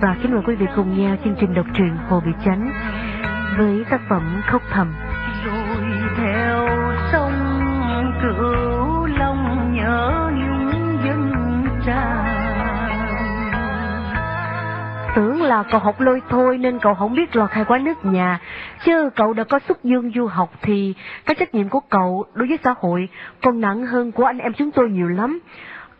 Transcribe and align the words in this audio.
và 0.00 0.16
kính 0.22 0.32
mời 0.32 0.42
quý 0.46 0.54
vị 0.54 0.66
cùng 0.76 0.98
nghe 0.98 1.16
chương 1.24 1.34
trình 1.40 1.54
độc 1.54 1.66
truyện 1.74 1.96
Hồ 2.08 2.20
Bị 2.26 2.32
Chánh 2.44 2.70
với 3.58 3.84
tác 3.90 4.00
phẩm 4.08 4.42
Khóc 4.46 4.62
Thầm. 4.70 4.94
Rồi 5.44 5.86
theo 6.16 6.68
sông 7.12 7.32
cửu 8.22 9.06
long 9.06 9.74
nhớ 9.74 10.30
nhung 10.34 10.98
dân 11.04 11.32
tràn 11.86 12.36
Tưởng 15.16 15.42
là 15.42 15.62
cậu 15.70 15.80
học 15.80 16.00
lôi 16.00 16.22
thôi 16.28 16.58
nên 16.58 16.78
cậu 16.78 16.94
không 16.94 17.14
biết 17.14 17.36
lo 17.36 17.46
khai 17.46 17.64
quá 17.64 17.78
nước 17.78 18.04
nhà. 18.04 18.40
Chứ 18.84 19.10
cậu 19.16 19.32
đã 19.32 19.44
có 19.44 19.58
xuất 19.68 19.84
dương 19.84 20.12
du 20.14 20.26
học 20.26 20.50
thì 20.62 20.94
cái 21.26 21.34
trách 21.34 21.54
nhiệm 21.54 21.68
của 21.68 21.80
cậu 21.80 22.24
đối 22.34 22.48
với 22.48 22.58
xã 22.64 22.74
hội 22.80 23.08
còn 23.42 23.60
nặng 23.60 23.86
hơn 23.86 24.12
của 24.12 24.24
anh 24.24 24.38
em 24.38 24.52
chúng 24.52 24.70
tôi 24.70 24.90
nhiều 24.90 25.08
lắm. 25.08 25.40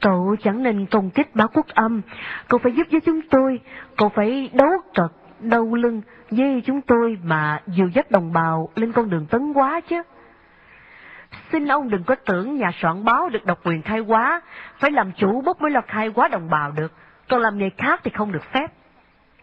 Cậu 0.00 0.36
chẳng 0.42 0.62
nên 0.62 0.86
công 0.86 1.10
kích 1.10 1.34
báo 1.34 1.48
quốc 1.48 1.66
âm, 1.68 2.02
cậu 2.48 2.58
phải 2.58 2.72
giúp 2.72 2.86
với 2.90 3.00
chúng 3.00 3.20
tôi, 3.22 3.60
cậu 3.96 4.08
phải 4.08 4.50
đấu 4.52 4.68
cật, 4.94 5.12
đau 5.40 5.74
lưng 5.74 6.02
với 6.30 6.62
chúng 6.66 6.80
tôi 6.80 7.18
mà 7.22 7.62
dìu 7.66 7.88
dắt 7.88 8.10
đồng 8.10 8.32
bào 8.32 8.68
lên 8.74 8.92
con 8.92 9.10
đường 9.10 9.26
tấn 9.26 9.52
hóa 9.54 9.80
chứ. 9.80 10.02
Xin 11.52 11.68
ông 11.68 11.90
đừng 11.90 12.04
có 12.04 12.14
tưởng 12.14 12.56
nhà 12.56 12.70
soạn 12.80 13.04
báo 13.04 13.28
được 13.28 13.44
độc 13.44 13.58
quyền 13.64 13.82
khai 13.82 13.98
hóa, 13.98 14.40
phải 14.78 14.90
làm 14.90 15.12
chủ 15.12 15.40
bốc 15.40 15.60
mới 15.60 15.70
là 15.70 15.80
khai 15.80 16.10
hóa 16.14 16.28
đồng 16.28 16.50
bào 16.50 16.70
được, 16.70 16.92
còn 17.28 17.40
làm 17.40 17.58
nghề 17.58 17.70
khác 17.70 18.00
thì 18.04 18.10
không 18.10 18.32
được 18.32 18.44
phép. 18.52 18.72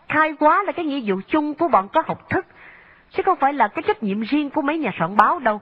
Khai 0.10 0.36
hóa 0.40 0.64
là 0.64 0.72
cái 0.72 0.86
nghĩa 0.86 1.02
vụ 1.06 1.22
chung 1.28 1.54
của 1.54 1.68
bọn 1.68 1.88
có 1.94 2.04
học 2.08 2.30
thức, 2.30 2.46
chứ 3.12 3.24
không 3.26 3.38
phải 3.40 3.54
là 3.54 3.68
cái 3.68 3.84
trách 3.88 4.04
nhiệm 4.04 4.22
riêng 4.22 4.50
của 4.50 4.62
mấy 4.62 4.78
nhà 4.78 4.92
soạn 5.00 5.18
báo 5.18 5.40
đâu. 5.40 5.62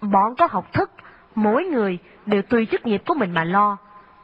Bọn 0.00 0.34
có 0.38 0.48
học 0.50 0.72
thức, 0.72 0.90
mỗi 1.34 1.64
người 1.64 1.98
đều 2.26 2.42
tùy 2.42 2.66
chức 2.70 2.86
nghiệp 2.86 3.02
của 3.06 3.14
mình 3.14 3.34
mà 3.34 3.44
lo. 3.44 3.76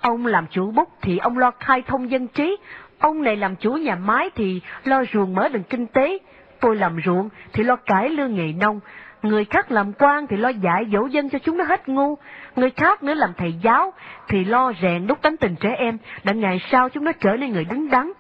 Ông 0.07 0.27
làm 0.27 0.47
chủ 0.51 0.71
bút 0.71 0.89
thì 1.03 1.19
ông 1.19 1.39
lo 1.39 1.51
khai 1.51 1.83
thông 1.87 2.11
dân 2.11 2.29
trí, 2.29 2.57
ông 2.99 3.23
này 3.23 3.37
làm 3.37 3.57
chủ 3.57 3.73
nhà 3.73 3.95
máy 3.95 4.31
thì 4.35 4.61
lo 4.85 5.05
ruộng 5.13 5.35
mở 5.35 5.49
đường 5.49 5.63
kinh 5.63 5.87
tế, 5.87 6.19
tôi 6.61 6.77
làm 6.77 6.97
ruộng 7.05 7.29
thì 7.53 7.63
lo 7.63 7.77
cải 7.77 8.09
lương 8.09 8.35
nghề 8.35 8.53
nông, 8.53 8.81
người 9.23 9.45
khác 9.45 9.73
làm 9.73 9.93
quan 9.93 10.27
thì 10.27 10.37
lo 10.37 10.49
dạy 10.49 10.87
dỗ 10.93 11.07
dân 11.07 11.31
cho 11.31 11.39
chúng 11.39 11.57
nó 11.57 11.65
hết 11.65 11.89
ngu, 11.89 12.15
người 12.57 12.71
khác 12.71 13.03
nữa 13.03 13.15
làm 13.15 13.31
thầy 13.37 13.53
giáo 13.53 13.93
thì 14.29 14.45
lo 14.45 14.73
rèn 14.83 15.07
đúc 15.07 15.23
tánh 15.23 15.37
tình 15.37 15.57
trẻ 15.61 15.75
em, 15.79 15.99
để 16.25 16.35
ngày 16.35 16.61
sau 16.71 16.89
chúng 16.89 17.05
nó 17.05 17.13
trở 17.13 17.37
nên 17.37 17.53
người 17.53 17.65
đứng 17.65 17.91
đắn. 17.91 18.13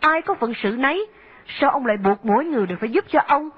Ai 0.00 0.22
có 0.22 0.34
phận 0.34 0.52
sự 0.62 0.76
nấy, 0.78 1.06
sao 1.60 1.70
ông 1.70 1.86
lại 1.86 1.96
buộc 1.96 2.24
mỗi 2.24 2.44
người 2.44 2.66
đều 2.66 2.78
phải 2.78 2.88
giúp 2.88 3.04
cho 3.08 3.20
ông? 3.26 3.50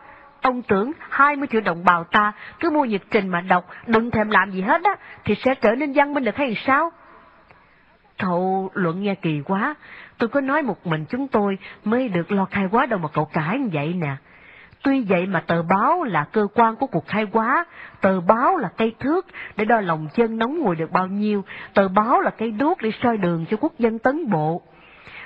Ông 0.42 0.62
tưởng 0.62 0.92
20 1.10 1.48
triệu 1.50 1.60
đồng 1.60 1.84
bào 1.84 2.04
ta 2.04 2.32
cứ 2.60 2.70
mua 2.70 2.84
nhật 2.84 3.02
trình 3.10 3.28
mà 3.28 3.40
đọc, 3.40 3.64
đừng 3.86 4.10
thèm 4.10 4.30
làm 4.30 4.50
gì 4.50 4.60
hết 4.60 4.82
á, 4.84 4.96
thì 5.24 5.34
sẽ 5.34 5.54
trở 5.54 5.70
nên 5.74 5.92
văn 5.92 6.14
minh 6.14 6.24
được 6.24 6.36
hay 6.36 6.56
sao? 6.66 6.90
Cậu 8.18 8.70
luận 8.74 9.02
nghe 9.02 9.14
kỳ 9.14 9.40
quá, 9.40 9.74
tôi 10.18 10.28
có 10.28 10.40
nói 10.40 10.62
một 10.62 10.86
mình 10.86 11.04
chúng 11.08 11.28
tôi 11.28 11.58
mới 11.84 12.08
được 12.08 12.32
lo 12.32 12.44
khai 12.44 12.68
quá 12.70 12.86
đâu 12.86 12.98
mà 12.98 13.08
cậu 13.08 13.24
cãi 13.24 13.58
như 13.58 13.68
vậy 13.72 13.94
nè. 13.94 14.16
Tuy 14.82 15.04
vậy 15.08 15.26
mà 15.26 15.40
tờ 15.40 15.62
báo 15.62 16.04
là 16.04 16.24
cơ 16.32 16.46
quan 16.54 16.76
của 16.76 16.86
cuộc 16.86 17.06
khai 17.06 17.26
quá, 17.32 17.64
tờ 18.00 18.20
báo 18.20 18.56
là 18.56 18.68
cây 18.76 18.94
thước 19.00 19.26
để 19.56 19.64
đo 19.64 19.80
lòng 19.80 20.08
chân 20.14 20.38
nóng 20.38 20.58
ngồi 20.60 20.76
được 20.76 20.92
bao 20.92 21.06
nhiêu, 21.06 21.44
tờ 21.74 21.88
báo 21.88 22.20
là 22.20 22.30
cây 22.30 22.50
đuốc 22.50 22.82
để 22.82 22.90
soi 23.02 23.16
đường 23.16 23.44
cho 23.50 23.56
quốc 23.60 23.72
dân 23.78 23.98
tấn 23.98 24.30
bộ. 24.30 24.62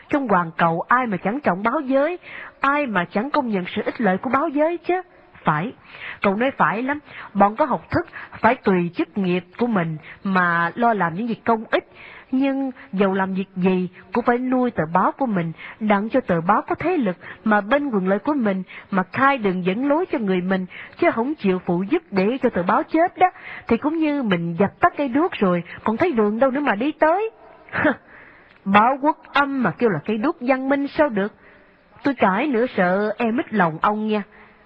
Trong 0.08 0.28
hoàn 0.28 0.50
cầu 0.56 0.80
ai 0.80 1.06
mà 1.06 1.16
chẳng 1.16 1.40
trọng 1.40 1.62
báo 1.62 1.80
giới, 1.80 2.18
ai 2.60 2.86
mà 2.86 3.04
chẳng 3.04 3.30
công 3.30 3.48
nhận 3.48 3.64
sự 3.76 3.82
ích 3.84 4.00
lợi 4.00 4.18
của 4.18 4.30
báo 4.30 4.48
giới 4.48 4.78
chứ. 4.78 5.02
Phải, 5.48 5.72
cậu 6.22 6.36
nói 6.36 6.50
phải 6.50 6.82
lắm, 6.82 6.98
bọn 7.34 7.56
có 7.56 7.64
học 7.64 7.90
thức 7.90 8.06
phải 8.40 8.54
tùy 8.54 8.90
chức 8.96 9.18
nghiệp 9.18 9.44
của 9.58 9.66
mình 9.66 9.96
mà 10.24 10.72
lo 10.74 10.94
làm 10.94 11.14
những 11.14 11.26
việc 11.26 11.44
công 11.44 11.64
ích, 11.70 11.88
nhưng 12.30 12.70
dầu 12.92 13.14
làm 13.14 13.34
việc 13.34 13.48
gì 13.56 13.88
cũng 14.12 14.24
phải 14.24 14.38
nuôi 14.38 14.70
tờ 14.70 14.82
báo 14.92 15.12
của 15.12 15.26
mình, 15.26 15.52
đặng 15.80 16.08
cho 16.08 16.20
tờ 16.20 16.40
báo 16.40 16.62
có 16.68 16.74
thế 16.74 16.96
lực 16.96 17.16
mà 17.44 17.60
bên 17.60 17.88
quyền 17.88 18.08
lợi 18.08 18.18
của 18.18 18.34
mình 18.34 18.62
mà 18.90 19.02
khai 19.12 19.38
đường 19.38 19.64
dẫn 19.64 19.88
lối 19.88 20.06
cho 20.12 20.18
người 20.18 20.40
mình, 20.40 20.66
chứ 21.00 21.10
không 21.14 21.34
chịu 21.34 21.58
phụ 21.58 21.82
giúp 21.82 22.02
để 22.10 22.38
cho 22.42 22.48
tờ 22.48 22.62
báo 22.62 22.82
chết 22.82 23.18
đó, 23.18 23.30
thì 23.68 23.76
cũng 23.76 23.98
như 23.98 24.22
mình 24.22 24.56
dập 24.58 24.80
tắt 24.80 24.92
cây 24.96 25.08
đuốc 25.08 25.32
rồi, 25.32 25.62
còn 25.84 25.96
thấy 25.96 26.12
đường 26.12 26.38
đâu 26.38 26.50
nữa 26.50 26.60
mà 26.60 26.74
đi 26.74 26.92
tới. 26.92 27.30
báo 28.64 28.98
quốc 29.02 29.18
âm 29.32 29.62
mà 29.62 29.70
kêu 29.70 29.90
là 29.90 29.98
cây 30.04 30.18
đuốc 30.18 30.36
văn 30.40 30.68
minh 30.68 30.88
sao 30.88 31.08
được? 31.08 31.32
Tôi 32.02 32.14
cãi 32.14 32.46
nữa 32.46 32.66
sợ 32.76 33.14
em 33.18 33.36
ít 33.36 33.54
lòng 33.54 33.78
ông 33.82 34.08
nha. 34.08 34.22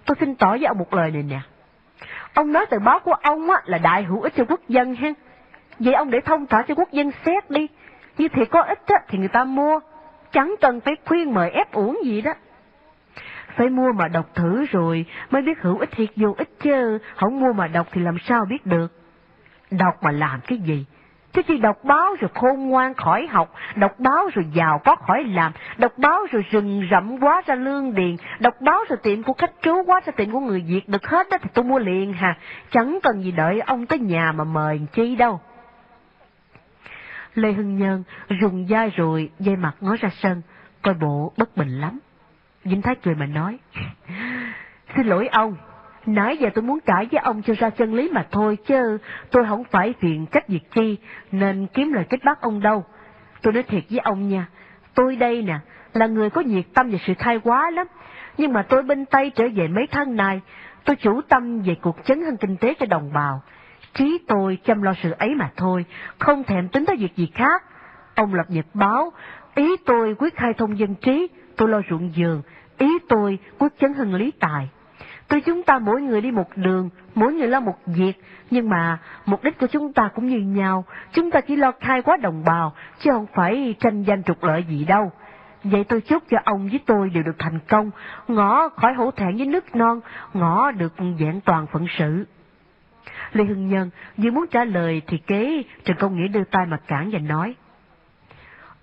Tôi 0.07 0.17
xin 0.21 0.35
tỏ 0.35 0.51
với 0.51 0.65
ông 0.65 0.79
một 0.79 0.95
lời 0.95 1.11
này 1.11 1.23
nè. 1.23 1.41
Ông 2.35 2.53
nói 2.53 2.67
tờ 2.71 2.79
báo 2.79 2.99
của 3.01 3.13
ông 3.13 3.51
á, 3.51 3.63
là 3.65 3.79
đại 3.79 4.03
hữu 4.03 4.21
ích 4.21 4.33
cho 4.37 4.45
quốc 4.49 4.61
dân 4.69 4.95
ha. 4.95 5.09
Vậy 5.79 5.95
ông 5.95 6.11
để 6.11 6.21
thông 6.21 6.47
thả 6.47 6.63
cho 6.63 6.75
quốc 6.75 6.93
dân 6.93 7.11
xét 7.27 7.51
đi. 7.51 7.67
Như 8.19 8.29
thiệt 8.29 8.49
có 8.51 8.63
ích 8.63 8.87
á, 8.87 8.99
thì 9.09 9.19
người 9.19 9.29
ta 9.29 9.45
mua. 9.45 9.81
Chẳng 10.33 10.55
cần 10.61 10.81
phải 10.81 10.97
khuyên 11.07 11.35
mời 11.35 11.51
ép 11.51 11.73
uổng 11.73 11.99
gì 12.05 12.21
đó. 12.21 12.33
Phải 13.57 13.69
mua 13.69 13.93
mà 13.93 14.09
đọc 14.09 14.35
thử 14.35 14.65
rồi 14.71 15.07
mới 15.31 15.43
biết 15.43 15.61
hữu 15.61 15.79
ích 15.79 15.91
thiệt 15.91 16.09
vô 16.17 16.35
ích 16.39 16.49
chứ. 16.61 16.99
Không 17.17 17.41
mua 17.41 17.53
mà 17.53 17.67
đọc 17.67 17.87
thì 17.93 18.01
làm 18.01 18.17
sao 18.19 18.45
biết 18.45 18.67
được. 18.67 18.93
Đọc 19.71 20.03
mà 20.03 20.11
làm 20.11 20.41
cái 20.47 20.59
gì? 20.59 20.85
Chứ 21.33 21.43
chỉ 21.43 21.59
đọc 21.59 21.85
báo 21.85 22.15
rồi 22.21 22.31
khôn 22.35 22.69
ngoan 22.69 22.95
khỏi 22.95 23.27
học, 23.27 23.55
đọc 23.75 23.99
báo 23.99 24.29
rồi 24.35 24.47
giàu 24.55 24.81
có 24.85 24.97
khỏi 24.97 25.25
làm, 25.25 25.53
đọc 25.79 25.93
báo 25.99 26.27
rồi 26.31 26.45
rừng 26.51 26.89
rậm 26.91 27.19
quá 27.21 27.43
ra 27.47 27.55
lương 27.55 27.95
điền, 27.95 28.17
đọc 28.39 28.55
báo 28.61 28.79
rồi 28.89 28.99
tiệm 29.03 29.23
của 29.23 29.33
khách 29.33 29.53
trú 29.63 29.83
quá 29.87 30.01
ra 30.05 30.13
tiệm 30.17 30.31
của 30.31 30.41
người 30.41 30.65
Việt 30.67 30.89
được 30.89 31.07
hết 31.07 31.27
đó 31.31 31.39
thì 31.43 31.51
tôi 31.55 31.65
mua 31.65 31.79
liền 31.79 32.13
hà, 32.13 32.37
chẳng 32.71 32.99
cần 33.03 33.23
gì 33.23 33.33
đợi 33.33 33.61
ông 33.61 33.87
tới 33.87 33.99
nhà 33.99 34.33
mà 34.33 34.45
mời 34.45 34.81
chi 34.93 35.17
đâu. 35.17 35.41
Lê 37.35 37.53
Hưng 37.53 37.79
Nhân 37.79 38.03
dùng 38.41 38.67
dai 38.71 38.91
rồi 38.91 39.31
dây 39.39 39.57
mặt 39.57 39.75
ngó 39.81 39.97
ra 40.01 40.09
sân, 40.13 40.43
coi 40.83 40.95
bộ 40.95 41.33
bất 41.37 41.57
bình 41.57 41.81
lắm. 41.81 41.99
Vĩnh 42.65 42.83
Thái 42.83 42.95
cười 43.03 43.15
mà 43.15 43.27
nói, 43.27 43.59
Xin 44.97 45.07
lỗi 45.07 45.29
ông, 45.29 45.57
nãy 46.07 46.37
giờ 46.37 46.49
tôi 46.55 46.63
muốn 46.63 46.81
cãi 46.81 47.09
với 47.13 47.21
ông 47.25 47.43
cho 47.43 47.55
ra 47.59 47.71
chân 47.71 47.95
lý 47.95 48.11
mà 48.13 48.27
thôi, 48.31 48.59
chứ 48.67 48.99
tôi 49.31 49.45
không 49.49 49.65
phải 49.65 49.95
phiền 50.01 50.27
trách 50.27 50.49
việc 50.49 50.71
chi, 50.71 50.97
nên 51.33 51.67
kiếm 51.75 51.93
lời 51.93 52.05
kết 52.11 52.25
bác 52.25 52.41
ông 52.41 52.61
đâu. 52.61 52.85
Tôi 53.43 53.53
nói 53.53 53.63
thiệt 53.63 53.85
với 53.91 53.99
ông 53.99 54.29
nha, 54.29 54.47
tôi 54.95 55.17
đây 55.17 55.43
nè, 55.43 55.59
là 55.93 56.07
người 56.07 56.31
có 56.31 56.41
nhiệt 56.41 56.65
tâm 56.75 56.91
về 56.91 56.99
sự 57.07 57.15
khai 57.19 57.41
quá 57.45 57.71
lắm, 57.71 57.87
nhưng 58.39 58.53
mà 58.53 58.63
tôi 58.63 58.83
bên 58.83 59.05
tay 59.05 59.31
trở 59.31 59.45
về 59.55 59.69
mấy 59.69 59.87
tháng 59.87 60.17
nay, 60.17 60.41
tôi 60.85 60.97
chủ 60.97 61.21
tâm 61.29 61.61
về 61.63 61.75
cuộc 61.83 61.97
chấn 62.05 62.23
hưng 62.23 62.37
kinh 62.37 62.57
tế 62.57 62.75
cho 62.81 62.87
đồng 62.87 63.13
bào. 63.13 63.43
Trí 63.95 64.19
tôi 64.29 64.59
chăm 64.65 64.83
lo 64.83 64.95
sự 65.03 65.11
ấy 65.19 65.35
mà 65.35 65.51
thôi, 65.57 65.85
không 66.19 66.45
thèm 66.45 66.69
tính 66.69 66.87
tới 66.87 66.97
việc 66.97 67.17
gì 67.17 67.31
khác. 67.35 67.63
Ông 68.15 68.35
lập 68.35 68.47
nhật 68.49 68.67
báo, 68.75 69.13
ý 69.55 69.77
tôi 69.77 70.15
quyết 70.19 70.37
khai 70.37 70.53
thông 70.55 70.79
dân 70.79 70.95
trí, 70.95 71.29
tôi 71.57 71.69
lo 71.69 71.81
ruộng 71.91 72.15
giường, 72.15 72.43
ý 72.79 72.99
tôi 73.09 73.39
quyết 73.59 73.73
chấn 73.81 73.95
hưng 73.95 74.15
lý 74.15 74.33
tài. 74.41 74.69
Tuy 75.33 75.41
chúng 75.41 75.63
ta 75.63 75.79
mỗi 75.79 76.03
người 76.03 76.21
đi 76.21 76.31
một 76.31 76.57
đường, 76.57 76.91
mỗi 77.15 77.33
người 77.35 77.49
lo 77.49 77.61
một 77.61 77.77
việc, 77.87 78.13
nhưng 78.51 78.69
mà 78.69 78.99
mục 79.27 79.45
đích 79.45 79.59
của 79.59 79.67
chúng 79.67 79.93
ta 79.93 80.11
cũng 80.15 80.27
như 80.27 80.39
nhau, 80.39 80.85
chúng 81.13 81.31
ta 81.31 81.41
chỉ 81.41 81.57
lo 81.57 81.73
khai 81.81 82.03
quá 82.03 82.17
đồng 82.17 82.45
bào, 82.45 82.73
chứ 82.99 83.11
không 83.11 83.27
phải 83.35 83.75
tranh 83.81 84.03
danh 84.03 84.23
trục 84.23 84.45
lợi 84.45 84.65
gì 84.69 84.85
đâu. 84.85 85.13
Vậy 85.65 85.85
tôi 85.85 86.01
chúc 86.01 86.23
cho 86.31 86.39
ông 86.45 86.69
với 86.69 86.81
tôi 86.87 87.11
đều 87.11 87.23
được 87.23 87.37
thành 87.39 87.59
công, 87.69 87.91
ngõ 88.29 88.69
khỏi 88.69 88.95
hổ 88.95 89.11
thẹn 89.11 89.37
với 89.37 89.47
nước 89.47 89.77
non, 89.77 90.01
ngõ 90.35 90.71
được 90.71 90.93
vẹn 91.19 91.41
toàn 91.45 91.67
phận 91.67 91.87
sự. 91.99 92.27
Lê 93.33 93.45
Hưng 93.45 93.69
Nhân 93.69 93.91
vừa 94.17 94.31
muốn 94.31 94.47
trả 94.51 94.65
lời 94.65 95.03
thì 95.07 95.19
kế 95.19 95.63
Trần 95.85 95.97
Công 96.01 96.17
Nghĩa 96.17 96.29
đưa 96.29 96.45
tay 96.45 96.67
mà 96.67 96.77
cản 96.77 97.11
và 97.13 97.19
nói. 97.19 97.55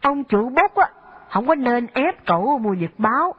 Ông 0.02 0.24
chủ 0.24 0.50
bốc 0.50 0.76
á, 0.76 0.88
không 1.30 1.48
có 1.48 1.56
nên 1.56 1.88
ép 1.94 2.26
cậu 2.26 2.60
mua 2.60 2.74
nhật 2.74 2.92
báo. 2.98 3.36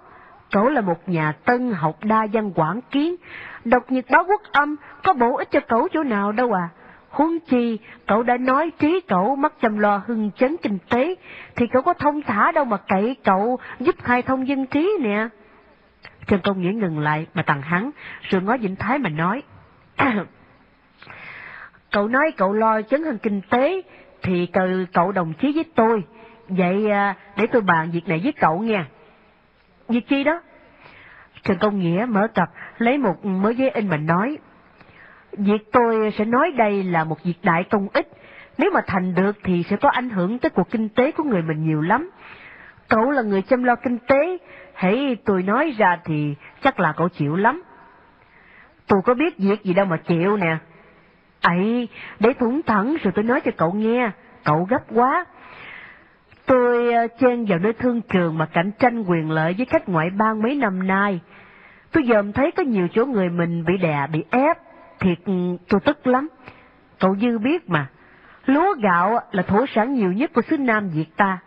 Cậu 0.50 0.68
là 0.68 0.80
một 0.80 1.08
nhà 1.08 1.32
tân 1.32 1.72
học 1.72 2.04
đa 2.04 2.26
văn 2.32 2.52
quảng 2.52 2.80
kiến, 2.90 3.16
đọc 3.64 3.90
nhật 3.90 4.04
báo 4.10 4.24
quốc 4.24 4.42
âm 4.52 4.76
có 5.02 5.12
bổ 5.12 5.36
ích 5.36 5.50
cho 5.50 5.60
cậu 5.60 5.88
chỗ 5.92 6.02
nào 6.02 6.32
đâu 6.32 6.52
à. 6.52 6.68
Huống 7.10 7.38
chi, 7.40 7.78
cậu 8.06 8.22
đã 8.22 8.36
nói 8.36 8.72
trí 8.78 9.00
cậu 9.08 9.36
mắc 9.36 9.52
chăm 9.62 9.78
lo 9.78 10.02
hưng 10.06 10.30
chấn 10.36 10.56
kinh 10.62 10.78
tế, 10.88 11.14
thì 11.56 11.66
cậu 11.66 11.82
có 11.82 11.94
thông 11.94 12.22
thả 12.22 12.52
đâu 12.52 12.64
mà 12.64 12.76
cậy 12.76 13.16
cậu 13.24 13.58
giúp 13.80 13.94
khai 14.02 14.22
thông 14.22 14.48
dân 14.48 14.66
trí 14.66 14.96
nè. 15.00 15.28
Trần 16.26 16.40
Công 16.44 16.62
Nghĩa 16.62 16.72
ngừng 16.72 16.98
lại 16.98 17.26
mà 17.34 17.42
tặng 17.42 17.62
hắn, 17.62 17.90
rồi 18.22 18.42
ngó 18.42 18.56
Vĩnh 18.56 18.76
Thái 18.76 18.98
mà 18.98 19.08
nói. 19.08 19.42
cậu 21.90 22.08
nói 22.08 22.32
cậu 22.36 22.52
lo 22.52 22.82
chấn 22.82 23.02
hưng 23.02 23.18
kinh 23.18 23.40
tế, 23.50 23.82
thì 24.22 24.46
cậu, 24.46 24.68
cậu 24.92 25.12
đồng 25.12 25.32
chí 25.40 25.52
với 25.52 25.64
tôi. 25.74 26.04
Vậy 26.48 26.90
à, 26.90 27.16
để 27.36 27.46
tôi 27.46 27.62
bàn 27.62 27.90
việc 27.90 28.08
này 28.08 28.20
với 28.24 28.32
cậu 28.32 28.58
nha. 28.58 28.86
Việc 29.90 30.08
chi 30.08 30.24
đó? 30.24 30.40
Trần 31.42 31.58
Công 31.58 31.78
Nghĩa 31.78 32.06
mở 32.08 32.26
cặp, 32.34 32.48
lấy 32.78 32.98
một 32.98 33.24
mớ 33.24 33.50
giấy 33.50 33.70
in 33.70 33.88
mình 33.88 34.06
nói. 34.06 34.38
Việc 35.32 35.72
tôi 35.72 36.12
sẽ 36.18 36.24
nói 36.24 36.52
đây 36.56 36.82
là 36.82 37.04
một 37.04 37.24
việc 37.24 37.34
đại 37.42 37.64
công 37.64 37.88
ích. 37.92 38.08
Nếu 38.58 38.70
mà 38.74 38.80
thành 38.86 39.14
được 39.14 39.36
thì 39.44 39.64
sẽ 39.70 39.76
có 39.76 39.88
ảnh 39.88 40.10
hưởng 40.10 40.38
tới 40.38 40.50
cuộc 40.50 40.70
kinh 40.70 40.88
tế 40.88 41.12
của 41.12 41.24
người 41.24 41.42
mình 41.42 41.64
nhiều 41.64 41.80
lắm. 41.80 42.10
Cậu 42.88 43.10
là 43.10 43.22
người 43.22 43.42
chăm 43.42 43.64
lo 43.64 43.74
kinh 43.76 43.98
tế, 43.98 44.38
hãy 44.74 45.16
tôi 45.24 45.42
nói 45.42 45.74
ra 45.78 45.98
thì 46.04 46.34
chắc 46.62 46.80
là 46.80 46.92
cậu 46.96 47.08
chịu 47.08 47.36
lắm. 47.36 47.62
Tôi 48.86 49.00
có 49.04 49.14
biết 49.14 49.38
việc 49.38 49.64
gì 49.64 49.74
đâu 49.74 49.86
mà 49.86 49.96
chịu 49.96 50.36
nè. 50.36 50.56
ấy 51.40 51.88
để 52.20 52.32
thủng 52.32 52.62
thẳng 52.62 52.96
rồi 53.02 53.12
tôi 53.16 53.24
nói 53.24 53.40
cho 53.40 53.50
cậu 53.56 53.72
nghe, 53.72 54.10
cậu 54.44 54.66
gấp 54.70 54.82
quá. 54.94 55.24
Tôi 56.50 56.92
ờ, 56.94 57.06
chen 57.20 57.44
vào 57.44 57.58
nơi 57.58 57.72
thương 57.72 58.00
trường 58.02 58.38
mà 58.38 58.46
cạnh 58.46 58.70
tranh 58.78 59.02
quyền 59.02 59.30
lợi 59.30 59.54
với 59.56 59.66
khách 59.66 59.88
ngoại 59.88 60.10
bang 60.10 60.42
mấy 60.42 60.54
năm 60.54 60.86
nay. 60.86 61.20
Tôi 61.92 62.04
dòm 62.08 62.32
thấy 62.32 62.50
có 62.50 62.62
nhiều 62.62 62.88
chỗ 62.94 63.06
người 63.06 63.28
mình 63.28 63.64
bị 63.64 63.76
đè, 63.76 64.06
bị 64.12 64.24
ép. 64.30 64.58
Thiệt 65.00 65.18
ừ, 65.26 65.32
tôi 65.68 65.80
tức 65.80 66.06
lắm. 66.06 66.28
Cậu 67.00 67.16
Dư 67.16 67.38
biết 67.38 67.70
mà, 67.70 67.86
lúa 68.46 68.74
gạo 68.82 69.20
là 69.32 69.42
thổ 69.42 69.66
sản 69.66 69.94
nhiều 69.94 70.12
nhất 70.12 70.30
của 70.34 70.42
xứ 70.42 70.56
Nam 70.58 70.88
Việt 70.88 71.16
ta. 71.16 71.38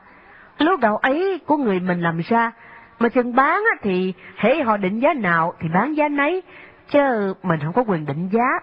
Lúa 0.57 0.77
gạo 0.77 0.97
ấy 0.97 1.39
của 1.47 1.57
người 1.57 1.79
mình 1.79 2.01
làm 2.01 2.19
ra, 2.29 2.51
mà 2.99 3.09
chừng 3.09 3.35
bán 3.35 3.61
thì 3.81 4.13
hễ 4.37 4.63
họ 4.63 4.77
định 4.77 4.99
giá 4.99 5.13
nào 5.13 5.53
thì 5.59 5.67
bán 5.73 5.97
giá 5.97 6.09
nấy, 6.09 6.43
chứ 6.89 6.99
mình 7.43 7.59
không 7.63 7.73
có 7.73 7.83
quyền 7.87 8.05
định 8.05 8.29
giá. 8.31 8.59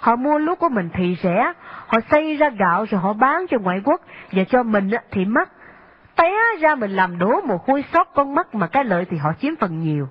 Họ 0.00 0.16
mua 0.16 0.38
lúa 0.38 0.54
của 0.54 0.68
mình 0.68 0.88
thì 0.94 1.16
rẻ, 1.22 1.52
họ 1.86 1.98
xây 2.10 2.36
ra 2.36 2.48
gạo 2.48 2.86
rồi 2.90 3.00
họ 3.00 3.12
bán 3.12 3.46
cho 3.50 3.58
ngoại 3.58 3.80
quốc, 3.84 4.00
và 4.32 4.44
cho 4.44 4.62
mình 4.62 4.90
thì 5.10 5.24
mắc. 5.24 5.48
Té 6.20 6.32
ra 6.60 6.74
mình 6.74 6.90
làm 6.90 7.18
đổ 7.18 7.40
một 7.40 7.66
hôi 7.66 7.84
sót 7.92 8.14
con 8.14 8.34
mắt 8.34 8.54
mà 8.54 8.66
cái 8.66 8.84
lợi 8.84 9.04
thì 9.04 9.16
họ 9.16 9.32
chiếm 9.40 9.56
phần 9.56 9.80
nhiều. 9.80 10.08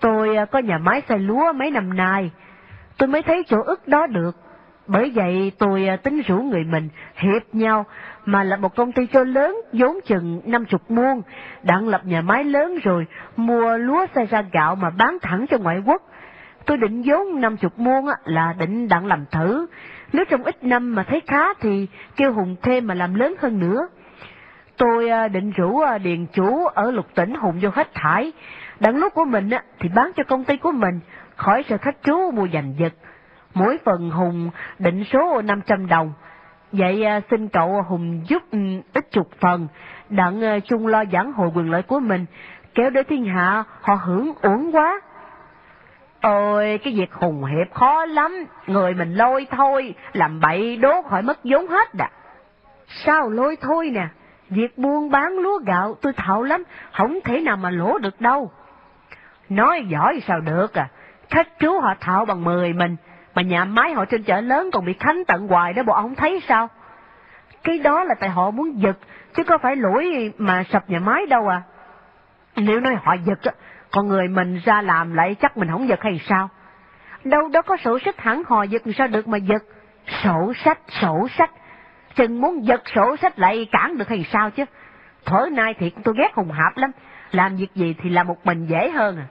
Tôi 0.00 0.36
à, 0.36 0.44
có 0.44 0.58
nhà 0.58 0.78
máy 0.78 1.02
xay 1.08 1.18
lúa 1.18 1.52
mấy 1.52 1.70
năm 1.70 1.96
nay, 1.96 2.30
tôi 2.98 3.08
mới 3.08 3.22
thấy 3.22 3.44
chỗ 3.48 3.62
ức 3.62 3.88
đó 3.88 4.06
được. 4.06 4.36
Bởi 4.86 5.10
vậy 5.14 5.52
tôi 5.58 5.86
à, 5.86 5.96
tính 5.96 6.22
rủ 6.26 6.36
người 6.36 6.64
mình 6.64 6.88
hiệp 7.16 7.42
nhau 7.54 7.84
mà 8.24 8.44
lập 8.44 8.56
một 8.56 8.76
công 8.76 8.92
ty 8.92 9.06
cho 9.06 9.24
lớn 9.24 9.60
vốn 9.72 9.98
chừng 10.04 10.40
năm 10.44 10.64
chục 10.64 10.90
muôn, 10.90 11.22
đặng 11.62 11.88
lập 11.88 12.00
nhà 12.04 12.20
máy 12.20 12.44
lớn 12.44 12.78
rồi 12.82 13.06
mua 13.36 13.76
lúa 13.76 14.06
xay 14.14 14.26
ra 14.26 14.42
gạo 14.52 14.74
mà 14.74 14.90
bán 14.90 15.18
thẳng 15.22 15.46
cho 15.50 15.58
ngoại 15.58 15.82
quốc. 15.86 16.02
Tôi 16.66 16.76
định 16.76 17.02
vốn 17.06 17.40
năm 17.40 17.56
chục 17.56 17.78
muôn 17.78 18.06
là 18.24 18.54
định 18.58 18.88
đặng 18.88 19.06
làm 19.06 19.24
thử, 19.30 19.66
nếu 20.12 20.24
trong 20.24 20.42
ít 20.42 20.64
năm 20.64 20.94
mà 20.94 21.02
thấy 21.02 21.20
khá 21.26 21.54
thì 21.60 21.86
kêu 22.16 22.32
Hùng 22.32 22.56
thêm 22.62 22.86
mà 22.86 22.94
làm 22.94 23.14
lớn 23.14 23.34
hơn 23.38 23.60
nữa. 23.60 23.88
Tôi 24.76 25.08
à, 25.08 25.28
định 25.28 25.50
rủ 25.50 25.80
à, 25.80 25.98
điền 25.98 26.26
chủ 26.26 26.66
ở 26.66 26.90
lục 26.90 27.06
tỉnh 27.14 27.34
Hùng 27.34 27.58
vô 27.60 27.70
hết 27.74 27.94
thải, 27.94 28.32
đặng 28.80 28.96
lúc 28.96 29.14
của 29.14 29.24
mình 29.24 29.50
à, 29.50 29.62
thì 29.78 29.88
bán 29.94 30.10
cho 30.16 30.24
công 30.24 30.44
ty 30.44 30.56
của 30.56 30.72
mình, 30.72 31.00
khỏi 31.36 31.64
sợ 31.68 31.76
khách 31.78 32.02
chú 32.02 32.30
mua 32.30 32.48
giành 32.52 32.74
giật. 32.78 32.92
Mỗi 33.54 33.78
phần 33.84 34.10
Hùng 34.10 34.50
định 34.78 35.04
số 35.12 35.42
500 35.42 35.86
đồng. 35.86 36.12
Vậy 36.72 37.04
xin 37.30 37.48
cậu 37.48 37.82
Hùng 37.82 38.22
giúp 38.28 38.42
ừ, 38.50 38.58
ít 38.94 39.10
chục 39.10 39.28
phần, 39.40 39.68
đặng 40.08 40.60
chung 40.60 40.86
lo 40.86 41.04
giảng 41.12 41.32
hội 41.32 41.50
quyền 41.54 41.70
lợi 41.70 41.82
của 41.82 42.00
mình, 42.00 42.26
kéo 42.74 42.90
để 42.90 43.02
thiên 43.02 43.24
hạ 43.24 43.64
họ 43.80 43.94
hưởng 43.94 44.32
uổng 44.42 44.76
quá. 44.76 45.00
Ôi, 46.22 46.80
cái 46.84 46.94
việc 46.96 47.12
hùng 47.12 47.44
hiệp 47.44 47.74
khó 47.74 48.04
lắm, 48.04 48.46
người 48.66 48.94
mình 48.94 49.14
lôi 49.14 49.46
thôi, 49.50 49.94
làm 50.12 50.40
bậy 50.40 50.76
đố 50.76 51.02
khỏi 51.02 51.22
mất 51.22 51.38
vốn 51.44 51.68
hết 51.68 51.88
à. 51.98 52.10
Sao 53.04 53.30
lôi 53.30 53.56
thôi 53.60 53.90
nè, 53.92 54.06
việc 54.54 54.78
buôn 54.78 55.10
bán 55.10 55.38
lúa 55.38 55.58
gạo 55.58 55.96
tôi 56.02 56.12
thạo 56.12 56.42
lắm, 56.42 56.62
không 56.92 57.18
thể 57.24 57.40
nào 57.40 57.56
mà 57.56 57.70
lỗ 57.70 57.98
được 57.98 58.20
đâu. 58.20 58.50
Nói 59.48 59.84
giỏi 59.88 60.22
sao 60.26 60.40
được 60.40 60.74
à, 60.74 60.88
khách 61.30 61.58
chú 61.58 61.80
họ 61.80 61.94
thạo 62.00 62.24
bằng 62.24 62.44
mười 62.44 62.72
mình, 62.72 62.96
mà 63.34 63.42
nhà 63.42 63.64
máy 63.64 63.92
họ 63.92 64.04
trên 64.04 64.22
chợ 64.22 64.40
lớn 64.40 64.70
còn 64.72 64.84
bị 64.84 64.92
khánh 64.92 65.24
tận 65.26 65.48
hoài 65.48 65.72
đó 65.72 65.82
bộ 65.82 65.92
ông 65.92 66.14
thấy 66.14 66.42
sao? 66.48 66.68
Cái 67.64 67.78
đó 67.78 68.04
là 68.04 68.14
tại 68.20 68.28
họ 68.28 68.50
muốn 68.50 68.80
giật, 68.82 68.98
chứ 69.36 69.44
có 69.44 69.58
phải 69.58 69.76
lỗi 69.76 70.32
mà 70.38 70.64
sập 70.72 70.90
nhà 70.90 70.98
máy 70.98 71.26
đâu 71.26 71.48
à. 71.48 71.62
Nếu 72.56 72.80
nói 72.80 72.94
họ 73.02 73.14
giật 73.24 73.38
con 73.92 74.08
người 74.08 74.28
mình 74.28 74.60
ra 74.64 74.82
làm 74.82 75.14
lại 75.14 75.34
chắc 75.34 75.56
mình 75.56 75.68
không 75.70 75.88
giật 75.88 76.02
hay 76.02 76.20
sao? 76.28 76.48
Đâu 77.24 77.48
đó 77.48 77.62
có 77.62 77.76
sổ 77.76 77.98
sách 77.98 78.20
hẳn 78.20 78.42
hò 78.46 78.62
giật 78.62 78.82
sao 78.98 79.08
được 79.08 79.28
mà 79.28 79.38
giật? 79.38 79.62
Sổ 80.24 80.52
sách, 80.64 80.78
sổ 81.00 81.28
sách. 81.38 81.50
Chừng 82.14 82.40
muốn 82.40 82.66
giật 82.66 82.82
sổ 82.94 83.16
sách 83.16 83.38
lại 83.38 83.68
cản 83.72 83.98
được 83.98 84.08
hay 84.08 84.26
sao 84.32 84.50
chứ? 84.50 84.64
Thở 85.24 85.48
nay 85.52 85.74
thiệt 85.78 85.92
tôi 86.04 86.14
ghét 86.18 86.34
hùng 86.34 86.50
hạp 86.50 86.76
lắm. 86.76 86.90
Làm 87.30 87.56
việc 87.56 87.74
gì 87.74 87.94
thì 88.02 88.10
làm 88.10 88.26
một 88.26 88.46
mình 88.46 88.66
dễ 88.66 88.90
hơn 88.90 89.16
à. 89.16 89.26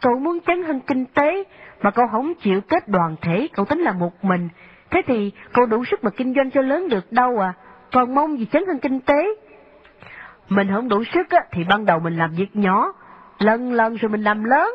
Cậu 0.00 0.18
muốn 0.18 0.38
chấn 0.46 0.62
hưng 0.62 0.80
kinh 0.80 1.04
tế, 1.06 1.44
mà 1.82 1.90
cậu 1.90 2.06
không 2.06 2.34
chịu 2.34 2.60
kết 2.60 2.88
đoàn 2.88 3.16
thể, 3.20 3.48
cậu 3.52 3.64
tính 3.64 3.80
là 3.80 3.92
một 3.92 4.24
mình. 4.24 4.48
Thế 4.90 5.02
thì 5.06 5.32
cậu 5.52 5.66
đủ 5.66 5.84
sức 5.84 6.04
mà 6.04 6.10
kinh 6.10 6.34
doanh 6.34 6.50
cho 6.50 6.62
lớn 6.62 6.88
được 6.88 7.12
đâu 7.12 7.38
à, 7.38 7.52
còn 7.92 8.14
mong 8.14 8.38
gì 8.38 8.46
chấn 8.52 8.66
hưng 8.66 8.78
kinh 8.78 9.00
tế. 9.00 9.26
Mình 10.48 10.68
không 10.74 10.88
đủ 10.88 11.04
sức 11.14 11.30
á, 11.30 11.40
thì 11.52 11.64
ban 11.64 11.84
đầu 11.84 11.98
mình 11.98 12.16
làm 12.16 12.30
việc 12.30 12.56
nhỏ, 12.56 12.92
lần 13.38 13.72
lần 13.72 13.96
rồi 13.96 14.08
mình 14.08 14.22
làm 14.22 14.44
lớn. 14.44 14.70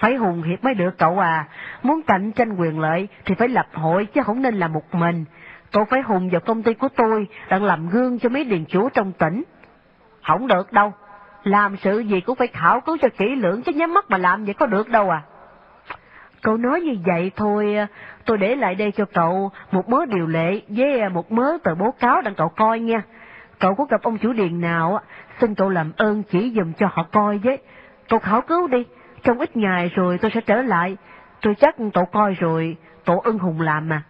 Phải 0.00 0.14
hùng 0.14 0.42
hiệp 0.42 0.64
mới 0.64 0.74
được 0.74 0.98
cậu 0.98 1.18
à, 1.18 1.48
muốn 1.82 2.02
cạnh 2.02 2.32
tranh 2.32 2.56
quyền 2.56 2.80
lợi 2.80 3.08
thì 3.24 3.34
phải 3.34 3.48
lập 3.48 3.66
hội 3.72 4.06
chứ 4.06 4.22
không 4.22 4.42
nên 4.42 4.54
là 4.54 4.68
một 4.68 4.94
mình. 4.94 5.24
Cậu 5.72 5.84
phải 5.84 6.02
hùng 6.02 6.30
vào 6.30 6.40
công 6.40 6.62
ty 6.62 6.74
của 6.74 6.88
tôi, 6.96 7.28
đang 7.48 7.64
làm 7.64 7.88
gương 7.88 8.18
cho 8.18 8.28
mấy 8.28 8.44
điền 8.44 8.64
chủ 8.64 8.88
trong 8.88 9.12
tỉnh. 9.12 9.42
Không 10.22 10.46
được 10.46 10.72
đâu, 10.72 10.92
làm 11.42 11.76
sự 11.76 11.98
gì 11.98 12.20
cũng 12.20 12.36
phải 12.36 12.46
khảo 12.46 12.80
cứu 12.80 12.96
cho 13.02 13.08
kỹ 13.18 13.34
lưỡng 13.34 13.62
chứ 13.62 13.72
nhắm 13.72 13.94
mắt 13.94 14.04
mà 14.08 14.18
làm 14.18 14.44
vậy 14.44 14.54
có 14.54 14.66
được 14.66 14.88
đâu 14.88 15.10
à. 15.10 15.22
Cậu 16.42 16.56
nói 16.56 16.80
như 16.80 16.96
vậy 17.06 17.30
thôi, 17.36 17.76
tôi 18.24 18.38
để 18.38 18.54
lại 18.54 18.74
đây 18.74 18.92
cho 18.92 19.04
cậu 19.04 19.50
một 19.70 19.88
mớ 19.88 20.06
điều 20.06 20.26
lệ 20.26 20.60
với 20.68 21.08
một 21.08 21.32
mớ 21.32 21.58
tờ 21.64 21.74
báo 21.74 21.94
cáo 22.00 22.20
đặng 22.20 22.34
cậu 22.34 22.48
coi 22.48 22.80
nha. 22.80 23.02
Cậu 23.58 23.74
có 23.74 23.84
gặp 23.84 24.02
ông 24.02 24.18
chủ 24.18 24.32
điền 24.32 24.60
nào, 24.60 25.00
xin 25.40 25.54
cậu 25.54 25.68
làm 25.68 25.92
ơn 25.96 26.22
chỉ 26.22 26.52
dùm 26.56 26.72
cho 26.72 26.88
họ 26.92 27.02
coi 27.12 27.38
với. 27.38 27.58
Cậu 28.08 28.18
khảo 28.18 28.40
cứu 28.40 28.66
đi, 28.66 28.86
trong 29.22 29.38
ít 29.38 29.56
ngày 29.56 29.90
rồi 29.94 30.18
tôi 30.18 30.30
sẽ 30.34 30.40
trở 30.40 30.62
lại. 30.62 30.96
Tôi 31.40 31.54
chắc 31.54 31.76
cậu 31.94 32.04
coi 32.04 32.34
rồi, 32.34 32.76
tổ 33.04 33.20
ưng 33.24 33.38
hùng 33.38 33.60
làm 33.60 33.88
mà. 33.88 34.02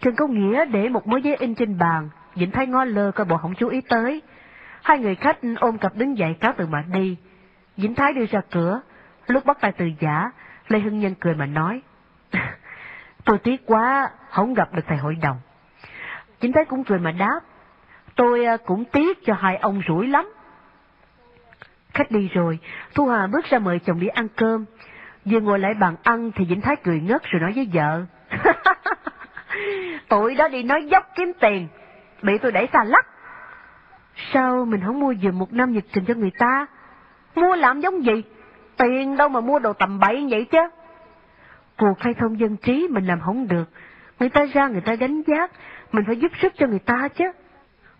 Trần 0.00 0.16
Công 0.16 0.34
Nghĩa 0.34 0.64
để 0.64 0.88
một 0.88 1.06
mớ 1.06 1.16
giấy 1.16 1.36
in 1.36 1.54
trên 1.54 1.78
bàn, 1.78 2.08
Vĩnh 2.34 2.50
Thái 2.50 2.66
ngó 2.66 2.84
lơ 2.84 3.10
coi 3.10 3.26
bộ 3.26 3.36
không 3.36 3.54
chú 3.54 3.68
ý 3.68 3.80
tới. 3.80 4.22
Hai 4.82 4.98
người 4.98 5.14
khách 5.14 5.38
ôm 5.56 5.78
cặp 5.78 5.96
đứng 5.96 6.18
dậy 6.18 6.36
cáo 6.40 6.52
từ 6.56 6.66
mà 6.66 6.84
đi. 6.92 7.16
Vĩnh 7.76 7.94
Thái 7.94 8.12
đưa 8.12 8.26
ra 8.26 8.40
cửa, 8.50 8.80
lúc 9.26 9.44
bắt 9.46 9.58
tay 9.60 9.72
từ 9.72 9.90
giả, 10.00 10.30
Lê 10.68 10.78
Hưng 10.78 11.00
Nhân 11.00 11.14
cười 11.20 11.34
mà 11.34 11.46
nói. 11.46 11.82
tôi 13.24 13.38
tiếc 13.38 13.66
quá, 13.66 14.10
không 14.30 14.54
gặp 14.54 14.74
được 14.74 14.82
thầy 14.86 14.98
hội 14.98 15.14
đồng. 15.22 15.36
Vĩnh 16.40 16.52
Thái 16.52 16.64
cũng 16.64 16.84
cười 16.84 16.98
mà 16.98 17.12
đáp. 17.12 17.40
Tôi 18.14 18.44
à, 18.44 18.56
cũng 18.56 18.84
tiếc 18.84 19.24
cho 19.26 19.34
hai 19.34 19.56
ông 19.56 19.82
rủi 19.88 20.06
lắm. 20.06 20.32
Khách 21.94 22.10
đi 22.10 22.28
rồi, 22.28 22.58
Thu 22.94 23.08
Hà 23.08 23.26
bước 23.26 23.44
ra 23.44 23.58
mời 23.58 23.78
chồng 23.78 24.00
đi 24.00 24.06
ăn 24.06 24.28
cơm. 24.36 24.64
Vừa 25.24 25.40
ngồi 25.40 25.58
lại 25.58 25.74
bàn 25.74 25.96
ăn 26.02 26.30
thì 26.34 26.44
Vĩnh 26.44 26.60
Thái 26.60 26.76
cười 26.76 27.00
ngất 27.00 27.22
rồi 27.22 27.40
nói 27.40 27.52
với 27.52 27.68
vợ. 27.72 28.04
Tụi 30.08 30.34
đó 30.34 30.48
đi 30.48 30.62
nói 30.62 30.86
dốc 30.86 31.06
kiếm 31.14 31.32
tiền, 31.40 31.68
bị 32.22 32.38
tôi 32.38 32.52
đẩy 32.52 32.68
xa 32.72 32.84
lắc. 32.84 33.06
Sao 34.32 34.64
mình 34.64 34.80
không 34.86 35.00
mua 35.00 35.14
giùm 35.22 35.38
một 35.38 35.52
năm 35.52 35.72
nhật 35.72 35.84
trình 35.92 36.04
cho 36.04 36.14
người 36.14 36.32
ta? 36.38 36.66
Mua 37.34 37.56
làm 37.56 37.80
giống 37.80 38.04
gì? 38.04 38.22
Tiền 38.76 39.16
đâu 39.16 39.28
mà 39.28 39.40
mua 39.40 39.58
đồ 39.58 39.72
tầm 39.72 39.98
bậy 39.98 40.26
vậy 40.30 40.44
chứ? 40.44 40.58
Cuộc 41.78 42.00
khai 42.00 42.14
thông 42.14 42.40
dân 42.40 42.56
trí 42.56 42.88
mình 42.90 43.06
làm 43.06 43.20
không 43.20 43.48
được. 43.48 43.70
Người 44.20 44.28
ta 44.28 44.44
ra 44.52 44.68
người 44.68 44.80
ta 44.80 44.96
đánh 44.96 45.22
giá, 45.26 45.48
mình 45.92 46.04
phải 46.06 46.16
giúp 46.16 46.32
sức 46.42 46.52
cho 46.58 46.66
người 46.66 46.78
ta 46.78 47.08
chứ. 47.08 47.32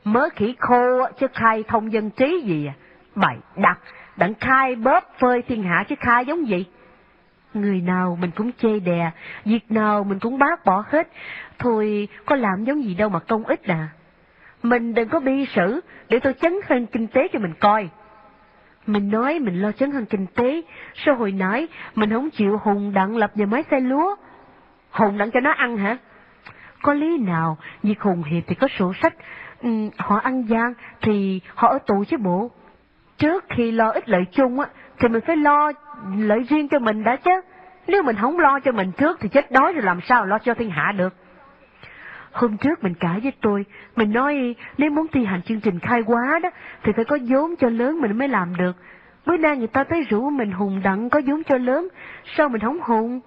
Mớ 0.04 0.28
khỉ 0.36 0.54
khô 0.58 1.08
chứ 1.20 1.26
khai 1.34 1.64
thông 1.68 1.92
dân 1.92 2.10
trí 2.10 2.42
gì 2.44 2.66
à? 2.66 2.74
Bày 3.14 3.36
đặt, 3.56 3.78
đặng 4.16 4.34
khai 4.40 4.76
bóp 4.76 5.04
phơi 5.18 5.42
thiên 5.42 5.62
hạ 5.62 5.84
chứ 5.88 5.94
khai 6.00 6.26
giống 6.26 6.48
gì? 6.48 6.66
Người 7.54 7.80
nào 7.80 8.18
mình 8.20 8.30
cũng 8.30 8.50
chê 8.52 8.80
đè, 8.80 9.10
việc 9.44 9.70
nào 9.72 10.04
mình 10.04 10.18
cũng 10.18 10.38
bác 10.38 10.64
bỏ 10.64 10.84
hết. 10.88 11.08
Thôi, 11.58 12.08
có 12.26 12.36
làm 12.36 12.64
giống 12.64 12.84
gì 12.84 12.94
đâu 12.94 13.08
mà 13.08 13.18
công 13.18 13.44
ích 13.44 13.64
à. 13.64 13.88
Mình 14.62 14.94
đừng 14.94 15.08
có 15.08 15.20
bi 15.20 15.46
sử, 15.54 15.80
để 16.08 16.18
tôi 16.18 16.34
chấn 16.34 16.52
hơn 16.68 16.86
kinh 16.86 17.06
tế 17.06 17.28
cho 17.32 17.38
mình 17.38 17.54
coi. 17.60 17.88
Mình 18.86 19.10
nói 19.10 19.38
mình 19.38 19.62
lo 19.62 19.72
chấn 19.72 19.90
hơn 19.90 20.06
kinh 20.06 20.26
tế, 20.26 20.62
sao 20.94 21.14
hồi 21.14 21.32
nãy 21.32 21.68
mình 21.94 22.10
không 22.10 22.30
chịu 22.30 22.58
Hùng 22.62 22.92
đặng 22.94 23.16
lập 23.16 23.30
nhà 23.34 23.46
máy 23.46 23.64
xe 23.70 23.80
lúa? 23.80 24.16
Hùng 24.90 25.18
đặng 25.18 25.30
cho 25.30 25.40
nó 25.40 25.50
ăn 25.50 25.76
hả? 25.76 25.96
Có 26.82 26.94
lý 26.94 27.18
nào, 27.18 27.58
việc 27.82 28.00
Hùng 28.00 28.22
Hiệp 28.22 28.42
thì 28.46 28.54
có 28.54 28.68
sổ 28.78 28.92
sách, 29.02 29.14
ừ, 29.62 29.70
họ 29.96 30.16
ăn 30.16 30.42
gian 30.42 30.74
thì 31.00 31.40
họ 31.54 31.68
ở 31.68 31.78
tù 31.86 32.04
chứ 32.04 32.16
bộ. 32.16 32.50
Trước 33.18 33.44
khi 33.48 33.70
lo 33.70 33.90
ích 33.90 34.08
lợi 34.08 34.24
chung 34.32 34.60
á, 34.60 34.66
thì 34.98 35.08
mình 35.08 35.22
phải 35.26 35.36
lo 35.36 35.72
lợi 36.18 36.46
riêng 36.48 36.68
cho 36.68 36.78
mình 36.78 37.04
đã 37.04 37.16
chứ. 37.16 37.40
Nếu 37.86 38.02
mình 38.02 38.16
không 38.16 38.38
lo 38.38 38.60
cho 38.60 38.72
mình 38.72 38.92
trước 38.92 39.18
thì 39.20 39.28
chết 39.28 39.50
đói 39.50 39.72
rồi 39.72 39.82
làm 39.82 40.00
sao 40.00 40.26
lo 40.26 40.38
cho 40.38 40.54
thiên 40.54 40.70
hạ 40.70 40.92
được. 40.92 41.14
Hôm 42.32 42.56
trước 42.56 42.84
mình 42.84 42.94
cãi 42.94 43.20
với 43.20 43.32
tôi, 43.40 43.64
mình 43.96 44.12
nói 44.12 44.54
nếu 44.78 44.90
muốn 44.90 45.06
thi 45.12 45.24
hành 45.24 45.42
chương 45.42 45.60
trình 45.60 45.78
khai 45.78 46.00
hóa 46.06 46.38
đó, 46.42 46.50
thì 46.82 46.92
phải 46.96 47.04
có 47.04 47.18
vốn 47.28 47.56
cho 47.56 47.68
lớn 47.68 48.00
mình 48.00 48.18
mới 48.18 48.28
làm 48.28 48.56
được. 48.56 48.76
Bữa 49.26 49.36
nay 49.36 49.56
người 49.56 49.66
ta 49.66 49.84
tới 49.84 50.02
rủ 50.02 50.30
mình 50.30 50.52
hùng 50.52 50.80
đặng 50.84 51.10
có 51.10 51.20
vốn 51.26 51.42
cho 51.44 51.58
lớn, 51.58 51.88
sao 52.36 52.48
mình 52.48 52.60
không 52.60 52.80
hùng? 52.82 53.20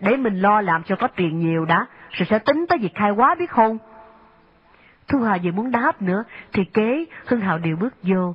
Để 0.00 0.16
mình 0.16 0.40
lo 0.40 0.60
làm 0.60 0.82
cho 0.82 0.96
có 0.96 1.08
tiền 1.08 1.38
nhiều 1.38 1.64
đã, 1.64 1.86
rồi 2.10 2.26
sẽ 2.30 2.38
tính 2.38 2.66
tới 2.68 2.78
việc 2.78 2.94
khai 2.94 3.10
hóa 3.10 3.34
biết 3.34 3.50
không? 3.50 3.78
Thu 5.08 5.20
Hà 5.20 5.38
vừa 5.42 5.50
muốn 5.50 5.70
đáp 5.70 6.02
nữa, 6.02 6.24
thì 6.52 6.64
kế 6.64 7.04
Hưng 7.26 7.40
Hào 7.40 7.58
Điều 7.58 7.76
bước 7.76 7.94
vô. 8.02 8.34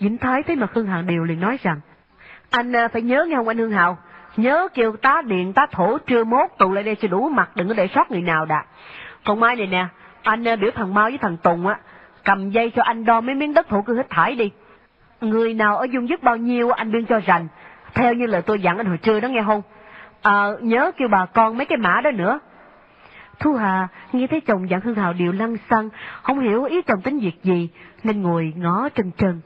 Vĩnh 0.00 0.18
Thái 0.18 0.42
thấy 0.42 0.56
mà 0.56 0.66
Hưng 0.72 0.86
Hào 0.86 1.02
Điều 1.02 1.24
liền 1.24 1.40
nói 1.40 1.58
rằng, 1.62 1.80
anh 2.50 2.76
à, 2.76 2.88
phải 2.88 3.02
nhớ 3.02 3.26
nghe 3.28 3.36
không 3.36 3.48
anh 3.48 3.58
hương 3.58 3.70
Hào, 3.70 3.98
nhớ 4.36 4.68
kêu 4.74 4.96
tá 4.96 5.22
điện 5.26 5.52
tá 5.52 5.66
thổ 5.72 5.98
trưa 5.98 6.24
mốt 6.24 6.50
tụ 6.58 6.72
lại 6.72 6.84
đây 6.84 6.94
cho 6.94 7.08
đủ 7.08 7.28
mặt, 7.28 7.50
đừng 7.56 7.68
có 7.68 7.74
để 7.74 7.88
sót 7.94 8.10
người 8.10 8.22
nào 8.22 8.44
đã. 8.44 8.64
Còn 9.24 9.40
mai 9.40 9.56
này 9.56 9.66
nè, 9.66 9.86
Anh 10.22 10.48
à, 10.48 10.56
biểu 10.56 10.70
thằng 10.74 10.94
Mau 10.94 11.04
với 11.04 11.18
thằng 11.18 11.36
Tùng 11.36 11.66
á, 11.66 11.78
cầm 12.24 12.50
dây 12.50 12.70
cho 12.70 12.82
anh 12.82 13.04
đo 13.04 13.20
mấy 13.20 13.34
miếng 13.34 13.54
đất 13.54 13.68
thổ 13.68 13.82
cư 13.82 13.96
hết 13.96 14.10
thải 14.10 14.34
đi. 14.34 14.50
Người 15.20 15.54
nào 15.54 15.76
ở 15.76 15.86
dung 15.92 16.08
dứt 16.08 16.22
bao 16.22 16.36
nhiêu 16.36 16.70
anh 16.70 16.92
đương 16.92 17.06
cho 17.06 17.20
rành, 17.26 17.48
theo 17.94 18.14
như 18.14 18.26
lời 18.26 18.42
tôi 18.42 18.60
dặn 18.60 18.76
anh 18.76 18.86
hồi 18.86 18.98
trưa 18.98 19.20
đó 19.20 19.28
nghe 19.28 19.42
không? 19.46 19.62
À, 20.22 20.46
nhớ 20.60 20.90
kêu 20.96 21.08
bà 21.08 21.26
con 21.26 21.56
mấy 21.56 21.66
cái 21.66 21.78
mã 21.78 22.00
đó 22.00 22.10
nữa. 22.10 22.38
Thu 23.38 23.54
Hà 23.54 23.88
nghe 24.12 24.26
thấy 24.26 24.40
chồng 24.40 24.70
dặn 24.70 24.80
Hương 24.80 24.94
Hào 24.94 25.12
điều 25.12 25.32
lăng 25.32 25.56
xăng, 25.70 25.88
không 26.22 26.40
hiểu 26.40 26.64
ý 26.64 26.82
chồng 26.82 27.02
tính 27.02 27.18
việc 27.18 27.42
gì, 27.42 27.68
nên 28.04 28.22
ngồi 28.22 28.52
ngó 28.56 28.88
trần 28.88 29.10
trần 29.18 29.40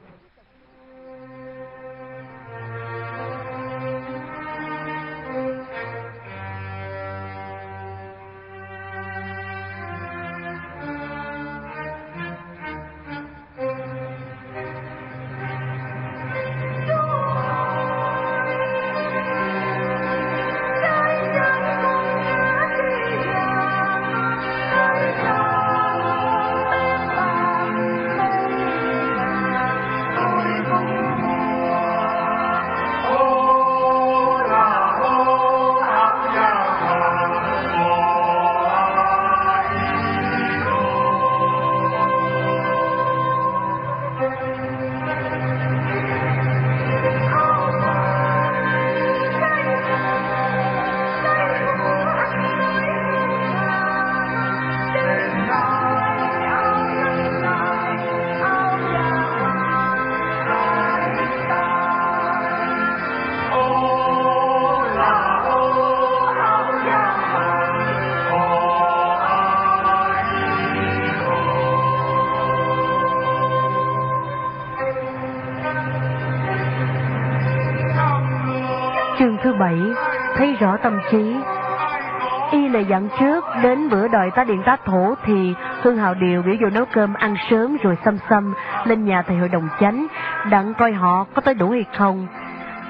dặn 82.89 83.07
trước, 83.19 83.45
đến 83.63 83.89
bữa 83.89 84.07
đòi 84.07 84.31
tá 84.31 84.43
điện 84.43 84.61
tá 84.65 84.77
thổ 84.85 85.15
thì 85.25 85.53
Hương 85.81 85.97
Hào 85.97 86.13
Điều 86.13 86.41
biểu 86.41 86.55
vô 86.61 86.69
nấu 86.69 86.85
cơm 86.85 87.13
ăn 87.13 87.35
sớm 87.49 87.77
rồi 87.83 87.97
xăm 88.05 88.17
xăm 88.29 88.53
lên 88.85 89.05
nhà 89.05 89.21
thầy 89.21 89.37
hội 89.37 89.49
đồng 89.49 89.69
chánh, 89.79 90.07
đặng 90.49 90.73
coi 90.73 90.91
họ 90.91 91.25
có 91.33 91.41
tới 91.41 91.53
đủ 91.53 91.69
hay 91.69 91.85
không. 91.97 92.27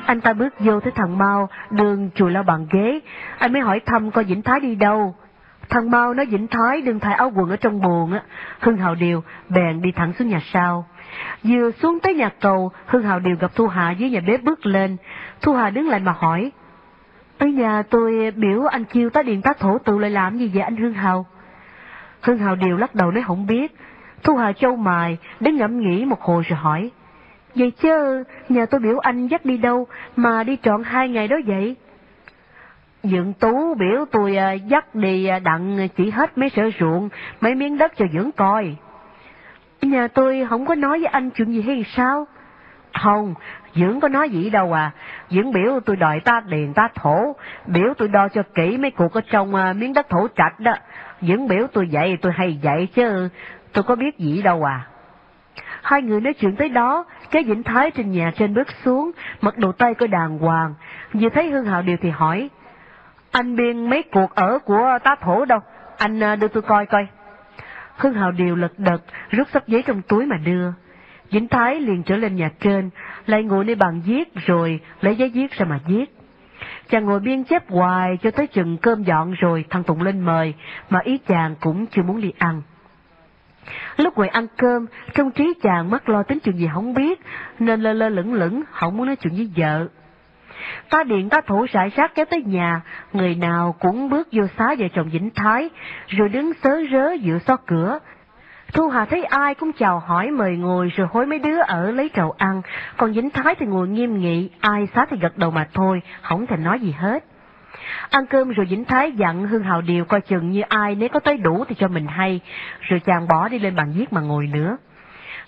Anh 0.06 0.22
ta 0.22 0.34
bước 0.34 0.54
vô 0.60 0.80
thấy 0.80 0.92
thằng 0.92 1.18
Mau 1.18 1.50
đường 1.70 2.10
chùi 2.16 2.32
lao 2.32 2.44
bàn 2.44 2.68
ghế, 2.72 3.00
anh 3.38 3.54
mới 3.54 3.62
hỏi 3.62 3.80
thăm 3.86 4.12
coi 4.12 4.24
Vĩnh 4.24 4.42
Thái 4.42 4.60
đi 4.60 4.76
đâu. 4.76 5.16
Thằng 5.70 5.92
Mau 5.92 6.14
nói 6.14 6.26
Vĩnh 6.26 6.48
Thái 6.48 6.82
đừng 6.82 7.00
thay 7.00 7.14
áo 7.14 7.32
quần 7.36 7.50
ở 7.50 7.56
trong 7.56 7.82
buồn 7.82 8.14
á, 8.14 8.22
Hương 8.60 8.78
Hào 8.78 8.96
Điều 8.96 9.24
bèn 9.50 9.82
đi 9.82 9.92
thẳng 9.92 10.14
xuống 10.14 10.28
nhà 10.30 10.42
sau. 10.54 10.86
Vừa 11.44 11.72
xuống 11.72 12.00
tới 12.00 12.14
nhà 12.14 12.30
cầu, 12.42 12.72
Hương 12.86 13.04
Hào 13.04 13.20
Điều 13.20 13.36
gặp 13.40 13.52
Thu 13.56 13.68
Hà 13.68 13.92
dưới 13.92 14.10
nhà 14.10 14.20
bếp 14.28 14.44
bước 14.44 14.66
lên. 14.66 14.98
Thu 15.42 15.54
Hà 15.54 15.70
đứng 15.70 15.90
lại 15.90 16.00
mà 16.00 16.12
hỏi, 16.18 16.52
tới 17.40 17.52
nhà 17.52 17.84
tôi 17.90 18.32
biểu 18.36 18.66
anh 18.66 18.86
chiêu 18.86 19.10
tá 19.10 19.24
điện 19.24 19.42
tá 19.42 19.54
thổ 19.60 19.78
tự 19.78 19.98
lại 19.98 20.12
làm 20.12 20.38
gì 20.38 20.52
vậy 20.54 20.64
anh 20.64 20.76
Hương 20.76 20.94
Hào? 20.94 21.26
Hương 22.22 22.38
Hào 22.38 22.56
Điều 22.56 22.78
lắc 22.78 22.96
đầu 22.96 23.12
nói 23.12 23.24
không 23.28 23.48
biết. 23.48 23.76
Thu 24.24 24.36
Hà 24.36 24.54
châu 24.54 24.76
mài, 24.76 25.18
đến 25.40 25.58
ngẫm 25.58 25.80
nghĩ 25.80 26.06
một 26.06 26.22
hồi 26.22 26.44
rồi 26.48 26.60
hỏi, 26.60 26.92
Vậy 27.56 27.72
chứ, 27.72 28.24
nhà 28.50 28.66
tôi 28.66 28.82
biểu 28.82 29.00
anh 29.00 29.28
dắt 29.28 29.46
đi 29.46 29.58
đâu 29.58 29.88
mà 30.16 30.44
đi 30.44 30.58
trọn 30.64 30.84
hai 30.84 31.10
ngày 31.10 31.28
đó 31.28 31.38
vậy? 31.46 31.76
dưỡng 33.04 33.34
Tú 33.34 33.76
biểu 33.76 34.06
tôi 34.12 34.36
à, 34.36 34.52
dắt 34.52 34.96
đi 34.96 35.26
à, 35.26 35.40
đặng 35.40 35.88
chỉ 35.96 36.10
hết 36.10 36.38
mấy 36.38 36.50
sở 36.50 36.70
ruộng, 36.80 37.10
mấy 37.42 37.56
miếng 37.56 37.78
đất 37.78 37.94
cho 37.98 38.06
dưỡng 38.14 38.32
coi. 38.32 38.76
Nhà 39.82 40.08
tôi 40.08 40.46
không 40.50 40.66
có 40.66 40.76
nói 40.76 41.00
với 41.00 41.08
anh 41.08 41.30
chuyện 41.30 41.54
gì 41.54 41.62
hay 41.62 41.86
sao? 41.96 42.28
Không, 43.02 43.34
Dưỡng 43.76 44.00
có 44.00 44.08
nói 44.08 44.30
gì 44.30 44.50
đâu 44.50 44.74
à. 44.74 44.92
Dưỡng 45.30 45.54
biểu 45.54 45.80
tôi 45.86 45.96
đòi 45.96 46.20
ta 46.20 46.42
điền 46.48 46.74
ta 46.74 46.88
thổ, 46.96 47.36
biểu 47.66 47.94
tôi 47.98 48.08
đo 48.08 48.28
cho 48.28 48.44
kỹ 48.56 48.78
mấy 48.78 48.92
cuộc 48.92 49.14
ở 49.14 49.22
trong 49.32 49.56
uh, 49.56 49.76
miếng 49.76 49.94
đất 49.94 50.10
thổ 50.10 50.28
trạch 50.36 50.60
đó. 50.60 50.76
Dưỡng 51.22 51.48
biểu 51.48 51.68
tôi 51.74 51.88
dạy 51.88 52.18
tôi 52.22 52.32
hay 52.36 52.60
dạy 52.62 52.88
chứ, 52.96 53.30
tôi 53.74 53.84
có 53.84 53.96
biết 53.96 54.18
gì 54.18 54.42
đâu 54.42 54.64
à. 54.64 54.88
Hai 55.82 56.02
người 56.02 56.22
nói 56.22 56.34
chuyện 56.34 56.56
tới 56.56 56.70
đó, 56.70 57.06
cái 57.32 57.44
Vĩnh 57.44 57.64
Thái 57.64 57.92
trên 57.92 58.12
nhà 58.12 58.32
trên 58.36 58.54
bước 58.54 58.68
xuống, 58.86 59.12
mặc 59.42 59.58
đồ 59.58 59.72
tay 59.72 59.94
có 59.94 60.08
đàng 60.08 60.38
hoàng. 60.38 60.74
Vừa 61.14 61.30
thấy 61.30 61.50
Hương 61.50 61.66
Hào 61.66 61.82
Điều 61.82 61.98
thì 62.02 62.10
hỏi, 62.10 62.50
anh 63.32 63.56
biên 63.56 63.90
mấy 63.90 64.04
cuộc 64.04 64.36
ở 64.36 64.60
của 64.66 64.98
tá 65.04 65.16
thổ 65.22 65.46
đâu, 65.46 65.60
anh 65.98 66.24
à, 66.24 66.36
đưa 66.36 66.48
tôi 66.48 66.64
coi 66.64 66.86
coi. 66.86 67.08
Hương 67.98 68.14
Hào 68.14 68.32
Điều 68.32 68.56
lật 68.56 68.80
đật, 68.80 69.02
rút 69.30 69.48
sắp 69.54 69.68
giấy 69.68 69.82
trong 69.82 70.02
túi 70.02 70.26
mà 70.26 70.38
đưa. 70.38 70.72
Vĩnh 71.32 71.48
Thái 71.48 71.80
liền 71.80 72.04
trở 72.04 72.16
lên 72.16 72.36
nhà 72.36 72.50
trên, 72.60 72.90
lại 73.26 73.44
ngồi 73.44 73.66
nơi 73.66 73.76
bàn 73.76 74.02
viết 74.06 74.36
rồi 74.46 74.80
lấy 75.02 75.16
giấy 75.16 75.30
viết 75.30 75.52
ra 75.52 75.66
mà 75.66 75.80
viết. 75.88 76.06
Chàng 76.90 77.06
ngồi 77.06 77.20
biên 77.20 77.44
chép 77.44 77.70
hoài 77.70 78.18
cho 78.22 78.32
tới 78.32 78.48
chừng 78.48 78.78
cơm 78.78 79.04
dọn 79.04 79.32
rồi 79.32 79.66
thằng 79.70 79.84
Tùng 79.84 80.02
lên 80.02 80.20
mời, 80.20 80.54
mà 80.90 81.00
ý 81.04 81.18
chàng 81.18 81.56
cũng 81.60 81.86
chưa 81.88 82.04
muốn 82.04 82.22
đi 82.22 82.34
ăn. 82.38 82.62
Lúc 83.98 84.18
ngồi 84.18 84.28
ăn 84.28 84.48
cơm, 84.58 84.86
trong 85.14 85.32
trí 85.32 85.54
chàng 85.64 85.90
mắc 85.90 86.10
lo 86.10 86.24
tính 86.24 86.40
chuyện 86.40 86.58
gì 86.58 86.70
không 86.74 86.94
biết, 86.94 87.22
nên 87.60 87.82
lơ 87.82 87.94
lơ 87.94 88.10
lửng 88.10 88.34
lửng, 88.34 88.64
không 88.72 88.98
muốn 88.98 89.08
nói 89.08 89.16
chuyện 89.16 89.34
với 89.34 89.52
vợ. 89.56 89.88
Ta 90.90 91.04
điện 91.04 91.30
ta 91.30 91.42
thủ 91.42 91.68
sải 91.74 91.90
sát 91.90 92.12
kéo 92.16 92.26
tới 92.26 92.44
nhà, 92.44 92.82
người 93.14 93.36
nào 93.36 93.76
cũng 93.80 94.10
bước 94.10 94.28
vô 94.32 94.44
xá 94.58 94.76
vợ 94.80 94.88
chồng 94.96 95.10
Vĩnh 95.10 95.30
Thái, 95.36 95.70
rồi 96.08 96.30
đứng 96.30 96.52
sớ 96.64 96.82
rớ 96.92 97.14
giữa 97.14 97.40
so 97.40 97.56
cửa. 97.56 98.00
Thu 98.74 98.90
Hà 98.90 99.06
thấy 99.06 99.24
ai 99.24 99.56
cũng 99.56 99.72
chào 99.74 100.00
hỏi 100.00 100.32
mời 100.32 100.58
ngồi 100.58 100.92
rồi 100.96 101.08
hối 101.12 101.26
mấy 101.26 101.40
đứa 101.40 101.60
ở 101.60 101.92
lấy 101.92 102.10
trầu 102.10 102.32
ăn, 102.38 102.62
còn 102.98 103.14
Vĩnh 103.14 103.30
Thái 103.30 103.56
thì 103.56 103.66
ngồi 103.66 103.88
nghiêm 103.88 104.20
nghị, 104.20 104.50
ai 104.60 104.88
xá 104.96 105.06
thì 105.10 105.18
gật 105.22 105.38
đầu 105.38 105.52
mà 105.52 105.68
thôi, 105.74 106.02
không 106.22 106.48
thể 106.48 106.58
nói 106.58 106.80
gì 106.80 106.92
hết. 106.92 107.24
Ăn 108.10 108.26
cơm 108.26 108.50
rồi 108.50 108.66
Vĩnh 108.66 108.86
Thái 108.86 109.12
dặn 109.12 109.48
Hương 109.48 109.64
Hào 109.64 109.82
Điều 109.82 110.06
coi 110.06 110.22
chừng 110.22 110.50
như 110.52 110.62
ai 110.62 110.96
nếu 110.96 111.10
có 111.10 111.20
tới 111.20 111.38
đủ 111.38 111.64
thì 111.68 111.76
cho 111.76 111.88
mình 111.88 112.08
hay, 112.08 112.40
rồi 112.80 113.00
chàng 113.00 113.28
bỏ 113.28 113.50
đi 113.50 113.60
lên 113.60 113.76
bàn 113.76 113.94
viết 113.96 114.14
mà 114.14 114.22
ngồi 114.22 114.48
nữa. 114.48 114.78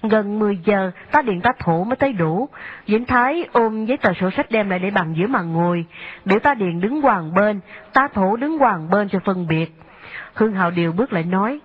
Gần 0.03 0.39
10 0.39 0.59
giờ, 0.65 0.91
tá 1.11 1.21
điện 1.21 1.41
tá 1.41 1.51
thủ 1.59 1.83
mới 1.83 1.95
tới 1.95 2.13
đủ. 2.13 2.49
Vĩnh 2.87 3.05
Thái 3.05 3.45
ôm 3.51 3.85
giấy 3.85 3.97
tờ 3.97 4.13
sổ 4.13 4.29
sách 4.31 4.51
đem 4.51 4.69
lại 4.69 4.79
để 4.79 4.89
bàn 4.89 5.13
giữa 5.13 5.27
mà 5.27 5.41
ngồi. 5.41 5.85
Biểu 6.25 6.39
tá 6.39 6.53
điện 6.53 6.81
đứng 6.81 7.01
hoàng 7.01 7.33
bên, 7.33 7.59
tá 7.93 8.07
thủ 8.13 8.35
đứng 8.35 8.57
hoàng 8.57 8.89
bên 8.89 9.09
cho 9.09 9.19
phân 9.25 9.47
biệt. 9.47 9.71
Hương 10.33 10.53
Hào 10.53 10.71
Điều 10.71 10.91
bước 10.91 11.13
lại 11.13 11.23
nói, 11.23 11.59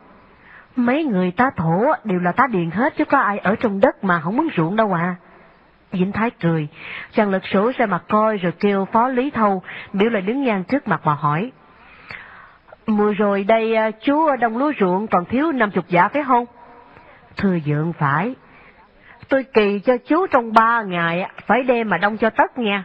Mấy 0.77 1.05
người 1.05 1.31
tá 1.31 1.51
thổ 1.57 1.85
đều 2.05 2.21
là 2.21 2.33
tá 2.33 2.47
điền 2.47 2.71
hết 2.71 2.97
chứ 2.97 3.05
có 3.05 3.19
ai 3.19 3.39
ở 3.39 3.57
trong 3.57 3.81
đất 3.81 4.05
mà 4.05 4.21
không 4.21 4.37
muốn 4.37 4.49
ruộng 4.57 4.77
đâu 4.77 4.93
à. 4.93 5.15
Vĩnh 5.93 6.13
Thái 6.13 6.31
cười, 6.31 6.69
chàng 7.13 7.31
lật 7.31 7.43
sổ 7.53 7.73
ra 7.77 7.87
mặt 7.87 8.03
coi 8.09 8.37
rồi 8.37 8.53
kêu 8.53 8.85
phó 8.85 9.09
Lý 9.09 9.31
Thâu, 9.31 9.63
biểu 9.93 10.11
lại 10.11 10.23
đứng 10.23 10.45
ngang 10.45 10.65
trước 10.65 10.89
mặt 10.89 11.01
mà 11.05 11.15
hỏi. 11.15 11.53
Mùa 12.87 13.13
rồi 13.13 13.45
đây 13.45 13.75
à, 13.75 13.91
chú 13.91 14.37
đông 14.41 14.59
lúa 14.59 14.73
ruộng 14.81 15.07
còn 15.07 15.25
thiếu 15.25 15.53
năm 15.53 15.71
chục 15.71 15.85
giả 15.89 16.09
phải 16.09 16.25
không? 16.25 16.45
Thưa 17.37 17.59
dượng 17.67 17.93
phải. 17.93 18.35
Tôi 19.29 19.45
kỳ 19.55 19.79
cho 19.79 19.97
chú 19.97 20.27
trong 20.27 20.53
ba 20.53 20.83
ngày 20.83 21.31
phải 21.47 21.63
đem 21.63 21.89
mà 21.89 21.99
đông 21.99 22.17
cho 22.17 22.31
tất 22.31 22.59
nha. 22.59 22.85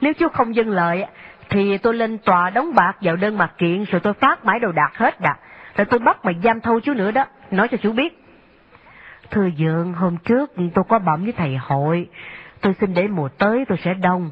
Nếu 0.00 0.12
chú 0.12 0.28
không 0.28 0.54
dâng 0.54 0.70
lợi 0.70 1.06
thì 1.48 1.78
tôi 1.78 1.94
lên 1.94 2.18
tòa 2.18 2.50
đóng 2.50 2.74
bạc 2.74 2.96
vào 3.00 3.16
đơn 3.16 3.38
mặt 3.38 3.52
kiện 3.58 3.84
rồi 3.84 4.00
tôi 4.00 4.14
phát 4.14 4.44
mãi 4.44 4.58
đồ 4.58 4.72
đạc 4.72 4.90
hết 4.94 5.20
đạc. 5.20 5.38
Rồi 5.76 5.84
tôi 5.84 6.00
bắt 6.00 6.24
mày 6.24 6.34
giam 6.44 6.60
thâu 6.60 6.80
chú 6.80 6.94
nữa 6.94 7.10
đó, 7.10 7.26
nói 7.50 7.68
cho 7.68 7.76
chú 7.76 7.92
biết. 7.92 8.24
Thưa 9.30 9.48
dượng, 9.58 9.92
hôm 9.92 10.16
trước 10.16 10.50
tôi 10.74 10.84
có 10.88 10.98
bẩm 10.98 11.24
với 11.24 11.32
thầy 11.32 11.56
hội, 11.56 12.08
tôi 12.60 12.74
xin 12.80 12.94
để 12.94 13.08
mùa 13.08 13.28
tới 13.28 13.64
tôi 13.68 13.78
sẽ 13.84 13.94
đông. 13.94 14.30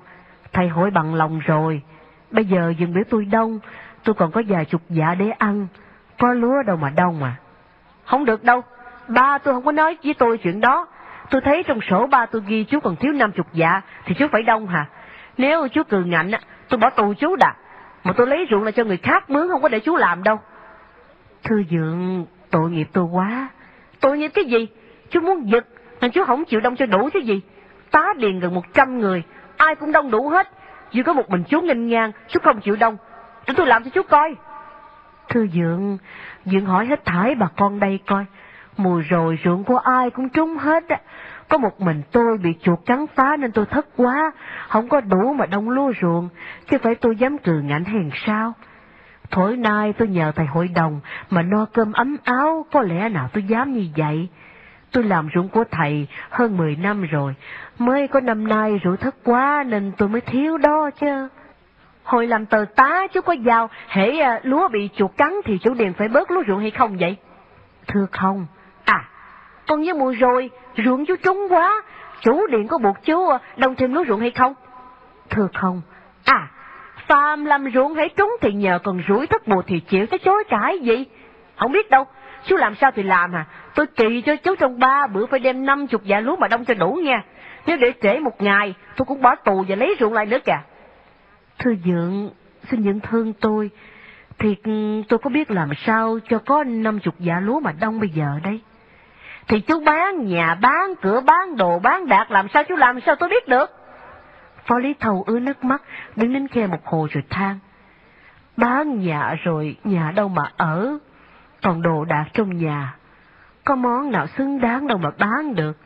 Thầy 0.52 0.68
hội 0.68 0.90
bằng 0.90 1.14
lòng 1.14 1.38
rồi, 1.38 1.83
bây 2.30 2.45
giờ 2.45 2.73
dừng 2.78 2.95
biểu 2.95 3.04
tôi 3.11 3.25
đông, 3.25 3.59
tôi 4.04 4.14
còn 4.14 4.30
có 4.30 4.42
vài 4.49 4.64
chục 4.64 4.83
dạ 4.88 5.14
để 5.14 5.30
ăn, 5.30 5.66
có 6.18 6.35
lúa 6.35 6.62
đâu 6.62 6.76
mà 6.76 6.90
đông 6.97 7.23
à. 7.23 7.35
Không 8.04 8.25
được 8.25 8.45
đâu, 8.45 8.62
ba 9.09 9.38
tôi 9.38 9.54
không 9.54 9.64
có 9.64 9.73
nói 9.73 9.97
với 10.04 10.14
tôi 10.14 10.38
chuyện 10.38 10.61
đó. 10.61 10.87
Tôi 11.30 11.40
thấy 11.40 11.62
trong 11.62 11.80
sổ 11.90 12.07
ba 12.07 12.26
tôi 12.26 12.42
ghi 12.47 12.64
chú 12.64 12.80
còn 12.80 12.97
thiếu 12.97 13.12
năm 13.12 13.33
chục 13.33 13.47
dạ, 13.52 13.80
thì 14.04 14.14
chú 14.14 14.26
phải 14.33 14.42
đông 14.42 14.66
hả? 14.66 14.87
Nếu 15.38 15.68
chú 15.68 15.83
cường 15.83 16.11
ngạnh, 16.11 16.30
tôi 16.68 16.78
bỏ 16.78 16.90
tù 16.90 17.14
chú 17.14 17.37
đã. 17.37 17.54
Mà 18.04 18.12
tôi 18.12 18.26
lấy 18.26 18.47
ruộng 18.50 18.64
là 18.64 18.71
cho 18.71 18.85
người 18.85 18.97
khác 18.97 19.30
mướn, 19.30 19.49
không 19.49 19.62
có 19.62 19.68
để 19.68 19.80
chú 19.80 19.97
làm 19.97 20.23
đâu. 20.23 20.40
Thư 21.49 21.64
dượng, 21.71 22.26
tội 22.50 22.71
nghiệp 22.71 22.88
tôi 22.93 23.05
quá. 23.05 23.49
Tội 24.00 24.19
nghiệp 24.19 24.28
cái 24.35 24.45
gì? 24.45 24.69
Chú 25.11 25.21
muốn 25.21 25.50
giật, 25.50 25.67
mà 26.00 26.09
chú 26.09 26.25
không 26.25 26.45
chịu 26.45 26.61
đông 26.61 26.76
cho 26.76 26.87
đủ 26.87 27.09
chứ 27.12 27.19
gì. 27.19 27.40
Tá 27.90 28.12
điền 28.17 28.40
gần 28.40 28.55
một 28.55 28.75
trăm 28.75 28.99
người, 28.99 29.23
ai 29.57 29.75
cũng 29.75 29.93
đông 29.93 30.11
đủ 30.11 30.28
hết. 30.28 30.49
Chỉ 30.93 31.02
có 31.02 31.12
một 31.12 31.31
mình 31.31 31.45
chú 31.49 31.61
nghênh 31.61 31.88
ngang, 31.88 32.12
chú 32.28 32.40
không 32.43 32.61
chịu 32.61 32.76
đông. 32.76 32.97
Để 33.47 33.55
tôi 33.57 33.67
làm 33.67 33.85
cho 33.85 33.90
chú 33.95 34.02
coi. 34.02 34.35
Thưa 35.28 35.47
Dượng, 35.47 35.99
Dượng 36.45 36.67
hỏi 36.67 36.87
hết 36.87 37.05
thải 37.05 37.35
bà 37.35 37.49
con 37.57 37.81
đây 37.81 38.00
coi. 38.07 38.25
Mùa 38.76 39.02
rồi 39.09 39.38
ruộng 39.45 39.64
của 39.64 39.76
ai 39.76 40.11
cũng 40.11 40.28
trúng 40.28 40.57
hết 40.57 40.88
á. 40.88 41.00
Có 41.49 41.59
một 41.59 41.81
mình 41.81 42.02
tôi 42.12 42.38
bị 42.38 42.55
chuột 42.62 42.78
cắn 42.87 43.07
phá 43.14 43.37
nên 43.37 43.52
tôi 43.52 43.67
thất 43.67 43.87
quá, 43.97 44.33
không 44.69 44.88
có 44.88 45.00
đủ 45.00 45.35
mà 45.35 45.47
đông 45.47 45.71
lúa 45.71 45.93
ruộng, 46.00 46.28
chứ 46.71 46.78
phải 46.83 46.95
tôi 46.95 47.17
dám 47.17 47.38
trừ 47.38 47.61
ngạnh 47.61 47.85
hèn 47.85 48.11
sao. 48.26 48.52
Thổi 49.30 49.56
nay 49.56 49.92
tôi 49.92 50.08
nhờ 50.08 50.32
thầy 50.37 50.47
hội 50.47 50.68
đồng 50.68 51.00
mà 51.30 51.42
no 51.42 51.66
cơm 51.73 51.92
ấm 51.92 52.16
áo, 52.25 52.66
có 52.73 52.82
lẽ 52.82 53.08
nào 53.08 53.28
tôi 53.32 53.42
dám 53.42 53.73
như 53.73 53.88
vậy. 53.97 54.28
Tôi 54.92 55.04
làm 55.04 55.28
ruộng 55.35 55.49
của 55.49 55.64
thầy 55.70 56.06
hơn 56.30 56.56
10 56.56 56.76
năm 56.76 57.02
rồi, 57.02 57.35
mới 57.78 58.08
có 58.08 58.20
năm 58.20 58.49
nay 58.49 58.80
rủi 58.85 58.97
thất 58.97 59.14
quá 59.25 59.64
nên 59.66 59.92
tôi 59.99 60.08
mới 60.08 60.20
thiếu 60.20 60.58
đó 60.58 60.90
chứ. 61.00 61.28
Hồi 62.02 62.26
làm 62.26 62.47
tờ 62.47 62.64
tá 62.76 63.06
chứ 63.12 63.20
có 63.20 63.32
giao, 63.32 63.70
hễ 63.88 64.18
à, 64.18 64.40
lúa 64.42 64.68
bị 64.68 64.88
chuột 64.97 65.11
cắn 65.16 65.32
thì 65.44 65.58
chủ 65.58 65.75
điền 65.75 65.92
phải 65.92 66.08
bớt 66.08 66.30
lúa 66.30 66.42
ruộng 66.49 66.61
hay 66.61 66.70
không 66.70 66.97
vậy? 66.97 67.16
Thưa 67.87 68.06
không. 68.12 68.47
À, 68.85 69.04
còn 69.66 69.82
nhớ 69.82 69.94
mùa 69.94 70.14
rồi, 70.18 70.50
ruộng 70.85 71.06
chú 71.06 71.16
trúng 71.23 71.47
quá, 71.50 71.82
chủ 72.20 72.47
điện 72.47 72.68
có 72.68 72.78
buộc 72.78 72.97
chú 73.04 73.28
à, 73.28 73.38
đồng 73.38 73.56
đông 73.56 73.75
thêm 73.75 73.94
lúa 73.94 74.04
ruộng 74.08 74.20
hay 74.20 74.30
không? 74.30 74.54
Thưa 75.30 75.49
không. 75.54 75.82
À, 76.25 76.49
phàm 77.09 77.45
làm 77.45 77.65
ruộng 77.75 77.95
hãy 77.95 78.09
trúng 78.09 78.37
thì 78.41 78.53
nhờ 78.53 78.79
còn 78.85 79.03
rủi 79.09 79.27
thất 79.27 79.49
bùa 79.49 79.62
thì 79.67 79.81
chịu 79.81 80.07
cái 80.07 80.19
chối 80.19 80.45
cãi 80.49 80.79
gì? 80.79 81.05
Không 81.57 81.73
biết 81.73 81.91
đâu, 81.91 82.05
chú 82.45 82.57
làm 82.57 82.75
sao 82.75 82.91
thì 82.95 83.03
làm 83.03 83.33
à, 83.33 83.47
tôi 83.75 83.87
kỳ 83.87 84.23
cho 84.27 84.37
chú 84.37 84.55
trong 84.55 84.79
ba 84.79 85.07
bữa 85.07 85.27
phải 85.27 85.41
đem 85.41 85.67
năm 85.67 85.87
chục 85.87 86.05
dạ 86.05 86.21
lúa 86.21 86.37
mà 86.37 86.49
đông 86.49 86.65
cho 86.65 86.75
đủ 86.75 86.93
nha. 86.93 87.23
Nếu 87.67 87.77
để 87.77 87.93
trễ 88.03 88.19
một 88.19 88.43
ngày, 88.43 88.75
tôi 88.97 89.07
cũng 89.07 89.23
bỏ 89.23 89.35
tù 89.35 89.65
và 89.69 89.77
lấy 89.77 89.97
ruộng 90.00 90.12
lại 90.12 90.27
nữa 90.27 90.38
kìa. 90.45 90.61
Thưa 91.59 91.75
Dượng, 91.85 92.31
xin 92.71 92.83
Dượng 92.83 93.00
thương 93.00 93.33
tôi. 93.33 93.71
Thiệt 94.38 94.59
ừ, 94.65 95.03
tôi 95.09 95.19
có 95.19 95.31
biết 95.31 95.50
làm 95.50 95.71
sao 95.87 96.19
cho 96.29 96.38
có 96.38 96.65
năm 96.65 96.99
chục 96.99 97.15
dạ 97.19 97.41
lúa 97.41 97.61
mà 97.61 97.73
đông 97.81 98.00
bây 98.00 98.09
giờ 98.09 98.27
đây. 98.45 98.61
Thì 99.49 99.61
chú 99.61 99.80
bán 99.85 100.26
nhà, 100.26 100.54
bán 100.54 100.95
cửa, 101.02 101.21
bán 101.21 101.56
đồ, 101.56 101.78
bán 101.78 102.09
đạt, 102.09 102.30
làm 102.30 102.47
sao 102.54 102.65
chú 102.65 102.76
làm 102.76 103.00
sao 103.00 103.15
tôi 103.17 103.28
biết 103.28 103.49
được. 103.49 103.77
Phó 104.69 104.78
Lý 104.78 104.95
Thầu 105.00 105.25
ứa 105.26 105.39
nước 105.39 105.65
mắt, 105.65 105.83
đứng 106.17 106.33
đến 106.33 106.49
khe 106.49 106.67
một 106.67 106.87
hồ 106.87 107.09
rồi 107.11 107.25
than. 107.31 107.59
Bán 108.57 109.00
nhà 109.00 109.35
rồi, 109.43 109.76
nhà 109.85 110.13
đâu 110.17 110.28
mà 110.28 110.50
ở, 110.57 110.99
còn 111.63 111.83
đồ 111.83 112.04
đạc 112.04 112.25
trong 112.33 112.57
nhà. 112.57 112.95
Có 113.65 113.75
món 113.75 114.11
nào 114.11 114.26
xứng 114.26 114.61
đáng 114.61 114.87
đâu 114.87 114.99
mà 114.99 115.11
bán 115.19 115.54
được. 115.54 115.76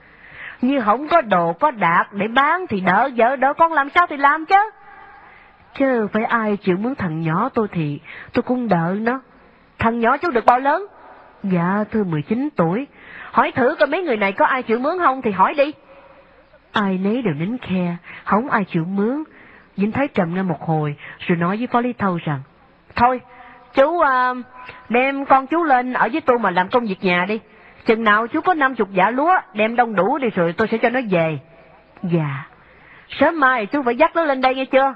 Như 0.63 0.81
không 0.81 1.09
có 1.09 1.21
đồ 1.21 1.53
có 1.53 1.71
đạt 1.71 2.07
để 2.13 2.29
bán 2.29 2.67
thì 2.69 2.81
đỡ 2.81 3.11
vợ 3.17 3.37
đỡ 3.37 3.53
con 3.59 3.73
làm 3.73 3.89
sao 3.91 4.07
thì 4.07 4.17
làm 4.17 4.47
chứ. 4.47 4.71
Chứ 5.79 6.07
phải 6.13 6.25
ai 6.25 6.57
chịu 6.57 6.77
mướn 6.77 6.95
thằng 6.95 7.21
nhỏ 7.21 7.49
tôi 7.55 7.69
thì 7.73 8.01
tôi 8.33 8.43
cũng 8.43 8.69
đợi 8.69 8.95
nó. 8.95 9.21
Thằng 9.79 10.01
nhỏ 10.01 10.17
chú 10.17 10.31
được 10.31 10.45
bao 10.47 10.59
lớn? 10.59 10.87
Dạ 11.43 11.85
thưa 11.91 12.05
19 12.05 12.49
tuổi. 12.57 12.87
Hỏi 13.31 13.53
thử 13.53 13.75
coi 13.79 13.89
mấy 13.89 14.03
người 14.03 14.17
này 14.17 14.33
có 14.33 14.47
ai 14.47 14.63
chịu 14.63 14.79
mướn 14.79 14.99
không 14.99 15.23
thì 15.23 15.31
hỏi 15.31 15.55
đi. 15.55 15.73
Ai 16.73 16.99
nấy 16.99 17.23
đều 17.23 17.35
nín 17.35 17.59
khe, 17.59 17.97
không 18.25 18.51
ai 18.51 18.65
chịu 18.65 18.85
mướn. 18.85 19.25
Dính 19.77 19.93
thấy 19.93 20.09
trầm 20.09 20.35
ngâm 20.35 20.49
một 20.49 20.61
hồi, 20.61 20.97
rồi 21.19 21.39
nói 21.39 21.57
với 21.57 21.67
Phó 21.67 21.81
Lý 21.81 21.93
Thâu 21.93 22.19
rằng, 22.25 22.41
Thôi, 22.97 23.21
chú 23.75 23.85
uh, 23.85 24.07
đem 24.89 25.25
con 25.25 25.47
chú 25.47 25.65
lên 25.65 25.93
ở 25.93 26.09
với 26.13 26.21
tôi 26.21 26.39
mà 26.39 26.51
làm 26.51 26.69
công 26.69 26.87
việc 26.87 27.05
nhà 27.05 27.27
đi. 27.29 27.41
Chừng 27.87 28.05
nào 28.05 28.27
chú 28.27 28.41
có 28.41 28.55
năm 28.55 28.75
chục 28.75 28.89
giả 28.93 29.11
lúa, 29.11 29.35
đem 29.55 29.77
đông 29.77 29.95
đủ 29.95 30.19
đi 30.19 30.29
rồi 30.31 30.53
tôi 30.53 30.69
sẽ 30.71 30.79
cho 30.79 30.91
nó 30.91 31.01
về. 31.11 31.39
Dạ. 32.03 32.47
Sớm 33.09 33.41
mai 33.41 33.67
chú 33.67 33.83
phải 33.83 33.97
dắt 33.97 34.17
nó 34.17 34.25
lên 34.25 34.41
đây 34.41 34.55
nghe 34.55 34.65
chưa? 34.65 34.95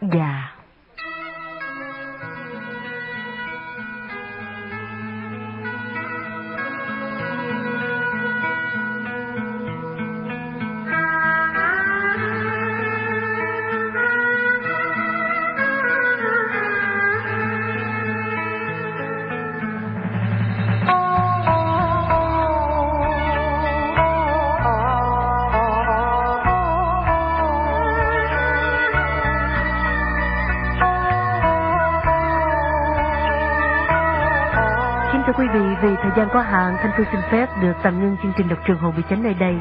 Dạ. 0.00 0.53
Có 36.34 36.40
hạn, 36.40 36.76
Thanh 36.82 36.92
Phương 36.96 37.06
xin 37.12 37.20
phép 37.30 37.48
được 37.62 37.72
tạm 37.82 38.00
ngưng 38.00 38.16
chương 38.22 38.32
trình 38.36 38.48
đọc 38.48 38.58
trường 38.66 38.78
Hồ 38.78 38.92
Bị 38.96 39.02
Chánh 39.10 39.22
nơi 39.22 39.34
đây. 39.34 39.54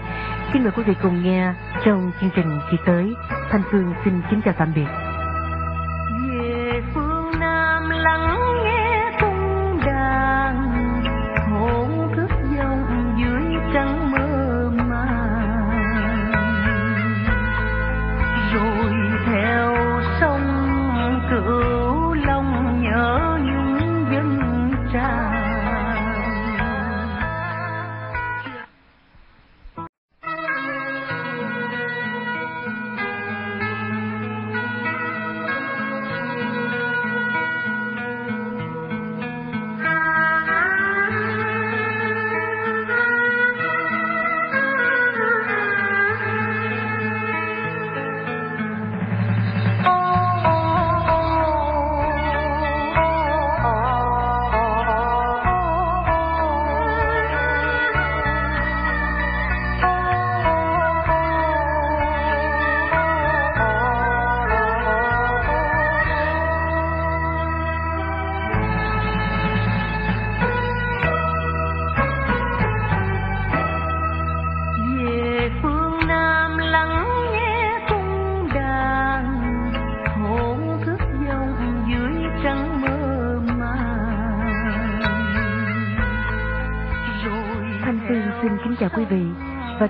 Xin 0.53 0.63
mời 0.63 0.71
quý 0.71 0.83
vị 0.83 0.93
cùng 1.01 1.23
nghe 1.23 1.53
trong 1.85 2.11
chương 2.21 2.29
trình 2.35 2.59
kỳ 2.71 2.77
tới. 2.85 3.13
Thanh 3.49 3.61
Phương 3.71 3.93
xin 4.05 4.21
kính 4.29 4.41
chào 4.45 4.53
tạm 4.57 4.73
biệt. 4.75 5.02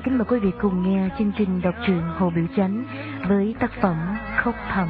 Kính 0.03 0.17
mời 0.17 0.25
quý 0.25 0.39
vị 0.39 0.51
cùng 0.61 0.83
nghe 0.83 1.09
chương 1.17 1.31
trình 1.37 1.61
đọc 1.61 1.75
truyện 1.87 2.01
Hồ 2.17 2.31
Biểu 2.35 2.45
Chánh 2.57 2.83
với 3.27 3.55
tác 3.59 3.71
phẩm 3.81 3.95
Khóc 4.37 4.55
Thầm. 4.73 4.87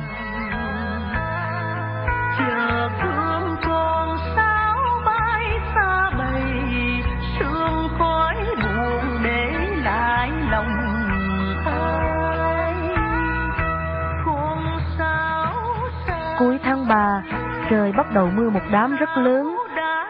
Cuối 16.40 16.60
tháng 16.64 16.88
3, 16.88 17.24
trời 17.70 17.92
bắt 17.92 18.14
đầu 18.14 18.30
mưa 18.36 18.50
một 18.50 18.60
đám 18.72 18.96
rất 18.96 19.10
lớn. 19.18 19.58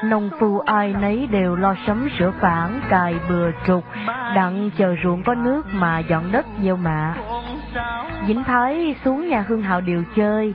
Nông 0.03 0.29
phu 0.39 0.59
ai 0.59 0.95
nấy 1.01 1.27
đều 1.31 1.55
lo 1.55 1.75
sắm 1.87 2.09
sửa 2.19 2.31
phản, 2.41 2.81
cài 2.89 3.15
bừa 3.29 3.51
trục, 3.67 3.83
đặng 4.35 4.69
chờ 4.77 4.95
ruộng 5.03 5.23
có 5.23 5.35
nước 5.35 5.65
mà 5.71 5.99
dọn 5.99 6.31
đất 6.31 6.45
gieo 6.63 6.75
mạ. 6.75 7.15
Vĩnh 8.27 8.43
Thái 8.43 8.95
xuống 9.05 9.29
nhà 9.29 9.45
Hương 9.47 9.61
Hạo 9.61 9.81
điều 9.81 10.03
chơi, 10.15 10.53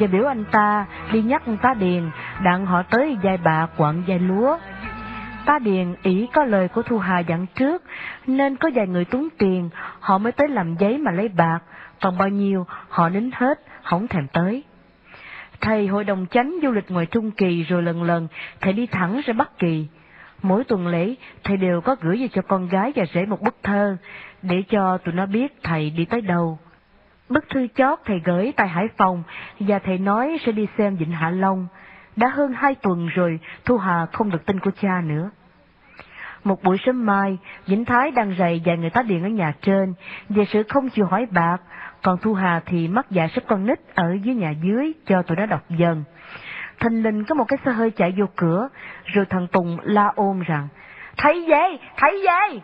và 0.00 0.06
biểu 0.06 0.24
anh 0.24 0.44
ta 0.52 0.86
đi 1.12 1.22
nhắc 1.22 1.42
ta 1.62 1.74
điền, 1.74 2.10
đặng 2.42 2.66
họ 2.66 2.82
tới 2.82 3.16
giai 3.22 3.36
bạc 3.36 3.66
quận 3.76 4.02
giai 4.06 4.18
lúa. 4.18 4.58
Tá 5.44 5.58
Điền 5.58 5.94
ý 6.02 6.28
có 6.32 6.44
lời 6.44 6.68
của 6.68 6.82
Thu 6.82 6.98
Hà 6.98 7.18
dặn 7.18 7.46
trước, 7.54 7.82
nên 8.26 8.56
có 8.56 8.70
vài 8.74 8.86
người 8.86 9.04
túng 9.04 9.28
tiền, 9.38 9.70
họ 10.00 10.18
mới 10.18 10.32
tới 10.32 10.48
làm 10.48 10.76
giấy 10.76 10.98
mà 10.98 11.10
lấy 11.10 11.28
bạc, 11.28 11.58
còn 12.00 12.18
bao 12.18 12.28
nhiêu 12.28 12.66
họ 12.88 13.08
nín 13.08 13.30
hết, 13.34 13.60
không 13.82 14.08
thèm 14.08 14.26
tới. 14.32 14.62
Thầy 15.60 15.86
hội 15.86 16.04
đồng 16.04 16.26
chánh 16.30 16.58
du 16.62 16.70
lịch 16.70 16.90
ngoài 16.90 17.06
Trung 17.06 17.30
Kỳ 17.30 17.62
rồi 17.62 17.82
lần 17.82 18.02
lần 18.02 18.28
thầy 18.60 18.72
đi 18.72 18.86
thẳng 18.86 19.20
ra 19.24 19.32
Bắc 19.32 19.58
Kỳ. 19.58 19.86
Mỗi 20.42 20.64
tuần 20.64 20.86
lễ, 20.86 21.14
thầy 21.44 21.56
đều 21.56 21.80
có 21.80 21.96
gửi 22.00 22.16
về 22.16 22.28
cho 22.32 22.42
con 22.42 22.68
gái 22.68 22.92
và 22.96 23.04
rể 23.14 23.26
một 23.26 23.40
bức 23.40 23.56
thơ, 23.62 23.96
để 24.42 24.62
cho 24.68 24.98
tụi 24.98 25.14
nó 25.14 25.26
biết 25.26 25.62
thầy 25.62 25.90
đi 25.90 26.04
tới 26.04 26.20
đâu. 26.20 26.58
Bức 27.28 27.48
thư 27.48 27.66
chót 27.74 27.98
thầy 28.04 28.20
gửi 28.24 28.52
tại 28.56 28.68
Hải 28.68 28.88
Phòng, 28.96 29.22
và 29.60 29.78
thầy 29.78 29.98
nói 29.98 30.38
sẽ 30.46 30.52
đi 30.52 30.66
xem 30.78 30.96
Vịnh 30.96 31.10
Hạ 31.10 31.30
Long. 31.30 31.66
Đã 32.16 32.28
hơn 32.28 32.52
hai 32.52 32.74
tuần 32.74 33.06
rồi, 33.06 33.40
Thu 33.64 33.78
Hà 33.78 34.06
không 34.12 34.30
được 34.30 34.46
tin 34.46 34.60
của 34.60 34.70
cha 34.80 35.00
nữa. 35.00 35.30
Một 36.44 36.62
buổi 36.62 36.76
sớm 36.84 37.06
mai, 37.06 37.38
Vĩnh 37.66 37.84
Thái 37.84 38.10
đang 38.10 38.34
rầy 38.38 38.62
vài 38.64 38.76
người 38.76 38.90
tá 38.90 39.02
điện 39.02 39.22
ở 39.22 39.28
nhà 39.28 39.54
trên, 39.62 39.94
về 40.28 40.44
sự 40.44 40.62
không 40.62 40.88
chịu 40.88 41.06
hỏi 41.06 41.26
bạc, 41.30 41.56
còn 42.02 42.18
Thu 42.18 42.34
Hà 42.34 42.60
thì 42.66 42.88
mắc 42.88 43.06
dạ 43.10 43.28
sắp 43.34 43.44
con 43.46 43.66
nít 43.66 43.80
ở 43.94 44.16
dưới 44.22 44.34
nhà 44.34 44.50
dưới 44.50 44.92
cho 45.06 45.22
tụi 45.22 45.36
nó 45.36 45.46
đọc 45.46 45.64
dần. 45.70 46.04
Thình 46.80 47.02
lình 47.02 47.24
có 47.24 47.34
một 47.34 47.44
cái 47.48 47.58
xe 47.64 47.72
hơi 47.72 47.90
chạy 47.90 48.14
vô 48.18 48.24
cửa, 48.36 48.68
rồi 49.04 49.24
thằng 49.30 49.46
Tùng 49.52 49.78
la 49.82 50.12
ôm 50.16 50.40
rằng, 50.40 50.68
Thấy 51.16 51.46
về, 51.48 51.78
thấy 51.96 52.26
về! 52.26 52.60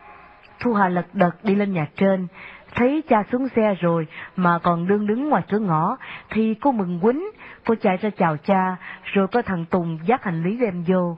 Thu 0.61 0.75
Hà 0.75 0.89
lật 0.89 1.07
đật 1.13 1.45
đi 1.45 1.55
lên 1.55 1.73
nhà 1.73 1.87
trên, 1.97 2.27
thấy 2.75 3.03
cha 3.09 3.23
xuống 3.33 3.49
xe 3.57 3.75
rồi 3.81 4.07
mà 4.37 4.59
còn 4.59 4.87
đương 4.87 5.07
đứng 5.07 5.29
ngoài 5.29 5.43
cửa 5.49 5.59
ngõ, 5.59 5.97
thì 6.31 6.55
cô 6.55 6.73
mừng 6.73 7.01
quýnh, 7.01 7.25
cô 7.65 7.75
chạy 7.81 7.97
ra 7.97 8.11
chào 8.11 8.37
cha, 8.37 8.77
rồi 9.05 9.29
có 9.29 9.43
thằng 9.43 9.65
Tùng 9.65 9.99
dắt 10.05 10.25
hành 10.25 10.43
lý 10.43 10.59
đem 10.59 10.85
vô. 10.87 11.17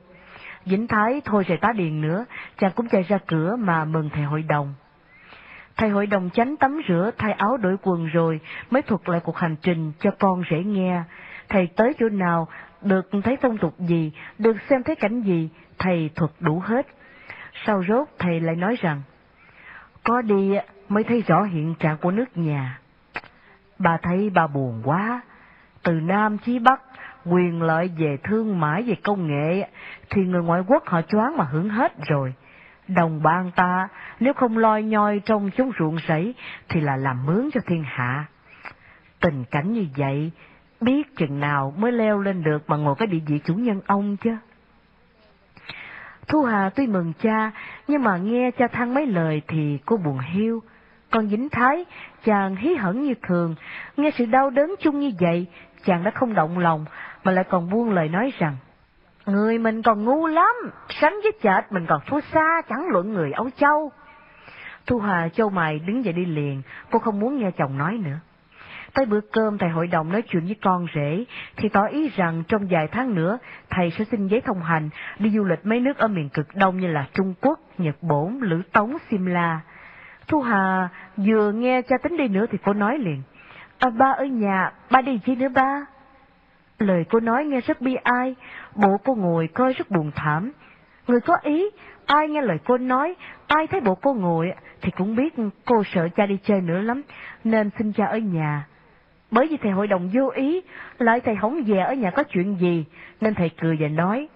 Vĩnh 0.64 0.86
Thái 0.86 1.20
thôi 1.24 1.44
sẽ 1.48 1.56
tá 1.56 1.72
điền 1.72 2.00
nữa, 2.00 2.24
chàng 2.58 2.72
cũng 2.74 2.88
chạy 2.88 3.02
ra 3.02 3.18
cửa 3.26 3.56
mà 3.58 3.84
mừng 3.84 4.10
thầy 4.10 4.22
hội 4.22 4.42
đồng. 4.42 4.74
Thầy 5.76 5.90
hội 5.90 6.06
đồng 6.06 6.30
chánh 6.30 6.56
tắm 6.56 6.80
rửa, 6.88 7.10
thay 7.18 7.32
áo 7.32 7.56
đổi 7.56 7.76
quần 7.82 8.06
rồi, 8.06 8.40
mới 8.70 8.82
thuật 8.82 9.08
lại 9.08 9.20
cuộc 9.24 9.36
hành 9.36 9.56
trình 9.62 9.92
cho 10.00 10.10
con 10.18 10.42
dễ 10.50 10.64
nghe. 10.64 11.02
Thầy 11.48 11.66
tới 11.76 11.92
chỗ 11.98 12.08
nào, 12.08 12.48
được 12.82 13.08
thấy 13.24 13.36
phong 13.42 13.58
tục 13.58 13.74
gì, 13.78 14.12
được 14.38 14.56
xem 14.70 14.82
thấy 14.82 14.96
cảnh 14.96 15.20
gì, 15.20 15.48
thầy 15.78 16.10
thuật 16.14 16.30
đủ 16.40 16.60
hết. 16.60 16.86
Sau 17.66 17.84
rốt 17.88 18.08
thầy 18.18 18.40
lại 18.40 18.56
nói 18.56 18.76
rằng, 18.80 19.02
có 20.04 20.22
đi 20.22 20.58
mới 20.88 21.04
thấy 21.04 21.22
rõ 21.26 21.42
hiện 21.42 21.74
trạng 21.78 21.98
của 21.98 22.10
nước 22.10 22.36
nhà. 22.36 22.78
Bà 23.78 23.98
thấy 24.02 24.30
bà 24.30 24.46
buồn 24.46 24.82
quá, 24.84 25.20
từ 25.82 25.92
Nam 25.92 26.38
chí 26.38 26.58
Bắc, 26.58 26.82
quyền 27.24 27.62
lợi 27.62 27.90
về 27.98 28.16
thương 28.24 28.60
mại 28.60 28.82
về 28.82 28.94
công 29.02 29.26
nghệ, 29.26 29.68
thì 30.10 30.22
người 30.22 30.42
ngoại 30.42 30.62
quốc 30.66 30.86
họ 30.86 31.02
choáng 31.02 31.36
mà 31.36 31.44
hưởng 31.44 31.68
hết 31.68 31.92
rồi. 32.08 32.34
Đồng 32.88 33.22
bang 33.22 33.50
ta, 33.56 33.88
nếu 34.20 34.32
không 34.32 34.58
loi 34.58 34.82
nhoi 34.82 35.20
trong 35.24 35.50
chúng 35.56 35.70
ruộng 35.78 35.96
rẫy, 36.08 36.34
thì 36.68 36.80
là 36.80 36.96
làm 36.96 37.26
mướn 37.26 37.48
cho 37.54 37.60
thiên 37.66 37.82
hạ. 37.86 38.24
Tình 39.20 39.44
cảnh 39.50 39.72
như 39.72 39.86
vậy, 39.96 40.30
biết 40.80 41.16
chừng 41.16 41.40
nào 41.40 41.74
mới 41.78 41.92
leo 41.92 42.20
lên 42.20 42.42
được 42.42 42.70
mà 42.70 42.76
ngồi 42.76 42.94
cái 42.98 43.06
địa 43.06 43.20
vị 43.26 43.40
chủ 43.44 43.54
nhân 43.54 43.80
ông 43.86 44.16
chứ. 44.16 44.36
Thu 46.28 46.42
Hà 46.42 46.70
tuy 46.74 46.86
mừng 46.86 47.12
cha, 47.22 47.50
nhưng 47.88 48.02
mà 48.02 48.16
nghe 48.16 48.50
cha 48.50 48.68
than 48.68 48.94
mấy 48.94 49.06
lời 49.06 49.42
thì 49.48 49.78
cô 49.86 49.96
buồn 49.96 50.18
hiu. 50.18 50.62
Còn 51.10 51.28
Vĩnh 51.28 51.48
Thái, 51.48 51.84
chàng 52.24 52.56
hí 52.56 52.74
hẩn 52.74 53.02
như 53.02 53.14
thường, 53.22 53.54
nghe 53.96 54.10
sự 54.10 54.26
đau 54.26 54.50
đớn 54.50 54.74
chung 54.80 55.00
như 55.00 55.10
vậy, 55.20 55.46
chàng 55.84 56.04
đã 56.04 56.10
không 56.10 56.34
động 56.34 56.58
lòng, 56.58 56.84
mà 57.24 57.32
lại 57.32 57.44
còn 57.50 57.70
buông 57.70 57.90
lời 57.90 58.08
nói 58.08 58.32
rằng, 58.38 58.56
Người 59.26 59.58
mình 59.58 59.82
còn 59.82 60.04
ngu 60.04 60.26
lắm, 60.26 60.54
sánh 60.88 61.14
với 61.22 61.32
chợt 61.42 61.62
mình 61.70 61.86
còn 61.88 62.00
thua 62.06 62.20
xa, 62.20 62.62
chẳng 62.68 62.88
luận 62.88 63.12
người 63.12 63.32
Âu 63.32 63.50
Châu. 63.56 63.92
Thu 64.86 64.98
Hà 64.98 65.28
châu 65.28 65.50
mày 65.50 65.78
đứng 65.78 66.04
dậy 66.04 66.12
đi 66.12 66.24
liền, 66.24 66.62
cô 66.90 66.98
không 66.98 67.20
muốn 67.20 67.38
nghe 67.38 67.50
chồng 67.50 67.78
nói 67.78 67.98
nữa. 68.04 68.18
Tới 68.94 69.06
bữa 69.06 69.20
cơm 69.20 69.58
thầy 69.58 69.68
hội 69.68 69.86
đồng 69.86 70.12
nói 70.12 70.22
chuyện 70.22 70.44
với 70.44 70.56
con 70.62 70.86
rể, 70.94 71.24
thì 71.56 71.68
tỏ 71.68 71.86
ý 71.86 72.08
rằng 72.08 72.42
trong 72.48 72.66
vài 72.70 72.88
tháng 72.88 73.14
nữa, 73.14 73.38
thầy 73.70 73.90
sẽ 73.90 74.04
xin 74.04 74.26
giấy 74.26 74.40
thông 74.40 74.62
hành 74.62 74.88
đi 75.18 75.30
du 75.30 75.44
lịch 75.44 75.66
mấy 75.66 75.80
nước 75.80 75.98
ở 75.98 76.08
miền 76.08 76.28
cực 76.28 76.46
đông 76.54 76.80
như 76.80 76.86
là 76.86 77.06
Trung 77.14 77.34
Quốc, 77.40 77.60
Nhật 77.78 78.02
Bổn, 78.02 78.38
Lữ 78.42 78.62
Tống, 78.72 78.96
Simla. 79.10 79.60
Thu 80.28 80.40
Hà 80.40 80.88
vừa 81.16 81.52
nghe 81.52 81.82
cha 81.82 81.96
tính 82.02 82.16
đi 82.16 82.28
nữa 82.28 82.46
thì 82.50 82.58
cô 82.64 82.72
nói 82.72 82.98
liền, 82.98 83.22
à, 83.78 83.90
ba 83.90 84.10
ở 84.10 84.24
nhà, 84.24 84.72
ba 84.90 85.00
đi 85.00 85.20
chi 85.24 85.34
nữa 85.34 85.48
ba? 85.48 85.86
Lời 86.78 87.04
cô 87.10 87.20
nói 87.20 87.44
nghe 87.44 87.60
rất 87.60 87.80
bi 87.80 87.94
ai, 87.94 88.34
bộ 88.74 88.96
cô 89.04 89.14
ngồi 89.14 89.48
coi 89.54 89.72
rất 89.72 89.90
buồn 89.90 90.10
thảm. 90.14 90.52
Người 91.06 91.20
có 91.20 91.36
ý, 91.42 91.70
ai 92.06 92.28
nghe 92.28 92.42
lời 92.42 92.58
cô 92.64 92.78
nói, 92.78 93.14
ai 93.46 93.66
thấy 93.66 93.80
bộ 93.80 93.94
cô 93.94 94.14
ngồi 94.14 94.52
thì 94.82 94.90
cũng 94.90 95.16
biết 95.16 95.34
cô 95.64 95.82
sợ 95.94 96.08
cha 96.16 96.26
đi 96.26 96.38
chơi 96.42 96.60
nữa 96.60 96.80
lắm, 96.80 97.02
nên 97.44 97.70
xin 97.78 97.92
cha 97.92 98.06
ở 98.06 98.18
nhà. 98.18 98.66
Bởi 99.30 99.48
vì 99.50 99.56
thầy 99.56 99.72
hội 99.72 99.86
đồng 99.86 100.10
vô 100.12 100.28
ý, 100.28 100.60
lại 100.98 101.20
thầy 101.20 101.36
không 101.36 101.62
về 101.66 101.78
ở 101.78 101.94
nhà 101.94 102.10
có 102.10 102.22
chuyện 102.22 102.56
gì, 102.56 102.84
nên 103.20 103.34
thầy 103.34 103.50
cười 103.60 103.76
và 103.80 103.88
nói, 103.88 104.28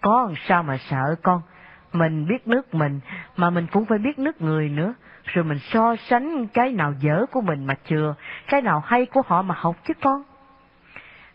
con 0.00 0.34
sao 0.46 0.62
mà 0.62 0.76
sợ 0.76 1.14
con, 1.22 1.40
mình 1.92 2.26
biết 2.28 2.48
nước 2.48 2.74
mình, 2.74 3.00
mà 3.36 3.50
mình 3.50 3.66
cũng 3.72 3.84
phải 3.84 3.98
biết 3.98 4.18
nước 4.18 4.42
người 4.42 4.68
nữa, 4.68 4.94
rồi 5.24 5.44
mình 5.44 5.58
so 5.58 5.96
sánh 5.96 6.46
cái 6.46 6.72
nào 6.72 6.92
dở 7.00 7.26
của 7.32 7.40
mình 7.40 7.66
mà 7.66 7.74
chừa, 7.88 8.14
cái 8.46 8.62
nào 8.62 8.80
hay 8.80 9.06
của 9.06 9.22
họ 9.26 9.42
mà 9.42 9.54
học 9.58 9.76
chứ 9.88 9.94
con. 10.00 10.22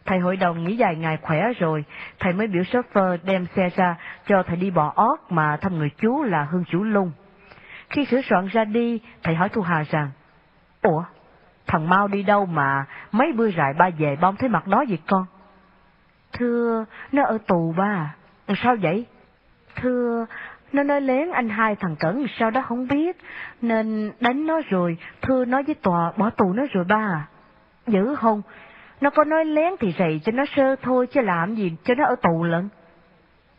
Thầy 0.06 0.20
hội 0.20 0.38
đồng 0.38 0.64
nghỉ 0.64 0.76
dài 0.78 0.96
ngày 0.96 1.18
khỏe 1.22 1.54
rồi, 1.60 1.86
thầy 2.20 2.34
mới 2.34 2.48
biểu 2.48 2.64
chauffeur 2.64 3.18
đem 3.24 3.46
xe 3.56 3.70
ra 3.76 3.96
cho 4.28 4.44
thầy 4.44 4.58
đi 4.58 4.72
bò 4.72 4.94
ót 4.96 5.20
mà 5.30 5.58
thăm 5.58 5.78
người 5.78 5.90
chú 5.98 6.24
là 6.24 6.44
Hương 6.44 6.66
Chủ 6.66 6.84
Lung. 6.84 7.12
Khi 7.90 8.06
sửa 8.06 8.22
soạn 8.22 8.48
ra 8.48 8.66
đi, 8.66 9.00
thầy 9.24 9.36
hỏi 9.36 9.50
Thu 9.50 9.62
Hà 9.62 9.84
rằng, 9.84 10.10
Ủa, 10.82 11.04
thằng 11.68 11.90
Mau 11.90 12.08
đi 12.08 12.24
đâu 12.24 12.46
mà 12.46 12.86
mấy 13.12 13.32
bữa 13.32 13.52
rại 13.52 13.74
ba 13.74 13.90
về 13.98 14.16
bông 14.22 14.36
thấy 14.36 14.50
mặt 14.50 14.68
đó 14.68 14.86
vậy 14.90 15.00
con? 15.08 15.26
Thưa, 16.34 16.86
nó 17.12 17.24
ở 17.24 17.38
tù 17.48 17.74
ba. 17.78 18.16
Sao 18.64 18.76
vậy? 18.82 19.06
Thưa, 19.76 20.26
nó 20.74 20.84
nói 20.84 21.02
lén 21.02 21.32
anh 21.32 21.50
hai 21.50 21.76
thằng 21.76 21.96
Cẩn 21.96 22.26
sao 22.40 22.52
đó 22.52 22.62
không 22.62 22.88
biết, 22.88 23.18
nên 23.62 24.12
đánh 24.20 24.46
nó 24.46 24.62
rồi, 24.70 24.98
thưa 25.22 25.46
nói 25.46 25.64
với 25.64 25.76
tòa 25.76 26.12
bỏ 26.18 26.30
tù 26.30 26.54
nó 26.54 26.64
rồi 26.72 26.84
ba. 26.84 27.28
Dữ 27.88 28.16
không? 28.16 28.42
Nó 29.02 29.10
có 29.10 29.24
nói 29.24 29.46
lén 29.46 29.74
thì 29.80 29.96
rầy 29.98 30.22
cho 30.24 30.32
nó 30.32 30.44
sơ 30.56 30.76
thôi 30.76 31.08
chứ 31.08 31.22
làm 31.22 31.56
gì 31.56 31.76
cho 31.84 31.94
nó 31.96 32.06
ở 32.06 32.16
tù 32.22 32.44
lận. 32.44 32.70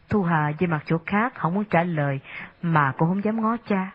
Thu 0.09 0.23
Hà 0.23 0.53
về 0.59 0.67
mặt 0.67 0.83
chỗ 0.87 0.99
khác 1.07 1.35
không 1.35 1.55
muốn 1.55 1.65
trả 1.65 1.83
lời 1.83 2.21
mà 2.63 2.93
cũng 2.99 3.09
không 3.09 3.25
dám 3.25 3.43
ngó 3.43 3.57
cha. 3.69 3.91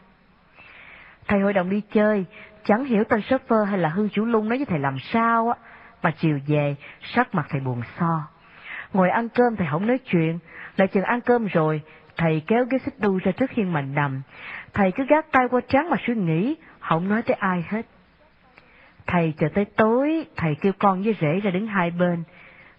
Thầy 1.28 1.40
hội 1.40 1.54
đồng 1.54 1.70
đi 1.70 1.82
chơi, 1.82 2.26
chẳng 2.64 2.86
hiểu 2.86 3.04
tên 3.04 3.22
shopper 3.22 3.60
hay 3.70 3.78
là 3.78 3.90
Hương 3.90 4.10
Chủ 4.10 4.26
Lung 4.26 4.50
nói 4.50 4.58
với 4.58 4.66
thầy 4.66 4.80
làm 4.80 5.00
sao 5.00 5.50
á, 5.50 5.56
mà 6.02 6.12
chiều 6.12 6.40
về 6.48 6.76
sắc 7.02 7.36
mặt 7.36 7.46
thầy 7.50 7.62
buồn 7.62 7.82
so. 8.00 8.28
Ngồi 8.94 9.10
ăn 9.10 9.30
cơm 9.30 9.56
thầy 9.56 9.68
không 9.72 9.88
nói 9.88 9.98
chuyện, 9.98 10.40
lại 10.78 10.88
chừng 10.88 11.04
ăn 11.04 11.22
cơm 11.22 11.46
rồi, 11.46 11.82
thầy 12.18 12.44
kéo 12.48 12.66
ghế 12.70 12.78
xích 12.78 13.00
đu 13.00 13.20
ra 13.24 13.32
trước 13.32 13.52
hiên 13.52 13.74
mà 13.74 13.82
nằm. 13.82 14.22
Thầy 14.74 14.92
cứ 14.92 15.06
gác 15.10 15.32
tay 15.32 15.48
qua 15.52 15.62
trán 15.68 15.90
mà 15.90 15.98
suy 16.08 16.16
nghĩ, 16.16 16.56
không 16.80 17.10
nói 17.10 17.22
tới 17.22 17.36
ai 17.40 17.66
hết. 17.70 17.86
Thầy 19.08 19.34
chờ 19.38 19.48
tới 19.54 19.66
tối, 19.66 20.26
thầy 20.36 20.56
kêu 20.56 20.74
con 20.80 21.04
với 21.04 21.16
rể 21.22 21.40
ra 21.40 21.52
đứng 21.52 21.68
hai 21.68 21.92
bên. 21.92 22.24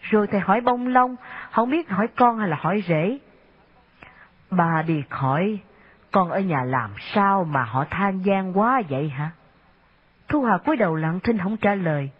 Rồi 0.01 0.27
thầy 0.27 0.41
hỏi 0.41 0.61
bông 0.61 0.89
lông, 0.89 1.17
không 1.51 1.71
biết 1.71 1.91
hỏi 1.91 2.09
con 2.17 2.39
hay 2.39 2.49
là 2.49 2.57
hỏi 2.61 2.85
rể. 2.89 3.19
Bà 4.51 4.83
đi 4.87 5.03
khỏi, 5.09 5.59
con 6.13 6.31
ở 6.31 6.41
nhà 6.41 6.65
làm 6.65 6.91
sao 6.99 7.45
mà 7.45 7.63
họ 7.63 7.85
than 7.91 8.25
gian 8.25 8.59
quá 8.59 8.83
vậy 8.89 9.09
hả? 9.09 9.31
Thu 10.31 10.43
Hà 10.43 10.59
cúi 10.59 10.77
đầu 10.77 10.95
lặng 10.95 11.21
thinh 11.21 11.39
không 11.39 11.57
trả 11.57 11.75
lời. 11.75 12.11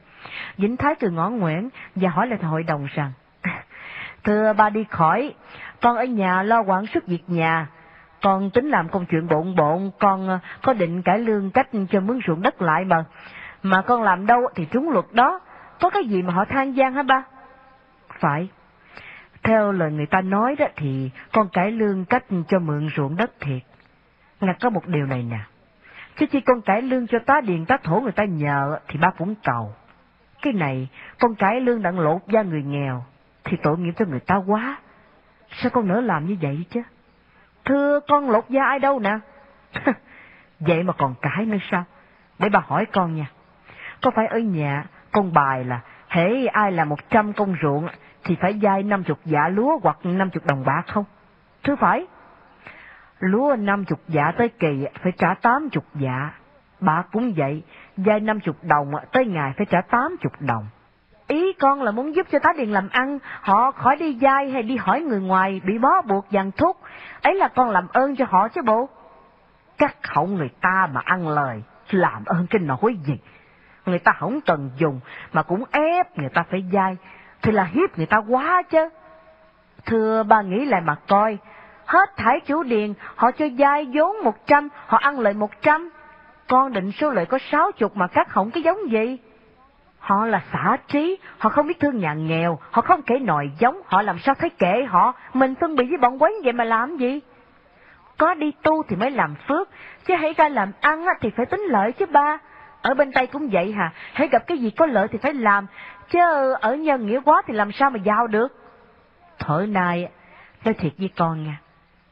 Vĩnh 0.57 0.77
Thái 0.77 0.95
từ 0.95 1.11
ngõ 1.11 1.31
nguyện 1.31 1.69
và 1.95 2.11
hỏi 2.11 2.27
lại 2.27 2.39
hội 2.43 2.63
đồng 2.63 2.87
rằng, 2.95 3.13
Thưa 4.25 4.53
ba 4.53 4.71
đi 4.71 4.85
khỏi, 4.91 5.35
con 5.81 5.97
ở 5.97 6.05
nhà 6.05 6.43
lo 6.43 6.63
quản 6.63 6.87
sức 6.87 7.07
việc 7.07 7.23
nhà, 7.27 7.67
con 8.23 8.51
tính 8.51 8.69
làm 8.69 8.89
công 8.89 9.07
chuyện 9.07 9.29
bộn 9.29 9.55
bộn, 9.57 9.91
con 9.99 10.29
ờ, 10.29 10.39
có 10.63 10.73
định 10.73 11.03
cải 11.03 11.19
lương 11.19 11.51
cách 11.51 11.69
cho 11.91 12.01
mướn 12.01 12.21
ruộng 12.27 12.43
đất 12.43 12.63
lại 12.63 12.85
mà. 12.85 13.05
Mà 13.63 13.83
con 13.83 14.03
làm 14.03 14.27
đâu 14.27 14.41
thì 14.55 14.65
trúng 14.65 14.91
luật 14.91 15.05
đó, 15.13 15.41
có 15.81 15.91
cái 15.91 16.05
gì 16.05 16.23
mà 16.23 16.33
họ 16.33 16.45
than 16.45 16.77
gian 16.77 16.95
hả 16.95 17.03
ba? 17.03 17.23
Phải. 18.21 18.49
Theo 19.43 19.73
lời 19.73 19.93
người 19.93 20.07
ta 20.07 20.21
nói 20.21 20.57
đó 20.59 20.67
thì 20.77 21.11
con 21.33 21.49
cải 21.49 21.71
lương 21.71 22.05
cách 22.05 22.25
cho 22.49 22.59
mượn 22.59 22.89
ruộng 22.97 23.17
đất 23.17 23.31
thiệt. 23.41 23.63
Ngặt 24.41 24.57
có 24.61 24.71
một 24.71 24.87
điều 24.87 25.07
này 25.07 25.23
nè. 25.23 25.39
Chứ 26.21 26.27
chi 26.27 26.41
con 26.41 26.63
cải 26.63 26.83
lương 26.83 27.07
cho 27.07 27.19
tá 27.27 27.41
điền 27.41 27.67
tá 27.67 27.77
thổ 27.77 28.01
người 28.01 28.13
ta 28.13 28.25
nhờ, 28.25 28.79
thì 28.89 28.99
ba 28.99 29.11
cũng 29.19 29.35
cầu. 29.45 29.75
Cái 30.43 30.53
này, 30.53 30.89
con 31.19 31.35
cải 31.35 31.61
lương 31.61 31.83
đặng 31.83 32.01
lột 32.01 32.21
da 32.27 32.43
người 32.43 32.63
nghèo, 32.63 33.05
thì 33.45 33.57
tội 33.63 33.79
nghiệp 33.79 33.93
cho 33.97 34.05
người 34.05 34.21
ta 34.21 34.37
quá. 34.47 34.79
Sao 35.51 35.71
con 35.71 35.89
nỡ 35.89 36.01
làm 36.01 36.27
như 36.27 36.37
vậy 36.41 36.65
chứ? 36.71 36.83
Thưa 37.65 38.01
con, 38.09 38.31
lột 38.31 38.49
da 38.49 38.65
ai 38.65 38.79
đâu 38.79 38.99
nè? 38.99 39.19
vậy 40.61 40.83
mà 40.83 40.93
còn 40.93 41.15
cãi 41.23 41.47
nữa 41.47 41.59
sao? 41.71 41.85
Để 42.39 42.49
bà 42.49 42.61
hỏi 42.67 42.87
con 42.87 43.15
nha. 43.15 43.27
Có 44.03 44.11
phải 44.11 44.27
ở 44.27 44.39
nhà 44.39 44.85
con 45.13 45.33
bài 45.33 45.65
là, 45.65 45.81
hễ 46.09 46.47
ai 46.47 46.73
là 46.73 46.85
một 46.85 47.11
trăm 47.11 47.33
công 47.33 47.55
ruộng, 47.63 47.89
thì 48.25 48.37
phải 48.41 48.59
dai 48.63 48.83
năm 48.83 49.05
chục 49.05 49.19
dạ 49.25 49.49
lúa 49.49 49.79
hoặc 49.83 49.99
năm 50.03 50.31
chục 50.31 50.47
đồng 50.47 50.65
bạc 50.65 50.83
không? 50.87 51.05
Thưa 51.63 51.77
phải. 51.77 52.07
Lúa 53.21 53.57
năm 53.59 53.85
chục 53.85 54.01
dạ 54.09 54.33
tới 54.39 54.49
kỳ 54.49 54.87
phải 55.03 55.13
trả 55.19 55.35
tám 55.35 55.69
chục 55.71 55.85
dạ. 55.95 56.31
Bà 56.81 57.03
cũng 57.13 57.33
vậy, 57.37 57.63
dây 57.97 58.21
năm 58.21 58.41
chục 58.41 58.57
đồng 58.63 58.93
tới 59.13 59.27
ngày 59.27 59.53
phải 59.57 59.67
trả 59.67 59.81
tám 59.81 60.17
chục 60.21 60.33
đồng. 60.41 60.67
Ý 61.27 61.53
con 61.53 61.83
là 61.83 61.91
muốn 61.91 62.15
giúp 62.15 62.27
cho 62.33 62.39
tá 62.39 62.53
điền 62.59 62.69
làm 62.69 62.89
ăn, 62.89 63.19
họ 63.41 63.71
khỏi 63.71 63.97
đi 63.97 64.19
dai 64.21 64.51
hay 64.51 64.63
đi 64.63 64.77
hỏi 64.77 65.01
người 65.01 65.21
ngoài 65.21 65.61
bị 65.65 65.79
bó 65.79 66.03
buộc 66.03 66.31
dằn 66.31 66.51
thúc. 66.51 66.77
Ấy 67.23 67.35
là 67.35 67.49
con 67.49 67.71
làm 67.71 67.89
ơn 67.93 68.17
cho 68.17 68.25
họ 68.29 68.49
chứ 68.49 68.63
bộ. 68.63 68.89
Cắt 69.79 69.97
khẩu 70.03 70.27
người 70.27 70.51
ta 70.61 70.89
mà 70.93 71.01
ăn 71.05 71.29
lời, 71.29 71.63
làm 71.91 72.25
ơn 72.25 72.47
cái 72.51 72.61
nỗi 72.61 72.95
gì. 73.05 73.19
Người 73.87 73.99
ta 73.99 74.13
không 74.13 74.41
cần 74.41 74.71
dùng 74.77 75.01
mà 75.33 75.43
cũng 75.43 75.65
ép 75.71 76.19
người 76.19 76.29
ta 76.29 76.45
phải 76.51 76.65
dai, 76.73 76.97
thì 77.43 77.53
là 77.53 77.65
hiếp 77.65 77.99
người 77.99 78.07
ta 78.07 78.19
quá 78.29 78.63
chứ. 78.71 78.89
Thưa 79.87 80.23
ba 80.23 80.43
nghĩ 80.43 80.65
lại 80.65 80.81
mà 80.81 80.95
coi, 81.09 81.39
hết 81.91 82.17
thải 82.17 82.41
chủ 82.41 82.63
điền, 82.63 82.93
họ 83.17 83.31
cho 83.31 83.47
dai 83.59 83.87
vốn 83.95 84.17
một 84.25 84.47
trăm, 84.47 84.69
họ 84.87 84.99
ăn 84.99 85.21
lợi 85.21 85.35
một 85.35 85.51
trăm. 85.63 85.91
Con 86.49 86.73
định 86.73 86.93
số 86.93 87.11
lợi 87.11 87.27
có 87.27 87.39
sáu 87.51 87.73
chục 87.73 87.97
mà 87.97 88.07
cắt 88.07 88.33
hỏng 88.33 88.51
cái 88.51 88.63
giống 88.63 88.91
gì? 88.91 89.19
Họ 89.99 90.27
là 90.27 90.43
xả 90.53 90.77
trí, 90.89 91.19
họ 91.39 91.51
không 91.51 91.67
biết 91.67 91.81
thương 91.81 91.99
nhà 91.99 92.15
nghèo, 92.15 92.59
họ 92.71 92.83
không 92.83 93.03
kể 93.03 93.19
nòi 93.19 93.51
giống, 93.59 93.81
họ 93.87 94.03
làm 94.03 94.19
sao 94.19 94.35
thấy 94.35 94.51
kể 94.51 94.85
họ, 94.89 95.15
mình 95.35 95.55
phân 95.61 95.77
bị 95.77 95.89
với 95.89 95.99
bọn 95.99 96.23
quấy 96.23 96.41
vậy 96.45 96.53
mà 96.53 96.65
làm 96.65 96.97
gì? 96.97 97.21
Có 98.19 98.35
đi 98.35 98.53
tu 98.63 98.83
thì 98.83 98.97
mới 98.97 99.11
làm 99.11 99.35
phước, 99.49 99.69
chứ 100.07 100.15
hãy 100.15 100.35
ra 100.39 100.49
làm 100.49 100.73
ăn 100.81 101.07
thì 101.21 101.31
phải 101.37 101.47
tính 101.47 101.61
lợi 101.61 101.93
chứ 101.93 102.07
ba. 102.07 102.39
Ở 102.83 102.95
bên 102.95 103.13
Tây 103.13 103.27
cũng 103.27 103.49
vậy 103.53 103.73
hả, 103.73 103.93
hãy 104.13 104.29
gặp 104.29 104.47
cái 104.47 104.59
gì 104.59 104.71
có 104.71 104.87
lợi 104.87 105.09
thì 105.09 105.19
phải 105.23 105.35
làm, 105.35 105.67
chứ 106.11 106.21
ở 106.61 106.75
nhân 106.75 107.07
nghĩa 107.07 107.21
quá 107.21 107.43
thì 107.47 107.55
làm 107.55 107.73
sao 107.73 107.91
mà 107.91 107.99
giàu 107.99 108.27
được. 108.27 108.49
Thở 109.39 109.67
nay, 109.69 110.09
nói 110.65 110.75
thiệt 110.75 110.93
với 110.99 111.11
con 111.17 111.45
nha, 111.45 111.61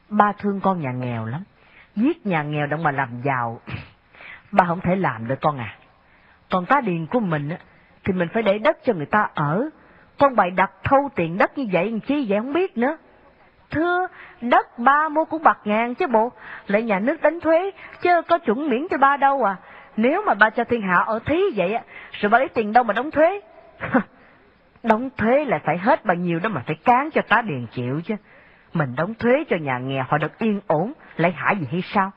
ba 0.09 0.31
thương 0.39 0.59
con 0.61 0.81
nhà 0.81 0.91
nghèo 0.91 1.25
lắm, 1.25 1.43
giết 1.95 2.25
nhà 2.25 2.43
nghèo 2.43 2.67
đâu 2.67 2.79
mà 2.83 2.91
làm 2.91 3.09
giàu, 3.23 3.61
ba 4.51 4.65
không 4.67 4.81
thể 4.81 4.95
làm 4.95 5.27
được 5.27 5.41
con 5.41 5.57
à. 5.57 5.75
Còn 6.49 6.65
tá 6.65 6.81
điền 6.81 7.05
của 7.05 7.19
mình 7.19 7.49
thì 8.03 8.13
mình 8.13 8.27
phải 8.33 8.43
để 8.43 8.59
đất 8.59 8.77
cho 8.83 8.93
người 8.93 9.05
ta 9.05 9.27
ở. 9.33 9.69
Con 10.19 10.35
bày 10.35 10.51
đặt 10.51 10.71
thâu 10.83 11.09
tiền 11.15 11.37
đất 11.37 11.57
như 11.57 11.65
vậy 11.71 11.91
làm 11.91 11.99
chi 11.99 12.25
vậy 12.29 12.39
không 12.39 12.53
biết 12.53 12.77
nữa. 12.77 12.97
Thưa, 13.71 14.07
đất 14.41 14.79
ba 14.79 15.09
mua 15.09 15.25
cũng 15.25 15.43
bạc 15.43 15.59
ngàn 15.63 15.95
chứ 15.95 16.07
bộ, 16.07 16.31
lại 16.67 16.83
nhà 16.83 16.99
nước 16.99 17.21
đánh 17.21 17.39
thuế, 17.39 17.71
chứ 18.01 18.21
có 18.27 18.37
chuẩn 18.37 18.69
miễn 18.69 18.87
cho 18.89 18.97
ba 18.97 19.17
đâu 19.17 19.43
à. 19.43 19.55
Nếu 19.97 20.23
mà 20.25 20.33
ba 20.33 20.49
cho 20.49 20.63
thiên 20.63 20.81
hạ 20.81 20.95
ở 20.95 21.19
thí 21.25 21.41
vậy 21.55 21.73
á, 21.73 21.83
rồi 22.11 22.29
ba 22.29 22.39
lấy 22.39 22.47
tiền 22.49 22.73
đâu 22.73 22.83
mà 22.83 22.93
đóng 22.93 23.11
thuế? 23.11 23.41
đóng 24.83 25.09
thuế 25.17 25.45
là 25.45 25.59
phải 25.63 25.77
hết 25.77 26.05
bao 26.05 26.15
nhiêu 26.15 26.39
đó 26.39 26.49
mà 26.49 26.61
phải 26.65 26.75
cán 26.75 27.09
cho 27.13 27.21
tá 27.21 27.41
điền 27.41 27.65
chịu 27.67 28.01
chứ. 28.05 28.15
Mình 28.73 28.95
đóng 28.95 29.13
thuế 29.13 29.43
cho 29.49 29.57
nhà 29.57 29.77
nghèo 29.77 30.03
họ 30.09 30.17
được 30.17 30.37
yên 30.37 30.61
ổn, 30.67 30.93
lấy 31.15 31.31
hại 31.31 31.55
gì 31.55 31.67
hay 31.71 31.81
sao? 31.81 32.11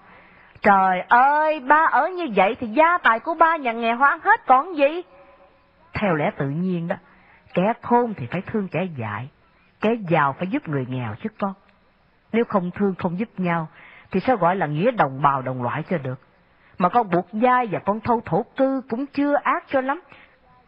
Trời 0.63 1.01
ơi, 1.09 1.61
ba 1.61 1.89
ở 1.93 2.09
như 2.09 2.29
vậy 2.37 2.57
thì 2.61 2.67
gia 2.67 2.99
tài 2.99 3.21
của 3.21 3.35
ba 3.35 3.57
nhà 3.57 3.73
nghèo 3.73 3.97
hoang 3.97 4.21
hết 4.21 4.47
còn 4.47 4.77
gì? 4.77 5.03
Theo 5.93 6.15
lẽ 6.15 6.31
tự 6.39 6.49
nhiên 6.49 6.89
đó, 6.89 6.97
kẻ 7.55 7.73
khôn 7.83 8.15
thì 8.17 8.27
phải 8.27 8.43
thương 8.47 8.69
kẻ 8.69 8.87
dại, 8.97 9.29
kẻ 9.81 9.91
giàu 10.09 10.35
phải 10.39 10.47
giúp 10.47 10.69
người 10.69 10.87
nghèo 10.89 11.15
chứ 11.23 11.29
con. 11.39 11.55
Nếu 12.33 12.45
không 12.45 12.71
thương 12.71 12.95
không 12.95 13.19
giúp 13.19 13.29
nhau, 13.37 13.69
thì 14.11 14.21
sao 14.21 14.37
gọi 14.37 14.57
là 14.57 14.67
nghĩa 14.67 14.91
đồng 14.91 15.23
bào 15.23 15.43
đồng 15.43 15.63
loại 15.63 15.83
cho 15.91 15.99
được. 15.99 16.21
Mà 16.79 16.89
con 16.89 17.11
buộc 17.11 17.27
dai 17.33 17.67
và 17.67 17.79
con 17.79 18.01
thâu 18.01 18.23
thổ 18.25 18.45
cư 18.57 18.83
cũng 18.91 19.07
chưa 19.07 19.35
ác 19.43 19.65
cho 19.69 19.81
lắm. 19.81 20.01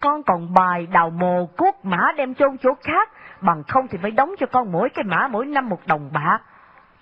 Con 0.00 0.22
còn 0.22 0.54
bài 0.54 0.86
đào 0.92 1.10
mồ 1.10 1.46
cốt 1.56 1.74
mã 1.82 2.12
đem 2.16 2.34
chôn 2.34 2.56
chỗ 2.58 2.70
khác, 2.82 3.10
bằng 3.44 3.62
không 3.68 3.88
thì 3.88 3.98
phải 4.02 4.10
đóng 4.10 4.34
cho 4.38 4.46
con 4.46 4.72
mỗi 4.72 4.88
cái 4.88 5.04
mã 5.04 5.28
mỗi 5.28 5.46
năm 5.46 5.68
một 5.68 5.86
đồng 5.86 6.10
bạc. 6.12 6.38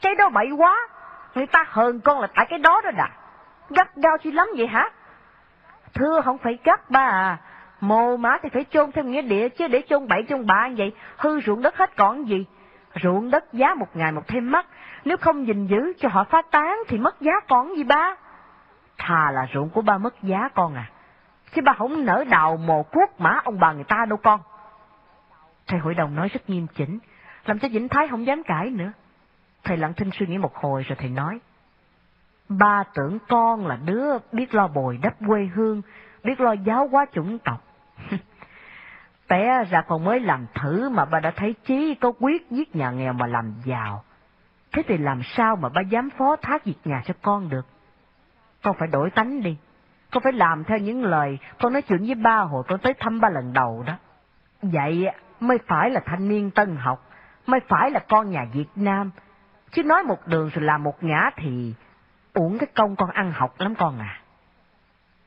Cái 0.02 0.14
đó 0.14 0.28
bậy 0.28 0.50
quá, 0.50 0.88
người 1.34 1.46
ta 1.46 1.64
hờn 1.68 2.00
con 2.00 2.20
là 2.20 2.26
tại 2.34 2.46
cái 2.50 2.58
đó 2.58 2.80
đó 2.84 2.90
đã 2.90 3.08
Gắt 3.70 3.96
gao 3.96 4.18
chi 4.18 4.30
lắm 4.30 4.48
vậy 4.56 4.66
hả? 4.66 4.90
Thưa 5.94 6.20
không 6.20 6.38
phải 6.38 6.58
gắt 6.64 6.90
ba 6.90 7.00
à, 7.00 7.38
Mồ 7.80 8.16
mã 8.16 8.38
thì 8.42 8.48
phải 8.52 8.64
chôn 8.70 8.92
theo 8.92 9.04
nghĩa 9.04 9.22
địa 9.22 9.48
chứ 9.48 9.68
để 9.68 9.82
chôn 9.88 10.08
bậy 10.08 10.24
chôn 10.28 10.46
bạ 10.46 10.68
vậy, 10.76 10.92
hư 11.16 11.40
ruộng 11.40 11.62
đất 11.62 11.76
hết 11.76 11.96
còn 11.96 12.28
gì. 12.28 12.46
Ruộng 13.02 13.30
đất 13.30 13.52
giá 13.52 13.74
một 13.74 13.96
ngày 13.96 14.12
một 14.12 14.28
thêm 14.28 14.50
mắt, 14.50 14.66
nếu 15.04 15.16
không 15.16 15.46
gìn 15.46 15.66
giữ 15.66 15.92
cho 16.00 16.08
họ 16.08 16.24
phá 16.24 16.42
tán 16.50 16.78
thì 16.88 16.98
mất 16.98 17.20
giá 17.20 17.32
còn 17.48 17.76
gì 17.76 17.84
ba. 17.84 18.14
Thà 18.98 19.30
là 19.30 19.46
ruộng 19.54 19.70
của 19.70 19.82
ba 19.82 19.98
mất 19.98 20.22
giá 20.22 20.48
con 20.54 20.74
à, 20.74 20.90
chứ 21.54 21.62
ba 21.62 21.72
không 21.72 22.04
nỡ 22.04 22.24
đào 22.30 22.56
mồ 22.56 22.82
cuốc 22.82 23.20
mã 23.20 23.40
ông 23.44 23.60
bà 23.60 23.72
người 23.72 23.84
ta 23.84 24.04
đâu 24.08 24.18
con. 24.22 24.40
Thầy 25.72 25.80
hội 25.80 25.94
đồng 25.94 26.14
nói 26.14 26.28
rất 26.28 26.50
nghiêm 26.50 26.66
chỉnh, 26.74 26.98
làm 27.44 27.58
cho 27.58 27.68
Vĩnh 27.68 27.88
Thái 27.88 28.08
không 28.08 28.26
dám 28.26 28.42
cãi 28.42 28.70
nữa. 28.70 28.92
Thầy 29.64 29.76
lặng 29.76 29.92
thinh 29.96 30.10
suy 30.12 30.26
nghĩ 30.26 30.38
một 30.38 30.56
hồi 30.56 30.82
rồi 30.82 30.96
thầy 31.00 31.10
nói. 31.10 31.40
Ba 32.48 32.84
tưởng 32.94 33.18
con 33.28 33.66
là 33.66 33.78
đứa 33.84 34.18
biết 34.32 34.54
lo 34.54 34.68
bồi 34.68 34.98
đắp 35.02 35.14
quê 35.26 35.50
hương, 35.54 35.82
biết 36.24 36.40
lo 36.40 36.52
giáo 36.52 36.88
hóa 36.88 37.06
chủng 37.12 37.38
tộc. 37.38 37.64
Té 39.28 39.64
ra 39.70 39.82
còn 39.82 40.04
mới 40.04 40.20
làm 40.20 40.46
thử 40.54 40.88
mà 40.88 41.04
ba 41.04 41.20
đã 41.20 41.32
thấy 41.36 41.54
chí 41.64 41.94
có 41.94 42.12
quyết 42.20 42.50
giết 42.50 42.76
nhà 42.76 42.90
nghèo 42.90 43.12
mà 43.12 43.26
làm 43.26 43.54
giàu. 43.64 44.04
Thế 44.72 44.82
thì 44.88 44.98
làm 44.98 45.22
sao 45.22 45.56
mà 45.56 45.68
ba 45.68 45.80
dám 45.80 46.10
phó 46.10 46.36
thác 46.36 46.64
việc 46.64 46.78
nhà 46.84 47.02
cho 47.04 47.14
con 47.22 47.48
được? 47.48 47.66
Con 48.62 48.76
phải 48.78 48.88
đổi 48.88 49.10
tánh 49.10 49.42
đi. 49.42 49.56
Con 50.10 50.22
phải 50.22 50.32
làm 50.32 50.64
theo 50.64 50.78
những 50.78 51.04
lời 51.04 51.38
con 51.58 51.72
nói 51.72 51.82
chuyện 51.82 52.06
với 52.06 52.14
ba 52.14 52.38
hồi 52.38 52.64
con 52.68 52.78
tới 52.78 52.94
thăm 53.00 53.20
ba 53.20 53.28
lần 53.28 53.52
đầu 53.52 53.84
đó. 53.86 53.94
Vậy 54.62 55.08
mới 55.42 55.58
phải 55.66 55.90
là 55.90 56.00
thanh 56.06 56.28
niên 56.28 56.50
tân 56.50 56.76
học, 56.76 57.10
mới 57.46 57.60
phải 57.68 57.90
là 57.90 58.00
con 58.08 58.30
nhà 58.30 58.46
Việt 58.52 58.68
Nam. 58.76 59.10
Chứ 59.70 59.82
nói 59.82 60.02
một 60.02 60.26
đường 60.26 60.50
rồi 60.54 60.64
làm 60.64 60.82
một 60.82 61.04
ngã 61.04 61.30
thì 61.36 61.74
uổng 62.34 62.58
cái 62.58 62.66
công 62.74 62.96
con 62.96 63.10
ăn 63.10 63.32
học 63.32 63.60
lắm 63.60 63.74
con 63.74 63.98
à. 63.98 64.20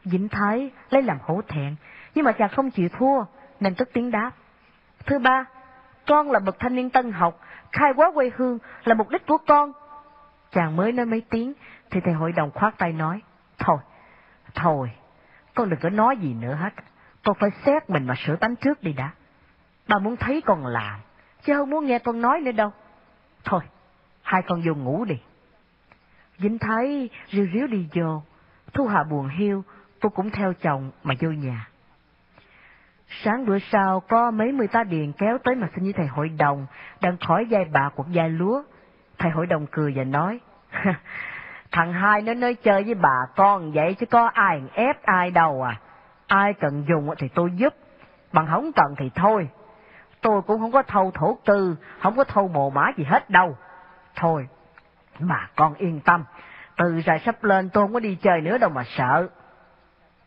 Vĩnh 0.04 0.30
Thái 0.30 0.72
lấy 0.90 1.02
làm 1.02 1.18
hổ 1.24 1.42
thẹn, 1.48 1.76
nhưng 2.16 2.26
mà 2.26 2.32
chàng 2.32 2.50
không 2.50 2.72
chịu 2.72 2.90
thua, 2.90 3.24
nên 3.60 3.76
tức 3.76 3.90
tiếng 3.94 4.12
đáp. 4.12 4.32
Thưa 5.06 5.20
ba, 5.20 5.46
con 6.08 6.32
là 6.32 6.40
bậc 6.40 6.60
thanh 6.60 6.76
niên 6.76 6.90
tân 6.90 7.12
học, 7.12 7.40
khai 7.72 7.92
quá 7.96 8.12
quê 8.14 8.32
hương 8.36 8.58
là 8.84 8.94
mục 8.94 9.10
đích 9.10 9.28
của 9.28 9.38
con. 9.48 9.72
Chàng 10.52 10.76
mới 10.76 10.92
nói 10.92 11.06
mấy 11.06 11.22
tiếng, 11.30 11.54
thì 11.92 12.00
thầy 12.02 12.14
hội 12.14 12.32
đồng 12.32 12.52
khoát 12.52 12.78
tay 12.78 12.94
nói, 12.94 13.22
Thôi, 13.58 13.78
thôi, 14.56 14.92
con 15.54 15.70
đừng 15.70 15.80
có 15.80 15.90
nói 15.90 16.18
gì 16.18 16.34
nữa 16.34 16.54
hết, 16.54 16.74
con 17.24 17.36
phải 17.40 17.50
xét 17.66 17.90
mình 17.90 18.08
mà 18.08 18.14
sửa 18.18 18.36
tánh 18.36 18.56
trước 18.56 18.84
đi 18.84 18.94
đã. 18.94 19.12
Ba 19.88 20.00
muốn 20.00 20.18
thấy 20.18 20.42
con 20.46 20.66
làm, 20.66 21.00
chứ 21.44 21.54
không 21.54 21.70
muốn 21.70 21.86
nghe 21.86 22.00
con 22.00 22.22
nói 22.22 22.42
nữa 22.42 22.52
đâu. 22.52 22.72
Thôi, 23.44 23.62
hai 24.22 24.42
con 24.42 24.62
vô 24.66 24.74
ngủ 24.76 25.06
đi. 25.06 25.16
Dính 26.38 26.60
Thái 26.60 27.10
riu 27.30 27.48
riu 27.54 27.68
đi 27.68 27.88
vô, 27.94 28.24
Thu 28.74 28.88
Hà 28.88 29.04
buồn 29.04 29.28
hiu, 29.28 29.64
cô 30.02 30.10
cũng 30.10 30.30
theo 30.30 30.54
chồng 30.54 30.92
mà 31.04 31.14
vô 31.20 31.30
nhà. 31.30 31.68
Sáng 33.08 33.46
bữa 33.46 33.60
sau 33.60 34.00
có 34.00 34.32
mấy 34.32 34.52
mươi 34.52 34.68
ta 34.68 34.84
điền 34.84 35.12
kéo 35.12 35.38
tới 35.44 35.56
mà 35.56 35.68
xin 35.76 35.84
với 35.84 35.94
thầy 35.94 36.08
hội 36.08 36.30
đồng, 36.30 36.66
đang 37.02 37.18
khỏi 37.18 37.46
dây 37.50 37.66
bạc 37.66 37.90
hoặc 37.96 38.10
dây 38.10 38.30
lúa. 38.30 38.64
Thầy 39.18 39.32
hội 39.32 39.46
đồng 39.46 39.68
cười 39.72 39.94
và 39.96 40.04
nói, 40.04 40.40
thằng 41.72 41.94
hai 41.94 42.22
nó 42.22 42.34
nơi 42.34 42.56
chơi 42.56 42.84
với 42.84 42.94
bà 42.94 43.20
con 43.36 43.72
vậy 43.72 43.94
chứ 43.94 44.06
có 44.06 44.26
ai 44.34 44.62
ép 44.74 45.04
ai 45.04 45.32
đâu 45.32 45.64
à. 45.64 45.80
Ai 46.28 46.54
cần 46.54 46.86
dùng 46.88 47.10
thì 47.18 47.28
tôi 47.28 47.52
giúp, 47.56 47.74
bằng 48.34 48.48
không 48.48 48.72
cần 48.76 48.96
thì 48.98 49.10
thôi. 49.16 49.50
Tôi 50.26 50.42
cũng 50.42 50.60
không 50.60 50.72
có 50.72 50.84
thâu 50.84 51.12
thổ 51.12 51.38
tư, 51.46 51.76
không 52.00 52.16
có 52.16 52.24
thâu 52.24 52.48
mồ 52.48 52.70
mã 52.70 52.92
gì 52.98 53.04
hết 53.04 53.30
đâu. 53.30 53.58
Thôi, 54.16 54.48
mà 55.20 55.50
con 55.56 55.74
yên 55.74 56.00
tâm, 56.00 56.24
từ 56.78 57.02
giờ 57.02 57.14
sắp 57.26 57.44
lên 57.44 57.70
tôi 57.70 57.84
không 57.84 57.94
có 57.94 58.00
đi 58.00 58.16
chơi 58.16 58.42
nữa 58.42 58.58
đâu 58.58 58.70
mà 58.70 58.84
sợ. 58.86 59.28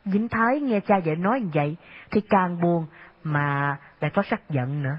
Vĩnh 0.04 0.28
Thái 0.28 0.60
nghe 0.60 0.80
cha 0.80 1.00
vợ 1.04 1.14
nói 1.14 1.40
như 1.40 1.50
vậy 1.54 1.76
thì 2.10 2.20
càng 2.20 2.60
buồn 2.60 2.86
mà 3.24 3.76
lại 4.00 4.10
có 4.14 4.22
sắc 4.22 4.50
giận 4.50 4.82
nữa. 4.82 4.96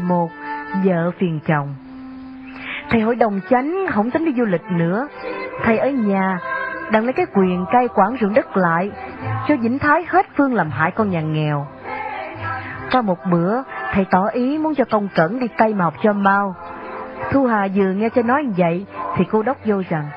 11 0.00 0.30
Vợ 0.84 1.10
phiền 1.18 1.40
chồng. 1.46 1.74
Thầy 2.90 3.00
hội 3.00 3.16
đồng 3.16 3.40
chánh 3.50 3.86
không 3.90 4.10
tính 4.10 4.24
đi 4.24 4.32
du 4.36 4.44
lịch 4.44 4.62
nữa. 4.70 5.08
Thầy 5.62 5.78
ở 5.78 5.90
nhà, 5.90 6.38
đang 6.92 7.04
lấy 7.04 7.12
cái 7.12 7.26
quyền 7.34 7.64
cai 7.72 7.88
quản 7.88 8.16
ruộng 8.20 8.34
đất 8.34 8.56
lại, 8.56 8.90
Cho 9.48 9.56
Vĩnh 9.56 9.78
Thái 9.78 10.04
hết 10.08 10.26
phương 10.36 10.54
làm 10.54 10.70
hại 10.70 10.90
con 10.90 11.10
nhà 11.10 11.20
nghèo. 11.20 11.66
Qua 12.92 13.02
một 13.02 13.18
bữa, 13.30 13.62
Thầy 13.92 14.04
tỏ 14.10 14.26
ý 14.26 14.58
muốn 14.58 14.74
cho 14.74 14.84
công 14.84 15.08
cẩn 15.14 15.40
đi 15.40 15.48
Tây 15.58 15.74
mà 15.74 15.84
học 15.84 15.94
cho 16.02 16.12
mau. 16.12 16.54
Thu 17.30 17.46
Hà 17.46 17.68
vừa 17.74 17.92
nghe 17.92 18.08
cho 18.08 18.22
nói 18.22 18.44
như 18.44 18.52
vậy, 18.56 18.86
Thì 19.16 19.24
cô 19.30 19.42
đốc 19.42 19.56
vô 19.64 19.82
rằng, 19.88 20.08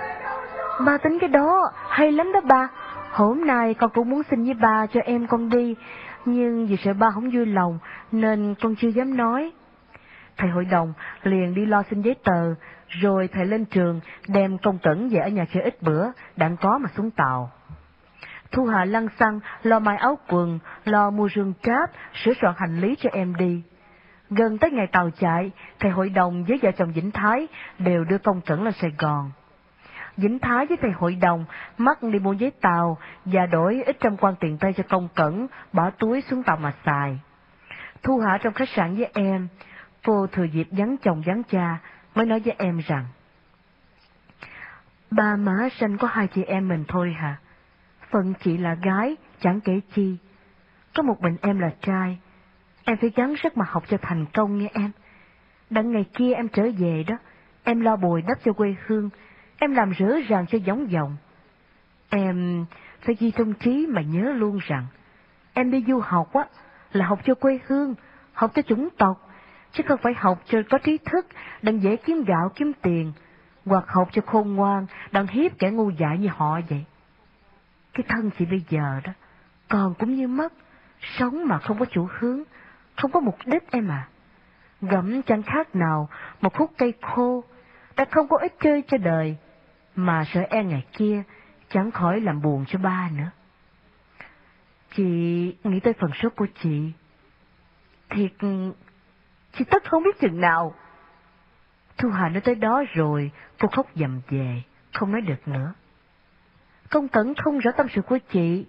Ba 0.86 0.98
tính 0.98 1.20
cái 1.20 1.30
đó, 1.30 1.72
hay 1.90 2.12
lắm 2.12 2.32
đó 2.34 2.42
ba. 2.44 2.68
Hôm 3.12 3.48
nay 3.48 3.74
con 3.74 3.90
cũng 3.90 4.10
muốn 4.10 4.22
xin 4.32 4.46
với 4.46 4.54
ba 4.54 4.86
cho 4.94 5.00
em 5.00 5.28
con 5.28 5.50
đi, 5.50 5.76
Nhưng 6.26 6.68
vì 6.68 6.78
sợ 6.78 6.94
ba 6.94 7.12
không 7.12 7.30
vui 7.34 7.46
lòng, 7.46 7.80
Nên 8.12 8.56
con 8.62 8.76
chưa 8.76 8.88
dám 8.88 9.18
nói. 9.18 9.52
Thầy 10.40 10.50
hội 10.50 10.66
đồng 10.66 10.94
liền 11.24 11.54
đi 11.54 11.66
lo 11.66 11.84
xin 11.90 12.02
giấy 12.02 12.16
tờ 12.24 12.54
Rồi 12.88 13.28
thầy 13.28 13.46
lên 13.46 13.66
trường 13.66 14.00
Đem 14.28 14.58
công 14.58 14.78
cẩn 14.78 15.10
về 15.10 15.20
ở 15.20 15.30
nhà 15.30 15.46
chơi 15.54 15.64
ít 15.64 15.82
bữa 15.82 16.08
Đặng 16.36 16.58
có 16.58 16.78
mà 16.78 16.90
xuống 16.96 17.12
tàu 17.12 17.52
Thu 18.52 18.66
Hà 18.66 18.86
lăn 18.86 19.08
xăng, 19.20 19.40
lo 19.64 19.80
mai 19.80 19.98
áo 19.98 20.18
quần, 20.28 20.60
lo 20.86 21.10
mua 21.10 21.30
rương 21.36 21.54
tráp, 21.64 21.92
sửa 22.14 22.34
soạn 22.42 22.54
hành 22.58 22.80
lý 22.80 22.96
cho 23.00 23.10
em 23.14 23.36
đi. 23.36 23.64
Gần 24.30 24.58
tới 24.58 24.72
ngày 24.72 24.88
tàu 24.88 25.10
chạy, 25.10 25.52
thầy 25.80 25.92
hội 25.92 26.10
đồng 26.10 26.44
với 26.44 26.60
vợ 26.62 26.72
chồng 26.72 26.92
Vĩnh 26.92 27.12
Thái 27.12 27.48
đều 27.80 28.04
đưa 28.04 28.18
công 28.18 28.42
cẩn 28.42 28.64
lên 28.64 28.74
Sài 28.74 28.92
Gòn. 28.98 29.32
Vĩnh 30.18 30.40
Thái 30.40 30.66
với 30.66 30.78
thầy 30.82 30.92
hội 30.92 31.16
đồng 31.16 31.46
mắc 31.78 32.04
đi 32.04 32.20
mua 32.20 32.34
giấy 32.34 32.52
tàu 32.62 32.98
và 33.26 33.46
đổi 33.46 33.84
ít 33.86 33.98
trăm 34.00 34.18
quan 34.18 34.36
tiền 34.40 34.58
tây 34.60 34.74
cho 34.74 34.84
công 34.90 35.08
cẩn, 35.16 35.48
bỏ 35.74 35.90
túi 35.90 36.22
xuống 36.22 36.44
tàu 36.44 36.58
mà 36.58 36.74
xài. 36.86 37.20
Thu 38.04 38.18
Hạ 38.18 38.38
trong 38.42 38.54
khách 38.54 38.70
sạn 38.70 38.96
với 38.96 39.10
em, 39.14 39.48
cô 40.04 40.28
thừa 40.28 40.44
dịp 40.44 40.68
vắng 40.72 40.98
chồng 40.98 41.22
vắng 41.26 41.44
cha, 41.44 41.80
mới 42.16 42.26
nói 42.26 42.40
với 42.40 42.56
em 42.58 42.82
rằng 42.88 43.06
Ba 45.12 45.36
má 45.36 45.70
sanh 45.80 45.98
có 45.98 46.08
hai 46.08 46.28
chị 46.28 46.44
em 46.44 46.68
mình 46.68 46.84
thôi 46.88 47.14
hả? 47.14 47.38
Phần 48.12 48.34
chị 48.44 48.58
là 48.58 48.74
gái, 48.74 49.16
chẳng 49.42 49.62
kể 49.62 49.80
chi. 49.94 50.18
Có 50.96 51.04
một 51.04 51.22
mình 51.22 51.38
em 51.42 51.60
là 51.60 51.74
trai. 51.82 52.20
Em 52.84 52.98
phải 52.98 53.12
gắng 53.16 53.36
sức 53.44 53.58
mà 53.58 53.66
học 53.70 53.84
cho 53.88 53.98
thành 54.02 54.26
công 54.34 54.58
nghe 54.58 54.70
em. 54.74 54.92
Đặng 55.70 55.92
ngày 55.92 56.06
kia 56.14 56.34
em 56.34 56.48
trở 56.48 56.70
về 56.78 57.04
đó, 57.08 57.18
em 57.64 57.82
lo 57.82 57.96
bồi 57.96 58.22
đắp 58.22 58.38
cho 58.44 58.54
quê 58.54 58.76
hương, 58.86 59.10
em 59.58 59.76
làm 59.76 59.92
rỡ 59.92 60.20
ràng 60.28 60.46
cho 60.48 60.58
giống 60.58 60.92
dòng. 60.92 61.18
Em 62.10 62.66
phải 63.02 63.16
ghi 63.20 63.32
thông 63.32 63.54
trí 63.54 63.88
mà 63.88 64.02
nhớ 64.02 64.34
luôn 64.36 64.60
rằng, 64.62 64.86
em 65.54 65.72
đi 65.72 65.84
du 65.88 66.00
học 66.00 66.34
á, 66.34 66.46
là 66.92 67.06
học 67.06 67.20
cho 67.26 67.36
quê 67.36 67.60
hương, 67.68 67.96
học 68.34 68.52
cho 68.56 68.62
chủng 68.62 68.90
tộc, 68.98 69.29
chứ 69.72 69.84
không 69.88 70.00
phải 70.04 70.14
học 70.14 70.42
cho 70.46 70.62
có 70.70 70.78
trí 70.78 70.98
thức, 70.98 71.28
đặng 71.62 71.84
dễ 71.84 71.96
kiếm 71.96 72.24
gạo 72.24 72.52
kiếm 72.56 72.72
tiền, 72.82 73.14
hoặc 73.66 73.84
học 73.88 74.10
cho 74.12 74.22
khôn 74.26 74.56
ngoan, 74.56 74.86
đặng 75.12 75.28
hiếp 75.28 75.60
kẻ 75.60 75.70
ngu 75.70 75.90
dại 75.90 76.18
như 76.18 76.30
họ 76.32 76.60
vậy. 76.70 76.86
Cái 77.94 78.06
thân 78.10 78.30
chị 78.40 78.46
bây 78.46 78.64
giờ 78.70 79.02
đó, 79.04 79.12
còn 79.70 79.94
cũng 79.94 80.16
như 80.16 80.28
mất, 80.28 80.54
sống 81.02 81.48
mà 81.48 81.60
không 81.60 81.80
có 81.80 81.86
chủ 81.86 82.08
hướng, 82.20 82.44
không 82.96 83.12
có 83.12 83.20
mục 83.20 83.38
đích 83.46 83.72
em 83.72 83.88
à. 83.88 84.08
Gẫm 84.82 85.22
chẳng 85.22 85.44
khác 85.44 85.76
nào 85.76 86.10
một 86.42 86.54
khúc 86.54 86.72
cây 86.78 86.94
khô, 87.02 87.44
đã 87.96 88.06
không 88.12 88.28
có 88.28 88.38
ích 88.38 88.56
chơi 88.60 88.84
cho 88.88 88.98
đời, 88.98 89.38
mà 89.96 90.26
sợ 90.34 90.42
e 90.50 90.64
ngày 90.64 90.86
kia 90.94 91.24
chẳng 91.70 91.92
khỏi 91.92 92.22
làm 92.22 92.42
buồn 92.42 92.66
cho 92.68 92.80
ba 92.80 93.10
nữa. 93.18 93.32
Chị 94.96 95.04
nghĩ 95.64 95.80
tới 95.80 95.94
phần 95.94 96.12
số 96.22 96.30
của 96.30 96.48
chị, 96.64 96.92
thiệt 98.10 98.32
chị 99.58 99.66
tất 99.66 99.90
không 99.90 100.04
biết 100.04 100.20
chừng 100.20 100.42
nào. 100.42 100.74
Thu 101.98 102.10
Hà 102.10 102.30
nói 102.30 102.42
tới 102.42 102.56
đó 102.56 102.84
rồi, 102.94 103.32
cô 103.60 103.68
khóc 103.68 103.88
dầm 103.96 104.22
về, 104.30 104.64
không 104.94 105.12
nói 105.12 105.22
được 105.22 105.48
nữa. 105.48 105.74
Công 106.90 107.08
Cẩn 107.08 107.34
không 107.36 107.60
rõ 107.60 107.72
tâm 107.78 107.88
sự 107.90 108.02
của 108.02 108.18
chị, 108.32 108.66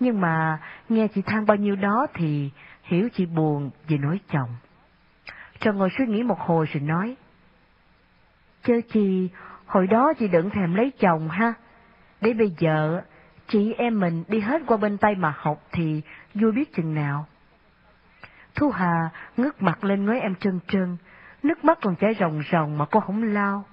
nhưng 0.00 0.20
mà 0.20 0.58
nghe 0.88 1.08
chị 1.08 1.22
than 1.22 1.46
bao 1.46 1.56
nhiêu 1.56 1.76
đó 1.76 2.06
thì 2.14 2.50
hiểu 2.82 3.08
chị 3.12 3.26
buồn 3.26 3.70
vì 3.86 3.98
nỗi 3.98 4.20
chồng. 4.32 4.48
Trần 5.60 5.76
ngồi 5.76 5.88
suy 5.98 6.06
nghĩ 6.06 6.22
một 6.22 6.38
hồi 6.40 6.66
rồi 6.66 6.82
nói, 6.82 7.16
Chớ 8.62 8.74
chị, 8.92 9.28
hồi 9.66 9.86
đó 9.86 10.12
chị 10.18 10.28
đừng 10.28 10.50
thèm 10.50 10.74
lấy 10.74 10.92
chồng 10.98 11.28
ha, 11.28 11.54
để 12.20 12.32
bây 12.32 12.50
giờ 12.58 13.02
chị 13.48 13.72
em 13.72 14.00
mình 14.00 14.24
đi 14.28 14.40
hết 14.40 14.62
qua 14.66 14.76
bên 14.76 14.98
Tây 14.98 15.14
mà 15.14 15.34
học 15.36 15.62
thì 15.72 16.02
vui 16.34 16.52
biết 16.52 16.74
chừng 16.74 16.94
nào. 16.94 17.26
Thu 18.60 18.70
Hà 18.70 19.10
ngước 19.36 19.62
mặt 19.62 19.84
lên 19.84 20.06
ngói 20.06 20.20
em 20.20 20.34
trơn 20.34 20.60
trơn 20.68 20.96
nước 21.42 21.64
mắt 21.64 21.78
còn 21.82 21.96
chảy 21.96 22.14
ròng 22.20 22.42
ròng 22.52 22.78
mà 22.78 22.84
cô 22.90 23.00
không 23.00 23.22
lao. 23.22 23.64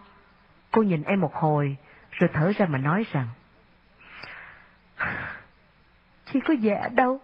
Cô 0.72 0.82
nhìn 0.82 1.04
em 1.04 1.22
một 1.22 1.34
hồi, 1.34 1.78
rồi 2.12 2.30
thở 2.34 2.52
ra 2.58 2.66
mà 2.66 2.78
nói 2.78 3.06
rằng, 3.12 3.28
Chị 6.26 6.40
có 6.48 6.54
dạ 6.54 6.90
đâu, 6.92 7.20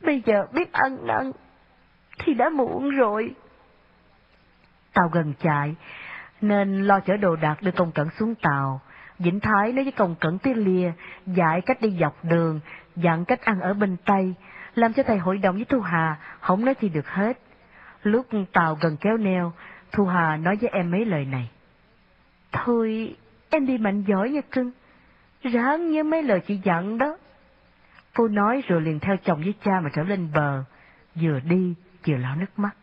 bây 0.00 0.22
giờ 0.26 0.46
biết 0.52 0.72
ăn 0.72 1.06
năn, 1.06 1.32
thì 2.18 2.34
đã 2.34 2.48
muộn 2.48 2.90
rồi. 2.90 3.34
Tàu 4.92 5.08
gần 5.08 5.34
chạy, 5.40 5.76
nên 6.40 6.82
lo 6.82 7.00
chở 7.00 7.16
đồ 7.16 7.36
đạc 7.36 7.62
đưa 7.62 7.70
công 7.70 7.92
cẩn 7.92 8.10
xuống 8.10 8.34
tàu. 8.34 8.80
Vĩnh 9.18 9.40
Thái 9.40 9.72
nói 9.72 9.84
với 9.84 9.92
công 9.92 10.14
cẩn 10.20 10.38
tiếng 10.38 10.56
lìa, 10.56 10.92
dạy 11.26 11.60
cách 11.60 11.80
đi 11.80 11.96
dọc 12.00 12.24
đường, 12.24 12.60
dặn 12.96 13.24
cách 13.24 13.44
ăn 13.44 13.60
ở 13.60 13.74
bên 13.74 13.96
Tây, 14.04 14.34
làm 14.78 14.92
cho 14.92 15.02
thầy 15.02 15.18
hội 15.18 15.38
đồng 15.38 15.56
với 15.56 15.64
Thu 15.64 15.80
Hà 15.80 16.16
không 16.40 16.64
nói 16.64 16.74
gì 16.80 16.88
được 16.88 17.08
hết. 17.08 17.38
Lúc 18.02 18.26
tàu 18.52 18.78
gần 18.80 18.96
kéo 18.96 19.16
neo, 19.16 19.52
Thu 19.92 20.04
Hà 20.06 20.36
nói 20.36 20.56
với 20.56 20.70
em 20.70 20.90
mấy 20.90 21.04
lời 21.04 21.24
này. 21.24 21.50
Thôi, 22.52 23.16
em 23.50 23.66
đi 23.66 23.78
mạnh 23.78 24.02
giỏi 24.02 24.30
nha 24.30 24.40
cưng, 24.40 24.70
ráng 25.42 25.90
nhớ 25.90 26.02
mấy 26.02 26.22
lời 26.22 26.40
chị 26.40 26.60
dặn 26.64 26.98
đó. 26.98 27.16
Cô 28.14 28.28
nói 28.28 28.62
rồi 28.68 28.80
liền 28.80 29.00
theo 29.00 29.16
chồng 29.16 29.40
với 29.42 29.54
cha 29.64 29.80
mà 29.80 29.90
trở 29.94 30.02
lên 30.02 30.28
bờ, 30.34 30.64
vừa 31.14 31.40
đi 31.40 31.74
vừa 32.06 32.16
lau 32.16 32.36
nước 32.36 32.58
mắt. 32.58 32.76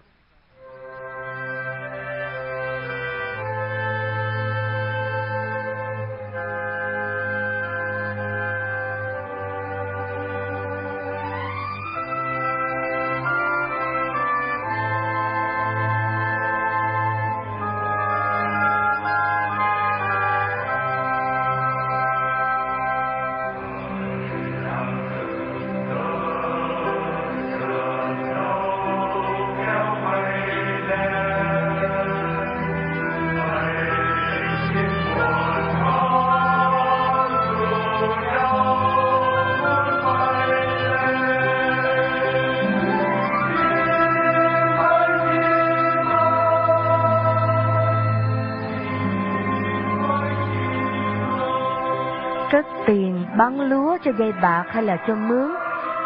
Bán 53.45 53.61
lúa 53.61 53.97
cho 54.03 54.11
dây 54.11 54.31
bạc 54.31 54.65
hay 54.69 54.83
là 54.83 54.97
cho 55.07 55.15
mướn. 55.15 55.51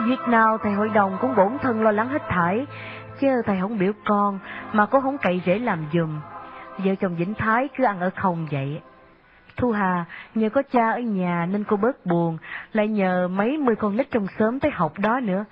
Việc 0.06 0.20
nào 0.28 0.58
thầy 0.58 0.74
hội 0.74 0.90
đồng 0.90 1.18
cũng 1.22 1.36
bổn 1.36 1.58
thân 1.62 1.84
lo 1.84 1.92
lắng 1.92 2.10
hết 2.10 2.22
thảy, 2.30 2.66
chứ 3.20 3.42
thầy 3.46 3.58
không 3.62 3.78
biểu 3.78 3.92
con 4.06 4.40
mà 4.74 4.86
có 4.86 5.02
không 5.02 5.18
cậy 5.18 5.42
rễ 5.46 5.60
làm 5.60 5.86
dùm. 5.94 6.20
Vợ 6.78 6.96
chồng 6.96 7.16
Vĩnh 7.16 7.34
Thái 7.34 7.70
cứ 7.78 7.84
ăn 7.84 8.00
ở 8.00 8.10
không 8.16 8.48
vậy. 8.52 8.82
Thu 9.58 9.72
Hà 9.72 10.06
nhờ 10.36 10.50
có 10.50 10.64
cha 10.72 10.92
ở 10.92 11.00
nhà 11.00 11.48
nên 11.52 11.64
cô 11.64 11.78
bớt 11.78 12.06
buồn, 12.06 12.38
lại 12.74 12.88
nhờ 12.88 13.28
mấy 13.28 13.58
mươi 13.58 13.76
con 13.76 13.98
nít 13.98 14.12
trong 14.12 14.28
xóm 14.40 14.60
tới 14.60 14.72
học 14.72 14.94
đó 15.00 15.20
nữa. 15.20 15.46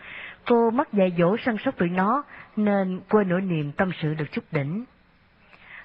Cô 0.46 0.70
mắc 0.70 0.94
dạy 0.94 1.14
dỗ 1.18 1.38
săn 1.38 1.56
sóc 1.66 1.78
tụi 1.78 1.90
nó, 1.90 2.24
nên 2.56 3.00
quên 3.10 3.30
nỗi 3.30 3.42
niềm 3.42 3.72
tâm 3.72 3.92
sự 4.02 4.14
được 4.14 4.32
chút 4.32 4.44
đỉnh. 4.52 4.86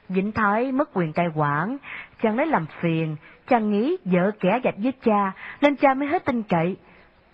Vĩnh 0.09 0.33
Thái 0.33 0.73
mất 0.73 0.91
quyền 0.93 1.13
cai 1.13 1.27
quản, 1.35 1.77
chàng 2.23 2.37
lấy 2.37 2.47
làm 2.47 2.67
phiền, 2.81 3.17
chàng 3.49 3.71
nghĩ 3.73 3.97
vợ 4.05 4.31
kẻ 4.41 4.61
gạch 4.65 4.75
với 4.79 4.93
cha, 5.05 5.33
nên 5.61 5.77
cha 5.77 5.95
mới 5.95 6.09
hết 6.09 6.25
tin 6.25 6.43
cậy. 6.43 6.77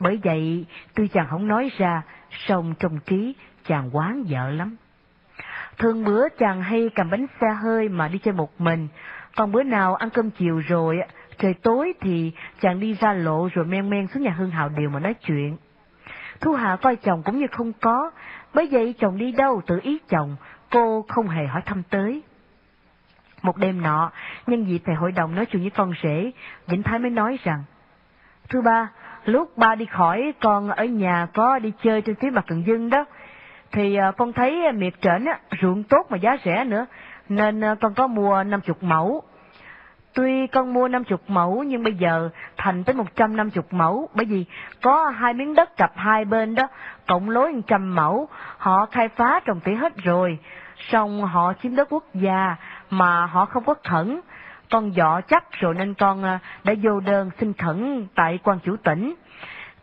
Bởi 0.00 0.20
vậy, 0.24 0.66
tuy 0.94 1.08
chàng 1.08 1.26
không 1.30 1.48
nói 1.48 1.70
ra, 1.78 2.02
song 2.30 2.74
trong 2.78 2.98
trí 3.06 3.34
chàng 3.66 3.90
quán 3.92 4.24
vợ 4.28 4.50
lắm. 4.50 4.76
Thường 5.78 6.04
bữa 6.04 6.28
chàng 6.38 6.62
hay 6.62 6.90
cầm 6.94 7.10
bánh 7.10 7.26
xe 7.40 7.46
hơi 7.62 7.88
mà 7.88 8.08
đi 8.08 8.18
chơi 8.18 8.34
một 8.34 8.60
mình, 8.60 8.88
còn 9.36 9.52
bữa 9.52 9.62
nào 9.62 9.94
ăn 9.94 10.10
cơm 10.10 10.30
chiều 10.30 10.62
rồi, 10.68 10.98
trời 11.38 11.54
tối 11.54 11.92
thì 12.00 12.32
chàng 12.60 12.80
đi 12.80 12.94
ra 12.94 13.12
lộ 13.12 13.48
rồi 13.52 13.64
men 13.64 13.90
men 13.90 14.06
xuống 14.06 14.22
nhà 14.22 14.30
Hương 14.30 14.50
Hào 14.50 14.68
Điều 14.68 14.90
mà 14.90 15.00
nói 15.00 15.14
chuyện. 15.14 15.56
Thu 16.40 16.52
Hà 16.52 16.76
coi 16.76 16.96
chồng 16.96 17.22
cũng 17.22 17.38
như 17.38 17.46
không 17.50 17.72
có, 17.80 18.10
bởi 18.54 18.68
vậy 18.70 18.94
chồng 18.98 19.18
đi 19.18 19.32
đâu 19.32 19.62
tự 19.66 19.80
ý 19.82 19.98
chồng, 20.08 20.36
cô 20.70 21.04
không 21.08 21.28
hề 21.28 21.46
hỏi 21.46 21.62
thăm 21.66 21.82
tới. 21.90 22.22
Một 23.42 23.56
đêm 23.56 23.82
nọ, 23.82 24.10
nhân 24.46 24.64
dịp 24.64 24.82
thầy 24.84 24.94
hội 24.94 25.12
đồng 25.12 25.34
nói 25.34 25.46
chuyện 25.46 25.62
với 25.62 25.70
con 25.70 25.92
rể, 26.02 26.32
Vĩnh 26.66 26.82
Thái 26.82 26.98
mới 26.98 27.10
nói 27.10 27.38
rằng, 27.44 27.64
Thưa 28.48 28.60
ba, 28.60 28.88
lúc 29.24 29.58
ba 29.58 29.74
đi 29.74 29.84
khỏi, 29.84 30.32
con 30.40 30.70
ở 30.70 30.84
nhà 30.84 31.26
có 31.34 31.58
đi 31.58 31.72
chơi 31.82 32.02
trên 32.02 32.14
phía 32.14 32.30
mặt 32.30 32.44
Cần 32.48 32.66
Dương 32.66 32.90
đó, 32.90 33.04
thì 33.72 33.96
à, 33.96 34.12
con 34.16 34.32
thấy 34.32 34.72
miệt 34.72 34.94
trển 35.00 35.24
ruộng 35.62 35.82
tốt 35.82 36.06
mà 36.10 36.16
giá 36.16 36.36
rẻ 36.44 36.64
nữa, 36.64 36.86
nên 37.28 37.64
à, 37.64 37.74
con 37.80 37.94
có 37.94 38.06
mua 38.06 38.42
50 38.42 38.76
mẫu. 38.80 39.22
Tuy 40.14 40.46
con 40.46 40.74
mua 40.74 40.88
50 40.88 41.18
mẫu 41.28 41.62
nhưng 41.62 41.82
bây 41.82 41.94
giờ 41.94 42.30
thành 42.56 42.84
tới 42.84 42.94
150 42.94 43.64
mẫu 43.70 44.08
bởi 44.14 44.26
vì 44.26 44.44
có 44.82 45.08
hai 45.08 45.34
miếng 45.34 45.54
đất 45.54 45.76
cặp 45.76 45.92
hai 45.96 46.24
bên 46.24 46.54
đó, 46.54 46.68
cộng 47.06 47.30
lối 47.30 47.52
100 47.52 47.94
mẫu, 47.94 48.28
họ 48.58 48.86
khai 48.86 49.08
phá 49.08 49.40
trồng 49.44 49.60
tỉa 49.60 49.74
hết 49.74 49.96
rồi, 49.96 50.38
xong 50.76 51.24
họ 51.24 51.52
chiếm 51.62 51.76
đất 51.76 51.88
quốc 51.90 52.04
gia 52.14 52.56
mà 52.90 53.26
họ 53.26 53.44
không 53.44 53.64
có 53.64 53.74
khẩn. 53.84 54.20
Con 54.70 54.92
dọ 54.92 55.20
chắc 55.28 55.52
rồi 55.52 55.74
nên 55.74 55.94
con 55.94 56.24
à, 56.24 56.38
đã 56.64 56.74
vô 56.82 57.00
đơn 57.00 57.30
xin 57.40 57.52
khẩn 57.52 58.06
tại 58.14 58.38
quan 58.42 58.58
chủ 58.64 58.76
tỉnh. 58.76 59.14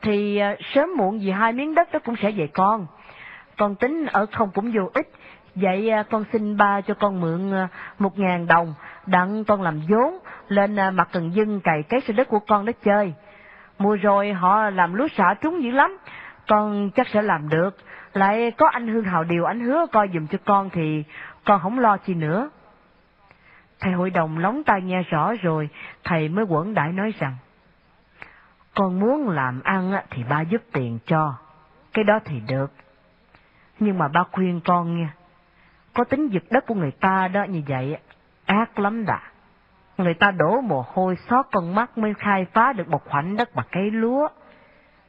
Thì 0.01 0.37
à, 0.37 0.55
sớm 0.73 0.89
muộn 0.97 1.21
gì 1.21 1.31
hai 1.31 1.53
miếng 1.53 1.75
đất 1.75 1.91
đó 1.91 1.99
cũng 2.05 2.15
sẽ 2.21 2.31
về 2.31 2.47
con 2.47 2.87
con 3.57 3.75
tính 3.75 4.05
ở 4.05 4.25
không 4.31 4.49
cũng 4.53 4.71
vô 4.71 4.89
ích, 4.93 5.11
vậy 5.55 5.89
à, 5.89 6.03
con 6.03 6.23
xin 6.31 6.57
ba 6.57 6.81
cho 6.81 6.93
con 6.93 7.21
mượn 7.21 7.51
một 7.99 8.19
ngàn 8.19 8.47
đồng, 8.47 8.73
đặng 9.05 9.43
con 9.45 9.61
làm 9.61 9.81
vốn, 9.89 10.17
lên 10.47 10.75
mặt 10.93 11.09
cần 11.11 11.33
dưng 11.33 11.61
cày 11.61 11.83
cái 11.83 12.01
sân 12.07 12.15
đất 12.15 12.27
của 12.29 12.39
con 12.39 12.65
đó 12.65 12.73
chơi. 12.83 13.13
Mùa 13.79 13.95
rồi 13.95 14.33
họ 14.33 14.69
làm 14.69 14.93
lúa 14.93 15.07
xả 15.17 15.33
trúng 15.41 15.63
dữ 15.63 15.71
lắm, 15.71 15.97
con 16.47 16.89
chắc 16.95 17.07
sẽ 17.07 17.21
làm 17.21 17.49
được, 17.49 17.77
lại 18.13 18.51
có 18.51 18.67
anh 18.67 18.87
Hương 18.87 19.03
Hào 19.03 19.23
Điều 19.23 19.45
anh 19.45 19.59
hứa 19.59 19.85
coi 19.91 20.09
dùm 20.13 20.27
cho 20.27 20.37
con 20.45 20.69
thì 20.69 21.03
con 21.45 21.61
không 21.61 21.79
lo 21.79 21.97
chi 21.97 22.13
nữa. 22.13 22.49
Thầy 23.79 23.93
hội 23.93 24.09
đồng 24.09 24.37
lóng 24.37 24.63
tai 24.63 24.81
nghe 24.81 25.03
rõ 25.03 25.33
rồi, 25.41 25.69
thầy 26.03 26.29
mới 26.29 26.45
quẩn 26.45 26.73
đại 26.73 26.91
nói 26.91 27.13
rằng, 27.19 27.35
con 28.75 28.99
muốn 28.99 29.29
làm 29.29 29.61
ăn 29.63 29.93
thì 30.09 30.23
ba 30.23 30.41
giúp 30.41 30.61
tiền 30.71 30.99
cho, 31.05 31.33
cái 31.93 32.03
đó 32.03 32.19
thì 32.25 32.39
được. 32.47 32.71
Nhưng 33.79 33.97
mà 33.97 34.07
ba 34.07 34.23
khuyên 34.31 34.61
con 34.65 35.01
nha, 35.01 35.13
có 35.93 36.03
tính 36.03 36.27
giật 36.27 36.43
đất 36.49 36.65
của 36.65 36.75
người 36.75 36.91
ta 36.91 37.27
đó 37.27 37.43
như 37.43 37.61
vậy, 37.67 37.97
ác 38.45 38.79
lắm 38.79 39.05
đã. 39.05 39.21
Người 39.97 40.13
ta 40.13 40.31
đổ 40.31 40.61
mồ 40.61 40.85
hôi 40.93 41.17
xót 41.29 41.45
con 41.51 41.75
mắt 41.75 41.97
mới 41.97 42.13
khai 42.13 42.45
phá 42.53 42.73
được 42.73 42.87
một 42.87 43.05
khoảnh 43.05 43.37
đất 43.37 43.55
mà 43.55 43.63
cây 43.71 43.91
lúa. 43.91 44.27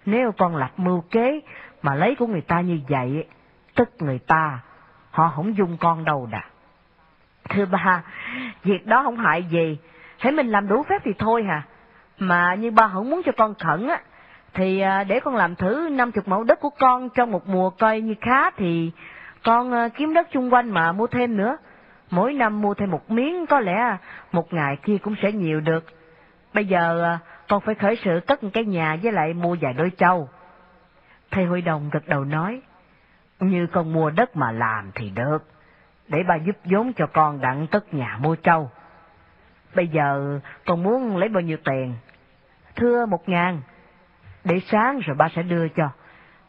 Nếu 0.05 0.33
con 0.33 0.57
lập 0.57 0.71
mưu 0.77 1.01
kế 1.01 1.41
mà 1.83 1.95
lấy 1.95 2.15
của 2.15 2.27
người 2.27 2.41
ta 2.41 2.61
như 2.61 2.81
vậy, 2.89 3.27
tức 3.75 3.89
người 3.99 4.19
ta, 4.19 4.59
họ 5.11 5.29
không 5.29 5.57
dung 5.57 5.77
con 5.81 6.05
đâu 6.05 6.29
đã. 6.31 6.43
Thưa 7.49 7.67
ba, 7.67 8.03
việc 8.65 8.87
đó 8.87 9.03
không 9.03 9.17
hại 9.17 9.43
gì, 9.43 9.79
hãy 10.19 10.33
mình 10.33 10.49
làm 10.49 10.69
đủ 10.69 10.83
phép 10.89 11.03
thì 11.05 11.13
thôi 11.19 11.45
hà. 11.49 11.63
Mà 12.19 12.55
như 12.55 12.71
ba 12.71 12.89
không 12.89 13.11
muốn 13.11 13.23
cho 13.25 13.33
con 13.37 13.55
khẩn 13.55 13.89
á, 13.89 14.01
thì 14.55 14.81
à, 14.81 15.05
để 15.05 15.21
con 15.21 15.37
làm 15.37 15.55
thử 15.55 15.89
50 15.93 16.23
mẫu 16.27 16.45
đất 16.45 16.61
của 16.61 16.71
con 16.71 17.09
trong 17.15 17.31
một 17.31 17.49
mùa 17.49 17.71
coi 17.71 18.01
như 18.01 18.15
khá 18.21 18.51
thì 18.51 18.91
con 19.45 19.73
à, 19.73 19.89
kiếm 19.89 20.15
đất 20.15 20.29
chung 20.33 20.53
quanh 20.53 20.71
mà 20.71 20.93
mua 20.93 21.07
thêm 21.07 21.37
nữa. 21.37 21.57
Mỗi 22.11 22.33
năm 22.33 22.61
mua 22.61 22.75
thêm 22.75 22.91
một 22.91 23.11
miếng 23.11 23.47
có 23.47 23.61
lẽ 23.61 23.75
à, 23.75 23.99
một 24.33 24.53
ngày 24.53 24.77
kia 24.83 24.99
cũng 24.99 25.15
sẽ 25.23 25.33
nhiều 25.33 25.61
được. 25.61 25.85
Bây 26.55 26.67
giờ 26.67 27.19
con 27.49 27.61
phải 27.61 27.75
khởi 27.75 27.99
sự 28.05 28.21
cất 28.27 28.45
một 28.45 28.51
cái 28.53 28.65
nhà 28.65 28.97
với 29.03 29.13
lại 29.13 29.35
mua 29.35 29.57
vài 29.61 29.73
đôi 29.73 29.91
trâu. 29.91 30.29
Thầy 31.31 31.45
hội 31.45 31.63
đồng 31.63 31.91
gật 31.93 32.09
đầu 32.09 32.25
nói, 32.25 32.61
như 33.41 33.67
con 33.73 33.93
mua 33.93 34.11
đất 34.11 34.37
mà 34.37 34.53
làm 34.53 34.91
thì 34.95 35.11
được, 35.11 35.45
để 36.09 36.23
bà 36.29 36.37
giúp 36.37 36.57
vốn 36.65 36.93
cho 36.93 37.07
con 37.07 37.41
đặng 37.41 37.67
cất 37.67 37.95
nhà 37.95 38.19
mua 38.21 38.37
trâu. 38.37 38.71
Bây 39.75 39.89
giờ 39.89 40.41
con 40.67 40.83
muốn 40.83 41.17
lấy 41.17 41.29
bao 41.29 41.41
nhiêu 41.41 41.57
tiền? 41.65 41.95
Thưa 42.77 43.07
một 43.07 43.29
ngàn, 43.29 43.61
để 44.45 44.61
sáng 44.61 44.99
rồi 44.99 45.17
ba 45.17 45.29
sẽ 45.29 45.43
đưa 45.43 45.69
cho. 45.69 45.89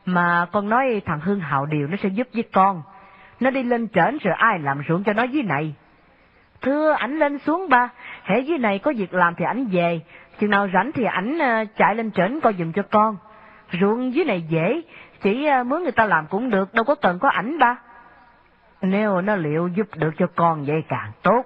Mà 0.06 0.46
con 0.52 0.70
nói 0.70 1.02
thằng 1.06 1.20
Hương 1.20 1.40
Hạo 1.40 1.66
Điều 1.66 1.88
nó 1.88 1.98
sẽ 2.04 2.10
giúp 2.10 2.28
với 2.34 2.44
con. 2.54 2.84
Nó 3.40 3.50
đi 3.50 3.64
lên 3.64 3.88
trển 3.88 4.18
rồi 4.24 4.34
ai 4.38 4.60
làm 4.60 4.82
ruộng 4.88 5.04
cho 5.04 5.14
nó 5.14 5.24
dưới 5.24 5.44
này. 5.44 5.76
Thưa 6.62 6.92
ảnh 6.92 7.20
lên 7.20 7.40
xuống 7.40 7.70
ba, 7.70 7.90
hễ 8.24 8.40
dưới 8.40 8.58
này 8.58 8.80
có 8.80 8.94
việc 8.98 9.14
làm 9.14 9.36
thì 9.36 9.46
ảnh 9.46 9.66
về, 9.72 10.02
chừng 10.40 10.50
nào 10.50 10.68
rảnh 10.74 10.92
thì 10.92 11.04
ảnh 11.04 11.40
ờ, 11.40 11.66
chạy 11.78 11.96
lên 11.96 12.12
trển 12.12 12.40
coi 12.40 12.54
giùm 12.54 12.72
cho 12.72 12.82
con. 12.92 13.18
Ruộng 13.80 14.14
dưới 14.14 14.26
này 14.26 14.42
dễ, 14.42 14.82
chỉ 15.22 15.46
ờ, 15.46 15.64
mướn 15.64 15.84
người 15.84 15.92
ta 15.92 16.06
làm 16.06 16.28
cũng 16.28 16.50
được, 16.50 16.74
đâu 16.74 16.86
có 16.86 16.96
cần 16.96 17.20
có 17.20 17.30
ảnh 17.30 17.60
ba. 17.60 17.76
Nếu 18.82 19.22
nó 19.22 19.36
liệu 19.36 19.68
giúp 19.68 19.88
được 19.96 20.12
cho 20.18 20.28
con 20.36 20.66
vậy 20.66 20.84
càng 20.88 21.12
tốt. 21.22 21.44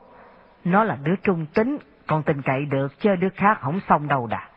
Nó 0.63 0.83
là 0.83 0.97
đứa 1.03 1.15
trung 1.15 1.45
tính, 1.53 1.77
con 2.07 2.23
tin 2.23 2.41
cậy 2.41 2.65
được, 2.65 2.99
chứ 2.99 3.15
đứa 3.15 3.29
khác 3.29 3.57
không 3.61 3.79
xong 3.89 4.07
đâu 4.07 4.27
đã. 4.27 4.47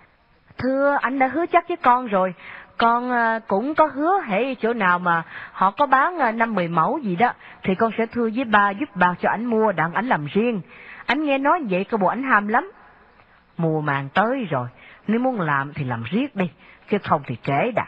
Thưa, 0.58 0.96
anh 1.00 1.18
đã 1.18 1.26
hứa 1.26 1.46
chắc 1.46 1.68
với 1.68 1.76
con 1.76 2.06
rồi. 2.06 2.34
Con 2.76 3.10
ờ, 3.10 3.40
cũng 3.46 3.74
có 3.74 3.86
hứa 3.86 4.20
hệ 4.24 4.54
chỗ 4.54 4.72
nào 4.72 4.98
mà 4.98 5.22
họ 5.52 5.70
có 5.70 5.86
bán 5.86 6.18
ờ, 6.18 6.32
năm 6.32 6.54
mười 6.54 6.68
mẫu 6.68 6.98
gì 6.98 7.16
đó, 7.16 7.32
thì 7.62 7.74
con 7.74 7.92
sẽ 7.98 8.06
thưa 8.06 8.28
với 8.34 8.44
ba 8.44 8.70
giúp 8.70 8.96
bạc 8.96 9.14
cho 9.20 9.30
anh 9.30 9.44
mua 9.44 9.72
đặng 9.72 9.94
ảnh 9.94 10.06
làm 10.06 10.26
riêng. 10.26 10.60
Anh 11.06 11.24
nghe 11.24 11.38
nói 11.38 11.62
vậy 11.70 11.84
cơ 11.84 11.96
bộ 11.96 12.06
ảnh 12.06 12.22
ham 12.22 12.48
lắm. 12.48 12.72
Mùa 13.56 13.80
màng 13.80 14.08
tới 14.14 14.46
rồi, 14.50 14.68
nếu 15.06 15.20
muốn 15.20 15.40
làm 15.40 15.72
thì 15.74 15.84
làm 15.84 16.04
riết 16.10 16.36
đi, 16.36 16.50
chứ 16.90 16.98
không 16.98 17.22
thì 17.26 17.36
trễ 17.42 17.70
đã. 17.70 17.86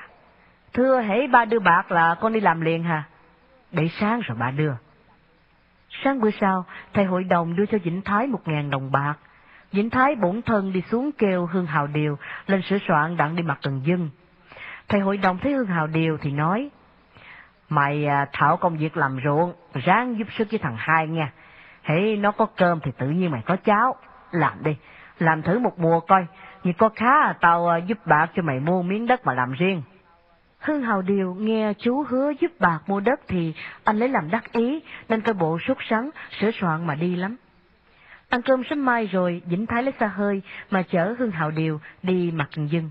Thưa 0.72 1.00
hãy 1.00 1.26
ba 1.26 1.44
đưa 1.44 1.58
bạc 1.58 1.92
là 1.92 2.14
con 2.20 2.32
đi 2.32 2.40
làm 2.40 2.60
liền 2.60 2.84
hả? 2.84 3.02
Để 3.72 3.88
sáng 4.00 4.20
rồi 4.20 4.38
bà 4.40 4.50
đưa. 4.50 4.72
Sáng 6.04 6.20
bữa 6.20 6.30
sau, 6.30 6.64
thầy 6.92 7.04
hội 7.04 7.24
đồng 7.24 7.56
đưa 7.56 7.66
cho 7.66 7.78
Vĩnh 7.84 8.02
Thái 8.02 8.26
một 8.26 8.48
ngàn 8.48 8.70
đồng 8.70 8.92
bạc. 8.92 9.14
Vĩnh 9.72 9.90
Thái 9.90 10.14
bổn 10.14 10.42
thân 10.42 10.72
đi 10.72 10.82
xuống 10.90 11.10
kêu 11.18 11.46
Hương 11.46 11.66
Hào 11.66 11.86
Điều 11.86 12.18
lên 12.46 12.62
sửa 12.62 12.78
soạn 12.88 13.16
đặng 13.16 13.36
đi 13.36 13.42
mặt 13.42 13.58
Cần 13.62 13.80
dân. 13.84 14.10
Thầy 14.88 15.00
hội 15.00 15.16
đồng 15.16 15.38
thấy 15.38 15.52
Hương 15.52 15.66
Hào 15.66 15.86
Điều 15.86 16.18
thì 16.18 16.30
nói, 16.30 16.70
Mày 17.68 18.06
à, 18.06 18.26
thảo 18.32 18.56
công 18.56 18.76
việc 18.76 18.96
làm 18.96 19.18
ruộng, 19.24 19.52
ráng 19.74 20.18
giúp 20.18 20.28
sức 20.38 20.48
với 20.50 20.58
thằng 20.58 20.76
hai 20.78 21.06
nha. 21.06 21.32
Hãy 21.82 22.16
nó 22.16 22.32
có 22.32 22.46
cơm 22.56 22.80
thì 22.80 22.90
tự 22.98 23.10
nhiên 23.10 23.30
mày 23.30 23.42
có 23.46 23.56
cháo. 23.56 23.94
Làm 24.30 24.62
đi, 24.62 24.76
làm 25.18 25.42
thử 25.42 25.58
một 25.58 25.78
mùa 25.78 26.00
coi, 26.00 26.26
như 26.64 26.72
có 26.78 26.88
khá 26.88 27.10
à, 27.10 27.34
tao 27.40 27.68
à, 27.68 27.76
giúp 27.76 27.98
bạc 28.06 28.30
cho 28.34 28.42
mày 28.42 28.60
mua 28.60 28.82
miếng 28.82 29.06
đất 29.06 29.26
mà 29.26 29.34
làm 29.34 29.52
riêng. 29.52 29.82
Hưng 30.58 30.82
Hào 30.82 31.02
Điều 31.02 31.34
nghe 31.34 31.72
chú 31.78 32.04
hứa 32.08 32.32
giúp 32.40 32.60
bạc 32.60 32.78
mua 32.86 33.00
đất 33.00 33.20
thì 33.28 33.54
anh 33.84 33.98
lấy 33.98 34.08
làm 34.08 34.30
đắc 34.30 34.52
ý, 34.52 34.80
nên 35.08 35.20
coi 35.20 35.34
bộ 35.34 35.58
sốt 35.68 35.76
sắng, 35.88 36.10
sửa 36.40 36.50
soạn 36.60 36.86
mà 36.86 36.94
đi 36.94 37.16
lắm. 37.16 37.36
Ăn 38.28 38.42
cơm 38.42 38.62
sớm 38.70 38.84
mai 38.84 39.06
rồi, 39.06 39.42
Vĩnh 39.46 39.66
Thái 39.66 39.82
lấy 39.82 39.92
xa 40.00 40.06
hơi 40.06 40.42
mà 40.70 40.82
chở 40.82 41.14
Hưng 41.18 41.30
Hào 41.30 41.50
Điều 41.50 41.80
đi 42.02 42.30
mặt 42.30 42.48
dưng. 42.70 42.90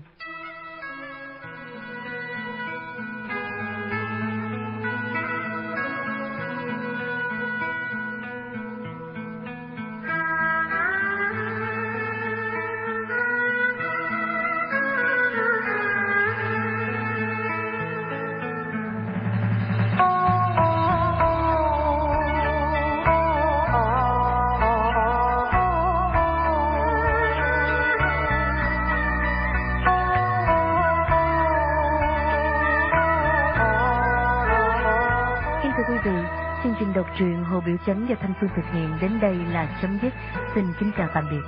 Chương 36.62 36.74
trình 36.78 36.92
đọc 36.92 37.06
truyện 37.18 37.44
Hồ 37.44 37.60
Biểu 37.66 37.76
Chánh 37.86 38.06
và 38.08 38.14
Thanh 38.20 38.32
Phương 38.40 38.50
thực 38.56 38.64
hiện 38.72 38.98
đến 39.00 39.20
đây 39.20 39.36
là 39.52 39.78
chấm 39.82 39.98
dứt. 40.02 40.12
Xin 40.54 40.64
kính 40.80 40.90
chào 40.96 41.08
tạm 41.14 41.24
biệt. 41.30 41.42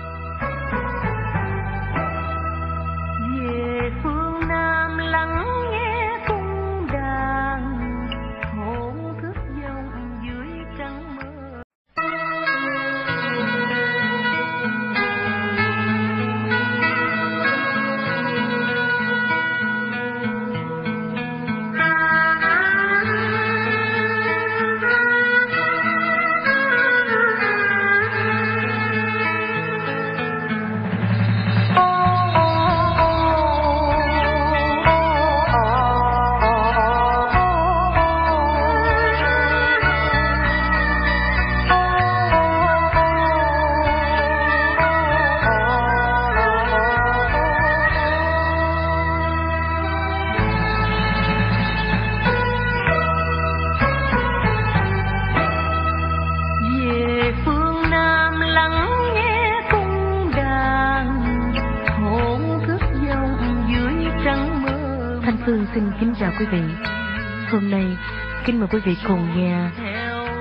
Mời 68.72 68.80
quý 68.80 68.92
vị 68.92 68.96
cùng 69.08 69.28
nghe 69.36 69.70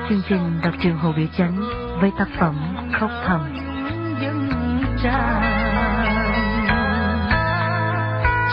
chương 0.10 0.22
trình 0.30 0.60
đọc 0.64 0.74
trường 0.84 0.98
Hồ 0.98 1.14
Biểu 1.18 1.28
Chánh 1.38 1.62
với 2.02 2.12
tác 2.18 2.28
phẩm 2.40 2.56
Khóc 2.94 3.12
Thầm. 3.26 3.58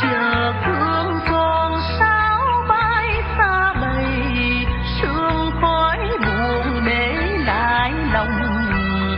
chờ 0.03 0.53
thương 0.65 1.19
con 1.31 1.73
sao 1.99 2.41
bay 2.69 3.23
xa 3.39 3.75
bầy 3.81 4.67
sương 5.01 5.51
khói 5.61 5.99
buồn 6.19 6.85
để 6.87 7.39
lại 7.47 7.93
lòng 8.13 8.39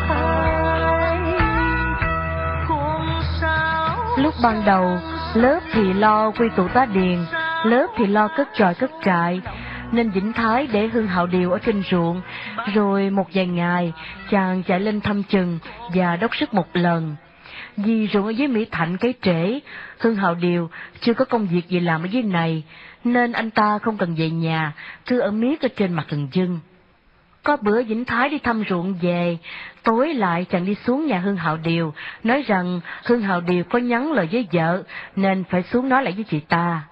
ai 0.09 1.19
Lúc 4.19 4.35
ban 4.43 4.65
đầu, 4.65 4.99
lớp 5.35 5.61
thì 5.73 5.93
lo 5.93 6.31
quy 6.31 6.47
tụ 6.57 6.69
tá 6.69 6.87
điền, 6.87 7.19
lớp 7.65 7.87
thì 7.97 8.07
lo 8.07 8.29
cất 8.37 8.49
tròi 8.55 8.75
cất 8.75 8.91
trại, 9.05 9.41
nên 9.93 10.11
Vĩnh 10.11 10.33
Thái 10.33 10.67
để 10.73 10.89
Hương 10.89 11.07
Hạo 11.07 11.27
Điều 11.27 11.53
ở 11.53 11.59
trên 11.59 11.83
ruộng, 11.91 12.21
rồi 12.75 13.11
một 13.11 13.27
vài 13.35 13.47
ngày, 13.47 13.93
chàng 14.31 14.63
chạy 14.63 14.81
lên 14.81 15.01
thăm 15.01 15.23
chừng 15.23 15.59
và 15.95 16.17
đốc 16.17 16.37
sức 16.37 16.55
một 16.55 16.77
lần. 16.77 17.17
Vì 17.77 18.09
ruộng 18.13 18.27
ở 18.27 18.31
dưới 18.31 18.49
Mỹ 18.49 18.65
Thạnh 18.71 18.97
cái 18.97 19.15
trễ, 19.23 19.61
Hương 19.99 20.17
Hạo 20.17 20.35
Điều 20.35 20.71
chưa 21.01 21.15
có 21.15 21.25
công 21.25 21.47
việc 21.47 21.69
gì 21.69 21.81
làm 21.81 22.05
ở 22.05 22.07
dưới 22.07 22.23
này, 22.23 22.63
nên 23.05 23.33
anh 23.33 23.51
ta 23.51 23.79
không 23.79 23.97
cần 23.97 24.15
về 24.15 24.31
nhà, 24.31 24.73
cứ 25.07 25.21
ở 25.21 25.31
miết 25.31 25.61
ở 25.61 25.69
trên 25.77 25.93
mặt 25.93 26.07
rừng 26.09 26.29
dưng. 26.33 26.59
Có 27.43 27.57
bữa 27.57 27.83
Vĩnh 27.83 28.05
Thái 28.05 28.29
đi 28.29 28.39
thăm 28.39 28.65
ruộng 28.69 28.95
về, 29.03 29.39
tối 29.83 30.15
lại 30.15 30.45
chàng 30.45 30.65
đi 30.65 30.75
xuống 30.75 31.07
nhà 31.07 31.19
Hương 31.19 31.37
Hạo 31.37 31.57
Điều, 31.57 31.95
nói 32.23 32.43
rằng 32.43 32.81
Hương 33.05 33.23
Hạo 33.23 33.41
Điều 33.41 33.65
có 33.65 33.79
nhắn 33.79 34.13
lời 34.13 34.29
với 34.33 34.47
vợ, 34.53 34.83
nên 35.17 35.45
phải 35.45 35.63
xuống 35.63 35.89
nói 35.89 36.03
lại 36.03 36.13
với 36.13 36.25
chị 36.25 36.41
ta. 36.41 36.83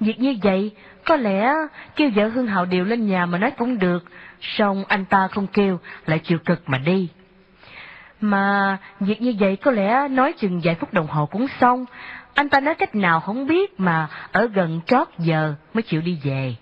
Việc 0.00 0.20
như 0.20 0.36
vậy, 0.42 0.72
có 1.06 1.16
lẽ 1.16 1.54
kêu 1.96 2.10
vợ 2.14 2.28
Hương 2.28 2.46
Hào 2.46 2.64
Điều 2.64 2.84
lên 2.84 3.06
nhà 3.06 3.26
mà 3.26 3.38
nói 3.38 3.50
cũng 3.50 3.78
được, 3.78 4.04
song 4.40 4.84
anh 4.88 5.04
ta 5.04 5.28
không 5.28 5.46
kêu, 5.46 5.80
lại 6.06 6.18
chịu 6.18 6.38
cực 6.38 6.62
mà 6.66 6.78
đi. 6.78 7.08
Mà 8.20 8.78
việc 9.00 9.22
như 9.22 9.34
vậy 9.38 9.56
có 9.56 9.70
lẽ 9.70 10.08
nói 10.08 10.32
chừng 10.32 10.60
vài 10.64 10.74
phút 10.74 10.92
đồng 10.92 11.06
hồ 11.06 11.26
cũng 11.26 11.46
xong, 11.60 11.84
anh 12.34 12.48
ta 12.48 12.60
nói 12.60 12.74
cách 12.74 12.94
nào 12.94 13.20
không 13.20 13.46
biết 13.46 13.80
mà 13.80 14.08
ở 14.32 14.46
gần 14.46 14.80
trót 14.86 15.08
giờ 15.18 15.54
mới 15.74 15.82
chịu 15.82 16.00
đi 16.00 16.18
về. 16.22 16.54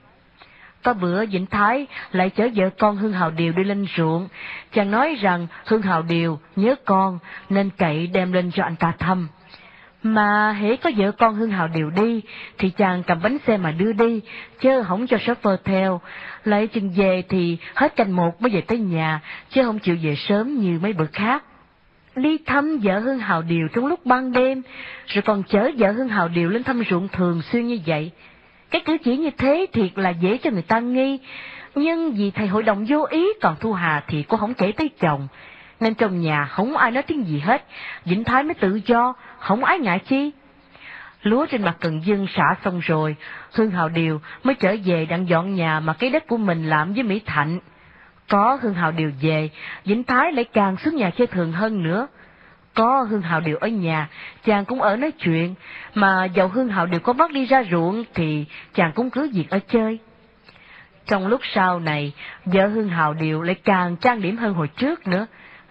Có 0.82 0.94
bữa 0.94 1.26
Vĩnh 1.26 1.46
Thái 1.46 1.86
lại 2.12 2.30
chở 2.30 2.48
vợ 2.54 2.70
con 2.78 2.96
Hương 2.96 3.12
Hào 3.12 3.30
Điều 3.30 3.52
đi 3.52 3.64
lên 3.64 3.86
ruộng. 3.96 4.28
Chàng 4.72 4.90
nói 4.90 5.14
rằng 5.20 5.46
Hương 5.66 5.82
Hào 5.82 6.02
Điều 6.02 6.38
nhớ 6.56 6.74
con 6.84 7.18
nên 7.48 7.70
cậy 7.70 8.06
đem 8.06 8.32
lên 8.32 8.50
cho 8.54 8.64
anh 8.64 8.76
ta 8.76 8.92
thăm. 8.98 9.28
Mà 10.06 10.52
hễ 10.52 10.76
có 10.76 10.90
vợ 10.96 11.12
con 11.12 11.34
Hương 11.34 11.50
Hào 11.50 11.68
đều 11.68 11.90
đi 11.90 12.22
thì 12.58 12.70
chàng 12.70 13.02
cầm 13.02 13.18
bánh 13.22 13.38
xe 13.46 13.56
mà 13.56 13.70
đưa 13.70 13.92
đi, 13.92 14.20
chứ 14.60 14.82
không 14.82 15.06
cho 15.06 15.18
shopper 15.18 15.60
theo. 15.64 16.00
Lại 16.44 16.66
chừng 16.66 16.90
về 16.96 17.22
thì 17.28 17.58
hết 17.74 17.96
canh 17.96 18.16
một 18.16 18.42
mới 18.42 18.50
về 18.50 18.60
tới 18.60 18.78
nhà, 18.78 19.20
chứ 19.50 19.62
không 19.64 19.78
chịu 19.78 19.96
về 20.02 20.14
sớm 20.16 20.60
như 20.60 20.78
mấy 20.82 20.92
bữa 20.92 21.06
khác. 21.12 21.44
Đi 22.16 22.38
thăm 22.46 22.78
vợ 22.78 22.98
Hương 22.98 23.18
Hào 23.18 23.42
Điều 23.42 23.68
trong 23.74 23.86
lúc 23.86 24.06
ban 24.06 24.32
đêm, 24.32 24.62
rồi 25.06 25.22
còn 25.22 25.42
chở 25.42 25.70
vợ 25.78 25.92
Hương 25.92 26.08
Hào 26.08 26.28
Điều 26.28 26.48
lên 26.48 26.64
thăm 26.64 26.82
ruộng 26.90 27.08
thường 27.08 27.42
xuyên 27.42 27.66
như 27.66 27.78
vậy. 27.86 28.10
Cái 28.70 28.82
cử 28.84 28.96
chỉ 29.04 29.16
như 29.16 29.30
thế 29.38 29.66
thiệt 29.72 29.98
là 29.98 30.10
dễ 30.10 30.38
cho 30.38 30.50
người 30.50 30.62
ta 30.62 30.80
nghi, 30.80 31.18
nhưng 31.74 32.12
vì 32.12 32.30
thầy 32.30 32.46
hội 32.46 32.62
đồng 32.62 32.84
vô 32.88 33.06
ý 33.10 33.28
còn 33.40 33.56
Thu 33.60 33.72
Hà 33.72 34.04
thì 34.08 34.22
cô 34.22 34.36
không 34.36 34.54
kể 34.54 34.72
tới 34.72 34.90
chồng, 35.00 35.28
nên 35.80 35.94
trong 35.94 36.20
nhà 36.20 36.44
không 36.44 36.76
ai 36.76 36.90
nói 36.90 37.02
tiếng 37.02 37.26
gì 37.26 37.38
hết, 37.38 37.64
Vĩnh 38.04 38.24
Thái 38.24 38.42
mới 38.42 38.54
tự 38.54 38.80
do, 38.86 39.14
không 39.44 39.64
ái 39.64 39.78
ngại 39.78 39.98
chi. 39.98 40.30
Lúa 41.22 41.46
trên 41.46 41.62
mặt 41.62 41.76
cần 41.80 42.00
dân 42.04 42.26
xả 42.36 42.54
xong 42.64 42.80
rồi, 42.80 43.16
Hương 43.52 43.70
Hào 43.70 43.88
Điều 43.88 44.20
mới 44.42 44.54
trở 44.54 44.76
về 44.84 45.06
đang 45.06 45.28
dọn 45.28 45.54
nhà 45.54 45.80
mà 45.80 45.92
cái 45.92 46.10
đất 46.10 46.26
của 46.26 46.36
mình 46.36 46.68
làm 46.68 46.94
với 46.94 47.02
Mỹ 47.02 47.20
Thạnh. 47.26 47.60
Có 48.28 48.58
Hương 48.62 48.74
Hào 48.74 48.92
Điều 48.92 49.12
về, 49.22 49.50
Vĩnh 49.84 50.04
Thái 50.04 50.32
lại 50.32 50.44
càng 50.44 50.76
xuống 50.76 50.96
nhà 50.96 51.10
chơi 51.10 51.26
thường 51.26 51.52
hơn 51.52 51.82
nữa. 51.82 52.06
Có 52.74 53.02
Hương 53.02 53.22
Hào 53.22 53.40
Điều 53.40 53.56
ở 53.56 53.68
nhà, 53.68 54.08
chàng 54.44 54.64
cũng 54.64 54.82
ở 54.82 54.96
nói 54.96 55.10
chuyện, 55.10 55.54
mà 55.94 56.24
dầu 56.24 56.48
Hương 56.48 56.68
Hào 56.68 56.86
Điều 56.86 57.00
có 57.00 57.12
bắt 57.12 57.30
đi 57.30 57.46
ra 57.46 57.64
ruộng 57.70 58.04
thì 58.14 58.44
chàng 58.74 58.92
cũng 58.94 59.10
cứ 59.10 59.30
việc 59.34 59.50
ở 59.50 59.58
chơi. 59.68 59.98
Trong 61.06 61.26
lúc 61.26 61.40
sau 61.54 61.80
này, 61.80 62.12
vợ 62.44 62.66
Hương 62.66 62.88
Hào 62.88 63.14
Điều 63.14 63.42
lại 63.42 63.54
càng 63.54 63.96
trang 63.96 64.22
điểm 64.22 64.36
hơn 64.36 64.54
hồi 64.54 64.68
trước 64.68 65.06
nữa. 65.06 65.26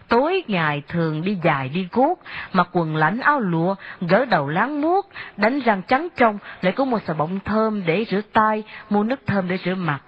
Tối 0.08 0.44
ngày 0.48 0.84
thường 0.88 1.22
đi 1.22 1.38
dài 1.44 1.70
đi 1.70 1.88
guốc, 1.92 2.24
mặc 2.54 2.68
quần 2.72 2.96
lãnh 2.96 3.20
áo 3.20 3.40
lụa, 3.40 3.76
gỡ 4.02 4.26
đầu 4.26 4.50
láng 4.50 4.82
muốt, 4.82 5.10
đánh 5.38 5.60
răng 5.60 5.82
trắng 5.88 6.08
trong, 6.18 6.38
lại 6.62 6.74
có 6.74 6.86
một 6.86 7.00
xà 7.08 7.14
bông 7.14 7.40
thơm 7.46 7.86
để 7.86 8.06
rửa 8.10 8.22
tay, 8.34 8.64
mua 8.90 9.04
nước 9.04 9.20
thơm 9.28 9.48
để 9.48 9.58
rửa 9.66 9.76
mặt. 9.76 10.00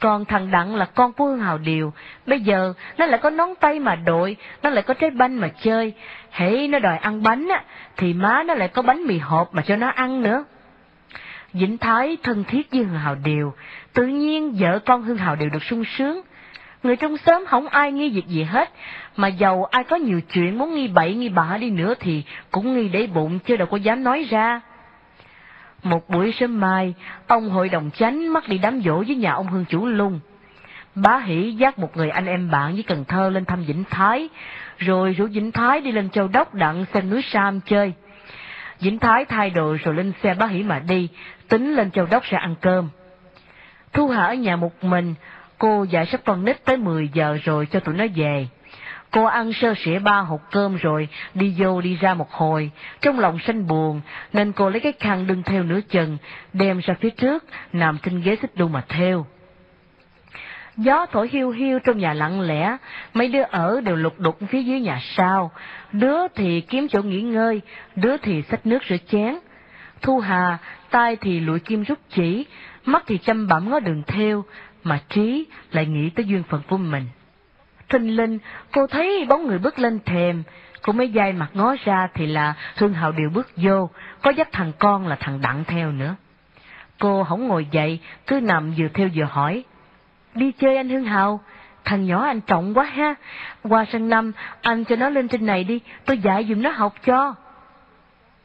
Còn 0.00 0.24
thằng 0.24 0.50
Đặng 0.50 0.76
là 0.76 0.84
con 0.84 1.12
của 1.12 1.24
Hương 1.24 1.40
Hào 1.40 1.58
Điều, 1.58 1.92
bây 2.26 2.40
giờ 2.40 2.72
nó 2.98 3.06
lại 3.06 3.20
có 3.22 3.30
nón 3.30 3.48
tay 3.60 3.80
mà 3.80 3.94
đội, 3.94 4.36
nó 4.62 4.70
lại 4.70 4.82
có 4.82 4.94
trái 4.94 5.10
banh 5.10 5.40
mà 5.40 5.48
chơi. 5.48 5.92
Hễ 6.30 6.68
nó 6.68 6.78
đòi 6.78 6.96
ăn 6.96 7.22
bánh 7.22 7.48
á, 7.48 7.62
thì 7.96 8.14
má 8.14 8.42
nó 8.42 8.54
lại 8.54 8.68
có 8.68 8.82
bánh 8.82 9.06
mì 9.06 9.18
hộp 9.18 9.54
mà 9.54 9.62
cho 9.62 9.76
nó 9.76 9.88
ăn 9.88 10.22
nữa. 10.22 10.44
Vĩnh 11.52 11.78
Thái 11.78 12.16
thân 12.22 12.44
thiết 12.44 12.70
với 12.70 12.84
Hương 12.84 12.98
Hào 12.98 13.14
Điều, 13.14 13.54
tự 13.92 14.06
nhiên 14.06 14.56
vợ 14.58 14.78
con 14.78 15.02
Hương 15.02 15.16
Hào 15.16 15.36
Điều 15.36 15.48
được 15.48 15.62
sung 15.62 15.84
sướng. 15.84 16.20
Người 16.82 16.96
trong 16.96 17.16
xóm 17.16 17.44
không 17.46 17.68
ai 17.68 17.92
nghi 17.92 18.10
việc 18.10 18.26
gì 18.26 18.42
hết, 18.42 18.70
mà 19.16 19.28
giàu 19.28 19.64
ai 19.64 19.84
có 19.84 19.96
nhiều 19.96 20.20
chuyện 20.20 20.58
muốn 20.58 20.74
nghi 20.74 20.88
bậy 20.88 21.14
nghi 21.14 21.28
bạ 21.28 21.56
đi 21.60 21.70
nữa 21.70 21.94
thì 22.00 22.22
cũng 22.50 22.76
nghi 22.76 22.88
để 22.88 23.06
bụng 23.06 23.38
chứ 23.38 23.56
đâu 23.56 23.68
có 23.70 23.76
dám 23.76 24.04
nói 24.04 24.26
ra. 24.30 24.60
Một 25.82 26.08
buổi 26.08 26.32
sớm 26.32 26.60
mai, 26.60 26.94
ông 27.26 27.50
hội 27.50 27.68
đồng 27.68 27.90
chánh 27.90 28.32
mắc 28.32 28.48
đi 28.48 28.58
đám 28.58 28.82
dỗ 28.82 29.04
với 29.06 29.16
nhà 29.16 29.32
ông 29.32 29.46
Hương 29.46 29.64
Chủ 29.64 29.86
Lung. 29.86 30.20
Bá 30.94 31.18
Hỷ 31.18 31.52
dắt 31.52 31.78
một 31.78 31.96
người 31.96 32.10
anh 32.10 32.26
em 32.26 32.50
bạn 32.50 32.74
với 32.74 32.82
Cần 32.82 33.04
Thơ 33.04 33.30
lên 33.30 33.44
thăm 33.44 33.64
Vĩnh 33.64 33.84
Thái, 33.90 34.28
rồi 34.78 35.12
rủ 35.12 35.26
Vĩnh 35.26 35.52
Thái 35.52 35.80
đi 35.80 35.92
lên 35.92 36.10
Châu 36.10 36.28
Đốc 36.28 36.54
đặng 36.54 36.84
xem 36.94 37.10
núi 37.10 37.22
Sam 37.22 37.60
chơi. 37.60 37.92
Vĩnh 38.80 38.98
Thái 38.98 39.24
thay 39.24 39.50
đồ 39.50 39.76
rồi 39.84 39.94
lên 39.94 40.12
xe 40.22 40.34
Bá 40.34 40.46
Hỷ 40.46 40.62
mà 40.62 40.78
đi, 40.78 41.08
tính 41.48 41.74
lên 41.74 41.90
Châu 41.90 42.06
Đốc 42.10 42.26
sẽ 42.26 42.36
ăn 42.36 42.54
cơm. 42.60 42.88
Thu 43.92 44.08
Hà 44.08 44.24
ở 44.24 44.34
nhà 44.34 44.56
một 44.56 44.84
mình, 44.84 45.14
cô 45.58 45.84
dạy 45.84 46.06
sắp 46.06 46.20
con 46.24 46.44
nít 46.44 46.64
tới 46.64 46.76
10 46.76 47.08
giờ 47.08 47.38
rồi 47.44 47.66
cho 47.66 47.80
tụi 47.80 47.94
nó 47.94 48.04
về. 48.14 48.46
Cô 49.14 49.24
ăn 49.24 49.52
sơ 49.52 49.74
sỉa 49.84 49.98
ba 49.98 50.18
hộp 50.18 50.40
cơm 50.50 50.76
rồi, 50.76 51.08
đi 51.34 51.54
vô 51.58 51.80
đi 51.80 51.96
ra 51.96 52.14
một 52.14 52.30
hồi, 52.30 52.70
trong 53.00 53.18
lòng 53.18 53.38
xanh 53.46 53.66
buồn, 53.66 54.00
nên 54.32 54.52
cô 54.52 54.70
lấy 54.70 54.80
cái 54.80 54.92
khăn 54.92 55.26
đưng 55.26 55.42
theo 55.42 55.62
nửa 55.62 55.80
chừng, 55.80 56.18
đem 56.52 56.78
ra 56.78 56.94
phía 57.00 57.10
trước, 57.10 57.44
nằm 57.72 57.98
trên 58.02 58.22
ghế 58.22 58.36
xích 58.42 58.56
đu 58.56 58.68
mà 58.68 58.84
theo. 58.88 59.26
Gió 60.76 61.06
thổi 61.12 61.28
hiu 61.32 61.50
hiu 61.50 61.78
trong 61.78 61.98
nhà 61.98 62.14
lặng 62.14 62.40
lẽ, 62.40 62.76
mấy 63.14 63.28
đứa 63.28 63.42
ở 63.42 63.80
đều 63.80 63.96
lục 63.96 64.20
đục 64.20 64.38
phía 64.48 64.62
dưới 64.62 64.80
nhà 64.80 65.00
sau, 65.02 65.50
đứa 65.92 66.28
thì 66.34 66.60
kiếm 66.60 66.88
chỗ 66.88 67.02
nghỉ 67.02 67.20
ngơi, 67.20 67.60
đứa 67.96 68.16
thì 68.16 68.42
xách 68.42 68.66
nước 68.66 68.82
rửa 68.88 68.96
chén. 69.08 69.38
Thu 70.02 70.18
Hà, 70.18 70.58
tay 70.90 71.16
thì 71.16 71.40
lụi 71.40 71.58
kim 71.58 71.82
rút 71.82 71.98
chỉ, 72.10 72.46
mắt 72.84 73.04
thì 73.06 73.18
chăm 73.18 73.48
bẩm 73.48 73.70
ngó 73.70 73.80
đường 73.80 74.02
theo, 74.06 74.44
mà 74.84 75.00
trí 75.08 75.46
lại 75.70 75.86
nghĩ 75.86 76.10
tới 76.10 76.24
duyên 76.26 76.42
phận 76.42 76.62
của 76.68 76.76
mình. 76.76 77.04
Thình 77.94 78.16
linh, 78.16 78.38
cô 78.72 78.86
thấy 78.86 79.26
bóng 79.28 79.46
người 79.46 79.58
bước 79.58 79.78
lên 79.78 79.98
thềm, 80.04 80.42
cô 80.82 80.92
mới 80.92 81.12
dai 81.14 81.32
mặt 81.32 81.50
ngó 81.54 81.74
ra 81.84 82.08
thì 82.14 82.26
là 82.26 82.54
Hương 82.76 82.94
Hạo 82.94 83.12
Điều 83.12 83.30
bước 83.30 83.48
vô, 83.56 83.90
có 84.22 84.30
dắt 84.30 84.48
thằng 84.52 84.72
con 84.78 85.06
là 85.06 85.16
thằng 85.20 85.40
Đặng 85.40 85.64
theo 85.64 85.92
nữa. 85.92 86.16
Cô 86.98 87.24
không 87.24 87.48
ngồi 87.48 87.66
dậy, 87.70 88.00
cứ 88.26 88.40
nằm 88.40 88.74
vừa 88.78 88.88
theo 88.94 89.08
vừa 89.14 89.24
hỏi. 89.24 89.64
Đi 90.34 90.52
chơi 90.52 90.76
anh 90.76 90.88
Hương 90.88 91.04
Hào, 91.04 91.40
thằng 91.84 92.06
nhỏ 92.06 92.24
anh 92.26 92.40
trọng 92.40 92.74
quá 92.74 92.84
ha, 92.84 93.14
qua 93.62 93.84
sang 93.92 94.08
năm 94.08 94.32
anh 94.62 94.84
cho 94.84 94.96
nó 94.96 95.08
lên 95.08 95.28
trên 95.28 95.46
này 95.46 95.64
đi, 95.64 95.80
tôi 96.04 96.18
dạy 96.18 96.46
dùm 96.48 96.62
nó 96.62 96.70
học 96.70 96.94
cho. 97.06 97.34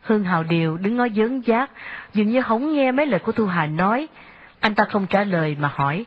Hương 0.01 0.23
Hào 0.23 0.43
Điều 0.43 0.77
đứng 0.77 0.97
ngó 0.97 1.07
dớn 1.15 1.41
giác, 1.41 1.71
dường 2.13 2.29
như 2.29 2.41
không 2.41 2.73
nghe 2.73 2.91
mấy 2.91 3.05
lời 3.05 3.19
của 3.19 3.31
Thu 3.31 3.45
Hà 3.45 3.65
nói, 3.65 4.07
anh 4.59 4.75
ta 4.75 4.83
không 4.83 5.07
trả 5.07 5.23
lời 5.23 5.57
mà 5.59 5.71
hỏi. 5.75 6.05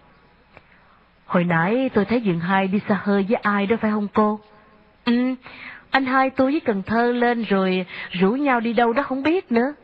Hồi 1.32 1.44
nãy 1.44 1.90
tôi 1.94 2.04
thấy 2.04 2.22
Dượng 2.24 2.40
Hai 2.40 2.68
đi 2.68 2.80
xa 2.88 3.00
hơi 3.02 3.26
với 3.28 3.36
ai 3.42 3.66
đó 3.66 3.76
phải 3.80 3.90
không 3.90 4.08
cô? 4.14 4.40
Ừ, 5.04 5.34
anh 5.90 6.04
hai 6.04 6.30
tôi 6.30 6.50
với 6.50 6.60
Cần 6.60 6.82
Thơ 6.82 7.12
lên 7.12 7.42
rồi 7.42 7.86
rủ 8.10 8.30
nhau 8.30 8.60
đi 8.60 8.72
đâu 8.72 8.92
đó 8.92 9.02
không 9.02 9.22
biết 9.22 9.52
nữa. 9.52 9.74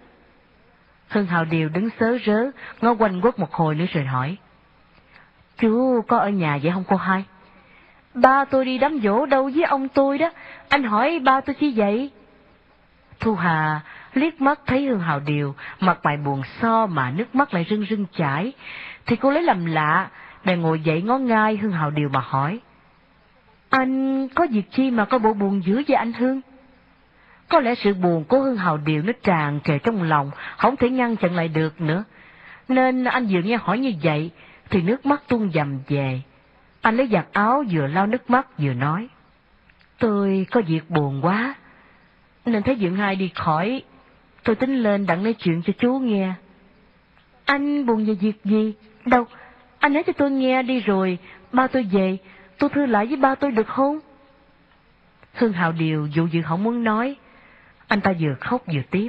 Hương 1.09 1.27
Hào 1.27 1.45
Điều 1.45 1.69
đứng 1.69 1.89
sớ 2.01 2.19
rớ, 2.27 2.51
ngó 2.81 2.95
quanh 2.95 3.21
quất 3.21 3.39
một 3.39 3.53
hồi 3.53 3.75
nữa 3.75 3.85
rồi 3.93 4.05
hỏi. 4.05 4.37
Chú 5.59 6.03
có 6.09 6.19
ở 6.19 6.29
nhà 6.29 6.59
vậy 6.63 6.73
không 6.73 6.85
cô 6.89 6.97
hai? 6.97 7.25
Ba 8.15 8.45
tôi 8.45 8.65
đi 8.65 8.79
đám 8.79 9.01
dỗ 9.03 9.27
đâu 9.27 9.51
với 9.55 9.65
ông 9.65 9.89
tôi 9.89 10.19
đó, 10.19 10.31
anh 10.69 10.83
hỏi 10.83 11.19
ba 11.19 11.41
tôi 11.41 11.55
chi 11.55 11.73
vậy? 11.77 12.11
Thu 13.21 13.35
Hà 13.35 13.81
liếc 14.15 14.41
mắt 14.41 14.61
thấy 14.67 14.87
Hương 14.87 15.01
Hào 15.01 15.21
Điều, 15.21 15.55
mặt 15.81 15.99
mày 16.03 16.17
buồn 16.17 16.43
so 16.61 16.87
mà 16.87 17.11
nước 17.11 17.35
mắt 17.35 17.55
lại 17.55 17.67
rưng 17.71 17.87
rưng 17.91 18.07
chảy, 18.17 18.53
thì 19.07 19.17
cô 19.17 19.31
lấy 19.31 19.43
làm 19.43 19.67
lạ, 19.67 20.09
bèn 20.49 20.61
ngồi 20.61 20.81
dậy 20.81 21.03
ngó 21.03 21.19
ngai 21.19 21.57
Hương 21.57 21.73
Hào 21.73 21.91
Điều 21.91 22.09
mà 22.09 22.21
hỏi. 22.21 22.61
Anh 23.69 24.29
có 24.29 24.47
việc 24.51 24.71
chi 24.71 24.91
mà 24.91 25.05
có 25.05 25.19
bộ 25.19 25.33
buồn 25.35 25.65
dữ 25.65 25.83
vậy 25.89 25.97
anh 25.97 26.13
Hương? 26.13 26.41
Có 27.49 27.61
lẽ 27.61 27.75
sự 27.75 27.95
buồn 27.95 28.25
của 28.25 28.39
Hương 28.39 28.57
Hào 28.57 28.77
Điều 28.77 29.03
nó 29.03 29.13
tràn 29.23 29.61
trề 29.65 29.79
trong 29.79 30.03
lòng, 30.03 30.31
không 30.57 30.77
thể 30.77 30.91
ngăn 30.91 31.17
chặn 31.17 31.35
lại 31.35 31.49
được 31.49 31.81
nữa. 31.81 32.05
Nên 32.69 33.05
anh 33.05 33.27
vừa 33.31 33.43
nghe 33.43 33.57
hỏi 33.57 33.79
như 33.79 33.93
vậy, 34.03 34.31
thì 34.71 34.83
nước 34.83 35.07
mắt 35.07 35.23
tuôn 35.29 35.51
dầm 35.53 35.79
về. 35.89 36.21
Anh 36.81 36.97
lấy 36.97 37.09
giặt 37.13 37.27
áo 37.33 37.65
vừa 37.71 37.87
lau 37.87 38.07
nước 38.07 38.31
mắt 38.31 38.59
vừa 38.59 38.73
nói. 38.73 39.09
Tôi 39.99 40.47
có 40.51 40.61
việc 40.67 40.91
buồn 40.91 41.21
quá, 41.23 41.55
nên 42.47 42.63
thấy 42.63 42.77
Dượng 42.81 42.97
Hai 42.97 43.17
đi 43.17 43.31
khỏi, 43.35 43.83
tôi 44.45 44.57
tính 44.57 44.77
lên 44.77 45.07
đặng 45.07 45.23
nói 45.23 45.33
chuyện 45.33 45.63
cho 45.63 45.73
chú 45.79 45.99
nghe. 45.99 46.33
Anh 47.45 47.87
buồn 47.87 48.05
về 48.05 48.15
việc 48.15 48.45
gì? 48.45 48.75
Đâu, 49.07 49.25
anh 49.79 49.93
nói 49.93 50.03
cho 50.03 50.13
tôi 50.13 50.31
nghe 50.31 50.63
đi 50.63 50.81
rồi, 50.81 51.19
ba 51.53 51.67
tôi 51.67 51.83
về, 51.93 52.17
tôi 52.59 52.71
thư 52.71 52.87
lại 52.87 53.07
với 53.07 53.17
ba 53.17 53.35
tôi 53.35 53.51
được 53.51 53.67
không? 53.67 54.01
Hương 55.35 55.53
Hào 55.53 55.73
Điều 55.73 56.07
dụ 56.07 56.27
dự 56.27 56.43
không 56.43 56.63
muốn 56.63 56.85
nói, 56.85 57.17
anh 57.89 58.01
ta 58.01 58.13
vừa 58.21 58.35
khóc 58.41 58.63
vừa 58.67 58.83
tiếp. 58.91 59.09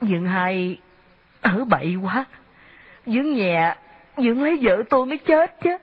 Dượng 0.00 0.26
Hai 0.26 0.78
ở 1.40 1.64
bậy 1.64 1.96
quá, 2.02 2.24
Dượng 3.06 3.34
nhẹ, 3.34 3.74
Dượng 4.16 4.42
lấy 4.42 4.58
vợ 4.62 4.82
tôi 4.90 5.06
mới 5.06 5.18
chết 5.18 5.60
chứ. 5.62 5.76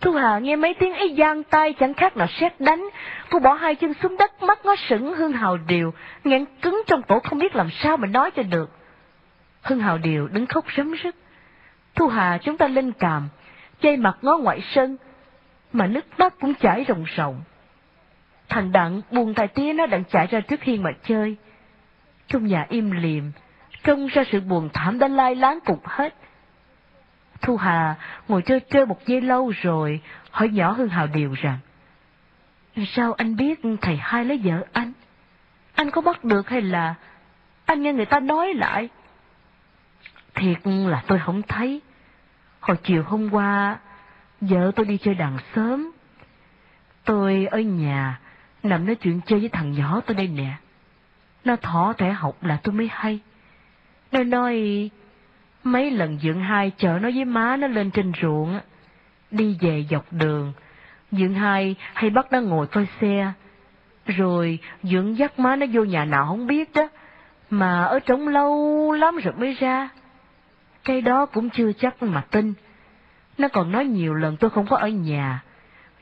Thu 0.00 0.12
Hà 0.12 0.38
nghe 0.38 0.56
mấy 0.56 0.74
tiếng 0.74 0.94
ấy 0.94 1.14
giang 1.18 1.42
tay 1.42 1.72
chẳng 1.72 1.94
khác 1.94 2.16
nào 2.16 2.26
sét 2.26 2.60
đánh. 2.60 2.88
Cô 3.30 3.38
bỏ 3.38 3.54
hai 3.54 3.74
chân 3.74 3.94
xuống 4.02 4.16
đất 4.16 4.42
mắt 4.42 4.64
ngó 4.64 4.74
sững 4.88 5.14
Hương 5.14 5.32
Hào 5.32 5.56
Điều, 5.56 5.94
nghẹn 6.24 6.44
cứng 6.62 6.82
trong 6.86 7.02
cổ 7.02 7.20
không 7.20 7.38
biết 7.38 7.56
làm 7.56 7.68
sao 7.70 7.96
mà 7.96 8.06
nói 8.06 8.30
cho 8.30 8.42
được. 8.42 8.70
Hương 9.62 9.78
Hào 9.78 9.98
Điều 9.98 10.28
đứng 10.28 10.46
khóc 10.46 10.64
rấm 10.76 10.92
rứt. 10.92 11.14
Thu 11.96 12.08
Hà 12.08 12.38
chúng 12.38 12.56
ta 12.56 12.68
lên 12.68 12.92
càm, 12.92 13.28
chay 13.80 13.96
mặt 13.96 14.18
ngó 14.22 14.36
ngoại 14.36 14.60
sân, 14.74 14.96
mà 15.72 15.86
nước 15.86 16.04
mắt 16.18 16.34
cũng 16.40 16.54
chảy 16.54 16.84
ròng 16.88 17.04
ròng. 17.16 17.42
Thằng 18.48 18.72
Đặng 18.72 19.00
buồn 19.10 19.34
tài 19.34 19.48
tía 19.48 19.72
nó 19.72 19.86
đặng 19.86 20.04
chạy 20.04 20.26
ra 20.26 20.40
trước 20.40 20.62
hiên 20.62 20.82
mà 20.82 20.90
chơi. 21.02 21.36
Trong 22.28 22.46
nhà 22.46 22.66
im 22.68 22.90
liềm, 22.90 23.24
trông 23.84 24.06
ra 24.06 24.24
sự 24.32 24.40
buồn 24.40 24.68
thảm 24.72 24.98
đã 24.98 25.08
lai 25.08 25.34
láng 25.34 25.58
cục 25.64 25.88
hết. 25.88 26.14
Thu 27.42 27.56
Hà 27.56 27.94
ngồi 28.28 28.42
chơi 28.42 28.60
chơi 28.60 28.86
một 28.86 29.06
giây 29.06 29.20
lâu 29.20 29.52
rồi, 29.62 30.00
hỏi 30.30 30.48
nhỏ 30.48 30.72
Hương 30.72 30.88
Hào 30.88 31.06
Điều 31.06 31.34
rằng, 31.34 31.58
Sao 32.86 33.12
anh 33.12 33.36
biết 33.36 33.60
thầy 33.80 33.96
hai 33.96 34.24
lấy 34.24 34.40
vợ 34.44 34.64
anh? 34.72 34.92
Anh 35.74 35.90
có 35.90 36.00
bắt 36.00 36.24
được 36.24 36.48
hay 36.48 36.62
là 36.62 36.94
anh 37.64 37.82
nghe 37.82 37.92
người 37.92 38.06
ta 38.06 38.20
nói 38.20 38.54
lại? 38.54 38.88
Thiệt 40.34 40.58
là 40.64 41.02
tôi 41.06 41.18
không 41.18 41.42
thấy. 41.42 41.80
Hồi 42.66 42.76
chiều 42.84 43.02
hôm 43.02 43.34
qua, 43.34 43.78
vợ 44.40 44.72
tôi 44.76 44.86
đi 44.86 44.98
chơi 44.98 45.14
đàn 45.14 45.38
sớm. 45.54 45.92
Tôi 47.04 47.46
ở 47.50 47.58
nhà, 47.58 48.20
nằm 48.62 48.86
nói 48.86 48.94
chuyện 48.94 49.20
chơi 49.26 49.40
với 49.40 49.48
thằng 49.48 49.72
nhỏ 49.72 50.00
tôi 50.06 50.16
đây 50.16 50.28
nè. 50.28 50.54
Nó 51.44 51.56
thỏ 51.56 51.92
thẻ 51.98 52.12
học 52.12 52.44
là 52.44 52.58
tôi 52.62 52.74
mới 52.74 52.88
hay. 52.92 53.20
Nó 54.12 54.22
nói 54.22 54.90
Mấy 55.64 55.90
lần 55.90 56.18
Dượng 56.18 56.40
Hai 56.40 56.72
chở 56.78 56.98
nó 57.02 57.10
với 57.14 57.24
má 57.24 57.56
nó 57.56 57.66
lên 57.66 57.90
trên 57.90 58.12
ruộng, 58.22 58.60
đi 59.30 59.58
về 59.60 59.84
dọc 59.90 60.12
đường, 60.12 60.52
Dượng 61.12 61.34
Hai 61.34 61.74
hay 61.94 62.10
bắt 62.10 62.26
nó 62.32 62.40
ngồi 62.40 62.66
coi 62.66 62.86
xe, 63.00 63.32
rồi 64.06 64.58
Dượng 64.82 65.18
dắt 65.18 65.38
má 65.38 65.56
nó 65.56 65.66
vô 65.72 65.84
nhà 65.84 66.04
nào 66.04 66.26
không 66.26 66.46
biết 66.46 66.72
đó, 66.74 66.88
mà 67.50 67.84
ở 67.84 68.00
trống 68.00 68.28
lâu 68.28 68.92
lắm 68.92 69.16
rồi 69.16 69.34
mới 69.38 69.54
ra. 69.54 69.88
Cái 70.86 71.00
đó 71.00 71.26
cũng 71.26 71.50
chưa 71.50 71.72
chắc 71.72 72.02
mà 72.02 72.20
tin. 72.20 72.54
Nó 73.38 73.48
còn 73.48 73.72
nói 73.72 73.84
nhiều 73.84 74.14
lần 74.14 74.36
tôi 74.36 74.50
không 74.50 74.66
có 74.66 74.76
ở 74.76 74.88
nhà. 74.88 75.42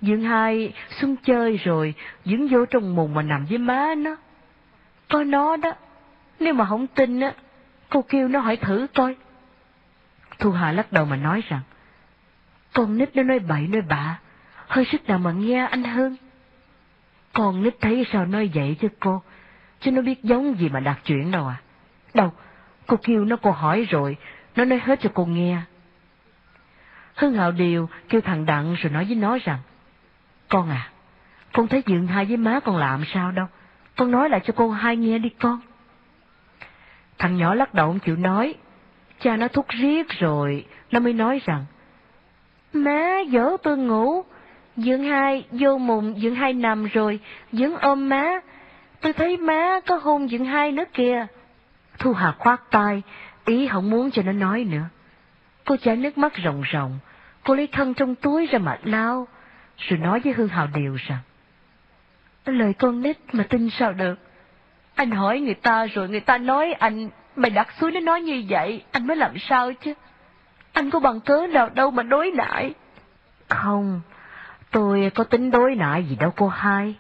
dương 0.01 0.23
Hai 0.23 0.73
xuống 1.01 1.17
chơi 1.17 1.57
rồi, 1.57 1.95
Dượng 2.25 2.49
vô 2.49 2.67
trong 2.67 2.95
mùng 2.95 3.15
mà 3.15 3.23
nằm 3.23 3.45
với 3.45 3.59
má 3.59 3.95
nó. 3.95 4.17
Có 5.09 5.25
nó 5.25 5.57
đó, 5.57 5.73
nếu 6.41 6.55
mà 6.55 6.67
không 6.67 6.87
tin 6.87 7.21
á, 7.21 7.33
cô 7.91 8.03
kêu 8.03 8.29
nó 8.29 8.41
hỏi 8.41 8.57
thử 8.57 8.87
coi. 8.95 9.17
Thu 10.39 10.51
Hà 10.51 10.73
lắc 10.73 10.93
đầu 10.93 11.05
mà 11.05 11.17
nói 11.17 11.43
rằng, 11.49 11.61
con 12.73 12.99
nít 12.99 13.17
nó 13.17 13.23
nói 13.23 13.39
bậy 13.39 13.61
nói 13.61 13.83
bạ, 13.83 14.19
hơi 14.67 14.85
sức 14.85 15.09
nào 15.09 15.19
mà 15.19 15.33
nghe 15.33 15.67
anh 15.67 15.85
hơn. 15.85 16.17
Con 17.33 17.63
nít 17.63 17.75
thấy 17.81 18.07
sao 18.13 18.27
nói 18.27 18.51
vậy 18.55 18.77
chứ 18.81 18.89
cô, 19.01 19.23
chứ 19.81 19.91
nó 19.91 20.03
biết 20.03 20.23
giống 20.23 20.59
gì 20.59 20.69
mà 20.69 20.81
đặt 20.81 20.99
chuyện 21.05 21.31
đâu 21.31 21.47
à. 21.47 21.57
Đâu, 22.15 22.33
cô 22.87 22.97
kêu 23.03 23.25
nó 23.25 23.37
cô 23.37 23.51
hỏi 23.51 23.87
rồi, 23.91 24.17
nó 24.57 24.65
nói 24.65 24.81
hết 24.85 25.01
cho 25.01 25.11
cô 25.15 25.25
nghe. 25.25 25.59
Hưng 27.15 27.35
Hạo 27.35 27.53
Điều 27.53 27.89
kêu 28.09 28.21
thằng 28.21 28.47
Đặng 28.47 28.75
rồi 28.75 28.93
nói 28.93 29.05
với 29.05 29.15
nó 29.15 29.39
rằng, 29.45 29.59
Con 30.49 30.71
à, 30.71 30.91
con 31.53 31.69
thấy 31.69 31.83
dượng 31.87 32.07
hai 32.07 32.25
với 32.25 32.37
má 32.37 32.61
con 32.61 32.77
làm 32.77 33.05
sao 33.15 33.33
đâu, 33.33 33.47
con 33.97 34.11
nói 34.11 34.29
lại 34.29 34.41
cho 34.45 34.55
cô 34.57 34.71
hai 34.71 34.97
nghe 34.97 35.19
đi 35.19 35.29
con. 35.29 35.61
Thằng 37.19 37.37
nhỏ 37.37 37.55
lắc 37.55 37.75
đầu 37.75 37.89
không 37.89 37.99
chịu 37.99 38.17
nói, 38.17 38.55
Cha 39.21 39.37
nó 39.37 39.49
thúc 39.49 39.67
riết 39.69 40.09
rồi, 40.19 40.67
nó 40.91 41.01
mới 41.01 41.13
nói 41.13 41.41
rằng, 41.45 41.65
Má 42.73 43.19
dở 43.29 43.57
tôi 43.63 43.79
ngủ, 43.79 44.25
dưỡng 44.77 45.03
hai 45.03 45.45
vô 45.51 45.79
mùng 45.79 46.21
dưỡng 46.21 46.35
hai 46.35 46.53
nằm 46.53 46.87
rồi, 46.87 47.21
dưỡng 47.53 47.77
ôm 47.77 48.09
má. 48.09 48.41
Tôi 49.01 49.13
thấy 49.13 49.37
má 49.37 49.81
có 49.87 50.01
hôn 50.03 50.29
dưỡng 50.29 50.45
hai 50.45 50.73
nữa 50.73 50.85
kìa. 50.93 51.27
Thu 51.99 52.13
Hà 52.13 52.33
khoát 52.39 52.61
tay, 52.71 53.03
ý 53.45 53.69
không 53.69 53.91
muốn 53.91 54.11
cho 54.11 54.23
nó 54.23 54.33
nói 54.33 54.65
nữa. 54.65 54.85
Cô 55.65 55.77
chảy 55.77 55.97
nước 55.97 56.19
mắt 56.19 56.33
ròng 56.45 56.63
ròng, 56.73 56.99
cô 57.45 57.55
lấy 57.55 57.67
khăn 57.67 57.95
trong 57.95 58.15
túi 58.15 58.47
ra 58.47 58.59
mà 58.59 58.79
lao, 58.83 59.29
rồi 59.79 59.99
nói 59.99 60.21
với 60.21 60.33
Hương 60.33 60.49
Hào 60.49 60.69
Điều 60.75 60.97
rằng, 61.07 61.19
Lời 62.45 62.75
con 62.75 63.03
nít 63.03 63.17
mà 63.33 63.45
tin 63.49 63.71
sao 63.71 63.93
được. 63.93 64.19
Anh 64.95 65.11
hỏi 65.11 65.41
người 65.41 65.55
ta 65.55 65.87
rồi 65.87 66.09
người 66.09 66.21
ta 66.21 66.39
nói 66.39 66.73
anh 66.73 67.11
Mày 67.37 67.51
đặt 67.51 67.69
suối 67.81 67.93
nó 67.93 68.01
nói 68.01 68.21
như 68.21 68.45
vậy, 68.49 68.85
anh 68.93 69.07
mới 69.07 69.17
làm 69.17 69.39
sao 69.39 69.73
chứ? 69.73 69.95
Anh 70.73 70.91
có 70.91 71.01
bằng 71.01 71.21
cớ 71.21 71.47
nào 71.47 71.69
đâu 71.69 71.91
mà 71.91 72.03
đối 72.03 72.33
lại? 72.33 72.75
Không, 73.49 74.01
tôi 74.71 75.11
có 75.15 75.25
tính 75.25 75.51
đối 75.51 75.77
lại 75.77 76.05
gì 76.05 76.17
đâu 76.17 76.33
cô 76.37 76.49
hai. 76.49 76.95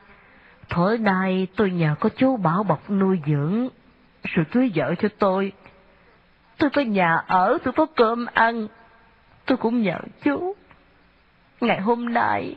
Thổi 0.68 0.98
nay 0.98 1.46
tôi 1.56 1.70
nhờ 1.70 1.94
có 2.00 2.08
chú 2.16 2.36
bảo 2.36 2.62
bọc 2.62 2.90
nuôi 2.90 3.20
dưỡng, 3.26 3.68
rồi 4.24 4.44
cưới 4.52 4.70
vợ 4.74 4.94
cho 4.94 5.08
tôi. 5.18 5.52
Tôi 6.64 6.70
có 6.70 6.82
nhà 6.82 7.16
ở, 7.26 7.58
tôi 7.64 7.72
có 7.72 7.86
cơm 7.86 8.26
ăn, 8.34 8.68
tôi 9.46 9.58
cũng 9.58 9.82
nhờ 9.82 9.98
chú. 10.22 10.54
Ngày 11.60 11.80
hôm 11.80 12.12
nay, 12.12 12.56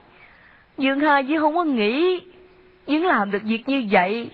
Dương 0.78 1.00
Hai 1.00 1.24
chứ 1.24 1.40
không 1.40 1.56
có 1.56 1.64
nghĩ, 1.64 2.22
Dương 2.88 3.06
làm 3.06 3.32
được 3.32 3.44
việc 3.44 3.70
như 3.70 3.88
vậy. 3.92 4.32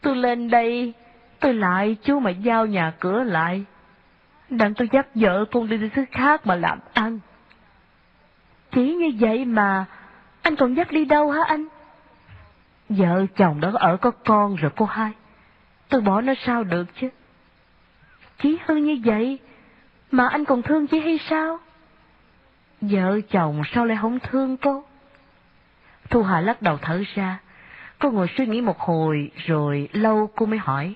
Tôi 0.00 0.16
lên 0.16 0.50
đây 0.50 0.94
Tôi 1.40 1.54
lại 1.54 1.96
chú 2.02 2.20
mà 2.20 2.30
giao 2.30 2.66
nhà 2.66 2.92
cửa 3.00 3.22
lại. 3.22 3.64
Đặng 4.50 4.74
tôi 4.74 4.88
dắt 4.92 5.06
vợ 5.14 5.44
con 5.52 5.68
đi 5.68 5.90
xứ 5.96 6.04
khác 6.12 6.46
mà 6.46 6.54
làm 6.54 6.78
ăn. 6.92 7.18
Chỉ 8.72 8.94
như 8.94 9.10
vậy 9.20 9.44
mà, 9.44 9.84
anh 10.42 10.56
còn 10.56 10.74
dắt 10.74 10.92
đi 10.92 11.04
đâu 11.04 11.30
hả 11.30 11.42
anh? 11.44 11.64
Vợ 12.88 13.26
chồng 13.36 13.60
đó 13.60 13.70
ở 13.74 13.96
có 13.96 14.10
con 14.10 14.56
rồi 14.56 14.70
cô 14.76 14.84
hai. 14.84 15.10
Tôi 15.88 16.00
bỏ 16.00 16.20
nó 16.20 16.34
sao 16.44 16.64
được 16.64 16.84
chứ? 17.00 17.08
Chí 18.42 18.58
hơn 18.64 18.84
như 18.84 19.00
vậy, 19.04 19.38
mà 20.10 20.28
anh 20.28 20.44
còn 20.44 20.62
thương 20.62 20.86
chị 20.86 21.00
hay 21.00 21.18
sao? 21.30 21.58
Vợ 22.80 23.20
chồng 23.30 23.62
sao 23.74 23.84
lại 23.84 23.98
không 24.00 24.18
thương 24.20 24.56
cô? 24.56 24.84
Thu 26.10 26.22
Hà 26.22 26.40
lắc 26.40 26.62
đầu 26.62 26.78
thở 26.82 27.02
ra. 27.14 27.38
Cô 27.98 28.10
ngồi 28.10 28.26
suy 28.36 28.46
nghĩ 28.46 28.60
một 28.60 28.78
hồi, 28.78 29.30
rồi 29.36 29.88
lâu 29.92 30.30
cô 30.36 30.46
mới 30.46 30.58
hỏi. 30.58 30.94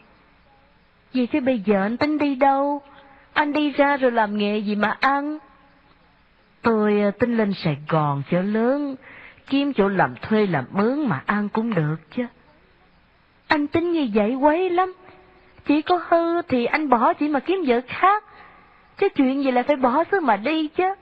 Vậy 1.14 1.28
thế 1.32 1.40
bây 1.40 1.59
giờ 1.59 1.82
anh 1.82 1.97
tính 1.97 2.18
đi 2.18 2.34
đâu? 2.34 2.82
Anh 3.32 3.53
đi 3.53 3.70
ra 3.70 3.97
rồi 3.97 4.12
làm 4.12 4.38
nghề 4.38 4.59
gì 4.59 4.74
mà 4.74 4.97
ăn? 5.01 5.38
Tôi 6.62 7.01
ờ, 7.01 7.11
tính 7.11 7.36
lên 7.36 7.53
Sài 7.53 7.76
Gòn 7.88 8.22
chợ 8.30 8.43
lớn, 8.43 8.97
kiếm 9.47 9.72
chỗ 9.72 9.88
làm 9.88 10.14
thuê 10.22 10.47
làm 10.47 10.64
mướn 10.70 11.09
mà 11.09 11.22
ăn 11.26 11.49
cũng 11.49 11.74
được 11.74 11.97
chứ. 12.16 12.22
Anh 13.47 13.66
tính 13.66 13.93
như 13.93 14.09
vậy 14.14 14.34
quấy 14.34 14.70
lắm. 14.70 14.95
Chỉ 15.65 15.83
có 15.83 16.01
hư 16.09 16.43
thì 16.43 16.65
anh 16.65 16.89
bỏ 16.89 17.13
chỉ 17.13 17.29
mà 17.29 17.41
kiếm 17.41 17.65
vợ 17.67 17.81
khác. 17.89 18.25
Chứ 18.97 19.09
chuyện 19.09 19.45
gì 19.45 19.51
lại 19.51 19.65
phải 19.65 19.77
bỏ 19.77 20.05
xứ 20.11 20.21
mà 20.21 20.37
đi 20.37 20.69
chứ. 20.69 20.95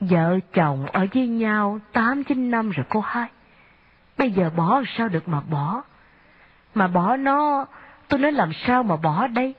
Vợ 0.00 0.38
chồng 0.52 0.86
ở 0.92 1.06
với 1.14 1.26
nhau 1.26 1.78
tám 1.92 2.24
chín 2.24 2.50
năm 2.50 2.70
rồi 2.70 2.86
cô 2.88 3.00
hai. 3.00 3.28
Bây 4.18 4.30
giờ 4.30 4.50
bỏ 4.56 4.82
sao 4.96 5.08
được 5.08 5.28
mà 5.28 5.40
bỏ. 5.50 5.82
Mà 6.74 6.88
bỏ 6.88 7.16
nó 7.16 7.66
Tôi 8.12 8.20
nói 8.20 8.32
làm 8.32 8.52
sao 8.66 8.82
mà 8.82 8.96
bỏ 8.96 9.26
đây? 9.26 9.54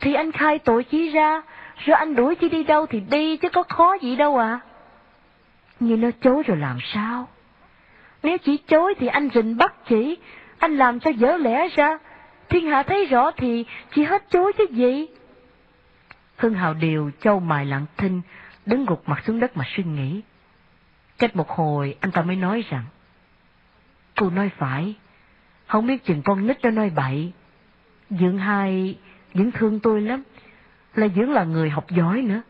Thì 0.00 0.14
anh 0.14 0.32
khai 0.32 0.58
tội 0.58 0.84
chí 0.84 1.10
ra, 1.10 1.42
rồi 1.76 1.96
anh 1.96 2.14
đuổi 2.14 2.34
chi 2.34 2.48
đi 2.48 2.64
đâu 2.64 2.86
thì 2.86 3.00
đi 3.00 3.36
chứ 3.36 3.48
có 3.48 3.62
khó 3.62 3.96
gì 4.02 4.16
đâu 4.16 4.38
à. 4.38 4.60
Nhưng 5.80 6.00
nó 6.00 6.08
chối 6.22 6.42
rồi 6.42 6.56
làm 6.56 6.78
sao? 6.94 7.28
Nếu 8.22 8.38
chỉ 8.38 8.56
chối 8.56 8.94
thì 8.98 9.06
anh 9.06 9.28
rình 9.34 9.56
bắt 9.56 9.74
chỉ, 9.88 10.16
anh 10.58 10.76
làm 10.76 11.00
cho 11.00 11.10
dở 11.10 11.36
lẽ 11.36 11.68
ra. 11.68 11.98
Thiên 12.50 12.66
hạ 12.66 12.82
thấy 12.82 13.06
rõ 13.06 13.30
thì 13.36 13.64
chỉ 13.94 14.02
hết 14.02 14.24
chối 14.30 14.52
chứ 14.58 14.64
gì. 14.70 15.06
Hưng 16.36 16.54
Hào 16.54 16.74
Điều 16.74 17.10
châu 17.20 17.40
mài 17.40 17.66
lặng 17.66 17.86
thinh, 17.96 18.20
đứng 18.66 18.86
gục 18.86 19.08
mặt 19.08 19.22
xuống 19.26 19.40
đất 19.40 19.56
mà 19.56 19.64
suy 19.76 19.84
nghĩ. 19.84 20.20
Cách 21.18 21.36
một 21.36 21.50
hồi 21.50 21.96
anh 22.00 22.12
ta 22.12 22.22
mới 22.22 22.36
nói 22.36 22.64
rằng, 22.70 22.84
Cô 24.16 24.30
nói 24.30 24.50
phải, 24.58 24.94
không 25.66 25.86
biết 25.86 26.04
chừng 26.04 26.22
con 26.22 26.46
nít 26.46 26.62
đó 26.62 26.70
nói 26.70 26.90
bậy. 26.90 27.32
Dưỡng 28.10 28.38
hai 28.38 28.98
Dưỡng 29.34 29.50
thương 29.50 29.80
tôi 29.80 30.00
lắm. 30.00 30.22
Là 30.94 31.08
Dưỡng 31.08 31.30
là 31.32 31.44
người 31.44 31.70
học 31.70 31.90
giỏi 31.90 32.22
nữa. 32.22 32.42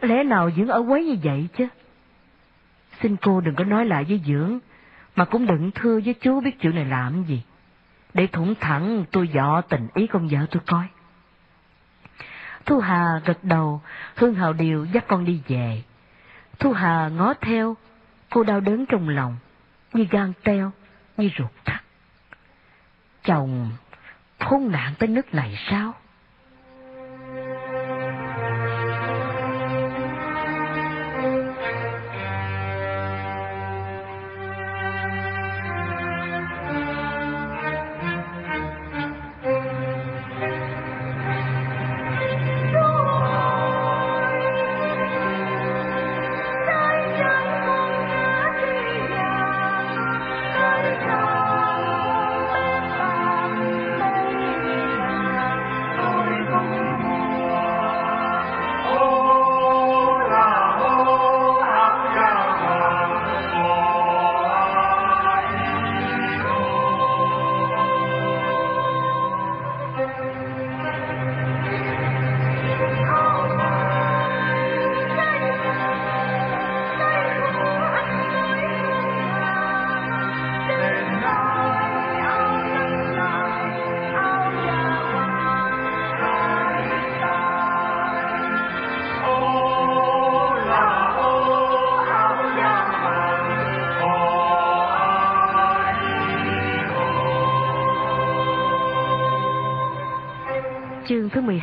Lẽ 0.00 0.24
nào 0.24 0.50
Dưỡng 0.50 0.68
ở 0.68 0.84
quấy 0.88 1.04
như 1.04 1.16
vậy 1.22 1.48
chứ? 1.56 1.68
Xin 3.02 3.16
cô 3.16 3.40
đừng 3.40 3.54
có 3.54 3.64
nói 3.64 3.86
lại 3.86 4.04
với 4.04 4.20
Dưỡng, 4.26 4.58
mà 5.16 5.24
cũng 5.24 5.46
đừng 5.46 5.70
thưa 5.74 6.00
với 6.04 6.14
chú 6.14 6.40
biết 6.40 6.60
chuyện 6.60 6.74
này 6.74 6.84
làm 6.84 7.24
gì. 7.24 7.42
Để 8.14 8.26
thủng 8.26 8.54
thẳng 8.60 9.04
tôi 9.12 9.30
dọ 9.34 9.60
tình 9.60 9.88
ý 9.94 10.06
con 10.06 10.28
vợ 10.28 10.46
tôi 10.50 10.62
coi. 10.66 10.86
Thu 12.66 12.80
Hà 12.80 13.20
gật 13.24 13.44
đầu, 13.44 13.82
Hương 14.16 14.34
Hào 14.34 14.52
Điều 14.52 14.84
dắt 14.84 15.04
con 15.08 15.24
đi 15.24 15.42
về. 15.48 15.82
Thu 16.58 16.72
Hà 16.72 17.08
ngó 17.08 17.34
theo, 17.34 17.76
cô 18.30 18.42
đau 18.42 18.60
đớn 18.60 18.86
trong 18.86 19.08
lòng, 19.08 19.36
như 19.92 20.06
gan 20.10 20.32
teo, 20.42 20.72
như 21.16 21.30
ruột 21.38 21.50
thắt. 21.64 21.82
Chồng 23.24 23.70
khốn 24.38 24.70
nạn 24.70 24.94
tới 24.98 25.08
nước 25.08 25.34
này 25.34 25.58
sao? 25.70 25.94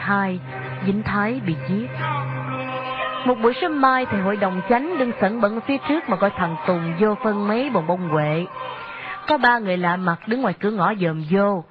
Chương 0.08 0.14
thứ 0.14 0.24
12 0.24 0.40
Vĩnh 0.86 1.04
Thái 1.04 1.42
bị 1.46 1.56
giết 1.70 1.88
Một 3.26 3.36
buổi 3.44 3.54
sớm 3.62 3.82
mai 3.82 4.06
thì 4.12 4.18
hội 4.20 4.36
đồng 4.38 4.62
chánh 4.70 4.98
đứng 4.98 5.12
sẵn 5.22 5.42
bận 5.42 5.60
phía 5.68 5.78
trước 5.90 6.10
mà 6.10 6.18
coi 6.18 6.30
thằng 6.30 6.56
Tùng 6.68 6.94
vô 7.00 7.16
phân 7.24 7.48
mấy 7.48 7.70
bồng 7.70 7.88
bông 7.88 8.10
huệ. 8.10 8.46
Có 9.28 9.38
ba 9.38 9.60
người 9.60 9.78
lạ 9.78 9.96
mặt 9.96 10.28
đứng 10.28 10.42
ngoài 10.42 10.54
cửa 10.60 10.72
ngõ 10.72 10.94
dòm 10.96 11.24
vô. 11.32 11.64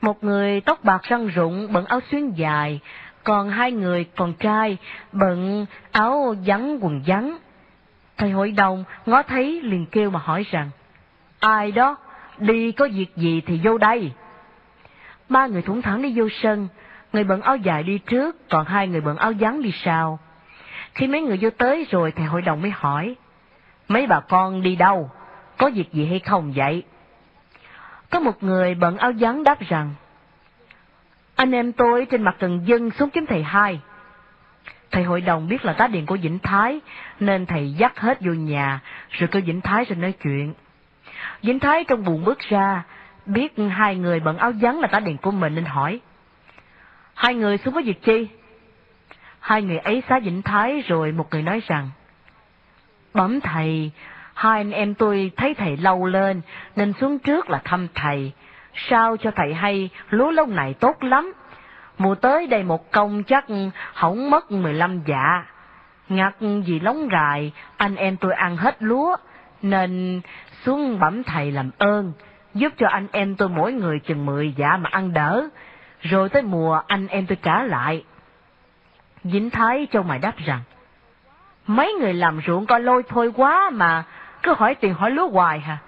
Một 0.00 0.24
người 0.24 0.60
tóc 0.60 0.84
bạc 0.84 1.02
răng 1.02 1.26
rụng, 1.26 1.72
bận 1.72 1.84
áo 1.84 2.00
xuyên 2.10 2.30
dài, 2.30 2.80
còn 3.24 3.50
hai 3.50 3.72
người 3.72 4.04
còn 4.16 4.32
trai 4.32 4.76
bận 5.12 5.66
áo 5.92 6.34
vắn 6.46 6.78
quần 6.80 7.02
vắn. 7.06 7.36
Thầy 8.16 8.30
hội 8.30 8.50
đồng 8.50 8.84
ngó 9.06 9.22
thấy 9.22 9.60
liền 9.62 9.86
kêu 9.86 10.10
mà 10.10 10.20
hỏi 10.24 10.46
rằng, 10.50 10.70
ai 11.40 11.72
đó, 11.72 11.96
đi 12.38 12.72
có 12.72 12.88
việc 12.94 13.16
gì 13.16 13.42
thì 13.46 13.60
vô 13.64 13.78
đây. 13.78 14.12
Ba 15.28 15.46
người 15.46 15.62
thủng 15.62 15.82
thẳng 15.82 16.02
đi 16.02 16.12
vô 16.16 16.28
sân, 16.42 16.68
người 17.12 17.24
bận 17.24 17.40
áo 17.40 17.56
dài 17.56 17.82
đi 17.82 17.98
trước, 17.98 18.48
còn 18.48 18.66
hai 18.66 18.88
người 18.88 19.00
bận 19.00 19.16
áo 19.16 19.32
vắn 19.40 19.62
đi 19.62 19.72
sau. 19.84 20.18
Khi 20.94 21.06
mấy 21.06 21.20
người 21.20 21.38
vô 21.40 21.50
tới 21.50 21.86
rồi 21.90 22.12
thầy 22.12 22.26
hội 22.26 22.42
đồng 22.42 22.62
mới 22.62 22.70
hỏi, 22.70 23.16
mấy 23.88 24.06
bà 24.06 24.20
con 24.20 24.62
đi 24.62 24.76
đâu, 24.76 25.10
có 25.58 25.70
việc 25.74 25.92
gì 25.92 26.06
hay 26.06 26.18
không 26.18 26.52
vậy? 26.56 26.82
Có 28.10 28.20
một 28.20 28.42
người 28.42 28.74
bận 28.74 28.98
áo 28.98 29.12
vắn 29.18 29.44
đáp 29.44 29.60
rằng, 29.60 29.94
anh 31.36 31.52
em 31.52 31.72
tôi 31.72 32.06
trên 32.10 32.22
mặt 32.22 32.36
cần 32.38 32.62
dân 32.66 32.90
xuống 32.90 33.10
kiếm 33.10 33.26
thầy 33.26 33.42
hai. 33.42 33.80
Thầy 34.90 35.02
hội 35.02 35.20
đồng 35.20 35.48
biết 35.48 35.64
là 35.64 35.72
tá 35.72 35.86
điện 35.86 36.06
của 36.06 36.16
Vĩnh 36.22 36.38
Thái, 36.38 36.80
nên 37.20 37.46
thầy 37.46 37.72
dắt 37.72 38.00
hết 38.00 38.20
vô 38.20 38.32
nhà, 38.32 38.80
rồi 39.10 39.28
kêu 39.28 39.42
Vĩnh 39.46 39.60
Thái 39.60 39.84
ra 39.84 39.96
nói 39.96 40.12
chuyện. 40.12 40.54
Vĩnh 41.42 41.58
Thái 41.58 41.84
trong 41.84 42.04
buồn 42.04 42.24
bước 42.24 42.38
ra, 42.38 42.82
biết 43.26 43.52
hai 43.70 43.96
người 43.96 44.20
bận 44.20 44.38
áo 44.38 44.52
vắn 44.60 44.76
là 44.76 44.88
tá 44.88 45.00
điện 45.00 45.16
của 45.18 45.30
mình 45.30 45.54
nên 45.54 45.64
hỏi. 45.64 46.00
Hai 47.14 47.34
người 47.34 47.58
xuống 47.58 47.74
có 47.74 47.82
việc 47.84 48.02
chi? 48.02 48.28
Hai 49.40 49.62
người 49.62 49.78
ấy 49.78 50.02
xá 50.08 50.18
Vĩnh 50.18 50.42
Thái 50.42 50.82
rồi 50.88 51.12
một 51.12 51.26
người 51.30 51.42
nói 51.42 51.62
rằng, 51.66 51.90
Bẩm 53.14 53.40
thầy, 53.40 53.90
hai 54.34 54.60
anh 54.60 54.70
em 54.70 54.94
tôi 54.94 55.30
thấy 55.36 55.54
thầy 55.54 55.76
lâu 55.76 56.06
lên 56.06 56.40
nên 56.76 56.92
xuống 56.92 57.18
trước 57.18 57.50
là 57.50 57.60
thăm 57.64 57.88
thầy. 57.94 58.32
Sao 58.74 59.16
cho 59.16 59.30
thầy 59.36 59.54
hay 59.54 59.90
lúa 60.10 60.30
lông 60.30 60.56
này 60.56 60.74
tốt 60.74 61.04
lắm. 61.04 61.32
Mùa 61.98 62.14
tới 62.14 62.46
đây 62.46 62.62
một 62.62 62.90
công 62.92 63.22
chắc 63.24 63.44
hỏng 63.94 64.30
mất 64.30 64.50
15 64.50 65.00
dạ. 65.06 65.46
Ngặt 66.08 66.34
vì 66.66 66.80
lóng 66.80 67.08
gài, 67.08 67.52
anh 67.76 67.96
em 67.96 68.16
tôi 68.16 68.34
ăn 68.34 68.56
hết 68.56 68.76
lúa, 68.80 69.16
nên 69.62 70.20
xuống 70.64 70.98
bẩm 70.98 71.22
thầy 71.22 71.52
làm 71.52 71.70
ơn, 71.78 72.12
giúp 72.54 72.72
cho 72.78 72.88
anh 72.88 73.06
em 73.12 73.36
tôi 73.36 73.48
mỗi 73.48 73.72
người 73.72 73.98
chừng 73.98 74.26
10 74.26 74.54
dạ 74.56 74.76
mà 74.76 74.88
ăn 74.92 75.12
đỡ, 75.12 75.48
rồi 76.02 76.28
tới 76.28 76.42
mùa 76.42 76.80
anh 76.86 77.08
em 77.08 77.26
tôi 77.26 77.36
trả 77.42 77.62
lại. 77.62 78.04
Dính 79.24 79.50
Thái 79.50 79.86
cho 79.92 80.02
mày 80.02 80.18
đáp 80.18 80.34
rằng, 80.44 80.60
mấy 81.66 81.92
người 82.00 82.14
làm 82.14 82.40
ruộng 82.46 82.66
coi 82.66 82.80
lôi 82.80 83.02
thôi 83.08 83.32
quá 83.36 83.70
mà, 83.70 84.04
cứ 84.42 84.54
hỏi 84.58 84.74
tiền 84.74 84.94
hỏi 84.94 85.10
lúa 85.10 85.28
hoài 85.28 85.60
hả? 85.60 85.78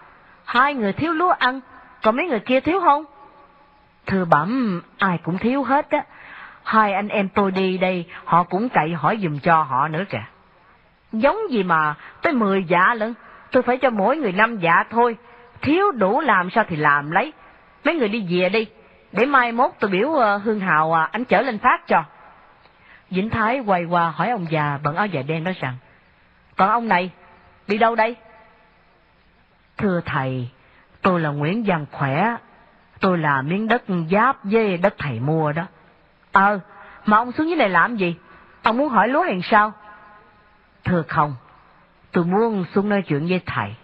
Hai 0.45 0.75
người 0.75 0.93
thiếu 0.93 1.13
lúa 1.13 1.31
ăn, 1.31 1.61
còn 2.03 2.17
mấy 2.17 2.27
người 2.27 2.41
kia 2.41 2.61
thiếu 2.61 2.81
không? 2.81 3.05
Thưa 4.07 4.25
bẩm, 4.25 4.83
ai 4.99 5.19
cũng 5.19 5.39
thiếu 5.39 5.63
hết 5.63 5.91
á. 5.91 6.05
Hai 6.65 6.93
anh 6.93 7.09
em 7.09 7.29
tôi 7.29 7.51
đi 7.51 7.79
đây, 7.79 8.07
họ 8.25 8.43
cũng 8.43 8.69
cậy 8.69 8.93
hỏi 8.93 9.19
dùm 9.23 9.39
cho 9.39 9.63
họ 9.63 9.89
nữa 9.89 10.05
kìa. 10.11 10.25
Giống 11.13 11.37
gì 11.51 11.63
mà, 11.63 11.95
tới 12.23 12.33
mười 12.33 12.65
dạ 12.65 12.95
lận, 12.95 13.15
tôi 13.51 13.63
phải 13.63 13.77
cho 13.77 13.91
mỗi 13.91 14.17
người 14.17 14.33
năm 14.33 14.57
dạ 14.57 14.85
thôi. 14.91 15.17
Thiếu 15.61 15.91
đủ 15.93 16.21
làm 16.21 16.51
sao 16.51 16.65
thì 16.69 16.77
làm 16.77 17.11
lấy. 17.11 17.33
Mấy 17.85 17.95
người 17.95 18.09
đi 18.09 18.27
về 18.31 18.49
đi, 18.49 18.67
để 19.15 19.27
mai 19.27 19.53
mốt 19.53 19.71
tôi 19.81 19.91
biểu 19.91 20.13
ờ, 20.13 20.37
Hương 20.37 20.61
Hào 20.61 20.93
à, 20.93 21.09
anh 21.13 21.25
chở 21.25 21.43
lên 21.43 21.59
phát 21.59 21.87
cho. 21.87 22.05
Vĩnh 23.11 23.31
Thái 23.31 23.61
quay 23.67 23.85
qua 23.85 24.11
hỏi 24.11 24.31
ông 24.31 24.47
già 24.51 24.79
bận 24.83 24.97
áo 24.97 25.07
dài 25.07 25.23
đen 25.23 25.45
nói 25.45 25.55
rằng, 25.61 25.77
còn 26.57 26.71
ông 26.71 26.89
này, 26.89 27.11
đi 27.67 27.79
đâu 27.79 27.95
đây? 27.95 28.17
Thưa 29.77 30.01
thầy, 30.05 30.49
tôi 31.03 31.21
là 31.21 31.31
Nguyễn 31.31 31.65
Văn 31.67 31.87
Khỏe, 31.93 32.37
tôi 33.01 33.19
là 33.19 33.43
miếng 33.43 33.69
đất 33.69 33.83
giáp 34.11 34.37
với 34.45 34.77
đất 34.77 34.95
thầy 34.99 35.21
mua 35.21 35.53
đó. 35.53 35.63
Ờ, 36.33 36.61
mà 37.07 37.17
ông 37.17 37.33
xuống 37.33 37.47
dưới 37.47 37.57
này 37.57 37.69
làm 37.69 37.97
gì? 37.97 38.17
Ông 38.63 38.79
muốn 38.79 38.89
hỏi 38.89 39.09
lúa 39.09 39.23
hay 39.23 39.41
sao? 39.43 39.73
Thưa 40.85 41.03
không, 41.09 41.35
tôi 42.13 42.25
muốn 42.25 42.65
xuống 42.75 42.89
nói 42.89 43.03
chuyện 43.03 43.27
với 43.29 43.41
thầy. 43.47 43.75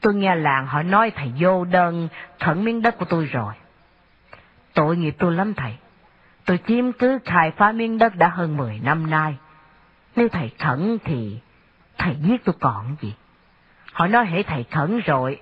Tôi 0.00 0.14
nghe 0.14 0.34
làng 0.34 0.66
họ 0.66 0.82
nói 0.82 1.10
thầy 1.10 1.32
vô 1.38 1.64
đơn 1.64 2.08
khẩn 2.40 2.64
miếng 2.64 2.82
đất 2.82 2.98
của 2.98 3.04
tôi 3.04 3.24
rồi. 3.24 3.54
Tội 4.74 4.96
nghiệp 4.96 5.14
tôi 5.18 5.32
lắm 5.32 5.54
thầy. 5.54 5.76
Tôi 6.44 6.58
chiếm 6.66 6.92
cứ 6.92 7.18
khai 7.24 7.50
phá 7.50 7.72
miếng 7.72 7.98
đất 7.98 8.16
đã 8.16 8.28
hơn 8.28 8.56
10 8.56 8.80
năm 8.84 9.10
nay. 9.10 9.36
Nếu 10.16 10.28
thầy 10.28 10.50
khẩn 10.58 10.98
thì 11.04 11.40
thầy 11.98 12.16
giết 12.20 12.44
tôi 12.44 12.54
còn 12.60 12.96
gì. 13.00 13.14
Họ 13.92 14.06
nói 14.06 14.24
hãy 14.26 14.42
thầy 14.42 14.64
khẩn 14.64 15.00
rồi 15.00 15.40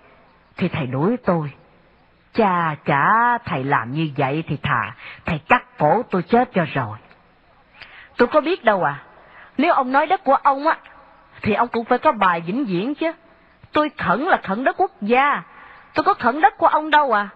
thì 0.57 0.68
thầy 0.68 0.87
đuổi 0.87 1.16
tôi. 1.16 1.53
Cha 2.35 2.76
chả 2.85 3.39
thầy 3.45 3.64
làm 3.64 3.93
như 3.93 4.11
vậy 4.16 4.45
thì 4.49 4.57
thà 4.57 4.95
thầy 5.24 5.39
cắt 5.39 5.78
cổ 5.78 6.03
tôi 6.11 6.22
chết 6.22 6.51
cho 6.55 6.64
rồi. 6.74 6.99
Tôi 8.16 8.28
có 8.28 8.41
biết 8.41 8.64
đâu 8.64 8.83
à. 8.83 9.03
Nếu 9.59 9.72
ông 9.72 9.93
nói 9.93 10.07
đất 10.07 10.24
của 10.24 10.35
ông 10.35 10.66
á 10.66 10.78
thì 11.43 11.55
ông 11.55 11.68
cũng 11.68 11.85
phải 11.85 11.99
có 11.99 12.12
bài 12.12 12.41
vĩnh 12.41 12.64
viễn 12.64 12.95
chứ. 12.95 13.12
Tôi 13.72 13.91
khẩn 13.99 14.20
là 14.20 14.41
khẩn 14.45 14.64
đất 14.64 14.76
quốc 14.78 14.93
gia. 15.01 15.43
Tôi 15.95 16.05
có 16.05 16.14
khẩn 16.14 16.41
đất 16.41 16.59
của 16.59 16.66
ông 16.66 16.91
đâu 16.91 17.12
à. 17.12 17.28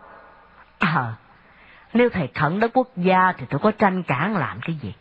À, 0.78 1.14
nếu 1.94 2.08
thầy 2.08 2.28
khẩn 2.34 2.60
đất 2.60 2.70
quốc 2.74 2.88
gia 2.96 3.32
thì 3.38 3.46
tôi 3.50 3.60
có 3.62 3.70
tranh 3.70 4.02
cản 4.02 4.36
làm 4.36 4.60
cái 4.60 4.76
gì? 4.82 4.94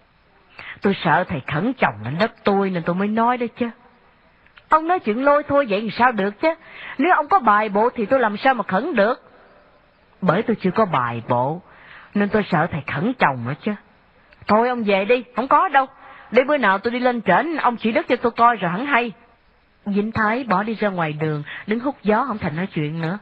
Tôi 0.81 0.95
sợ 1.03 1.23
thầy 1.23 1.41
khẩn 1.47 1.73
chồng 1.73 1.95
lên 2.03 2.17
đất 2.19 2.31
tôi 2.43 2.69
nên 2.69 2.83
tôi 2.83 2.95
mới 2.95 3.07
nói 3.07 3.37
đó 3.37 3.45
chứ. 3.59 3.69
Ông 4.69 4.87
nói 4.87 4.99
chuyện 4.99 5.23
lôi 5.23 5.43
thôi 5.43 5.65
vậy 5.69 5.81
thì 5.81 5.89
sao 5.97 6.11
được 6.11 6.41
chứ? 6.41 6.53
Nếu 6.97 7.13
ông 7.15 7.27
có 7.27 7.39
bài 7.39 7.69
bộ 7.69 7.89
thì 7.95 8.05
tôi 8.05 8.19
làm 8.19 8.37
sao 8.37 8.53
mà 8.53 8.63
khẩn 8.63 8.95
được? 8.95 9.31
Bởi 10.21 10.43
tôi 10.43 10.55
chưa 10.61 10.71
có 10.71 10.85
bài 10.85 11.23
bộ, 11.27 11.61
nên 12.13 12.29
tôi 12.29 12.43
sợ 12.51 12.67
thầy 12.71 12.81
khẩn 12.93 13.13
chồng 13.19 13.45
nữa 13.45 13.53
chứ. 13.61 13.71
Thôi 14.47 14.69
ông 14.69 14.83
về 14.83 15.05
đi, 15.05 15.23
không 15.35 15.47
có 15.47 15.67
đâu. 15.67 15.85
Để 16.31 16.43
bữa 16.43 16.57
nào 16.57 16.77
tôi 16.77 16.91
đi 16.91 16.99
lên 16.99 17.21
trển, 17.21 17.57
ông 17.57 17.77
chỉ 17.77 17.91
đất 17.91 18.05
cho 18.09 18.15
tôi 18.15 18.31
coi 18.31 18.55
rồi 18.55 18.71
hẳn 18.71 18.85
hay. 18.85 19.11
Vĩnh 19.85 20.11
Thái 20.11 20.43
bỏ 20.43 20.63
đi 20.63 20.75
ra 20.75 20.89
ngoài 20.89 21.13
đường, 21.13 21.43
đứng 21.67 21.79
hút 21.79 21.95
gió 22.03 22.25
không 22.27 22.37
thành 22.37 22.55
nói 22.55 22.67
chuyện 22.73 23.01
nữa. 23.01 23.17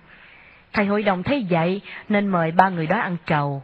Thầy 0.74 0.86
hội 0.86 1.03
đồng 1.03 1.24
thấy 1.24 1.47
vậy 1.49 1.82
nên 2.09 2.28
mời 2.28 2.51
ba 2.51 2.69
người 2.69 2.88
đó 2.88 2.99
ăn 2.99 3.17
trầu. 3.26 3.63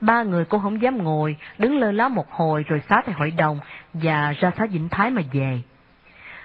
Ba 0.00 0.22
người 0.22 0.44
cũng 0.44 0.62
không 0.62 0.82
dám 0.82 1.04
ngồi, 1.04 1.36
đứng 1.58 1.78
lơ 1.78 1.92
lá 1.92 2.08
một 2.08 2.30
hồi 2.30 2.64
rồi 2.68 2.82
xá 2.88 3.02
thầy 3.06 3.14
hội 3.14 3.30
đồng 3.30 3.60
và 3.94 4.34
ra 4.40 4.52
xá 4.58 4.66
Vĩnh 4.66 4.88
Thái 4.88 5.10
mà 5.10 5.22
về. 5.32 5.60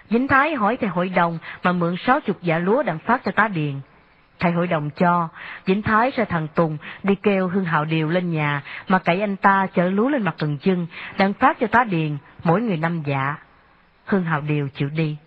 Vĩnh 0.09 0.27
Thái 0.27 0.55
hỏi 0.55 0.77
thầy 0.77 0.89
hội 0.89 1.09
đồng 1.09 1.37
mà 1.63 1.71
mượn 1.71 1.95
sáu 2.05 2.19
chục 2.19 2.37
dạ 2.41 2.59
lúa 2.59 2.83
đặng 2.83 2.99
phát 2.99 3.21
cho 3.25 3.31
tá 3.31 3.47
điền. 3.47 3.79
Thầy 4.39 4.51
hội 4.51 4.67
đồng 4.67 4.89
cho, 4.89 5.29
Vĩnh 5.65 5.81
Thái 5.81 6.11
ra 6.15 6.25
thằng 6.25 6.47
Tùng 6.55 6.77
đi 7.03 7.15
kêu 7.15 7.47
Hương 7.47 7.65
Hạo 7.65 7.85
Điều 7.85 8.09
lên 8.09 8.31
nhà 8.31 8.61
mà 8.87 8.99
cậy 8.99 9.21
anh 9.21 9.35
ta 9.35 9.67
chở 9.73 9.89
lúa 9.89 10.09
lên 10.09 10.23
mặt 10.23 10.35
cần 10.37 10.57
chân, 10.57 10.87
đặng 11.17 11.33
phát 11.33 11.57
cho 11.59 11.67
tá 11.67 11.83
điền, 11.83 12.17
mỗi 12.43 12.61
người 12.61 12.77
năm 12.77 13.01
dạ. 13.05 13.35
Hương 14.05 14.23
Hạo 14.23 14.41
Điều 14.41 14.69
chịu 14.69 14.89
đi. 14.89 15.17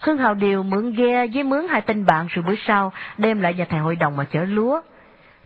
Hương 0.00 0.18
Hào 0.18 0.34
Điều 0.34 0.62
mượn 0.62 0.92
ghe 0.92 1.26
với 1.34 1.42
mướn 1.42 1.68
hai 1.68 1.80
tên 1.80 2.06
bạn 2.06 2.26
rồi 2.30 2.44
bữa 2.48 2.54
sau 2.66 2.92
đem 3.18 3.40
lại 3.40 3.54
nhà 3.54 3.64
thầy 3.64 3.80
hội 3.80 3.96
đồng 3.96 4.16
mà 4.16 4.24
chở 4.24 4.44
lúa. 4.44 4.80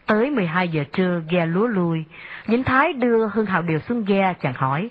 Tới 0.06 0.30
12 0.30 0.68
giờ 0.68 0.84
trưa 0.92 1.20
ghe 1.30 1.46
lúa 1.46 1.66
lui, 1.66 2.04
nhìn 2.46 2.64
Thái 2.64 2.92
đưa 2.92 3.26
Hương 3.26 3.46
Hào 3.46 3.62
Điều 3.62 3.78
xuống 3.78 4.04
ghe 4.04 4.34
chàng 4.40 4.54
hỏi. 4.56 4.90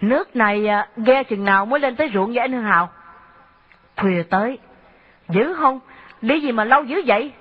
Nước 0.00 0.36
này 0.36 0.66
à, 0.66 0.88
ghe 0.96 1.22
chừng 1.22 1.44
nào 1.44 1.66
mới 1.66 1.80
lên 1.80 1.96
tới 1.96 2.10
ruộng 2.14 2.26
vậy 2.26 2.38
anh 2.38 2.52
Hương 2.52 2.62
Hào? 2.62 2.88
Khuya 3.96 4.22
tới. 4.22 4.58
Dữ 5.28 5.54
không? 5.54 5.80
Lý 6.20 6.40
gì 6.40 6.52
mà 6.52 6.64
lâu 6.64 6.84
dữ 6.84 7.02
vậy? 7.06 7.32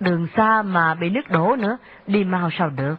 Đường 0.00 0.26
xa 0.36 0.62
mà 0.62 0.94
bị 0.94 1.10
nước 1.10 1.30
đổ 1.30 1.56
nữa, 1.56 1.78
đi 2.06 2.24
mau 2.24 2.50
sao 2.58 2.70
được. 2.70 2.96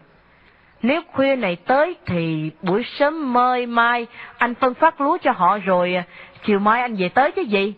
Nếu 0.81 1.01
khuya 1.13 1.35
này 1.35 1.55
tới 1.55 1.95
thì 2.05 2.51
buổi 2.61 2.83
sớm 2.83 3.33
mơi 3.33 3.65
mai 3.65 4.07
anh 4.37 4.55
phân 4.55 4.73
phát 4.73 5.01
lúa 5.01 5.17
cho 5.17 5.31
họ 5.31 5.57
rồi 5.57 5.95
à, 5.95 6.03
chiều 6.43 6.59
mai 6.59 6.81
anh 6.81 6.95
về 6.95 7.09
tới 7.09 7.31
chứ 7.31 7.41
gì? 7.41 7.73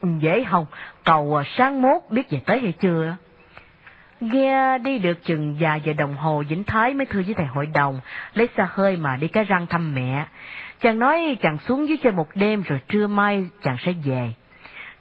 Ừ, 0.00 0.08
dễ 0.18 0.44
không, 0.44 0.66
cầu 1.04 1.36
à, 1.36 1.44
sáng 1.56 1.82
mốt 1.82 2.02
biết 2.10 2.30
về 2.30 2.40
tới 2.46 2.60
hay 2.60 2.72
chưa? 2.72 3.16
Ghe 4.20 4.78
đi 4.78 4.98
được 4.98 5.24
chừng 5.24 5.56
vài 5.60 5.80
giờ 5.84 5.92
đồng 5.92 6.16
hồ 6.16 6.42
Vĩnh 6.48 6.64
Thái 6.64 6.94
mới 6.94 7.06
thưa 7.06 7.22
với 7.26 7.34
thầy 7.34 7.46
hội 7.46 7.66
đồng, 7.66 8.00
lấy 8.34 8.48
xa 8.56 8.68
hơi 8.72 8.96
mà 8.96 9.16
đi 9.16 9.28
cái 9.28 9.44
răng 9.44 9.66
thăm 9.66 9.94
mẹ. 9.94 10.26
Chàng 10.80 10.98
nói 10.98 11.36
chàng 11.42 11.58
xuống 11.58 11.88
dưới 11.88 11.96
chơi 12.02 12.12
một 12.12 12.28
đêm 12.34 12.62
rồi 12.62 12.80
trưa 12.88 13.06
mai 13.06 13.46
chàng 13.62 13.76
sẽ 13.80 13.92
về. 14.04 14.32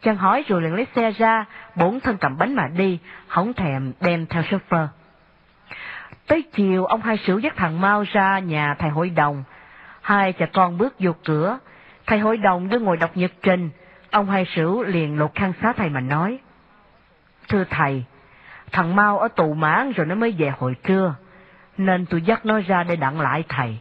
Chàng 0.01 0.17
hỏi 0.17 0.43
rồi 0.47 0.61
liền 0.61 0.73
lấy 0.73 0.87
xe 0.95 1.11
ra, 1.11 1.45
bốn 1.75 1.99
thân 1.99 2.17
cầm 2.17 2.37
bánh 2.37 2.55
mà 2.55 2.67
đi, 2.77 2.99
không 3.27 3.53
thèm 3.53 3.93
đem 4.01 4.25
theo 4.25 4.43
chauffeur. 4.43 4.87
Tới 6.27 6.41
chiều, 6.53 6.85
ông 6.85 7.01
hai 7.01 7.17
sửu 7.17 7.39
dắt 7.39 7.53
thằng 7.55 7.81
Mau 7.81 8.03
ra 8.11 8.39
nhà 8.39 8.75
thầy 8.79 8.89
hội 8.89 9.09
đồng. 9.09 9.43
Hai 10.01 10.33
cha 10.33 10.45
con 10.53 10.77
bước 10.77 10.95
vô 10.99 11.11
cửa, 11.25 11.59
thầy 12.09 12.19
hội 12.19 12.37
đồng 12.37 12.69
đưa 12.69 12.79
ngồi 12.79 12.97
đọc 12.97 13.17
nhật 13.17 13.31
trình. 13.41 13.69
Ông 14.11 14.29
hai 14.29 14.45
sử 14.55 14.83
liền 14.83 15.19
lột 15.19 15.35
khăn 15.35 15.53
xá 15.61 15.73
thầy 15.73 15.89
mà 15.89 15.99
nói. 15.99 16.39
Thưa 17.49 17.63
thầy, 17.69 18.03
thằng 18.71 18.95
Mao 18.95 19.19
ở 19.19 19.27
tù 19.27 19.53
mãn 19.53 19.91
rồi 19.91 20.05
nó 20.05 20.15
mới 20.15 20.35
về 20.37 20.51
hồi 20.57 20.75
trưa, 20.83 21.15
nên 21.77 22.05
tôi 22.05 22.21
dắt 22.21 22.45
nó 22.45 22.59
ra 22.59 22.83
để 22.83 22.95
đặng 22.95 23.21
lại 23.21 23.43
thầy. 23.49 23.77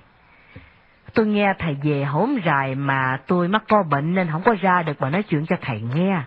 Tôi 1.14 1.26
nghe 1.26 1.55
thầy 1.59 1.76
về 1.83 2.05
hổm 2.05 2.39
rài 2.45 2.74
mà 2.74 3.18
tôi 3.26 3.49
mắc 3.49 3.62
co 3.68 3.83
bệnh 3.83 4.14
nên 4.14 4.29
không 4.33 4.43
có 4.43 4.55
ra 4.61 4.83
được 4.83 5.01
mà 5.01 5.11
nói 5.11 5.22
chuyện 5.22 5.47
cho 5.47 5.57
thầy 5.61 5.81
nghe. 5.95 6.20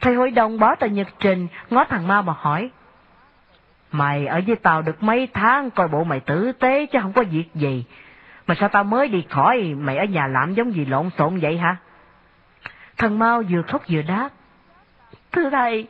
Thầy 0.00 0.14
hội 0.14 0.30
đồng 0.30 0.58
bỏ 0.58 0.74
tờ 0.74 0.86
nhật 0.86 1.08
trình, 1.20 1.48
ngó 1.70 1.84
thằng 1.84 2.08
Mao 2.08 2.22
mà 2.22 2.34
hỏi. 2.38 2.70
Mày 3.92 4.26
ở 4.26 4.40
với 4.46 4.56
tao 4.56 4.82
được 4.82 5.02
mấy 5.02 5.28
tháng 5.34 5.70
coi 5.70 5.88
bộ 5.88 6.04
mày 6.04 6.20
tử 6.20 6.52
tế 6.52 6.86
chứ 6.86 6.98
không 7.02 7.12
có 7.12 7.24
việc 7.30 7.54
gì. 7.54 7.84
Mà 8.46 8.54
sao 8.60 8.68
tao 8.68 8.84
mới 8.84 9.08
đi 9.08 9.24
khỏi 9.30 9.74
mày 9.78 9.96
ở 9.96 10.04
nhà 10.04 10.26
làm 10.26 10.54
giống 10.54 10.74
gì 10.74 10.84
lộn 10.84 11.10
xộn 11.18 11.38
vậy 11.38 11.58
hả? 11.58 11.76
Thằng 12.98 13.18
Mau 13.18 13.42
vừa 13.50 13.62
khóc 13.62 13.82
vừa 13.90 14.02
đáp. 14.02 14.28
Thưa 15.32 15.50
thầy, 15.50 15.86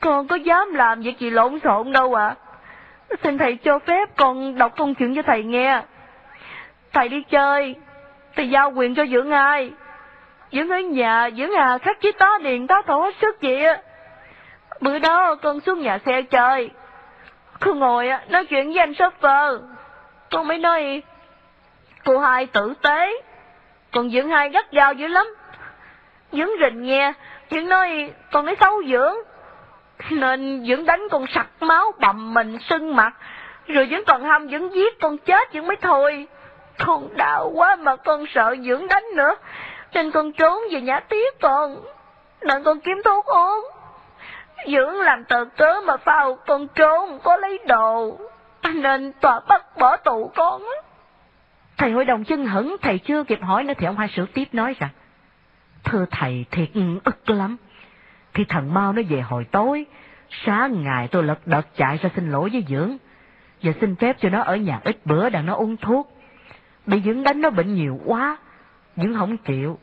con 0.00 0.28
có 0.28 0.36
dám 0.36 0.74
làm 0.74 1.00
việc 1.00 1.18
gì 1.18 1.30
lộn 1.30 1.58
xộn 1.64 1.92
đâu 1.92 2.14
ạ. 2.14 2.26
À. 2.26 2.36
Xin 3.22 3.38
thầy 3.38 3.56
cho 3.56 3.78
phép 3.78 4.16
con 4.16 4.58
đọc 4.58 4.72
công 4.76 4.94
chuyện 4.94 5.14
cho 5.14 5.22
thầy 5.22 5.44
nghe. 5.44 5.82
Thầy 6.92 7.08
đi 7.08 7.22
chơi, 7.22 7.74
thầy 8.36 8.50
giao 8.50 8.70
quyền 8.70 8.94
cho 8.94 9.06
dưỡng 9.06 9.30
ai? 9.30 9.70
Dưỡng 10.52 10.68
ở 10.68 10.80
nhà, 10.80 11.30
dưỡng 11.36 11.52
à 11.52 11.78
khách 11.78 12.02
với 12.02 12.12
tá 12.12 12.30
điền 12.42 12.66
tá 12.66 12.82
thổ 12.86 13.00
hết 13.02 13.14
sức 13.20 13.36
vậy 13.42 13.64
á. 13.64 13.76
Bữa 14.80 14.98
đó 14.98 15.34
con 15.42 15.60
xuống 15.60 15.80
nhà 15.80 15.98
xe 16.06 16.22
chơi. 16.22 16.70
Con 17.60 17.78
ngồi 17.78 18.08
nói 18.28 18.46
chuyện 18.46 18.66
với 18.66 18.78
anh 18.78 18.94
shopper. 18.94 19.60
Con 20.30 20.48
mới 20.48 20.58
nói, 20.58 21.02
cô 22.06 22.18
hai 22.18 22.46
tử 22.46 22.74
tế. 22.82 23.22
Còn 23.92 24.10
dưỡng 24.10 24.30
hai 24.30 24.50
gắt 24.50 24.72
gao 24.72 24.92
dữ 24.92 25.06
lắm. 25.06 25.26
Dưỡng 26.32 26.50
rình 26.60 26.82
nghe, 26.82 27.12
dưỡng 27.50 27.68
nói 27.68 28.12
con 28.32 28.46
nói 28.46 28.56
xấu 28.60 28.82
dưỡng. 28.90 29.16
Nên 30.10 30.64
dưỡng 30.68 30.84
đánh 30.84 31.08
con 31.10 31.26
sặc 31.26 31.46
máu 31.60 31.92
bầm 32.00 32.34
mình 32.34 32.58
sưng 32.68 32.96
mặt. 32.96 33.12
Rồi 33.66 33.88
dưỡng 33.90 34.04
còn 34.06 34.24
hâm 34.24 34.48
dưỡng 34.50 34.74
giết 34.74 35.00
con 35.00 35.18
chết 35.18 35.48
dưỡng 35.52 35.66
mới 35.66 35.76
thôi. 35.82 36.28
Con 36.86 37.08
đau 37.16 37.52
quá 37.54 37.76
mà 37.76 37.96
con 37.96 38.24
sợ 38.34 38.56
dưỡng 38.64 38.88
đánh 38.88 39.04
nữa. 39.14 39.34
Nên 39.92 40.10
con 40.10 40.32
trốn 40.32 40.62
về 40.70 40.80
nhà 40.80 41.00
tiếp 41.00 41.34
con. 41.40 41.76
Nên 42.40 42.62
con 42.64 42.80
kiếm 42.80 43.02
thuốc 43.04 43.26
uống. 43.26 43.66
Dưỡng 44.66 45.00
làm 45.00 45.24
tờ 45.24 45.44
cớ 45.56 45.80
mà 45.84 45.96
phao 45.96 46.38
con 46.46 46.68
trốn 46.68 47.18
có 47.22 47.36
lấy 47.36 47.58
đồ. 47.66 48.18
Nên 48.74 49.12
tòa 49.12 49.40
bắt 49.48 49.76
bỏ 49.78 49.96
tù 49.96 50.30
con 50.34 50.62
á. 50.62 50.85
Thầy 51.78 51.92
hội 51.92 52.04
đồng 52.04 52.24
chân 52.24 52.46
hững, 52.46 52.76
thầy 52.82 52.98
chưa 52.98 53.24
kịp 53.24 53.38
hỏi 53.42 53.64
nữa 53.64 53.74
thì 53.78 53.86
ông 53.86 53.98
hai 53.98 54.08
sử 54.08 54.26
tiếp 54.26 54.44
nói 54.52 54.74
rằng. 54.78 54.90
Thưa 55.84 56.04
thầy, 56.10 56.44
thiệt 56.50 56.68
ức 57.04 57.30
lắm. 57.30 57.56
thì 58.34 58.44
thằng 58.48 58.74
mau 58.74 58.92
nó 58.92 59.02
về 59.08 59.20
hồi 59.20 59.44
tối, 59.44 59.86
sáng 60.30 60.82
ngày 60.82 61.08
tôi 61.08 61.22
lật 61.22 61.46
đật 61.46 61.66
chạy 61.76 61.96
ra 61.96 62.10
xin 62.16 62.30
lỗi 62.30 62.50
với 62.52 62.64
Dưỡng. 62.68 62.96
Và 63.62 63.72
xin 63.80 63.96
phép 63.96 64.16
cho 64.20 64.28
nó 64.28 64.42
ở 64.42 64.56
nhà 64.56 64.80
ít 64.84 65.06
bữa 65.06 65.30
đặng 65.30 65.46
nó 65.46 65.54
uống 65.54 65.76
thuốc. 65.76 66.18
Bị 66.86 67.02
Dưỡng 67.04 67.22
đánh 67.22 67.40
nó 67.40 67.50
bệnh 67.50 67.74
nhiều 67.74 68.00
quá. 68.04 68.36
Dưỡng 68.96 69.14
không 69.14 69.36
chịu. 69.36 69.78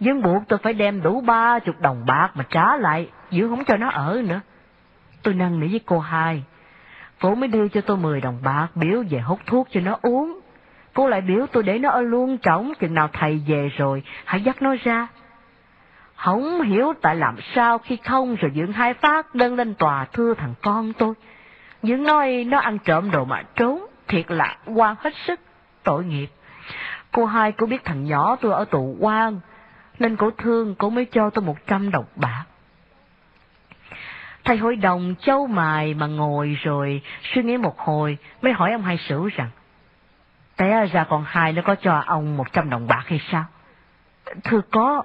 Dưỡng 0.00 0.22
buộc 0.22 0.42
tôi 0.48 0.58
phải 0.58 0.72
đem 0.72 1.02
đủ 1.02 1.20
ba 1.20 1.58
chục 1.58 1.80
đồng 1.80 2.06
bạc 2.06 2.30
mà 2.34 2.44
trả 2.50 2.76
lại. 2.76 3.08
Dưỡng 3.30 3.48
không 3.48 3.64
cho 3.64 3.76
nó 3.76 3.90
ở 3.90 4.22
nữa. 4.28 4.40
Tôi 5.22 5.34
năn 5.34 5.60
nỉ 5.60 5.68
với 5.68 5.80
cô 5.86 5.98
hai. 5.98 6.42
Cô 7.20 7.34
mới 7.34 7.48
đưa 7.48 7.68
cho 7.68 7.80
tôi 7.80 7.96
mười 7.96 8.20
đồng 8.20 8.38
bạc 8.42 8.68
biểu 8.74 9.02
về 9.10 9.18
hút 9.18 9.40
thuốc 9.46 9.68
cho 9.70 9.80
nó 9.80 9.98
uống. 10.02 10.40
Cô 10.96 11.08
lại 11.08 11.20
biểu 11.20 11.46
tôi 11.52 11.62
để 11.62 11.78
nó 11.78 11.90
ở 11.90 12.02
luôn 12.02 12.38
trống 12.38 12.72
chừng 12.80 12.94
nào 12.94 13.08
thầy 13.12 13.42
về 13.46 13.68
rồi, 13.76 14.02
hãy 14.24 14.42
dắt 14.42 14.62
nó 14.62 14.74
ra. 14.84 15.08
Không 16.14 16.62
hiểu 16.62 16.92
tại 17.02 17.16
làm 17.16 17.36
sao 17.54 17.78
khi 17.78 17.96
không 17.96 18.36
rồi 18.36 18.50
dưỡng 18.54 18.72
hai 18.72 18.94
phát 18.94 19.34
đơn 19.34 19.54
lên 19.54 19.74
tòa 19.74 20.04
thưa 20.12 20.34
thằng 20.34 20.54
con 20.62 20.92
tôi. 20.92 21.14
Dưỡng 21.82 22.02
nói 22.02 22.44
nó 22.48 22.58
ăn 22.58 22.78
trộm 22.78 23.10
đồ 23.10 23.24
mà 23.24 23.42
trốn, 23.56 23.86
thiệt 24.08 24.30
là 24.30 24.56
quan 24.66 24.96
hết 24.98 25.14
sức, 25.26 25.40
tội 25.82 26.04
nghiệp. 26.04 26.28
Cô 27.12 27.24
hai 27.26 27.52
cô 27.52 27.66
biết 27.66 27.84
thằng 27.84 28.04
nhỏ 28.04 28.36
tôi 28.40 28.52
ở 28.52 28.64
tù 28.64 28.96
quan, 29.00 29.40
nên 29.98 30.16
cổ 30.16 30.30
thương 30.30 30.74
cổ 30.74 30.90
mới 30.90 31.04
cho 31.04 31.30
tôi 31.30 31.44
một 31.44 31.56
trăm 31.66 31.90
đồng 31.90 32.06
bạc. 32.16 32.44
Thầy 34.44 34.56
hội 34.56 34.76
đồng 34.76 35.14
châu 35.20 35.46
mài 35.46 35.94
mà 35.94 36.06
ngồi 36.06 36.58
rồi 36.62 37.02
suy 37.22 37.42
nghĩ 37.42 37.56
một 37.56 37.78
hồi 37.78 38.18
mới 38.42 38.52
hỏi 38.52 38.72
ông 38.72 38.82
hai 38.82 38.98
sử 39.08 39.28
rằng 39.36 39.50
Té 40.56 40.86
ra 40.86 41.04
con 41.04 41.24
hai 41.26 41.52
nó 41.52 41.62
có 41.62 41.74
cho 41.74 42.02
ông 42.06 42.36
một 42.36 42.52
trăm 42.52 42.70
đồng 42.70 42.86
bạc 42.86 43.02
hay 43.06 43.20
sao? 43.30 43.44
Thưa 44.44 44.60
có, 44.70 45.02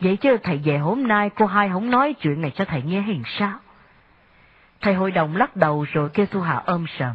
vậy 0.00 0.16
chứ 0.16 0.36
thầy 0.36 0.60
về 0.64 0.78
hôm 0.78 1.08
nay 1.08 1.30
cô 1.30 1.46
hai 1.46 1.70
không 1.72 1.90
nói 1.90 2.14
chuyện 2.20 2.40
này 2.40 2.52
cho 2.54 2.64
thầy 2.64 2.82
nghe 2.82 3.00
hay 3.00 3.20
sao? 3.24 3.52
Thầy 4.80 4.94
hội 4.94 5.10
đồng 5.10 5.36
lắc 5.36 5.56
đầu 5.56 5.86
rồi 5.92 6.08
kêu 6.14 6.26
Thu 6.30 6.40
Hà 6.40 6.62
ôm 6.66 6.86
sờn. 6.98 7.12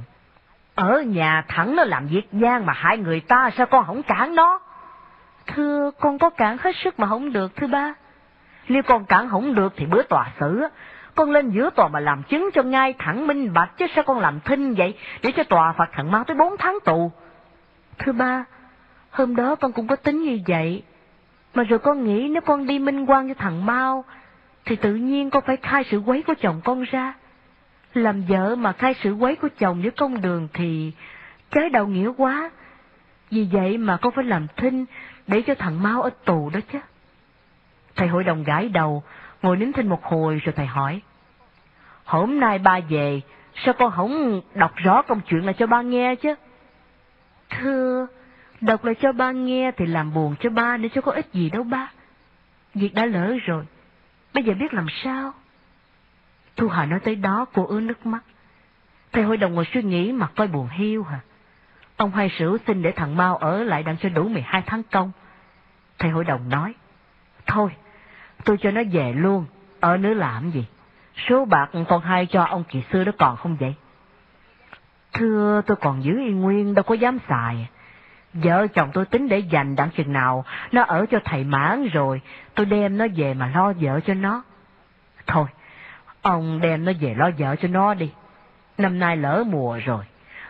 Ở 0.75 1.01
nhà 1.01 1.43
thẳng 1.47 1.75
nó 1.75 1.83
làm 1.83 2.07
việc 2.07 2.27
gian 2.31 2.65
mà 2.65 2.73
hại 2.73 2.97
người 2.97 3.19
ta 3.19 3.49
sao 3.57 3.65
con 3.65 3.85
không 3.85 4.03
cản 4.03 4.35
nó? 4.35 4.59
Thưa 5.47 5.91
con 5.99 6.19
có 6.19 6.29
cản 6.29 6.57
hết 6.57 6.75
sức 6.75 6.99
mà 6.99 7.07
không 7.07 7.33
được 7.33 7.55
thưa 7.55 7.67
ba. 7.67 7.93
Nếu 8.67 8.83
con 8.83 9.05
cản 9.05 9.29
không 9.29 9.55
được 9.55 9.73
thì 9.77 9.85
bữa 9.85 10.01
tòa 10.01 10.31
xử 10.39 10.63
con 11.15 11.31
lên 11.31 11.49
giữa 11.49 11.69
tòa 11.69 11.87
mà 11.87 11.99
làm 11.99 12.23
chứng 12.23 12.49
cho 12.53 12.63
ngay 12.63 12.93
thẳng 12.99 13.27
minh 13.27 13.53
bạch 13.53 13.77
chứ 13.77 13.85
sao 13.95 14.03
con 14.03 14.19
làm 14.19 14.39
thinh 14.39 14.73
vậy 14.73 14.97
để 15.21 15.31
cho 15.31 15.43
tòa 15.43 15.73
phạt 15.73 15.89
thằng 15.91 16.11
mau 16.11 16.23
tới 16.23 16.35
bốn 16.35 16.57
tháng 16.57 16.77
tù. 16.85 17.11
Thưa 17.97 18.11
ba, 18.11 18.45
hôm 19.09 19.35
đó 19.35 19.55
con 19.55 19.71
cũng 19.71 19.87
có 19.87 19.95
tính 19.95 20.23
như 20.23 20.39
vậy. 20.47 20.83
Mà 21.53 21.63
rồi 21.63 21.79
con 21.79 22.03
nghĩ 22.03 22.27
nếu 22.31 22.41
con 22.41 22.67
đi 22.67 22.79
minh 22.79 23.05
quan 23.05 23.27
cho 23.27 23.33
thằng 23.33 23.65
Mao, 23.65 24.05
thì 24.65 24.75
tự 24.75 24.95
nhiên 24.95 25.29
con 25.29 25.43
phải 25.45 25.57
khai 25.57 25.83
sự 25.83 25.97
quấy 25.97 26.23
của 26.23 26.33
chồng 26.41 26.61
con 26.63 26.83
ra. 26.83 27.13
Làm 27.93 28.21
vợ 28.21 28.55
mà 28.55 28.71
khai 28.71 28.93
sự 29.03 29.13
quấy 29.13 29.35
của 29.35 29.49
chồng 29.59 29.81
với 29.81 29.91
công 29.91 30.21
đường 30.21 30.47
thì 30.53 30.91
trái 31.51 31.69
đầu 31.69 31.87
nghĩa 31.87 32.11
quá. 32.17 32.51
Vì 33.31 33.47
vậy 33.51 33.77
mà 33.77 33.97
con 33.97 34.13
phải 34.15 34.25
làm 34.25 34.47
thinh 34.57 34.85
để 35.27 35.41
cho 35.41 35.55
thằng 35.55 35.83
Mao 35.83 36.01
ở 36.01 36.09
tù 36.25 36.49
đó 36.53 36.59
chứ. 36.73 36.79
Thầy 37.95 38.07
hội 38.07 38.23
đồng 38.23 38.43
gãi 38.43 38.69
đầu, 38.69 39.03
ngồi 39.41 39.57
nín 39.57 39.73
thinh 39.73 39.89
một 39.89 40.03
hồi 40.03 40.41
rồi 40.45 40.53
thầy 40.55 40.65
hỏi. 40.65 41.01
Hôm 42.05 42.39
nay 42.39 42.59
ba 42.59 42.79
về, 42.89 43.21
sao 43.55 43.73
con 43.73 43.91
không 43.91 44.41
đọc 44.53 44.71
rõ 44.75 45.01
công 45.01 45.21
chuyện 45.27 45.45
lại 45.45 45.53
cho 45.57 45.67
ba 45.67 45.81
nghe 45.81 46.15
chứ? 46.15 46.35
Thưa, 47.49 48.07
đọc 48.61 48.85
lại 48.85 48.95
cho 48.95 49.11
ba 49.11 49.31
nghe 49.31 49.71
thì 49.77 49.85
làm 49.85 50.13
buồn 50.13 50.35
cho 50.39 50.49
ba 50.49 50.77
nữa 50.77 50.89
chứ 50.93 51.01
có 51.01 51.11
ích 51.11 51.33
gì 51.33 51.49
đâu 51.49 51.63
ba. 51.63 51.91
Việc 52.73 52.93
đã 52.93 53.05
lỡ 53.05 53.35
rồi, 53.45 53.65
bây 54.33 54.43
giờ 54.43 54.53
biết 54.59 54.73
làm 54.73 54.87
sao? 55.03 55.33
Thu 56.55 56.67
Hà 56.67 56.85
nói 56.85 56.99
tới 56.99 57.15
đó 57.15 57.45
cô 57.53 57.65
ứa 57.65 57.79
nước 57.79 58.05
mắt. 58.05 58.23
Thầy 59.11 59.23
hội 59.23 59.37
đồng 59.37 59.53
ngồi 59.53 59.65
suy 59.73 59.83
nghĩ 59.83 60.11
mặt 60.11 60.31
coi 60.35 60.47
buồn 60.47 60.69
hiu 60.69 61.03
hả? 61.03 61.19
Ông 61.97 62.11
hai 62.11 62.29
sử 62.39 62.57
xin 62.67 62.81
để 62.81 62.91
thằng 62.91 63.17
Mao 63.17 63.37
ở 63.37 63.63
lại 63.63 63.83
đặng 63.83 63.97
cho 63.97 64.09
đủ 64.09 64.27
12 64.27 64.63
tháng 64.65 64.83
công. 64.83 65.11
Thầy 65.99 66.11
hội 66.11 66.23
đồng 66.23 66.49
nói, 66.49 66.73
thôi, 67.45 67.71
tôi 68.45 68.57
cho 68.61 68.71
nó 68.71 68.81
về 68.91 69.13
luôn, 69.13 69.45
ở 69.79 69.97
nữa 69.97 70.13
làm 70.13 70.51
gì? 70.51 70.65
Số 71.29 71.45
bạc 71.45 71.69
con 71.87 72.01
hai 72.01 72.25
cho 72.25 72.43
ông 72.43 72.63
kỳ 72.63 72.81
xưa 72.91 73.03
đó 73.03 73.11
còn 73.17 73.37
không 73.37 73.57
vậy? 73.59 73.75
Thưa 75.17 75.61
tôi 75.65 75.77
còn 75.81 76.03
giữ 76.03 76.19
y 76.19 76.31
nguyên 76.31 76.73
đâu 76.73 76.83
có 76.83 76.95
dám 76.95 77.19
xài. 77.29 77.67
Vợ 78.33 78.67
chồng 78.67 78.89
tôi 78.93 79.05
tính 79.05 79.27
để 79.29 79.39
dành 79.39 79.75
đặng 79.75 79.89
chừng 79.97 80.13
nào, 80.13 80.45
nó 80.71 80.81
ở 80.83 81.05
cho 81.11 81.19
thầy 81.25 81.43
mãn 81.43 81.87
rồi, 81.93 82.21
tôi 82.55 82.65
đem 82.65 82.97
nó 82.97 83.05
về 83.15 83.33
mà 83.33 83.51
lo 83.55 83.73
vợ 83.81 83.99
cho 83.99 84.13
nó. 84.13 84.43
Thôi, 85.27 85.45
ông 86.21 86.59
đem 86.61 86.85
nó 86.85 86.91
về 86.99 87.13
lo 87.17 87.29
vợ 87.37 87.55
cho 87.55 87.67
nó 87.67 87.93
đi. 87.93 88.11
Năm 88.77 88.99
nay 88.99 89.17
lỡ 89.17 89.43
mùa 89.47 89.79
rồi, 89.85 90.05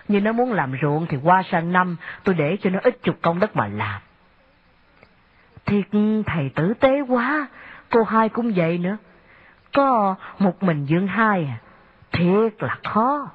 nhưng 0.07 0.23
nó 0.23 0.31
muốn 0.31 0.53
làm 0.53 0.73
ruộng 0.81 1.05
thì 1.09 1.17
qua 1.23 1.43
sang 1.51 1.71
năm 1.71 1.97
tôi 2.23 2.35
để 2.35 2.57
cho 2.61 2.69
nó 2.69 2.79
ít 2.83 2.97
chục 3.03 3.15
công 3.21 3.39
đất 3.39 3.55
mà 3.55 3.67
làm. 3.67 4.01
Thiệt 5.65 5.85
thầy 6.25 6.49
tử 6.55 6.73
tế 6.73 7.01
quá, 7.07 7.47
cô 7.89 8.03
hai 8.03 8.29
cũng 8.29 8.53
vậy 8.55 8.77
nữa. 8.77 8.97
Có 9.73 10.15
một 10.39 10.63
mình 10.63 10.85
Dương 10.85 11.07
hai 11.07 11.45
à, 11.45 11.57
thiệt 12.11 12.63
là 12.63 12.77
khó. 12.83 13.29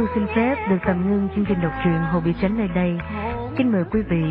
Phương 0.00 0.08
xin 0.14 0.26
phép 0.36 0.56
được 0.70 0.76
tạm 0.86 1.10
ngưng 1.10 1.28
chương 1.34 1.44
trình 1.44 1.60
đọc 1.60 1.72
truyện 1.84 2.02
Hồ 2.12 2.20
Bị 2.20 2.34
Tránh 2.42 2.58
nơi 2.58 2.68
đây. 2.68 2.98
Kính 3.56 3.72
mời 3.72 3.84
quý 3.90 4.02
vị 4.02 4.24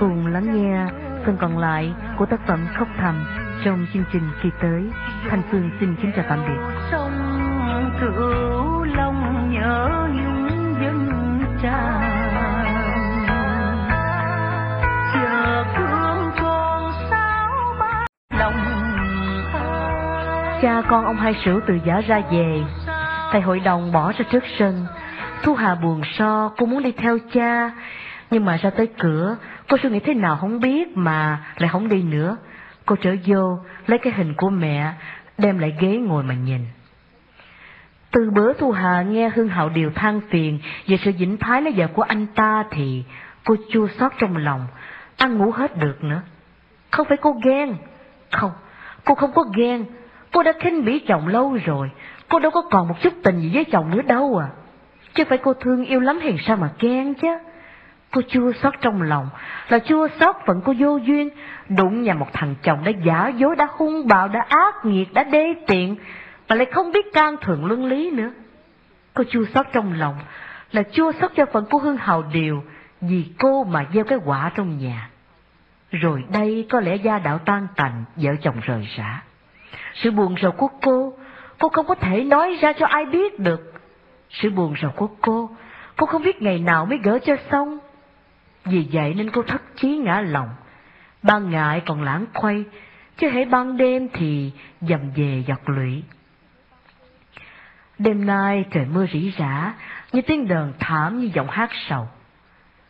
cùng 0.00 0.26
lắng 0.26 0.54
nghe 0.54 0.86
phần 1.26 1.36
còn 1.40 1.58
lại 1.58 1.92
của 2.18 2.26
tác 2.26 2.46
phẩm 2.46 2.66
Khóc 2.74 2.88
Thầm 2.98 3.24
trong 3.64 3.86
chương 3.94 4.04
trình 4.12 4.22
kỳ 4.42 4.50
tới. 4.62 4.90
Thanh 5.28 5.42
Phương 5.50 5.70
xin 5.80 5.96
kính 6.02 6.12
chào 6.16 6.24
tạm 6.28 6.38
biệt. 6.48 6.76
Sông 6.90 7.12
cửu 8.00 8.84
long 8.84 9.50
nhớ 9.52 10.08
nhung 10.14 10.74
dân 10.82 11.08
tràn 11.62 12.00
Cha 20.62 20.82
con 20.90 21.04
ông 21.04 21.16
hai 21.16 21.34
sửu 21.44 21.60
từ 21.66 21.78
giả 21.84 22.00
ra 22.00 22.22
về, 22.32 22.62
thầy 23.32 23.40
hội 23.40 23.60
đồng 23.60 23.92
bỏ 23.92 24.12
ra 24.12 24.24
trước 24.32 24.42
sân. 24.58 24.86
Thu 25.42 25.54
Hà 25.54 25.74
buồn 25.74 26.02
so, 26.18 26.52
cô 26.56 26.66
muốn 26.66 26.82
đi 26.82 26.92
theo 26.92 27.18
cha, 27.32 27.70
nhưng 28.30 28.44
mà 28.44 28.56
ra 28.56 28.70
tới 28.70 28.86
cửa, 28.98 29.36
cô 29.68 29.76
suy 29.82 29.90
nghĩ 29.90 30.00
thế 30.00 30.14
nào 30.14 30.36
không 30.36 30.60
biết 30.60 30.96
mà 30.96 31.44
lại 31.56 31.68
không 31.68 31.88
đi 31.88 32.02
nữa. 32.02 32.36
Cô 32.86 32.96
trở 32.96 33.16
vô, 33.26 33.58
lấy 33.86 33.98
cái 33.98 34.12
hình 34.12 34.34
của 34.34 34.50
mẹ, 34.50 34.92
đem 35.38 35.58
lại 35.58 35.74
ghế 35.80 35.96
ngồi 35.96 36.22
mà 36.22 36.34
nhìn. 36.34 36.60
Từ 38.10 38.30
bữa 38.30 38.52
Thu 38.52 38.70
Hà 38.70 39.02
nghe 39.02 39.30
Hương 39.34 39.48
Hạo 39.48 39.68
điều 39.68 39.90
than 39.90 40.20
phiền 40.30 40.58
về 40.86 40.96
sự 41.04 41.12
dĩnh 41.12 41.36
thái 41.36 41.62
lấy 41.62 41.72
vợ 41.76 41.86
của 41.86 42.02
anh 42.02 42.26
ta 42.26 42.64
thì 42.70 43.04
cô 43.44 43.56
chua 43.72 43.88
xót 43.98 44.12
trong 44.18 44.36
lòng, 44.36 44.66
ăn 45.16 45.38
ngủ 45.38 45.50
hết 45.50 45.76
được 45.76 46.04
nữa. 46.04 46.22
Không 46.90 47.06
phải 47.08 47.16
cô 47.20 47.36
ghen, 47.44 47.76
không, 48.30 48.52
cô 49.04 49.14
không 49.14 49.32
có 49.32 49.44
ghen, 49.56 49.84
cô 50.32 50.42
đã 50.42 50.52
khinh 50.60 50.84
bỉ 50.84 50.98
chồng 50.98 51.28
lâu 51.28 51.58
rồi, 51.64 51.90
cô 52.28 52.38
đâu 52.38 52.50
có 52.50 52.62
còn 52.70 52.88
một 52.88 52.94
chút 53.02 53.12
tình 53.22 53.40
gì 53.40 53.50
với 53.54 53.64
chồng 53.64 53.90
nữa 53.90 54.02
đâu 54.02 54.36
à. 54.36 54.48
Chứ 55.14 55.24
phải 55.28 55.38
cô 55.38 55.54
thương 55.54 55.84
yêu 55.84 56.00
lắm 56.00 56.20
hiền 56.20 56.36
sao 56.46 56.56
mà 56.56 56.70
ghen 56.78 57.14
chứ. 57.14 57.28
Cô 58.10 58.22
chua 58.28 58.52
xót 58.52 58.74
trong 58.80 59.02
lòng, 59.02 59.28
là 59.68 59.78
chua 59.78 60.08
xót 60.20 60.36
phận 60.46 60.60
cô 60.64 60.74
vô 60.78 60.96
duyên, 60.96 61.28
đụng 61.68 62.02
nhà 62.02 62.14
một 62.14 62.32
thằng 62.32 62.54
chồng 62.62 62.84
đã 62.84 62.92
giả 63.04 63.28
dối, 63.28 63.56
đã 63.56 63.68
hung 63.70 64.06
bạo, 64.08 64.28
đã 64.28 64.40
ác 64.48 64.84
nghiệt, 64.84 65.12
đã 65.12 65.24
đê 65.24 65.54
tiện, 65.66 65.96
mà 66.48 66.56
lại 66.56 66.66
không 66.72 66.92
biết 66.92 67.12
can 67.12 67.36
thường 67.40 67.64
luân 67.64 67.84
lý 67.84 68.10
nữa. 68.10 68.30
Cô 69.14 69.24
chua 69.30 69.44
xót 69.54 69.66
trong 69.72 69.92
lòng, 69.92 70.14
là 70.72 70.82
chua 70.92 71.12
xót 71.20 71.30
cho 71.36 71.46
phận 71.52 71.66
của 71.70 71.78
Hương 71.78 71.96
Hào 71.96 72.22
Điều, 72.32 72.64
vì 73.00 73.24
cô 73.38 73.64
mà 73.64 73.86
gieo 73.94 74.04
cái 74.04 74.18
quả 74.24 74.50
trong 74.54 74.78
nhà. 74.78 75.10
Rồi 75.90 76.24
đây 76.32 76.66
có 76.70 76.80
lẽ 76.80 76.96
gia 76.96 77.18
đạo 77.18 77.38
tan 77.38 77.66
tành, 77.76 78.04
vợ 78.16 78.30
chồng 78.42 78.56
rời 78.62 78.88
rã. 78.96 79.22
Sự 79.94 80.10
buồn 80.10 80.34
rầu 80.42 80.52
của 80.52 80.68
cô, 80.82 81.12
cô 81.58 81.68
không 81.68 81.86
có 81.86 81.94
thể 81.94 82.24
nói 82.24 82.58
ra 82.60 82.72
cho 82.72 82.86
ai 82.86 83.04
biết 83.04 83.40
được. 83.40 83.79
Sự 84.30 84.50
buồn 84.50 84.74
rầu 84.82 84.90
của 84.90 85.08
cô, 85.20 85.50
cô 85.96 86.06
không 86.06 86.22
biết 86.22 86.42
ngày 86.42 86.58
nào 86.58 86.86
mới 86.86 86.98
gỡ 87.02 87.18
cho 87.26 87.36
xong. 87.50 87.78
Vì 88.64 88.88
vậy 88.92 89.14
nên 89.14 89.30
cô 89.30 89.42
thất 89.42 89.62
chí 89.76 89.96
ngã 89.96 90.20
lòng. 90.20 90.48
Ban 91.22 91.50
ngại 91.50 91.82
còn 91.86 92.02
lãng 92.02 92.26
quay, 92.34 92.64
chứ 93.16 93.28
hãy 93.28 93.44
ban 93.44 93.76
đêm 93.76 94.08
thì 94.12 94.52
dầm 94.80 95.00
về 95.16 95.44
giọt 95.46 95.60
lụy. 95.66 96.02
Đêm 97.98 98.26
nay 98.26 98.64
trời 98.70 98.86
mưa 98.92 99.06
rỉ 99.12 99.32
rả, 99.38 99.74
như 100.12 100.22
tiếng 100.22 100.48
đờn 100.48 100.72
thảm 100.78 101.20
như 101.20 101.30
giọng 101.34 101.48
hát 101.50 101.70
sầu. 101.88 102.08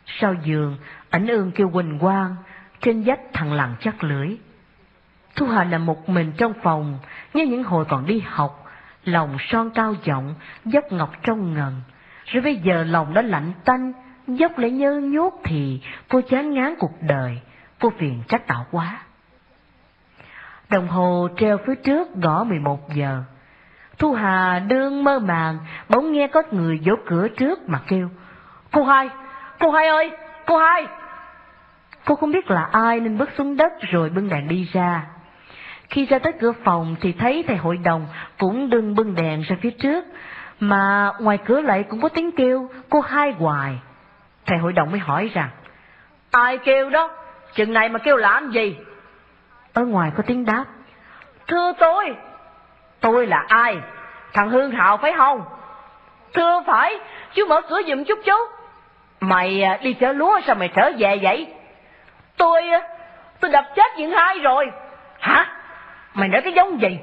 Sau 0.05 0.33
giường, 0.43 0.77
ảnh 1.09 1.27
ương 1.27 1.51
kêu 1.51 1.69
quỳnh 1.69 1.99
quang, 1.99 2.35
trên 2.81 3.03
vách 3.03 3.19
thằng 3.33 3.53
lằn 3.53 3.75
chắc 3.79 4.03
lưỡi. 4.03 4.37
Thu 5.35 5.47
Hà 5.47 5.63
nằm 5.63 5.85
một 5.85 6.09
mình 6.09 6.31
trong 6.37 6.53
phòng, 6.63 6.99
như 7.33 7.45
những 7.45 7.63
hồi 7.63 7.85
còn 7.85 8.05
đi 8.05 8.19
học, 8.19 8.60
lòng 9.03 9.37
son 9.39 9.69
cao 9.69 9.95
giọng, 10.03 10.35
dốc 10.65 10.83
ngọc 10.91 11.11
trong 11.23 11.53
ngần. 11.53 11.81
Rồi 12.25 12.41
bây 12.41 12.55
giờ 12.55 12.83
lòng 12.83 13.13
đã 13.13 13.21
lạnh 13.21 13.51
tanh, 13.65 13.93
dốc 14.27 14.57
lại 14.57 14.71
nhơ 14.71 14.91
nhốt 14.91 15.33
thì 15.43 15.81
cô 16.09 16.21
chán 16.21 16.53
ngán 16.53 16.75
cuộc 16.79 16.93
đời, 17.01 17.41
cô 17.79 17.89
phiền 17.97 18.23
trách 18.27 18.47
tạo 18.47 18.65
quá. 18.71 18.99
Đồng 20.69 20.87
hồ 20.87 21.27
treo 21.37 21.57
phía 21.57 21.75
trước 21.75 22.15
gõ 22.15 22.43
11 22.43 22.93
giờ. 22.93 23.23
Thu 23.97 24.13
Hà 24.13 24.59
đương 24.59 25.03
mơ 25.03 25.19
màng, 25.19 25.57
bỗng 25.89 26.11
nghe 26.11 26.27
có 26.27 26.43
người 26.51 26.79
vỗ 26.85 26.95
cửa 27.05 27.27
trước 27.27 27.69
mà 27.69 27.79
kêu. 27.87 28.09
Cô 28.71 28.83
hai, 28.83 29.09
cô 29.59 29.71
hai 29.71 29.87
ơi, 29.87 30.11
cô 30.45 30.57
hai. 30.57 30.85
Cô 32.05 32.15
không 32.15 32.31
biết 32.31 32.51
là 32.51 32.69
ai 32.71 32.99
nên 32.99 33.17
bước 33.17 33.29
xuống 33.37 33.57
đất 33.57 33.71
rồi 33.81 34.09
bưng 34.09 34.29
đèn 34.29 34.47
đi 34.47 34.69
ra. 34.73 35.05
Khi 35.91 36.05
ra 36.05 36.19
tới 36.19 36.33
cửa 36.39 36.51
phòng 36.63 36.95
thì 37.01 37.13
thấy 37.13 37.43
thầy 37.47 37.57
hội 37.57 37.77
đồng 37.77 38.07
cũng 38.37 38.69
đừng 38.69 38.95
bưng 38.95 39.15
đèn 39.15 39.41
ra 39.41 39.55
phía 39.61 39.71
trước, 39.71 40.05
mà 40.59 41.11
ngoài 41.19 41.37
cửa 41.45 41.61
lại 41.61 41.83
cũng 41.89 42.01
có 42.01 42.09
tiếng 42.09 42.31
kêu, 42.31 42.69
cô 42.89 43.01
hai 43.01 43.31
hoài. 43.31 43.79
Thầy 44.45 44.57
hội 44.57 44.73
đồng 44.73 44.91
mới 44.91 44.99
hỏi 44.99 45.31
rằng, 45.33 45.49
Ai 46.31 46.57
kêu 46.57 46.89
đó? 46.89 47.09
Chừng 47.53 47.73
này 47.73 47.89
mà 47.89 47.99
kêu 47.99 48.17
làm 48.17 48.51
gì? 48.51 48.77
Ở 49.73 49.85
ngoài 49.85 50.11
có 50.17 50.23
tiếng 50.27 50.45
đáp, 50.45 50.65
Thưa 51.47 51.73
tôi, 51.79 52.15
tôi 52.99 53.27
là 53.27 53.45
ai? 53.47 53.77
Thằng 54.33 54.49
Hương 54.49 54.71
Hạo 54.71 54.97
phải 54.97 55.13
không? 55.17 55.43
Thưa 56.33 56.63
phải, 56.67 56.99
chú 57.33 57.45
mở 57.47 57.61
cửa 57.69 57.81
giùm 57.87 58.03
chút 58.03 58.19
chú. 58.25 58.35
Mày 59.19 59.63
à, 59.63 59.77
đi 59.81 59.93
chở 59.93 60.13
lúa 60.13 60.39
sao 60.45 60.55
mày 60.55 60.67
trở 60.67 60.91
về 60.97 61.19
vậy? 61.21 61.53
Tôi, 62.37 62.69
à, 62.69 62.87
tôi 63.39 63.51
đập 63.51 63.65
chết 63.75 63.97
Diện 63.97 64.11
Hai 64.11 64.39
rồi. 64.39 64.71
Hả? 65.19 65.60
Mày 66.13 66.29
nói 66.29 66.41
cái 66.41 66.53
giống 66.53 66.81
gì? 66.81 66.99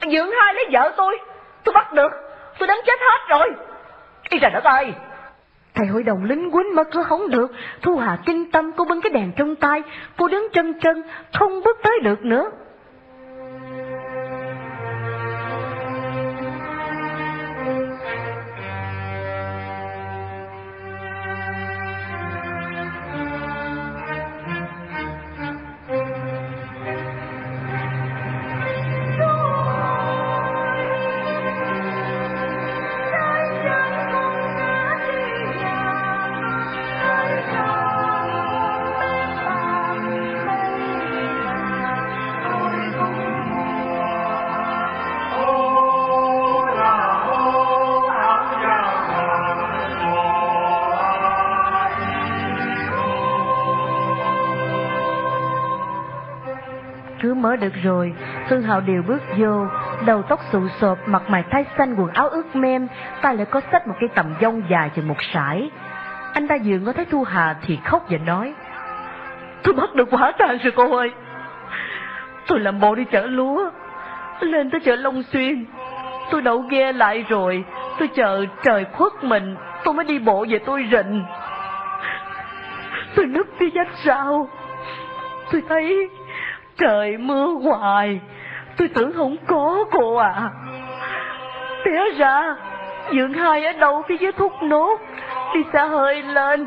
Dưỡng 0.00 0.30
hai 0.30 0.54
lấy 0.54 0.64
vợ 0.72 0.92
tôi, 0.96 1.18
tôi 1.64 1.72
bắt 1.72 1.92
được, 1.92 2.12
tôi 2.58 2.66
đánh 2.66 2.78
chết 2.86 3.00
hết 3.00 3.28
rồi. 3.28 3.50
Ý 4.28 4.38
trời 4.38 4.50
đất 4.50 4.64
ơi! 4.64 4.92
Thầy 5.74 5.86
hội 5.86 6.02
đồng 6.02 6.24
lính 6.24 6.50
quýnh 6.50 6.74
mở 6.74 6.84
cửa 6.84 7.02
không 7.02 7.30
được, 7.30 7.52
Thu 7.82 7.96
Hà 7.96 8.18
kinh 8.26 8.50
tâm 8.50 8.72
cô 8.76 8.84
bưng 8.84 9.00
cái 9.00 9.10
đèn 9.10 9.32
trong 9.36 9.56
tay, 9.56 9.82
cô 10.16 10.28
đứng 10.28 10.48
chân 10.52 10.80
chân, 10.80 11.02
không 11.32 11.60
bước 11.64 11.76
tới 11.82 12.00
được 12.02 12.24
nữa. 12.24 12.50
Được 57.66 57.82
rồi, 57.82 58.12
Hương 58.48 58.62
Hạo 58.62 58.80
Điều 58.80 59.02
bước 59.02 59.22
vô, 59.38 59.66
đầu 60.06 60.22
tóc 60.22 60.40
xù 60.52 60.68
xộp, 60.80 60.98
mặt 61.08 61.22
mày 61.30 61.44
thay 61.50 61.64
xanh, 61.78 61.94
quần 61.94 62.10
áo 62.10 62.28
ướt 62.28 62.56
mem, 62.56 62.88
tay 63.22 63.36
lại 63.36 63.46
có 63.46 63.60
xách 63.72 63.88
một 63.88 63.94
cái 64.00 64.08
tầm 64.14 64.34
dông 64.40 64.62
dài 64.70 64.90
chừng 64.96 65.08
một 65.08 65.22
sải. 65.32 65.70
Anh 66.32 66.48
ta 66.48 66.56
vừa 66.64 66.78
ngó 66.78 66.92
thấy 66.92 67.04
Thu 67.04 67.24
Hà 67.24 67.56
thì 67.62 67.78
khóc 67.84 68.06
và 68.10 68.18
nói, 68.18 68.54
Tôi 69.62 69.74
bắt 69.74 69.94
được 69.94 70.08
quả 70.10 70.32
tàn 70.38 70.58
rồi 70.62 70.72
cô 70.76 70.96
ơi. 70.96 71.10
Tôi 72.46 72.60
làm 72.60 72.80
bộ 72.80 72.94
đi 72.94 73.04
chở 73.04 73.26
lúa, 73.26 73.70
lên 74.40 74.70
tới 74.70 74.80
chợ 74.80 74.96
Long 74.96 75.22
Xuyên. 75.22 75.64
Tôi 76.30 76.42
đậu 76.42 76.58
ghe 76.58 76.92
lại 76.92 77.24
rồi, 77.28 77.64
tôi 77.98 78.08
chờ 78.08 78.46
trời 78.62 78.84
khuất 78.92 79.12
mình, 79.24 79.56
tôi 79.84 79.94
mới 79.94 80.04
đi 80.04 80.18
bộ 80.18 80.46
về 80.48 80.58
tôi 80.58 80.88
rình. 80.92 81.24
Tôi 83.14 83.26
núp 83.26 83.46
phía 83.58 83.70
dách 83.74 83.88
sau 84.04 84.48
tôi 85.52 85.62
thấy 85.68 86.08
trời 86.78 87.16
mưa 87.16 87.46
hoài, 87.46 88.20
tôi 88.76 88.88
tưởng 88.88 89.12
không 89.12 89.36
có 89.46 89.84
cô 89.90 90.16
à. 90.16 90.50
Té 91.84 92.04
ra, 92.18 92.56
dưỡng 93.12 93.32
hai 93.32 93.64
ở 93.64 93.72
đâu 93.72 94.02
phía 94.08 94.16
dưới 94.16 94.32
thúc 94.32 94.52
nốt, 94.62 95.00
đi 95.54 95.60
xa 95.72 95.84
hơi 95.84 96.22
lên, 96.22 96.66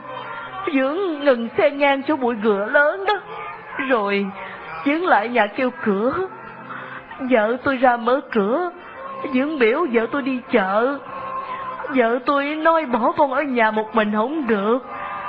dưỡng 0.73 1.19
ngừng 1.19 1.49
xe 1.57 1.71
ngang 1.71 2.03
chỗ 2.03 2.15
bụi 2.15 2.35
gửa 2.35 2.65
lớn 2.71 3.05
đó. 3.07 3.13
Rồi, 3.89 4.25
dưỡng 4.85 5.05
lại 5.05 5.29
nhà 5.29 5.47
kêu 5.47 5.69
cửa. 5.83 6.13
Vợ 7.19 7.57
tôi 7.63 7.77
ra 7.77 7.97
mở 7.97 8.21
cửa, 8.31 8.71
dưỡng 9.33 9.59
biểu 9.59 9.85
vợ 9.91 10.07
tôi 10.11 10.21
đi 10.21 10.41
chợ. 10.51 10.97
Vợ 11.95 12.19
tôi 12.25 12.45
nói 12.45 12.85
bỏ 12.85 13.11
con 13.17 13.33
ở 13.33 13.41
nhà 13.41 13.71
một 13.71 13.95
mình 13.95 14.11
không 14.15 14.47
được, 14.47 14.85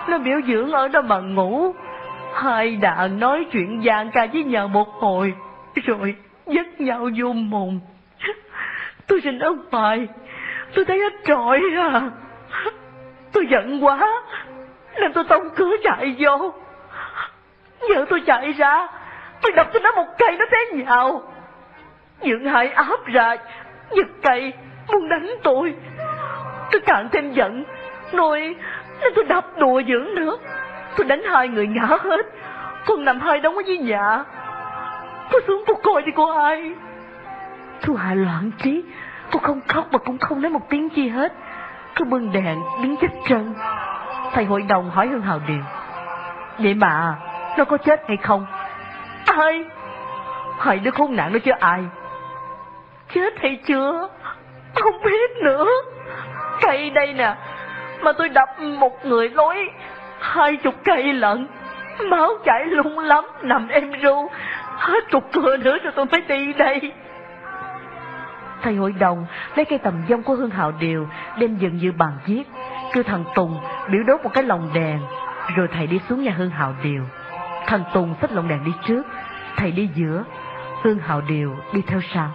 nó 0.09 0.19
biểu 0.19 0.41
dưỡng 0.47 0.73
ở 0.73 0.89
đó 0.89 1.03
mà 1.03 1.19
ngủ. 1.19 1.75
Hai 2.35 2.77
đàn 2.77 3.21
nói 3.21 3.47
chuyện 3.53 3.83
giang 3.87 4.11
ca 4.11 4.27
với 4.33 4.45
nhau 4.45 4.69
một 4.69 4.89
hồi, 4.89 5.35
rồi 5.85 6.15
dắt 6.47 6.81
nhau 6.81 7.09
vô 7.19 7.33
mùng. 7.33 7.81
Tôi 9.07 9.21
xin 9.21 9.39
ông 9.39 9.59
bài, 9.71 10.09
tôi 10.75 10.85
thấy 10.85 10.99
hết 10.99 11.13
trọi 11.25 11.61
à. 11.77 12.11
Tôi 13.33 13.47
giận 13.51 13.85
quá, 13.85 14.23
nên 15.01 15.13
tôi 15.13 15.25
tông 15.25 15.51
cửa 15.57 15.71
chạy 15.83 16.17
vô. 16.19 16.53
giờ 17.81 18.05
tôi 18.11 18.23
chạy 18.27 18.53
ra, 18.53 18.89
tôi 19.43 19.53
đập 19.53 19.67
cho 19.73 19.81
nó 19.81 19.93
một 19.93 20.07
cây 20.19 20.37
nó 20.39 20.45
té 20.51 20.59
nhào. 20.73 21.23
Dưỡng 22.23 22.45
hại 22.45 22.69
áp 22.69 23.07
ra, 23.07 23.37
giật 23.91 24.07
cây, 24.23 24.53
muốn 24.93 25.09
đánh 25.09 25.31
tôi. 25.43 25.75
Tôi 26.73 26.81
càng 26.81 27.09
thêm 27.13 27.33
giận, 27.33 27.65
nói 28.13 28.55
nên 29.03 29.13
tôi 29.15 29.25
đập 29.25 29.45
đùa 29.59 29.83
dưỡng 29.89 30.15
nữa. 30.15 30.37
Tôi 30.97 31.07
đánh 31.07 31.23
hai 31.23 31.49
người 31.49 31.67
ngã 31.67 31.87
hết, 31.87 32.27
con 32.87 33.05
nằm 33.05 33.21
hai 33.21 33.41
đống 33.41 33.57
ở 33.57 33.63
dưới 33.67 33.79
nhà. 33.79 34.25
Cô 35.33 35.39
xuống 35.47 35.65
cô 35.67 35.75
coi 35.83 36.03
đi 36.03 36.13
cô 36.17 36.31
ai. 36.41 36.73
Thu 37.83 37.95
Hà 37.95 38.15
loạn 38.15 38.51
trí, 38.63 38.85
cô 39.33 39.41
không 39.43 39.61
khóc 39.69 39.87
mà 39.93 39.99
cũng 39.99 40.19
không 40.19 40.43
nói 40.43 40.51
một 40.51 40.71
tiếng 40.71 40.89
chi 40.89 41.09
hết. 41.09 41.33
Cứ 41.95 42.05
bưng 42.05 42.33
đèn, 42.33 42.59
đứng 42.83 42.97
chết 42.97 43.09
chân. 43.29 43.55
Thầy 44.33 44.45
hội 44.45 44.63
đồng 44.63 44.91
hỏi 44.91 45.09
Hương 45.09 45.23
Hào 45.23 45.41
Điền 45.49 45.63
Vậy 46.59 46.75
mà, 46.75 47.17
nó 47.59 47.65
có 47.65 47.77
chết 47.77 48.03
hay 48.09 48.17
không? 48.17 48.47
Ai? 49.27 49.65
Hai 50.59 50.79
đứa 50.79 50.91
khốn 50.91 51.17
nạn 51.17 51.33
nó 51.33 51.39
chứ 51.39 51.51
ai? 51.61 51.85
Chết 53.15 53.41
hay 53.41 53.59
chưa? 53.67 54.09
Không 54.75 55.03
biết 55.05 55.31
nữa. 55.43 55.67
Cây 56.63 56.91
đây 56.91 57.13
nè, 57.13 57.35
mà 58.03 58.13
tôi 58.13 58.29
đập 58.29 58.49
một 58.61 59.05
người 59.05 59.29
lối 59.29 59.71
hai 60.21 60.57
chục 60.57 60.75
cây 60.85 61.13
lận. 61.13 61.47
Máu 62.11 62.29
chảy 62.45 62.65
lung 62.67 62.99
lắm, 62.99 63.25
nằm 63.43 63.69
em 63.69 63.93
ru. 64.03 64.29
Hết 64.77 65.11
chục 65.11 65.25
cửa 65.33 65.57
nữa 65.57 65.79
rồi 65.83 65.93
tôi 65.97 66.07
phải 66.07 66.21
đi 66.21 66.53
đây. 66.53 66.93
Thầy 68.63 68.75
hội 68.75 68.93
đồng 68.93 69.27
lấy 69.57 69.65
cây 69.65 69.79
tầm 69.79 69.95
dông 70.09 70.23
của 70.23 70.35
Hương 70.35 70.51
Hạo 70.51 70.73
Điều 70.81 71.09
đem 71.39 71.57
dựng 71.57 71.77
như 71.77 71.93
bàn 71.93 72.13
viết, 72.27 72.43
kêu 72.93 73.03
thằng 73.03 73.25
Tùng 73.35 73.61
biểu 73.91 74.03
đốt 74.03 74.21
một 74.23 74.31
cái 74.35 74.45
lồng 74.45 74.71
đèn, 74.75 74.99
rồi 75.57 75.69
thầy 75.73 75.87
đi 75.87 76.01
xuống 76.09 76.23
nhà 76.23 76.33
Hương 76.37 76.51
Hạo 76.51 76.75
Điều. 76.83 77.03
Thằng 77.67 77.83
Tùng 77.95 78.15
xách 78.21 78.33
lồng 78.33 78.49
đèn 78.49 78.65
đi 78.65 78.73
trước, 78.87 79.03
thầy 79.57 79.71
đi 79.71 79.89
giữa, 79.95 80.25
Hương 80.83 80.99
Hạo 80.99 81.21
Điều 81.29 81.57
đi 81.75 81.83
theo 81.87 82.01
sau. 82.15 82.31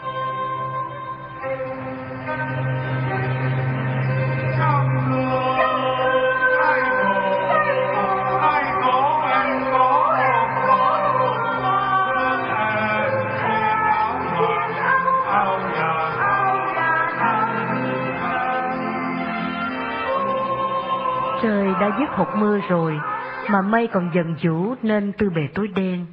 Dứt 22.00 22.10
hột 22.10 22.36
mưa 22.36 22.60
rồi, 22.70 23.00
mà 23.50 23.62
mây 23.62 23.88
còn 23.88 24.12
dần 24.14 24.36
vũ 24.44 24.76
nên 24.82 25.12
tư 25.12 25.30
bề 25.30 25.42
tối 25.56 25.68
đen. 25.68 26.06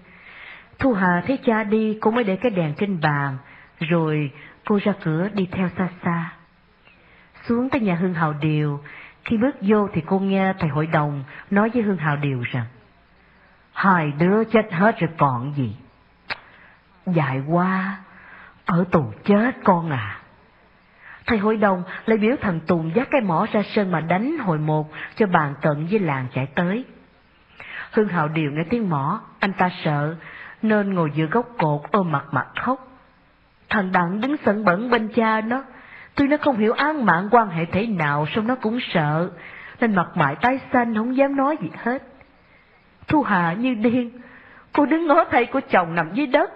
Thu 0.79 0.93
Hà 0.93 1.23
thấy 1.27 1.39
cha 1.45 1.65
đi, 1.65 1.99
cô 2.01 2.11
mới 2.11 2.25
để 2.25 2.37
cái 2.37 2.51
đèn 2.51 2.75
trên 2.75 3.01
bàn, 3.01 3.37
rồi 3.81 4.31
cô 4.65 4.79
ra 4.83 4.93
cửa 5.05 5.29
đi 5.35 5.49
theo 5.53 5.69
xa 5.79 5.89
xa. 6.05 6.33
Xuống 7.45 7.71
tới 7.71 7.81
nhà 7.81 7.95
Hương 7.95 8.15
Hào 8.15 8.33
Điều, 8.33 8.81
khi 9.25 9.37
bước 9.37 9.57
vô 9.61 9.89
thì 9.93 10.03
cô 10.07 10.19
nghe 10.19 10.53
thầy 10.59 10.69
hội 10.69 10.87
đồng 10.87 11.25
nói 11.51 11.71
với 11.75 11.83
Hương 11.83 11.97
Hào 11.97 12.17
Điều 12.17 12.43
rằng, 12.43 12.67
Hai 13.73 14.13
đứa 14.19 14.45
chết 14.45 14.73
hết 14.73 14.99
rồi 14.99 15.11
còn 15.19 15.55
gì? 15.55 15.77
Dại 17.07 17.43
quá, 17.49 17.97
ở 18.67 18.85
tù 18.91 19.13
chết 19.25 19.51
con 19.65 19.91
à. 19.91 20.22
Thầy 21.27 21.39
hội 21.39 21.57
đồng 21.57 21.83
lại 22.07 22.19
biểu 22.19 22.37
thằng 22.41 22.61
Tùng 22.67 22.91
dắt 22.95 23.09
cái 23.11 23.21
mỏ 23.21 23.47
ra 23.53 23.63
sân 23.75 23.91
mà 23.91 24.01
đánh 24.01 24.39
hồi 24.39 24.59
một 24.59 24.91
cho 25.17 25.27
bàn 25.27 25.55
cận 25.63 25.87
với 25.91 25.99
làng 25.99 26.27
chạy 26.35 26.47
tới. 26.55 26.85
Hương 27.93 28.09
Hạo 28.09 28.29
Điều 28.29 28.51
nghe 28.51 28.63
tiếng 28.71 28.91
mỏ, 28.91 29.21
anh 29.39 29.53
ta 29.53 29.71
sợ, 29.85 30.15
nên 30.63 30.95
ngồi 30.95 31.11
giữa 31.15 31.27
gốc 31.27 31.49
cột 31.59 31.81
ôm 31.91 32.13
mặt 32.13 32.25
mặt 32.31 32.47
khóc. 32.61 32.89
Thằng 33.69 33.93
Đặng 33.93 34.21
đứng 34.21 34.37
sẵn 34.45 34.65
bẩn 34.65 34.91
bên 34.91 35.09
cha 35.09 35.41
nó, 35.41 35.65
tuy 36.15 36.29
nó 36.29 36.37
không 36.37 36.57
hiểu 36.57 36.73
án 36.73 37.07
mạng 37.07 37.29
quan 37.31 37.49
hệ 37.49 37.65
thế 37.65 37.87
nào, 37.87 38.27
song 38.35 38.47
nó 38.47 38.55
cũng 38.55 38.79
sợ, 38.81 39.31
nên 39.81 39.95
mặt 39.95 40.09
mày 40.15 40.37
tái 40.37 40.61
xanh 40.73 40.95
không 40.95 41.17
dám 41.17 41.37
nói 41.37 41.57
gì 41.63 41.71
hết. 41.83 42.03
Thu 43.09 43.23
Hà 43.23 43.53
như 43.53 43.75
điên, 43.75 44.11
cô 44.73 44.87
đứng 44.87 45.07
ngó 45.07 45.25
thầy 45.25 45.47
của 45.47 45.61
chồng 45.71 45.95
nằm 45.95 46.15
dưới 46.15 46.27
đất, 46.27 46.51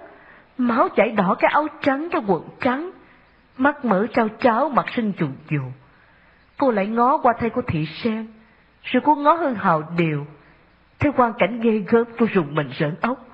máu 0.59 0.89
chảy 0.89 1.11
đỏ 1.11 1.37
cái 1.39 1.51
áo 1.53 1.67
trắng 1.81 2.09
cái 2.11 2.23
quần 2.27 2.49
trắng, 2.61 2.91
mắt 3.59 3.85
mở 3.85 4.07
trao 4.15 4.29
cháo 4.29 4.69
mặt 4.69 4.87
sinh 4.97 5.13
chuồn 5.19 5.33
chuồn. 5.51 5.73
Cô 6.59 6.71
lại 6.71 6.87
ngó 6.87 7.19
qua 7.19 7.35
thay 7.39 7.51
của 7.51 7.63
thị 7.67 7.87
sen, 7.87 8.27
rồi 8.83 9.03
cô 9.05 9.15
ngó 9.15 9.35
hơn 9.35 9.55
hào 9.55 9.83
điều. 9.97 10.27
Theo 10.99 11.13
quan 11.17 11.33
cảnh 11.39 11.61
ghê 11.61 11.85
gớm 11.89 12.07
cô 12.19 12.27
rùng 12.35 12.55
mình 12.55 12.71
rợn 12.79 12.95
ốc. 13.01 13.27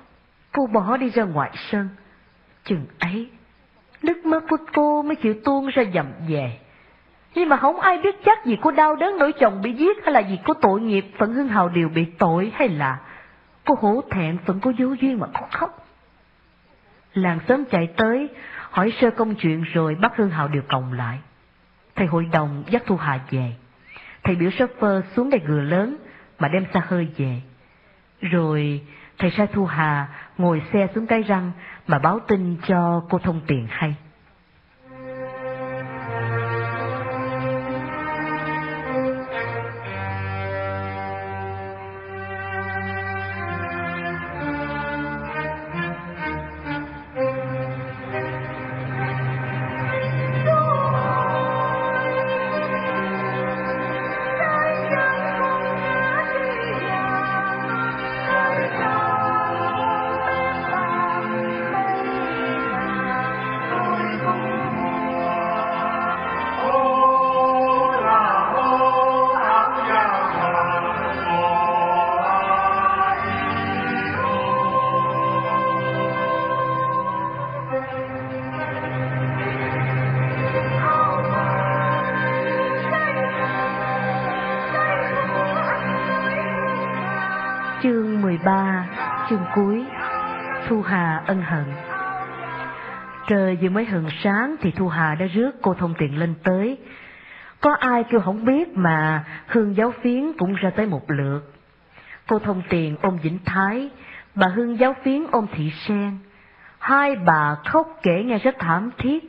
Cô 0.51 0.67
bỏ 0.67 0.97
đi 0.97 1.09
ra 1.09 1.23
ngoài 1.23 1.51
sân. 1.71 1.89
Chừng 2.63 2.85
ấy, 2.99 3.29
nước 4.01 4.25
mắt 4.25 4.43
của 4.49 4.57
cô 4.73 5.01
mới 5.01 5.15
chịu 5.15 5.33
tuôn 5.45 5.67
ra 5.67 5.83
dầm 5.93 6.05
về. 6.27 6.59
Nhưng 7.35 7.49
mà 7.49 7.57
không 7.57 7.79
ai 7.79 7.97
biết 8.03 8.15
chắc 8.25 8.45
gì 8.45 8.57
cô 8.61 8.71
đau 8.71 8.95
đớn 8.95 9.17
nỗi 9.19 9.31
chồng 9.31 9.61
bị 9.61 9.73
giết 9.73 9.97
hay 10.03 10.13
là 10.13 10.19
gì 10.19 10.39
cô 10.45 10.53
tội 10.53 10.81
nghiệp 10.81 11.05
phận 11.17 11.33
hưng 11.33 11.47
hào 11.47 11.69
điều 11.69 11.89
bị 11.89 12.05
tội 12.05 12.51
hay 12.55 12.69
là 12.69 12.99
cô 13.65 13.75
hổ 13.79 14.01
thẹn 14.11 14.37
phận 14.45 14.59
cô 14.59 14.71
vô 14.77 14.87
duyên 15.01 15.19
mà 15.19 15.27
cô 15.33 15.47
khóc. 15.51 15.87
Làng 17.13 17.39
sớm 17.47 17.65
chạy 17.65 17.87
tới, 17.97 18.29
hỏi 18.73 18.93
sơ 19.01 19.11
công 19.11 19.35
chuyện 19.35 19.63
rồi 19.63 19.95
bắt 19.95 20.13
Hương 20.15 20.29
Hạo 20.29 20.47
điều 20.47 20.61
cộng 20.69 20.93
lại. 20.93 21.19
Thầy 21.95 22.07
hội 22.07 22.25
đồng 22.31 22.63
dắt 22.69 22.83
Thu 22.85 22.95
Hà 22.95 23.19
về. 23.29 23.53
Thầy 24.23 24.35
biểu 24.35 24.51
shopper 24.51 25.03
xuống 25.15 25.29
đầy 25.29 25.41
gừa 25.45 25.61
lớn 25.61 25.97
mà 26.39 26.47
đem 26.47 26.65
xa 26.73 26.81
hơi 26.87 27.07
về. 27.17 27.41
Rồi 28.21 28.81
thầy 29.17 29.31
sai 29.31 29.47
Thu 29.47 29.65
Hà 29.65 30.07
ngồi 30.37 30.61
xe 30.73 30.87
xuống 30.95 31.07
cái 31.07 31.21
răng 31.21 31.51
mà 31.87 31.99
báo 31.99 32.19
tin 32.27 32.57
cho 32.67 33.03
cô 33.09 33.17
thông 33.17 33.41
tiền 33.47 33.67
hay. 33.69 33.95
Vừa 93.63 93.69
mới 93.69 93.85
hừng 93.85 94.07
sáng 94.23 94.55
thì 94.61 94.71
Thu 94.71 94.87
Hà 94.87 95.15
đã 95.15 95.25
rước 95.25 95.51
cô 95.61 95.73
thông 95.73 95.93
tiền 95.97 96.17
lên 96.17 96.33
tới. 96.43 96.77
Có 97.61 97.73
ai 97.73 98.03
kêu 98.03 98.21
không 98.21 98.45
biết 98.45 98.77
mà 98.77 99.23
Hương 99.47 99.75
giáo 99.75 99.93
phiến 100.01 100.33
cũng 100.37 100.53
ra 100.53 100.69
tới 100.69 100.85
một 100.85 101.11
lượt. 101.11 101.53
Cô 102.27 102.39
thông 102.39 102.61
tiền 102.69 102.97
ôm 103.01 103.17
Vĩnh 103.23 103.39
Thái, 103.45 103.89
bà 104.35 104.47
Hương 104.47 104.79
giáo 104.79 104.95
phiến 105.03 105.23
ôm 105.31 105.45
Thị 105.51 105.71
Sen. 105.71 106.17
Hai 106.79 107.15
bà 107.15 107.55
khóc 107.65 107.99
kể 108.03 108.23
nghe 108.23 108.37
rất 108.37 108.55
thảm 108.59 108.89
thiết. 108.97 109.23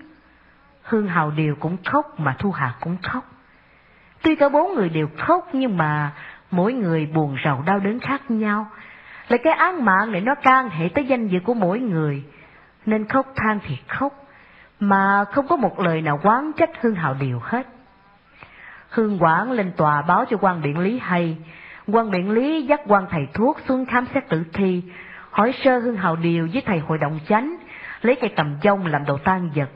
Hương 0.83 1.09
Hào 1.09 1.31
Điều 1.31 1.57
cũng 1.61 1.77
khóc 1.85 2.21
mà 2.21 2.37
Thu 2.39 2.51
Hà 2.51 2.75
cũng 2.81 2.97
khóc. 3.03 3.25
Tuy 4.23 4.37
cả 4.37 4.49
bốn 4.49 4.75
người 4.75 4.89
đều 4.89 5.09
khóc 5.19 5.49
nhưng 5.53 5.77
mà 5.77 6.13
mỗi 6.51 6.73
người 6.73 7.07
buồn 7.07 7.37
rầu 7.45 7.63
đau 7.67 7.79
đớn 7.79 8.01
khác 8.01 8.31
nhau. 8.31 8.67
Lại 9.29 9.39
cái 9.45 9.53
án 9.53 9.85
mạng 9.85 10.13
này 10.13 10.21
nó 10.21 10.35
can 10.35 10.71
hệ 10.71 10.89
tới 10.95 11.05
danh 11.05 11.29
dự 11.29 11.39
của 11.45 11.55
mỗi 11.55 11.81
người, 11.81 12.25
nên 12.87 13.09
khóc 13.09 13.27
than 13.37 13.59
thì 13.67 13.79
khóc, 13.89 14.24
mà 14.81 15.25
không 15.25 15.49
có 15.49 15.57
một 15.57 15.81
lời 15.81 16.03
nào 16.03 16.21
quán 16.23 16.53
trách 16.57 16.71
Hương 16.81 16.95
Hào 16.95 17.15
Điều 17.21 17.41
hết. 17.43 17.67
Hương 18.89 19.19
Quảng 19.19 19.51
lên 19.51 19.73
tòa 19.77 20.03
báo 20.03 20.25
cho 20.31 20.37
quan 20.41 20.63
biện 20.63 20.79
lý 20.79 20.99
hay, 20.99 21.37
quan 21.87 22.11
biện 22.11 22.31
lý 22.31 22.63
dắt 22.63 22.81
quan 22.87 23.07
thầy 23.11 23.27
thuốc 23.35 23.61
xuống 23.69 23.87
khám 23.87 24.07
xét 24.15 24.29
tử 24.29 24.45
thi, 24.53 24.83
hỏi 25.31 25.53
sơ 25.65 25.79
Hương 25.79 25.97
Hào 25.97 26.17
Điều 26.17 26.49
với 26.53 26.63
thầy 26.67 26.79
hội 26.79 26.99
đồng 26.99 27.19
chánh, 27.29 27.57
lấy 28.03 28.17
cây 28.21 28.33
tầm 28.37 28.57
dông 28.63 28.87
làm 28.87 29.05
đồ 29.05 29.19
tan 29.19 29.51
vật, 29.55 29.69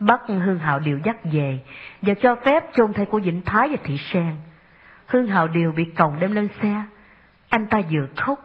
bắt 0.00 0.20
Hương 0.28 0.58
Hào 0.58 0.78
Điều 0.78 0.98
dắt 1.04 1.16
về, 1.32 1.58
và 2.02 2.14
cho 2.14 2.34
phép 2.34 2.64
chôn 2.74 2.92
thầy 2.92 3.06
của 3.06 3.20
Vĩnh 3.20 3.42
Thái 3.42 3.68
và 3.68 3.76
Thị 3.84 3.98
Sen. 3.98 4.36
Hương 5.06 5.26
Hào 5.26 5.48
Điều 5.48 5.72
bị 5.72 5.84
còng 5.84 6.20
đem 6.20 6.34
lên 6.34 6.48
xe, 6.62 6.82
anh 7.48 7.66
ta 7.66 7.80
vừa 7.90 8.06
khóc, 8.16 8.40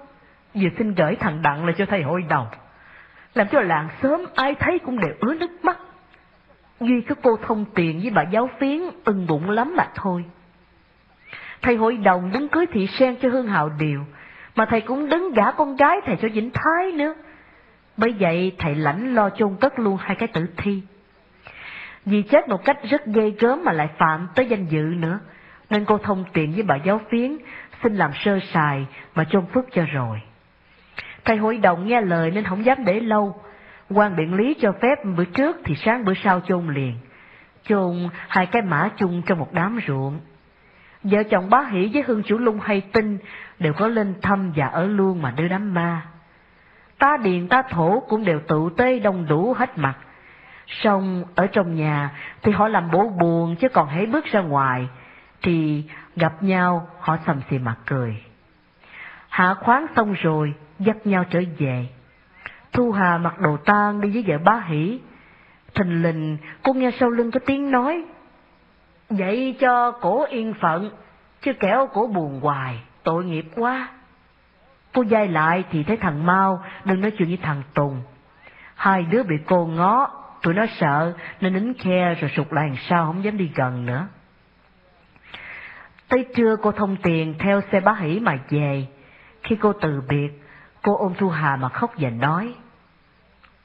vừa 0.54 0.70
xin 0.78 0.94
gửi 0.94 1.16
thằng 1.16 1.42
Đặng 1.42 1.66
lại 1.66 1.76
cho 1.78 1.86
thầy 1.86 2.04
hội 2.04 2.22
đồng, 2.30 2.48
làm 3.34 3.48
cho 3.48 3.62
làng 3.62 3.90
sớm 4.02 4.22
ai 4.36 4.56
thấy 4.56 4.80
cũng 4.80 5.00
đều 5.00 5.14
ứa 5.20 5.34
nước 5.34 5.66
mắt. 5.66 5.78
Duy 6.88 7.02
cái 7.02 7.16
cô 7.24 7.38
thông 7.38 7.66
tiền 7.76 8.00
với 8.00 8.10
bà 8.10 8.22
giáo 8.22 8.50
phiến 8.60 8.82
ưng 9.04 9.28
bụng 9.28 9.50
lắm 9.50 9.74
mà 9.78 9.88
thôi. 9.96 10.26
Thầy 11.62 11.76
hội 11.76 11.98
đồng 11.98 12.32
đứng 12.32 12.48
cưới 12.48 12.66
thị 12.72 12.88
sen 12.88 13.16
cho 13.22 13.30
Hương 13.30 13.48
Hào 13.48 13.70
Điều, 13.80 14.06
mà 14.56 14.66
thầy 14.66 14.82
cũng 14.82 15.10
đứng 15.10 15.32
gả 15.32 15.52
con 15.52 15.76
gái 15.76 15.98
thầy 16.06 16.16
cho 16.22 16.28
Vĩnh 16.34 16.50
Thái 16.54 16.92
nữa. 16.92 17.14
Bởi 17.98 18.16
vậy 18.20 18.56
thầy 18.58 18.76
lãnh 18.76 19.16
lo 19.16 19.30
chôn 19.30 19.56
cất 19.62 19.80
luôn 19.80 19.98
hai 20.00 20.16
cái 20.16 20.28
tử 20.28 20.46
thi. 20.58 20.82
Vì 22.06 22.22
chết 22.22 22.50
một 22.50 22.66
cách 22.66 22.78
rất 22.90 23.06
ghê 23.06 23.34
gớm 23.40 23.64
mà 23.64 23.72
lại 23.72 23.90
phạm 23.98 24.28
tới 24.36 24.46
danh 24.46 24.66
dự 24.66 24.82
nữa, 24.82 25.20
nên 25.70 25.86
cô 25.86 25.98
thông 25.98 26.24
tiền 26.34 26.54
với 26.54 26.64
bà 26.64 26.76
giáo 26.76 27.02
phiến 27.12 27.38
xin 27.84 27.96
làm 27.96 28.12
sơ 28.14 28.40
sài 28.54 28.86
mà 29.16 29.24
chôn 29.24 29.46
phước 29.46 29.66
cho 29.72 29.86
rồi. 29.94 30.22
Thầy 31.26 31.38
hội 31.38 31.58
đồng 31.58 31.88
nghe 31.88 32.02
lời 32.02 32.32
nên 32.32 32.44
không 32.44 32.66
dám 32.66 32.86
để 32.86 33.00
lâu, 33.00 33.42
quan 33.98 34.16
biện 34.16 34.34
lý 34.34 34.56
cho 34.62 34.72
phép 34.82 35.06
bữa 35.18 35.26
trước 35.26 35.58
thì 35.66 35.76
sáng 35.76 36.06
bữa 36.06 36.14
sau 36.24 36.40
chôn 36.40 36.74
liền, 36.74 36.96
chôn 37.64 38.10
hai 38.28 38.46
cái 38.46 38.62
mã 38.62 38.90
chung 38.98 39.22
trong 39.26 39.40
một 39.40 39.54
đám 39.54 39.80
ruộng. 39.88 40.20
Vợ 41.04 41.24
chồng 41.24 41.50
bá 41.50 41.62
hỷ 41.62 41.90
với 41.94 42.04
hương 42.08 42.24
chủ 42.24 42.38
lung 42.38 42.60
hay 42.60 42.82
tin 42.82 43.18
đều 43.60 43.74
có 43.74 43.88
lên 43.88 44.14
thăm 44.22 44.52
và 44.56 44.68
ở 44.68 44.88
luôn 44.88 45.22
mà 45.22 45.32
đưa 45.32 45.48
đám 45.48 45.74
ma. 45.74 46.02
Ta 46.98 47.18
điền 47.18 47.48
ta 47.48 47.62
thổ 47.62 48.00
cũng 48.10 48.26
đều 48.26 48.40
tự 48.48 48.70
tê 48.78 49.00
đông 49.00 49.26
đủ 49.30 49.54
hết 49.54 49.78
mặt. 49.78 49.98
Xong 50.68 51.24
ở 51.36 51.48
trong 51.48 51.76
nhà 51.76 52.10
thì 52.42 52.52
họ 52.52 52.68
làm 52.68 52.92
bố 52.92 53.10
buồn 53.10 53.56
chứ 53.56 53.70
còn 53.70 53.88
hãy 53.88 54.06
bước 54.06 54.26
ra 54.26 54.42
ngoài 54.42 54.88
thì 55.42 55.84
gặp 56.16 56.44
nhau 56.44 56.88
họ 57.00 57.18
sầm 57.26 57.42
xì 57.50 57.60
mặt 57.60 57.76
cười. 57.86 58.24
Hạ 59.30 59.54
khoáng 59.54 59.86
xong 59.96 60.14
rồi 60.14 60.54
dắt 60.80 60.98
nhau 61.08 61.24
trở 61.30 61.42
về. 61.58 61.88
Thu 62.74 62.92
Hà 62.92 63.18
mặc 63.18 63.40
đồ 63.40 63.58
tang 63.58 64.02
đi 64.02 64.10
với 64.10 64.24
vợ 64.28 64.38
bá 64.44 64.64
hỷ. 64.68 65.00
Thình 65.74 66.04
lình, 66.04 66.38
cô 66.64 66.74
nghe 66.74 66.92
sau 67.00 67.10
lưng 67.10 67.32
có 67.32 67.40
tiếng 67.46 67.72
nói. 67.72 68.04
Vậy 69.10 69.56
cho 69.60 69.92
cổ 69.92 70.26
yên 70.30 70.54
phận, 70.62 70.92
chứ 71.42 71.54
kẻo 71.54 71.88
cổ 71.94 72.08
buồn 72.08 72.40
hoài, 72.40 72.80
tội 73.04 73.26
nghiệp 73.26 73.46
quá. 73.56 73.88
Cô 74.94 75.04
dai 75.06 75.28
lại 75.28 75.64
thì 75.72 75.84
thấy 75.84 75.98
thằng 75.98 76.26
Mau 76.26 76.64
đừng 76.86 77.02
nói 77.02 77.12
chuyện 77.12 77.28
với 77.28 77.38
thằng 77.42 77.64
Tùng. 77.74 78.02
Hai 78.76 79.04
đứa 79.04 79.24
bị 79.24 79.36
cô 79.46 79.66
ngó, 79.66 80.12
tụi 80.42 80.54
nó 80.54 80.66
sợ 80.80 81.14
nên 81.42 81.54
nín 81.54 81.74
khe 81.74 82.14
rồi 82.14 82.32
sụt 82.36 82.54
lại 82.54 82.80
sao 82.90 83.06
không 83.06 83.24
dám 83.24 83.38
đi 83.38 83.52
gần 83.56 83.86
nữa. 83.86 84.08
Tới 86.08 86.26
trưa 86.36 86.56
cô 86.62 86.72
thông 86.72 86.96
tiền 86.96 87.36
theo 87.40 87.62
xe 87.72 87.80
bá 87.80 87.94
hỷ 87.94 88.20
mà 88.20 88.38
về. 88.50 88.88
Khi 89.44 89.56
cô 89.56 89.74
từ 89.74 90.02
biệt, 90.10 90.30
cô 90.82 90.98
ôm 90.98 91.14
Thu 91.18 91.30
Hà 91.30 91.56
mà 91.56 91.70
khóc 91.70 91.94
và 91.98 92.10
nói. 92.10 92.54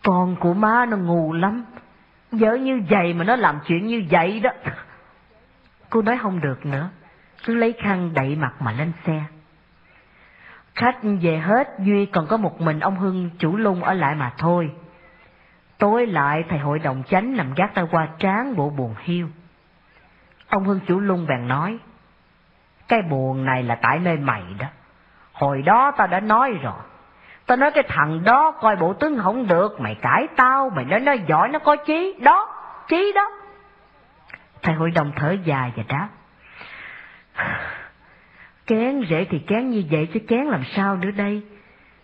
Con 0.09 0.37
của 0.37 0.55
má 0.55 0.87
nó 0.87 0.97
ngu 0.97 1.33
lắm. 1.33 1.65
dở 2.33 2.55
như 2.55 2.83
vậy 2.91 3.15
mà 3.15 3.25
nó 3.25 3.37
làm 3.37 3.59
chuyện 3.67 3.87
như 3.87 4.05
vậy 4.11 4.41
đó. 4.41 4.51
Cô 5.91 6.03
nói 6.03 6.19
không 6.19 6.41
được 6.41 6.67
nữa. 6.67 6.89
Cứ 7.45 7.55
lấy 7.55 7.73
khăn 7.73 8.15
đậy 8.15 8.37
mặt 8.37 8.55
mà 8.61 8.73
lên 8.73 8.93
xe. 9.07 9.23
Khách 10.75 10.99
về 11.23 11.39
hết, 11.39 11.69
Duy 11.79 12.07
còn 12.07 12.27
có 12.27 12.37
một 12.37 12.61
mình 12.61 12.81
ông 12.81 12.97
Hưng 12.99 13.31
chủ 13.39 13.57
lung 13.57 13.85
ở 13.85 13.95
lại 13.95 14.15
mà 14.15 14.33
thôi. 14.39 14.71
Tối 15.79 16.07
lại 16.07 16.45
thầy 16.49 16.59
hội 16.59 16.79
đồng 16.79 17.03
chánh 17.09 17.37
nằm 17.37 17.55
gác 17.55 17.75
tay 17.75 17.85
qua 17.91 18.09
trán 18.19 18.57
bộ 18.57 18.71
buồn 18.71 18.95
hiu. 18.99 19.29
Ông 20.49 20.65
Hưng 20.65 20.81
chủ 20.87 21.01
lung 21.01 21.27
bèn 21.27 21.49
nói, 21.49 21.79
cái 22.89 23.03
buồn 23.03 23.45
này 23.45 23.63
là 23.63 23.75
tại 23.75 23.99
nơi 23.99 24.17
mày 24.17 24.43
đó. 24.59 24.67
Hồi 25.33 25.63
đó 25.63 25.93
tao 25.97 26.07
đã 26.07 26.21
nói 26.21 26.53
rồi, 26.63 26.83
Tao 27.49 27.57
nói 27.57 27.71
cái 27.71 27.85
thằng 27.89 28.25
đó 28.25 28.51
coi 28.61 28.77
bộ 28.77 28.93
tướng 28.93 29.19
không 29.19 29.47
được, 29.47 29.81
mày 29.81 29.95
cãi 29.95 30.29
tao, 30.37 30.71
mày 30.71 30.85
nói 30.85 31.01
nó 31.01 31.13
giỏi 31.13 31.49
nó 31.49 31.59
có 31.59 31.77
chí, 31.77 32.15
đó, 32.21 32.49
chí 32.89 33.13
đó. 33.15 33.31
Thầy 34.63 34.75
hội 34.75 34.91
đồng 34.91 35.13
thở 35.17 35.37
dài 35.45 35.73
và 35.77 35.83
đáp. 35.89 36.09
Kén 38.67 39.03
rễ 39.11 39.25
thì 39.31 39.39
kén 39.39 39.71
như 39.71 39.85
vậy 39.91 40.09
chứ 40.15 40.21
kén 40.29 40.45
làm 40.45 40.65
sao 40.77 40.97
nữa 40.97 41.11
đây. 41.11 41.43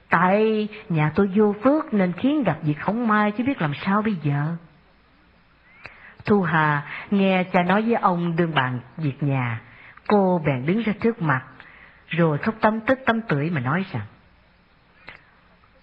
Tại 0.09 0.69
nhà 0.89 1.13
tôi 1.15 1.31
vô 1.35 1.55
phước 1.63 1.95
nên 1.95 2.13
khiến 2.13 2.43
gặp 2.43 2.57
việc 2.63 2.81
không 2.81 3.09
may 3.09 3.31
chứ 3.31 3.45
biết 3.45 3.63
làm 3.63 3.73
sao 3.75 4.03
bây 4.03 4.15
giờ. 4.15 4.57
Thu 6.25 6.43
Hà 6.43 6.83
nghe 7.11 7.45
cha 7.45 7.63
nói 7.63 7.83
với 7.83 7.95
ông 7.95 8.37
đương 8.37 8.55
bàn 8.55 8.81
việc 8.97 9.23
nhà, 9.23 9.61
cô 10.07 10.43
bèn 10.47 10.67
đứng 10.67 10.83
ra 10.83 10.93
trước 11.01 11.23
mặt, 11.23 11.43
rồi 12.09 12.39
khóc 12.39 12.55
tấm 12.61 12.81
tức 12.81 12.99
tấm 13.07 13.21
tưởi 13.21 13.51
mà 13.51 13.61
nói 13.61 13.85
rằng, 13.93 14.03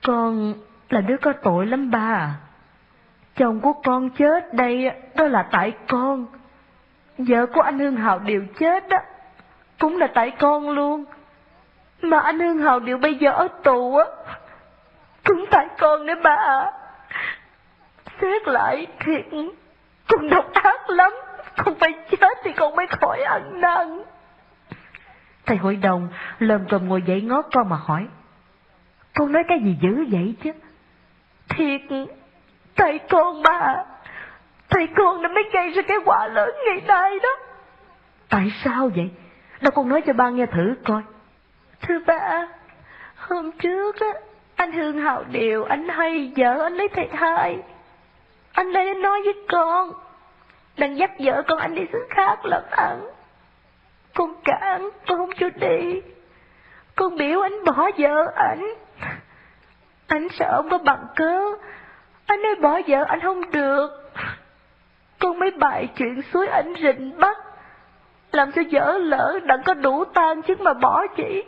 con 0.03 0.53
là 0.89 1.01
đứa 1.01 1.17
có 1.17 1.33
tội 1.43 1.65
lắm 1.65 1.91
ba 1.91 1.99
à. 1.99 2.33
Chồng 3.35 3.61
của 3.61 3.73
con 3.73 4.09
chết 4.09 4.53
đây, 4.53 4.91
đó 5.15 5.27
là 5.27 5.47
tại 5.51 5.73
con. 5.87 6.25
Vợ 7.17 7.45
của 7.45 7.61
anh 7.61 7.79
Hương 7.79 7.95
Hào 7.95 8.19
đều 8.19 8.41
chết 8.59 8.87
đó, 8.89 8.97
cũng 9.79 9.97
là 9.97 10.07
tại 10.07 10.31
con 10.31 10.69
luôn. 10.69 11.05
Mà 12.01 12.19
anh 12.19 12.39
Hương 12.39 12.57
Hào 12.57 12.79
đều 12.79 12.97
bây 12.97 13.15
giờ 13.15 13.31
ở 13.31 13.47
tù 13.63 13.97
á, 13.97 14.05
cũng 15.25 15.45
tại 15.51 15.67
con 15.79 16.05
nữa 16.05 16.15
ba 16.23 16.35
à. 16.35 16.71
Xét 18.21 18.47
lại 18.47 18.87
thiệt, 18.99 19.25
con 20.07 20.29
độc 20.29 20.53
ác 20.53 20.89
lắm, 20.89 21.11
con 21.57 21.75
phải 21.79 21.93
chết 22.11 22.37
thì 22.43 22.51
con 22.53 22.75
mới 22.75 22.87
khỏi 22.87 23.21
ăn 23.21 23.61
năn. 23.61 24.01
Thầy 25.45 25.57
hội 25.57 25.75
đồng 25.75 26.07
lầm 26.39 26.61
cầm 26.69 26.87
ngồi 26.87 27.01
dậy 27.01 27.21
ngó 27.21 27.41
con 27.41 27.69
mà 27.69 27.77
hỏi. 27.83 28.07
Con 29.15 29.31
nói 29.31 29.43
cái 29.47 29.59
gì 29.59 29.75
dữ 29.81 30.05
vậy 30.11 30.35
chứ? 30.43 30.51
Thiệt, 31.49 31.81
thầy 32.75 32.99
con 32.99 33.43
bà, 33.43 33.75
thầy 34.69 34.87
con 34.95 35.21
đã 35.21 35.29
mới 35.29 35.43
gây 35.53 35.71
ra 35.71 35.81
cái 35.87 35.97
quả 36.05 36.27
lớn 36.27 36.49
ngày 36.65 36.81
nay 36.87 37.19
đó. 37.23 37.29
Tại 38.29 38.51
sao 38.63 38.91
vậy? 38.95 39.09
Đâu 39.61 39.71
con 39.71 39.89
nói 39.89 40.01
cho 40.01 40.13
ba 40.13 40.29
nghe 40.29 40.45
thử 40.45 40.75
coi. 40.83 41.01
Thưa 41.81 41.99
ba, 42.07 42.47
hôm 43.15 43.51
trước 43.51 43.99
á, 43.99 44.07
anh 44.55 44.71
Hương 44.71 44.99
Hào 44.99 45.23
Điều, 45.31 45.63
anh 45.63 45.87
hay 45.87 46.31
vợ 46.37 46.63
anh 46.63 46.73
lấy 46.73 46.87
thầy 46.87 47.09
hai. 47.13 47.57
Anh 48.51 48.67
lên 48.67 49.01
nói 49.01 49.21
với 49.25 49.33
con, 49.47 49.93
đang 50.77 50.97
dắt 50.97 51.11
vợ 51.19 51.43
con 51.47 51.59
anh 51.59 51.75
đi 51.75 51.81
xứ 51.93 51.99
khác 52.09 52.45
lận 52.45 52.63
ẩn. 52.71 53.09
Con 54.13 54.33
cản, 54.43 54.89
con 55.07 55.17
không 55.17 55.29
cho 55.39 55.49
đi. 55.55 56.01
Con 56.95 57.17
biểu 57.17 57.41
anh 57.41 57.65
bỏ 57.65 57.89
vợ 57.97 58.31
ảnh. 58.35 58.73
Anh 60.11 60.27
sợ 60.29 60.51
ông 60.51 60.69
có 60.69 60.77
bằng 60.77 61.05
cớ. 61.15 61.41
Anh 62.25 62.41
nói 62.41 62.55
bỏ 62.61 62.79
vợ 62.87 63.03
anh 63.07 63.19
không 63.21 63.51
được. 63.51 63.87
Con 65.19 65.39
mới 65.39 65.51
bại 65.51 65.87
chuyện 65.95 66.21
suối 66.33 66.47
anh 66.47 66.73
rình 66.83 67.19
bắt. 67.19 67.37
Làm 68.31 68.51
cho 68.51 68.61
dở 68.61 68.97
lỡ 68.97 69.39
đặng 69.43 69.63
có 69.65 69.73
đủ 69.73 70.05
tan 70.05 70.41
chứ 70.41 70.55
mà 70.59 70.73
bỏ 70.73 71.07
chị. 71.15 71.43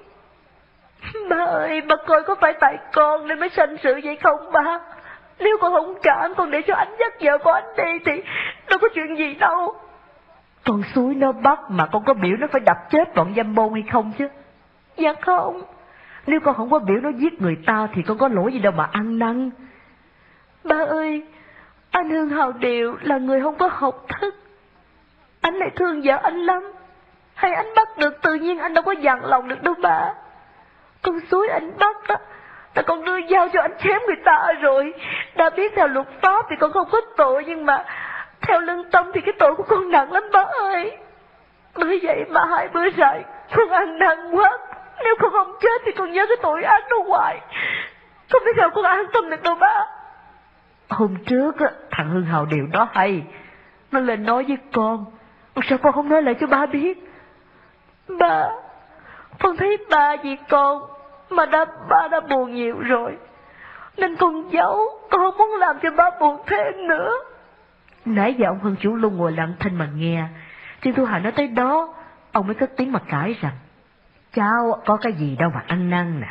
Ba 1.30 1.46
ơi, 1.46 1.82
bà 1.82 1.96
coi 1.96 2.24
có 2.24 2.36
phải 2.36 2.54
tại 2.60 2.78
con 2.94 3.28
nên 3.28 3.40
mới 3.40 3.50
sanh 3.50 3.78
sự 3.84 4.00
vậy 4.04 4.16
không 4.24 4.52
ba? 4.52 4.80
Nếu 5.40 5.58
con 5.62 5.74
không 5.74 5.96
cảm, 6.04 6.36
con 6.36 6.52
để 6.52 6.62
cho 6.68 6.76
anh 6.76 6.96
dắt 7.00 7.14
vợ 7.22 7.38
của 7.38 7.52
anh 7.52 7.76
đi 7.78 8.00
thì 8.06 8.24
đâu 8.70 8.80
có 8.82 8.88
chuyện 8.96 9.18
gì 9.18 9.34
đâu. 9.34 9.76
Con 10.66 10.84
suối 10.96 11.16
nó 11.16 11.32
bắt 11.32 11.60
mà 11.70 11.86
con 11.92 12.04
có 12.06 12.14
biểu 12.14 12.38
nó 12.40 12.48
phải 12.52 12.62
đập 12.66 12.78
chết 12.90 13.16
bọn 13.16 13.34
dâm 13.36 13.56
bôn 13.56 13.74
hay 13.74 13.84
không 13.92 14.12
chứ? 14.18 14.28
Dạ 14.98 15.14
không. 15.22 15.62
Nếu 16.28 16.40
con 16.40 16.56
không 16.56 16.70
có 16.70 16.80
biểu 16.80 16.98
nó 17.02 17.10
giết 17.10 17.42
người 17.42 17.58
ta 17.66 17.88
thì 17.94 18.02
con 18.02 18.18
có 18.18 18.28
lỗi 18.28 18.54
gì 18.54 18.60
đâu 18.60 18.74
mà 18.76 18.90
ăn 18.92 19.20
năn. 19.20 19.50
Ba 20.64 20.86
ơi, 20.90 21.24
anh 21.92 22.10
Hương 22.10 22.30
Hào 22.30 22.52
Điều 22.52 22.98
là 23.02 23.18
người 23.18 23.42
không 23.42 23.58
có 23.58 23.70
học 23.74 24.06
thức. 24.20 24.36
Anh 25.42 25.56
lại 25.56 25.70
thương 25.76 26.02
vợ 26.04 26.20
anh 26.24 26.38
lắm. 26.38 26.72
Hay 27.34 27.54
anh 27.54 27.68
bắt 27.76 27.98
được 27.98 28.22
tự 28.22 28.34
nhiên 28.34 28.60
anh 28.60 28.74
đâu 28.74 28.84
có 28.84 28.92
dằn 28.92 29.26
lòng 29.26 29.48
được 29.48 29.64
đâu 29.64 29.74
ba. 29.82 30.14
Con 31.02 31.20
suối 31.32 31.48
anh 31.48 31.78
bắt 31.78 31.98
đó, 32.08 32.18
Ta 32.74 32.82
con 32.82 33.06
đưa 33.06 33.18
dao 33.32 33.48
cho 33.54 33.62
anh 33.62 33.72
chém 33.84 34.02
người 34.08 34.16
ta 34.26 34.48
rồi. 34.62 34.94
Đã 35.36 35.50
biết 35.50 35.74
theo 35.76 35.88
luật 35.88 36.08
pháp 36.22 36.46
thì 36.50 36.56
con 36.60 36.72
không 36.72 36.88
có 36.92 37.02
tội 37.18 37.44
nhưng 37.48 37.66
mà 37.66 37.86
theo 38.42 38.60
lương 38.60 38.92
tâm 38.92 39.12
thì 39.14 39.22
cái 39.22 39.34
tội 39.40 39.56
của 39.56 39.64
con 39.64 39.92
nặng 39.92 40.12
lắm 40.12 40.24
ba 40.32 40.46
ơi. 40.60 40.98
Bởi 41.76 42.00
vậy 42.04 42.26
mà 42.30 42.46
hai 42.50 42.68
bữa 42.68 42.90
rồi 42.90 43.24
con 43.56 43.70
ăn 43.70 44.00
năn 44.00 44.32
quá. 44.32 44.58
Nếu 45.04 45.16
con 45.20 45.32
không 45.32 45.56
chết 45.62 45.82
thì 45.86 45.92
con 45.92 46.12
nhớ 46.12 46.26
cái 46.28 46.38
tội 46.42 46.64
ác 46.64 46.84
đó 46.90 46.98
hoài. 47.08 47.42
Con 48.32 48.42
biết 48.46 48.52
sao 48.58 48.70
con 48.70 48.86
an 48.86 49.06
tâm 49.14 49.30
được 49.30 49.44
đâu 49.44 49.56
ba. 49.56 49.86
Hôm 50.90 51.16
trước 51.26 51.60
á, 51.60 51.68
thằng 51.92 52.10
Hương 52.10 52.26
Hào 52.26 52.46
điều 52.46 52.68
đó 52.72 52.88
hay. 52.94 53.24
Nó 53.92 54.00
lên 54.00 54.26
nói 54.26 54.46
với 54.48 54.58
con. 54.74 55.06
Sao 55.70 55.78
con 55.78 55.94
không 55.94 56.10
nói 56.10 56.22
lại 56.22 56.36
cho 56.40 56.48
ba 56.48 56.66
biết? 56.66 57.10
Ba, 58.20 58.48
con 59.40 59.58
thấy 59.58 59.78
ba 59.90 60.16
vì 60.24 60.38
con 60.50 60.82
mà 61.30 61.46
đã 61.46 61.66
ba 61.90 62.08
đã 62.08 62.20
buồn 62.20 62.56
nhiều 62.56 62.80
rồi. 62.80 63.18
Nên 63.98 64.16
con 64.16 64.52
giấu, 64.52 65.00
con 65.10 65.22
không 65.22 65.38
muốn 65.38 65.60
làm 65.60 65.80
cho 65.84 65.92
ba 65.92 66.10
buồn 66.20 66.42
thêm 66.48 66.88
nữa. 66.88 67.12
Nãy 68.06 68.34
giờ 68.34 68.48
ông 68.48 68.60
Hưng 68.60 68.76
chủ 68.80 68.96
luôn 68.96 69.18
ngồi 69.18 69.32
lặng 69.32 69.54
thinh 69.60 69.76
mà 69.78 69.88
nghe. 69.96 70.24
Trương 70.82 70.94
Thu 70.94 71.06
Hà 71.06 71.20
nói 71.20 71.32
tới 71.32 71.48
đó, 71.48 71.94
ông 72.32 72.48
mới 72.48 72.56
cất 72.56 72.72
tiếng 72.78 72.92
mà 72.92 73.00
cãi 73.10 73.36
rằng, 73.42 73.54
cháu 74.34 74.82
có 74.86 74.98
cái 74.98 75.14
gì 75.14 75.36
đâu 75.40 75.50
mà 75.54 75.64
ăn 75.68 75.90
năn 75.90 76.20
nè, 76.22 76.28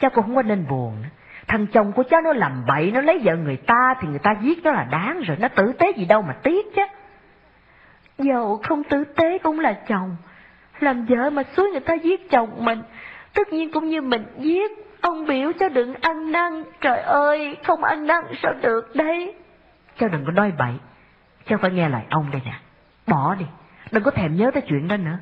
cháu 0.00 0.10
cũng 0.10 0.24
không 0.24 0.36
có 0.36 0.42
nên 0.42 0.66
buồn. 0.68 1.04
Thằng 1.48 1.66
chồng 1.66 1.92
của 1.92 2.02
cháu 2.10 2.20
nó 2.20 2.32
làm 2.32 2.64
bậy, 2.66 2.90
nó 2.90 3.00
lấy 3.00 3.20
vợ 3.24 3.36
người 3.36 3.56
ta 3.56 3.94
thì 4.00 4.08
người 4.08 4.18
ta 4.18 4.34
giết 4.40 4.64
nó 4.64 4.72
là 4.72 4.84
đáng 4.90 5.20
rồi, 5.20 5.36
nó 5.40 5.48
tử 5.48 5.72
tế 5.78 5.92
gì 5.96 6.04
đâu 6.04 6.22
mà 6.22 6.34
tiếc 6.42 6.66
chứ. 6.76 6.82
Dầu 8.18 8.60
không 8.62 8.84
tử 8.84 9.04
tế 9.04 9.38
cũng 9.38 9.60
là 9.60 9.72
chồng, 9.72 10.16
làm 10.80 11.06
vợ 11.06 11.30
mà 11.30 11.42
suối 11.56 11.70
người 11.70 11.80
ta 11.80 11.94
giết 11.94 12.30
chồng 12.30 12.64
mình, 12.64 12.82
tất 13.34 13.48
nhiên 13.52 13.72
cũng 13.72 13.88
như 13.88 14.02
mình 14.02 14.24
giết. 14.38 14.70
Ông 15.00 15.26
biểu 15.26 15.52
cháu 15.58 15.68
đừng 15.68 15.94
ăn 15.94 16.32
năn, 16.32 16.64
trời 16.80 16.98
ơi, 16.98 17.56
không 17.64 17.84
ăn 17.84 18.06
năn 18.06 18.24
sao 18.42 18.52
được 18.62 18.96
đấy 18.96 19.34
Cháu 19.98 20.08
đừng 20.08 20.24
có 20.24 20.32
nói 20.32 20.52
bậy, 20.58 20.72
cháu 21.46 21.58
phải 21.58 21.70
nghe 21.70 21.88
lời 21.88 22.02
ông 22.10 22.30
đây 22.32 22.40
nè, 22.44 22.54
bỏ 23.06 23.34
đi, 23.34 23.46
đừng 23.90 24.02
có 24.02 24.10
thèm 24.10 24.36
nhớ 24.36 24.50
tới 24.50 24.62
chuyện 24.66 24.88
đó 24.88 24.96
nữa. 24.96 25.18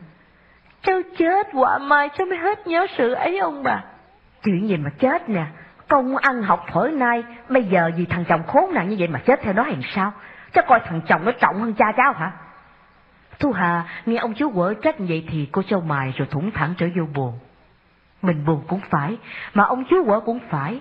Cháu 0.84 1.00
chết 1.18 1.46
quả 1.52 1.78
mai 1.78 2.08
cháu 2.18 2.26
mới 2.26 2.38
hết 2.38 2.66
nhớ 2.66 2.86
sự 2.96 3.12
ấy 3.12 3.38
ông 3.38 3.62
bà. 3.62 3.82
Chuyện 4.42 4.68
gì 4.68 4.76
mà 4.76 4.90
chết 4.98 5.28
nè, 5.28 5.46
công 5.88 6.16
ăn 6.16 6.42
học 6.42 6.66
thổi 6.72 6.92
nay, 6.92 7.24
bây 7.48 7.64
giờ 7.64 7.90
vì 7.96 8.04
thằng 8.04 8.24
chồng 8.24 8.42
khốn 8.46 8.74
nạn 8.74 8.88
như 8.88 8.96
vậy 8.98 9.08
mà 9.08 9.18
chết 9.18 9.40
theo 9.42 9.52
nó 9.52 9.62
hay 9.62 9.76
sao? 9.94 10.12
Cháu 10.52 10.64
coi 10.68 10.80
thằng 10.80 11.00
chồng 11.08 11.24
nó 11.24 11.32
trọng 11.32 11.60
hơn 11.60 11.74
cha 11.74 11.92
cháu 11.96 12.12
hả? 12.12 12.32
Thu 13.38 13.52
Hà 13.52 13.84
nghe 14.06 14.16
ông 14.16 14.34
chú 14.34 14.50
quở 14.50 14.74
trách 14.82 14.94
vậy 14.98 15.24
thì 15.28 15.48
cô 15.52 15.62
châu 15.62 15.80
mài 15.80 16.12
rồi 16.16 16.28
thủng 16.30 16.50
thẳng 16.50 16.74
trở 16.78 16.86
vô 16.96 17.04
buồn. 17.14 17.32
Mình 18.22 18.44
buồn 18.46 18.64
cũng 18.68 18.80
phải, 18.90 19.16
mà 19.54 19.64
ông 19.64 19.84
chú 19.90 20.04
quở 20.04 20.20
cũng 20.20 20.38
phải. 20.50 20.80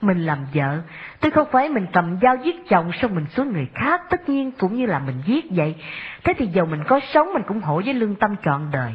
Mình 0.00 0.26
làm 0.26 0.38
vợ, 0.54 0.78
tôi 1.20 1.30
không 1.30 1.48
phải 1.52 1.68
mình 1.68 1.86
cầm 1.92 2.18
dao 2.22 2.36
giết 2.36 2.68
chồng 2.68 2.90
xong 2.92 3.14
mình 3.14 3.26
xuống 3.26 3.52
người 3.52 3.68
khác, 3.74 4.02
tất 4.10 4.28
nhiên 4.28 4.50
cũng 4.50 4.74
như 4.74 4.86
là 4.86 4.98
mình 4.98 5.22
giết 5.26 5.44
vậy. 5.50 5.74
Thế 6.24 6.34
thì 6.38 6.46
dầu 6.46 6.66
mình 6.66 6.84
có 6.84 7.00
sống 7.12 7.32
mình 7.32 7.42
cũng 7.46 7.60
hổ 7.60 7.82
với 7.84 7.94
lương 7.94 8.14
tâm 8.14 8.36
trọn 8.44 8.62
đời. 8.72 8.94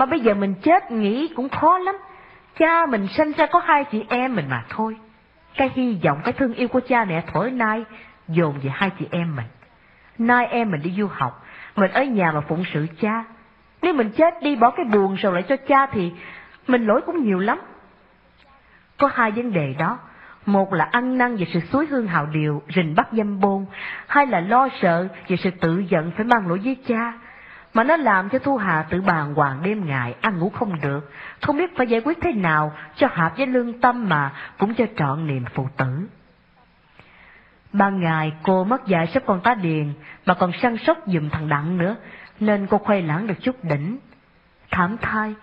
Mà 0.00 0.06
bây 0.06 0.20
giờ 0.20 0.34
mình 0.34 0.54
chết 0.62 0.90
nghĩ 0.90 1.28
cũng 1.36 1.48
khó 1.48 1.78
lắm. 1.78 1.94
Cha 2.58 2.86
mình 2.86 3.06
sinh 3.06 3.32
ra 3.32 3.46
có 3.46 3.58
hai 3.58 3.84
chị 3.84 4.04
em 4.08 4.36
mình 4.36 4.44
mà 4.48 4.64
thôi. 4.68 4.96
Cái 5.56 5.70
hy 5.74 5.98
vọng, 6.04 6.20
cái 6.24 6.32
thương 6.32 6.54
yêu 6.54 6.68
của 6.68 6.80
cha 6.88 7.04
mẹ 7.04 7.24
thổi 7.32 7.50
nay 7.50 7.84
dồn 8.28 8.54
về 8.62 8.70
hai 8.74 8.90
chị 8.98 9.06
em 9.10 9.36
mình. 9.36 9.46
Nay 10.18 10.46
em 10.46 10.70
mình 10.70 10.82
đi 10.82 10.94
du 10.98 11.06
học, 11.06 11.46
mình 11.76 11.90
ở 11.90 12.04
nhà 12.04 12.32
mà 12.32 12.40
phụng 12.40 12.64
sự 12.74 12.86
cha. 13.00 13.24
Nếu 13.82 13.94
mình 13.94 14.10
chết 14.10 14.42
đi 14.42 14.56
bỏ 14.56 14.70
cái 14.70 14.84
buồn 14.84 15.14
rồi 15.14 15.32
lại 15.32 15.42
cho 15.42 15.56
cha 15.56 15.86
thì 15.86 16.12
mình 16.66 16.86
lỗi 16.86 17.00
cũng 17.06 17.24
nhiều 17.24 17.38
lắm. 17.38 17.60
Có 18.98 19.10
hai 19.14 19.30
vấn 19.30 19.52
đề 19.52 19.74
đó. 19.78 19.98
Một 20.46 20.72
là 20.72 20.88
ăn 20.92 21.18
năn 21.18 21.36
về 21.36 21.46
sự 21.52 21.60
suối 21.60 21.86
hương 21.86 22.06
hào 22.06 22.26
điều, 22.26 22.62
rình 22.76 22.94
bắt 22.94 23.08
dâm 23.12 23.40
bôn. 23.40 23.66
Hai 24.06 24.26
là 24.26 24.40
lo 24.40 24.68
sợ 24.80 25.08
về 25.28 25.36
sự 25.36 25.50
tự 25.50 25.78
giận 25.88 26.10
phải 26.16 26.24
mang 26.24 26.48
lỗi 26.48 26.60
với 26.64 26.76
cha. 26.86 27.12
Mà 27.74 27.84
nó 27.84 27.96
làm 27.96 28.28
cho 28.28 28.38
Thu 28.38 28.56
Hà 28.56 28.82
tự 28.82 29.00
bàn 29.00 29.34
hoàng 29.34 29.62
đêm 29.62 29.86
ngày, 29.86 30.14
ăn 30.20 30.38
ngủ 30.38 30.50
không 30.50 30.80
được. 30.80 31.10
Không 31.40 31.56
biết 31.56 31.76
phải 31.76 31.86
giải 31.86 32.00
quyết 32.00 32.18
thế 32.20 32.32
nào 32.32 32.72
cho 32.96 33.08
hợp 33.12 33.36
với 33.36 33.46
lương 33.46 33.80
tâm 33.80 34.08
mà 34.08 34.32
cũng 34.58 34.74
cho 34.74 34.84
trọn 34.96 35.26
niềm 35.26 35.44
phụ 35.54 35.68
tử. 35.76 36.08
Ban 37.72 38.00
ngày 38.00 38.32
cô 38.42 38.64
mất 38.64 38.86
dạy 38.86 39.06
sắp 39.06 39.22
con 39.26 39.40
tá 39.40 39.54
điền, 39.54 39.92
mà 40.26 40.34
còn 40.34 40.52
săn 40.62 40.76
sóc 40.76 40.98
giùm 41.06 41.28
thằng 41.30 41.48
Đặng 41.48 41.78
nữa, 41.78 41.96
nên 42.40 42.66
cô 42.66 42.78
khoe 42.78 43.00
lãng 43.00 43.26
được 43.26 43.34
chút 43.40 43.64
đỉnh. 43.64 43.98
Thảm 44.70 44.96
thai, 45.00 45.34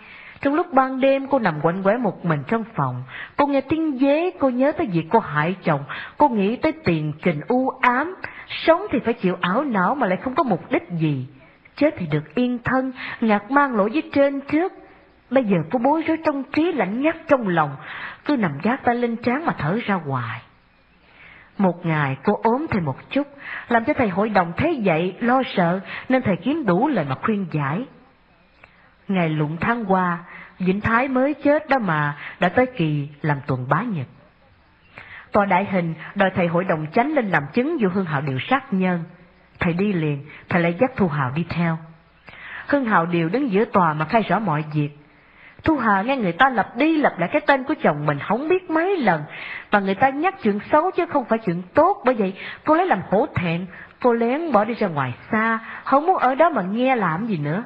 trong 0.41 0.53
lúc 0.53 0.73
ban 0.73 0.99
đêm 0.99 1.27
cô 1.27 1.39
nằm 1.39 1.61
quạnh 1.61 1.83
quẻ 1.83 1.97
một 1.97 2.25
mình 2.25 2.43
trong 2.47 2.63
phòng, 2.75 3.03
cô 3.37 3.47
nghe 3.47 3.61
tiếng 3.61 3.97
dế, 3.97 4.31
cô 4.39 4.49
nhớ 4.49 4.71
tới 4.71 4.87
việc 4.87 5.05
cô 5.09 5.19
hại 5.19 5.55
chồng, 5.63 5.83
cô 6.17 6.29
nghĩ 6.29 6.55
tới 6.55 6.71
tiền 6.71 7.13
trình 7.21 7.41
u 7.47 7.69
ám, 7.69 8.15
sống 8.47 8.81
thì 8.91 8.99
phải 8.99 9.13
chịu 9.13 9.37
ảo 9.41 9.63
não 9.63 9.95
mà 9.95 10.07
lại 10.07 10.17
không 10.17 10.35
có 10.35 10.43
mục 10.43 10.71
đích 10.71 10.89
gì. 10.99 11.27
Chết 11.77 11.93
thì 11.97 12.07
được 12.11 12.35
yên 12.35 12.59
thân, 12.63 12.91
ngạc 13.21 13.51
mang 13.51 13.75
lỗi 13.75 13.89
với 13.89 14.09
trên 14.13 14.41
trước. 14.41 14.73
Bây 15.29 15.43
giờ 15.43 15.57
cô 15.71 15.79
bối 15.79 16.03
rối 16.07 16.17
trong 16.25 16.43
trí 16.43 16.71
lạnh 16.71 17.01
nhắc 17.01 17.15
trong 17.27 17.47
lòng, 17.47 17.75
cứ 18.25 18.35
nằm 18.35 18.51
gác 18.63 18.83
tay 18.83 18.95
lên 18.95 19.15
trán 19.15 19.45
mà 19.45 19.53
thở 19.57 19.79
ra 19.85 19.95
hoài. 19.95 20.41
Một 21.57 21.85
ngày 21.85 22.17
cô 22.23 22.39
ốm 22.43 22.65
thêm 22.69 22.85
một 22.85 23.09
chút, 23.09 23.27
làm 23.67 23.85
cho 23.85 23.93
thầy 23.93 24.09
hội 24.09 24.29
đồng 24.29 24.53
thấy 24.57 24.81
vậy, 24.85 25.15
lo 25.19 25.41
sợ, 25.55 25.79
nên 26.09 26.21
thầy 26.21 26.35
kiếm 26.35 26.65
đủ 26.65 26.87
lời 26.87 27.05
mà 27.09 27.15
khuyên 27.15 27.45
giải. 27.51 27.85
Ngày 29.07 29.29
lụng 29.29 29.57
tháng 29.59 29.85
qua, 29.85 30.17
Vĩnh 30.59 30.81
Thái 30.81 31.07
mới 31.07 31.33
chết 31.33 31.69
đó 31.69 31.77
mà, 31.79 32.17
đã 32.39 32.49
tới 32.49 32.65
kỳ 32.65 33.09
làm 33.21 33.37
tuần 33.47 33.65
bá 33.69 33.81
nhật. 33.81 34.07
Tòa 35.31 35.45
đại 35.45 35.65
hình 35.65 35.93
đòi 36.15 36.31
thầy 36.35 36.47
hội 36.47 36.63
đồng 36.63 36.85
chánh 36.93 37.13
lên 37.13 37.29
làm 37.29 37.43
chứng 37.53 37.77
vụ 37.81 37.89
Hương 37.93 38.05
Hạo 38.05 38.21
điều 38.21 38.39
sát 38.49 38.73
nhân. 38.73 39.03
Thầy 39.59 39.73
đi 39.73 39.93
liền, 39.93 40.25
thầy 40.49 40.61
lại 40.61 40.75
dắt 40.79 40.91
Thu 40.95 41.07
Hào 41.07 41.31
đi 41.31 41.45
theo. 41.49 41.77
hưng 42.67 42.85
hào 42.85 43.05
điều 43.05 43.29
đứng 43.29 43.51
giữa 43.51 43.65
tòa 43.65 43.93
mà 43.93 44.05
khai 44.05 44.21
rõ 44.21 44.39
mọi 44.39 44.63
việc. 44.73 44.89
Thu 45.63 45.77
Hà 45.77 46.01
nghe 46.01 46.17
người 46.17 46.31
ta 46.31 46.49
lặp 46.49 46.75
đi 46.75 46.97
lặp 46.97 47.19
lại 47.19 47.29
cái 47.31 47.41
tên 47.47 47.63
của 47.63 47.73
chồng 47.83 48.05
mình 48.05 48.19
không 48.19 48.47
biết 48.47 48.69
mấy 48.69 48.97
lần, 48.97 49.23
và 49.71 49.79
người 49.79 49.95
ta 49.95 50.09
nhắc 50.09 50.35
chuyện 50.43 50.59
xấu 50.71 50.91
chứ 50.91 51.05
không 51.05 51.25
phải 51.25 51.39
chuyện 51.39 51.61
tốt, 51.73 52.01
bởi 52.05 52.15
vậy 52.15 52.33
cô 52.65 52.75
lấy 52.75 52.87
làm 52.87 53.01
hổ 53.09 53.25
thẹn, 53.35 53.65
cô 54.01 54.13
lén 54.13 54.51
bỏ 54.51 54.63
đi 54.63 54.73
ra 54.73 54.87
ngoài 54.87 55.13
xa, 55.31 55.59
không 55.83 56.05
muốn 56.05 56.17
ở 56.17 56.35
đó 56.35 56.49
mà 56.49 56.61
nghe 56.61 56.95
làm 56.95 57.27
gì 57.27 57.37
nữa. 57.37 57.63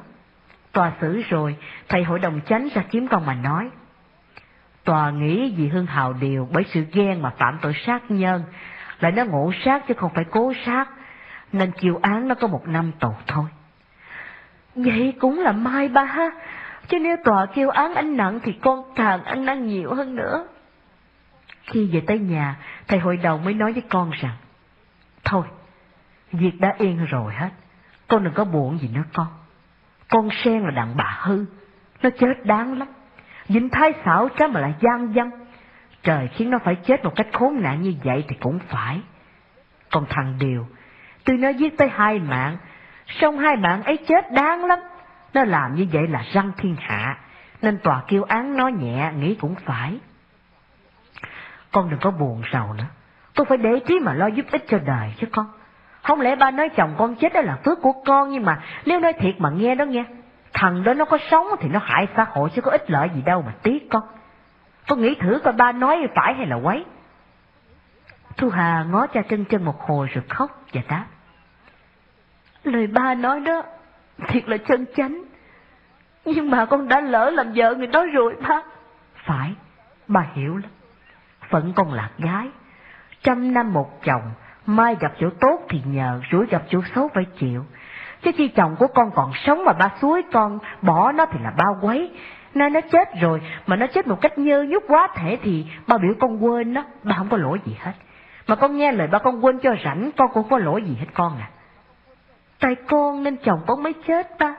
Tòa 0.72 0.92
xử 1.00 1.22
rồi, 1.28 1.56
thầy 1.88 2.04
hội 2.04 2.18
đồng 2.18 2.40
chánh 2.46 2.68
ra 2.74 2.82
kiếm 2.90 3.08
con 3.08 3.26
mà 3.26 3.34
nói. 3.34 3.70
Tòa 4.84 5.10
nghĩ 5.10 5.54
vì 5.56 5.68
Hương 5.68 5.86
Hào 5.86 6.12
điều 6.12 6.48
bởi 6.52 6.64
sự 6.68 6.84
ghen 6.92 7.22
mà 7.22 7.30
phạm 7.38 7.58
tội 7.62 7.72
sát 7.86 8.10
nhân, 8.10 8.42
lại 9.00 9.12
nó 9.12 9.24
ngộ 9.24 9.52
sát 9.64 9.86
chứ 9.88 9.94
không 9.94 10.10
phải 10.14 10.24
cố 10.30 10.52
sát, 10.66 10.88
nên 11.52 11.72
chịu 11.72 11.98
án 12.02 12.28
nó 12.28 12.34
có 12.34 12.46
một 12.46 12.68
năm 12.68 12.92
tù 13.00 13.12
thôi. 13.26 13.44
Vậy 14.74 15.14
cũng 15.20 15.40
là 15.40 15.52
mai 15.52 15.88
ba 15.88 16.04
ha, 16.04 16.30
chứ 16.88 16.98
nếu 16.98 17.16
tòa 17.24 17.46
kêu 17.46 17.70
án 17.70 17.94
anh 17.94 18.16
nặng 18.16 18.40
thì 18.42 18.52
con 18.52 18.94
càng 18.94 19.24
ăn 19.24 19.44
năn 19.44 19.66
nhiều 19.66 19.94
hơn 19.94 20.16
nữa. 20.16 20.46
Khi 21.62 21.86
về 21.92 22.02
tới 22.06 22.18
nhà, 22.18 22.56
thầy 22.88 22.98
hội 22.98 23.16
đồng 23.16 23.44
mới 23.44 23.54
nói 23.54 23.72
với 23.72 23.82
con 23.88 24.10
rằng, 24.10 24.36
Thôi, 25.24 25.46
việc 26.32 26.60
đã 26.60 26.74
yên 26.78 27.04
rồi 27.04 27.34
hết, 27.34 27.50
con 28.08 28.24
đừng 28.24 28.34
có 28.34 28.44
buồn 28.44 28.78
gì 28.78 28.88
nữa 28.88 29.04
con. 29.12 29.26
Con 30.08 30.28
sen 30.44 30.62
là 30.62 30.70
đàn 30.70 30.96
bà 30.96 31.18
hư, 31.20 31.44
nó 32.02 32.10
chết 32.18 32.44
đáng 32.44 32.78
lắm. 32.78 32.88
Vĩnh 33.48 33.68
thái 33.68 33.92
xảo 34.04 34.28
trái 34.28 34.48
mà 34.48 34.60
lại 34.60 34.74
gian 34.80 35.12
dâm. 35.14 35.30
Trời 36.02 36.28
khiến 36.28 36.50
nó 36.50 36.58
phải 36.64 36.74
chết 36.74 37.04
một 37.04 37.12
cách 37.16 37.26
khốn 37.32 37.62
nạn 37.62 37.82
như 37.82 37.94
vậy 38.04 38.24
thì 38.28 38.36
cũng 38.40 38.58
phải. 38.68 39.00
Còn 39.90 40.06
thằng 40.08 40.36
Điều, 40.40 40.66
tôi 41.24 41.36
nó 41.36 41.48
giết 41.48 41.78
tới 41.78 41.88
hai 41.88 42.18
mạng, 42.18 42.56
xong 43.06 43.38
hai 43.38 43.56
mạng 43.56 43.82
ấy 43.82 43.96
chết 43.96 44.32
đáng 44.32 44.64
lắm. 44.64 44.78
Nó 45.34 45.44
làm 45.44 45.74
như 45.74 45.86
vậy 45.92 46.08
là 46.08 46.24
răng 46.32 46.52
thiên 46.56 46.76
hạ, 46.80 47.18
nên 47.62 47.78
tòa 47.78 48.02
kêu 48.08 48.22
án 48.22 48.56
nó 48.56 48.68
nhẹ, 48.68 49.12
nghĩ 49.18 49.34
cũng 49.34 49.54
phải. 49.64 49.98
Con 51.72 51.90
đừng 51.90 52.00
có 52.00 52.10
buồn 52.10 52.42
sầu 52.52 52.72
nữa, 52.72 52.84
tôi 53.34 53.46
phải 53.46 53.58
để 53.58 53.80
trí 53.86 53.98
mà 53.98 54.14
lo 54.14 54.26
giúp 54.26 54.46
ích 54.52 54.64
cho 54.68 54.78
đời 54.78 55.14
chứ 55.18 55.26
con. 55.32 55.46
Không 56.02 56.20
lẽ 56.20 56.36
ba 56.36 56.50
nói 56.50 56.68
chồng 56.68 56.94
con 56.98 57.14
chết 57.14 57.32
đó 57.32 57.40
là 57.40 57.58
phước 57.64 57.82
của 57.82 57.92
con, 58.04 58.30
nhưng 58.30 58.44
mà 58.44 58.62
nếu 58.86 59.00
nói 59.00 59.12
thiệt 59.12 59.34
mà 59.38 59.50
nghe 59.50 59.74
đó 59.74 59.84
nghe, 59.84 60.04
thằng 60.52 60.84
đó 60.84 60.94
nó 60.94 61.04
có 61.04 61.18
sống 61.30 61.46
thì 61.60 61.68
nó 61.68 61.80
hại 61.82 62.08
xã 62.16 62.26
hội 62.30 62.50
chứ 62.54 62.62
có 62.62 62.70
ích 62.70 62.90
lợi 62.90 63.10
gì 63.14 63.22
đâu 63.22 63.42
mà 63.46 63.52
tiếc 63.62 63.90
con. 63.90 64.02
Con 64.88 65.00
nghĩ 65.02 65.14
thử 65.14 65.40
coi 65.44 65.52
ba 65.52 65.72
nói 65.72 66.08
phải 66.14 66.34
hay 66.34 66.46
là 66.46 66.56
quấy. 66.56 66.84
Thu 68.36 68.48
Hà 68.50 68.84
ngó 68.90 69.06
cha 69.06 69.22
chân 69.22 69.44
chân 69.44 69.64
một 69.64 69.80
hồi 69.80 70.08
rồi 70.12 70.24
khóc 70.28 70.62
và 70.72 70.80
đáp. 70.88 71.04
Lời 72.64 72.86
ba 72.86 73.14
nói 73.14 73.40
đó 73.40 73.62
thiệt 74.28 74.48
là 74.48 74.56
chân 74.56 74.86
chánh. 74.96 75.22
Nhưng 76.24 76.50
mà 76.50 76.64
con 76.64 76.88
đã 76.88 77.00
lỡ 77.00 77.30
làm 77.30 77.52
vợ 77.54 77.74
người 77.74 77.86
đó 77.86 78.06
rồi 78.12 78.36
ba. 78.48 78.62
Phải, 79.24 79.54
ba 80.08 80.26
hiểu 80.34 80.56
lắm. 80.56 80.70
Phận 81.50 81.72
con 81.76 81.92
là 81.92 82.10
gái. 82.18 82.48
Trăm 83.22 83.54
năm 83.54 83.72
một 83.72 84.02
chồng, 84.04 84.32
mai 84.66 84.96
gặp 85.00 85.12
chỗ 85.20 85.30
tốt 85.40 85.60
thì 85.68 85.80
nhờ, 85.84 86.20
rủi 86.32 86.46
gặp 86.46 86.62
chỗ 86.68 86.80
xấu 86.94 87.10
phải 87.14 87.24
chịu. 87.24 87.64
Chứ 88.22 88.32
chi 88.32 88.48
chồng 88.48 88.76
của 88.78 88.86
con 88.86 89.10
còn 89.14 89.32
sống 89.34 89.64
mà 89.64 89.72
ba 89.72 89.88
suối 90.00 90.22
con, 90.32 90.58
bỏ 90.82 91.12
nó 91.12 91.26
thì 91.26 91.38
là 91.42 91.52
bao 91.56 91.78
quấy. 91.80 92.10
Nay 92.54 92.70
nó 92.70 92.80
chết 92.92 93.08
rồi, 93.20 93.40
mà 93.66 93.76
nó 93.76 93.86
chết 93.86 94.06
một 94.06 94.20
cách 94.20 94.38
nhơ 94.38 94.62
nhút 94.62 94.82
quá 94.88 95.08
thể 95.14 95.38
thì 95.42 95.66
ba 95.86 95.98
biểu 95.98 96.14
con 96.20 96.44
quên 96.44 96.74
nó, 96.74 96.84
ba 97.02 97.14
không 97.18 97.28
có 97.28 97.36
lỗi 97.36 97.60
gì 97.64 97.76
hết. 97.80 97.92
Mà 98.46 98.56
con 98.56 98.76
nghe 98.76 98.92
lời 98.92 99.06
ba 99.06 99.18
con 99.18 99.44
quên 99.44 99.58
cho 99.58 99.74
rảnh, 99.84 100.10
con 100.16 100.30
cũng 100.32 100.48
có 100.48 100.58
lỗi 100.58 100.82
gì 100.82 100.96
hết 101.00 101.06
con 101.14 101.38
à. 101.38 101.50
Tại 102.60 102.74
con 102.74 103.22
nên 103.22 103.36
chồng 103.36 103.60
con 103.66 103.82
mới 103.82 103.94
chết 104.06 104.38
ba. 104.38 104.54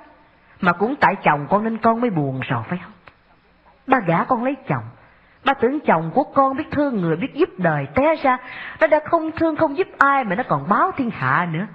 Mà 0.62 0.72
cũng 0.74 0.96
tại 0.96 1.16
chồng 1.24 1.48
con 1.50 1.64
nên 1.64 1.78
con 1.78 2.02
mới 2.02 2.10
buồn 2.10 2.40
rồi 2.40 2.64
phải 2.70 2.80
không? 2.84 2.92
Ba 3.88 4.00
gả 4.00 4.24
con 4.24 4.44
lấy 4.44 4.56
chồng. 4.68 4.84
Ba 5.46 5.54
tưởng 5.54 5.80
chồng 5.80 6.12
của 6.14 6.24
con 6.24 6.58
biết 6.58 6.64
thương 6.72 7.02
người, 7.02 7.16
biết 7.16 7.34
giúp 7.34 7.50
đời, 7.58 7.88
té 7.96 8.16
ra 8.16 8.38
nó 8.80 8.88
đã 8.88 9.00
không 9.06 9.32
thương 9.32 9.56
không 9.56 9.78
giúp 9.78 9.88
ai 9.98 10.24
mà 10.24 10.36
nó 10.36 10.44
còn 10.44 10.70
báo 10.70 10.92
thiên 10.98 11.10
hạ 11.10 11.48
nữa. 11.52 11.68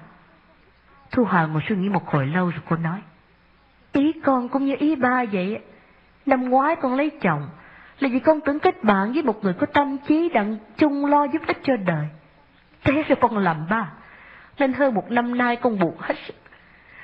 Thu 1.11 1.25
Hà 1.25 1.47
ngồi 1.47 1.63
suy 1.69 1.77
nghĩ 1.77 1.89
một 1.89 2.11
hồi 2.11 2.27
lâu 2.27 2.51
rồi 2.51 2.61
cô 2.69 2.77
nói. 2.77 3.03
Ý 3.93 4.13
con 4.25 4.49
cũng 4.49 4.65
như 4.65 4.77
ý 4.79 4.97
ba 4.97 5.25
vậy. 5.33 5.61
Năm 6.27 6.49
ngoái 6.49 6.77
con 6.77 6.95
lấy 6.95 7.11
chồng 7.11 7.49
là 8.01 8.09
vì 8.13 8.19
con 8.19 8.41
tưởng 8.41 8.61
kết 8.61 8.85
bạn 8.85 9.13
với 9.13 9.23
một 9.23 9.45
người 9.45 9.53
có 9.53 9.67
tâm 9.67 9.99
trí 10.09 10.29
đặng 10.29 10.57
chung 10.77 11.07
lo 11.07 11.25
giúp 11.25 11.43
ích 11.47 11.59
cho 11.63 11.77
đời. 11.77 12.07
Thế 12.85 13.03
rồi 13.09 13.17
con 13.21 13.39
làm 13.39 13.67
ba. 13.71 13.93
Nên 14.59 14.73
hơn 14.73 14.95
một 14.95 15.11
năm 15.11 15.39
nay 15.39 15.57
con 15.57 15.79
buồn 15.79 15.95
hết 15.99 16.15
sức. 16.27 16.35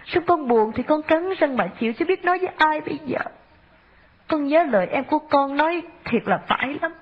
Sao 0.07 0.23
con 0.27 0.49
buồn 0.49 0.73
thì 0.75 0.83
con 0.83 1.03
cắn 1.03 1.29
răng 1.39 1.57
mà 1.57 1.67
chịu 1.67 1.93
chứ 1.93 2.05
biết 2.05 2.25
nói 2.25 2.39
với 2.39 2.51
ai 2.57 2.81
bây 2.81 2.99
giờ. 3.07 3.19
Con 4.29 4.45
nhớ 4.45 4.63
lời 4.63 4.87
em 4.87 5.05
của 5.05 5.19
con 5.19 5.57
nói 5.57 5.83
thiệt 6.05 6.23
là 6.27 6.41
phải 6.49 6.79
lắm. 6.83 6.93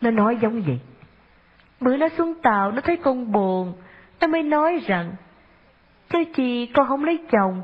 Nó 0.00 0.10
nói 0.10 0.36
giống 0.36 0.62
vậy. 0.62 0.78
Bữa 1.80 1.96
nó 1.96 2.08
xuống 2.08 2.34
tàu, 2.42 2.72
nó 2.72 2.80
thấy 2.80 2.96
con 2.96 3.32
buồn. 3.32 3.72
Nó 4.20 4.26
mới 4.26 4.42
nói 4.42 4.80
rằng 4.86 5.12
Thưa 6.08 6.24
chị 6.24 6.66
con 6.66 6.88
không 6.88 7.04
lấy 7.04 7.18
chồng, 7.30 7.62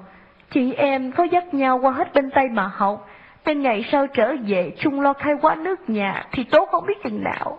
Chị 0.51 0.73
em 0.73 1.13
có 1.13 1.25
dắt 1.25 1.55
nhau 1.55 1.79
qua 1.79 1.93
hết 1.93 2.15
bên 2.15 2.31
tay 2.31 2.49
mà 2.49 2.71
học 2.75 3.09
nên 3.45 3.63
ngày 3.63 3.85
sau 3.93 4.07
trở 4.07 4.37
về 4.47 4.75
chung 4.79 5.01
lo 5.01 5.13
khai 5.13 5.35
quá 5.41 5.55
nước 5.55 5.91
nhà 5.91 6.27
Thì 6.33 6.45
tốt 6.45 6.69
không 6.73 6.87
biết 6.87 7.03
chừng 7.05 7.25
nào. 7.25 7.59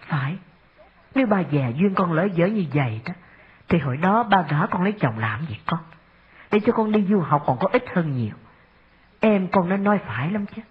Phải. 0.00 0.36
Nếu 1.14 1.26
bà 1.26 1.40
già 1.40 1.68
duyên 1.68 1.94
con 1.94 2.12
lỡ 2.12 2.28
dở 2.34 2.46
như 2.46 2.64
vậy 2.74 3.00
đó 3.06 3.12
Thì 3.68 3.78
hồi 3.78 3.96
đó 3.96 4.22
ba 4.22 4.44
gả 4.50 4.66
con 4.66 4.82
lấy 4.82 4.92
chồng 4.92 5.18
làm 5.18 5.40
gì 5.48 5.56
con? 5.66 5.80
Để 6.50 6.60
cho 6.66 6.72
con 6.72 6.92
đi 6.92 7.06
du 7.08 7.20
học 7.20 7.42
còn 7.46 7.58
có 7.60 7.68
ít 7.72 7.84
hơn 7.94 8.16
nhiều. 8.16 8.34
Em 9.20 9.48
con 9.48 9.68
nó 9.68 9.76
nói 9.76 9.98
phải 10.06 10.30
lắm 10.30 10.46
chứ. 10.56 10.62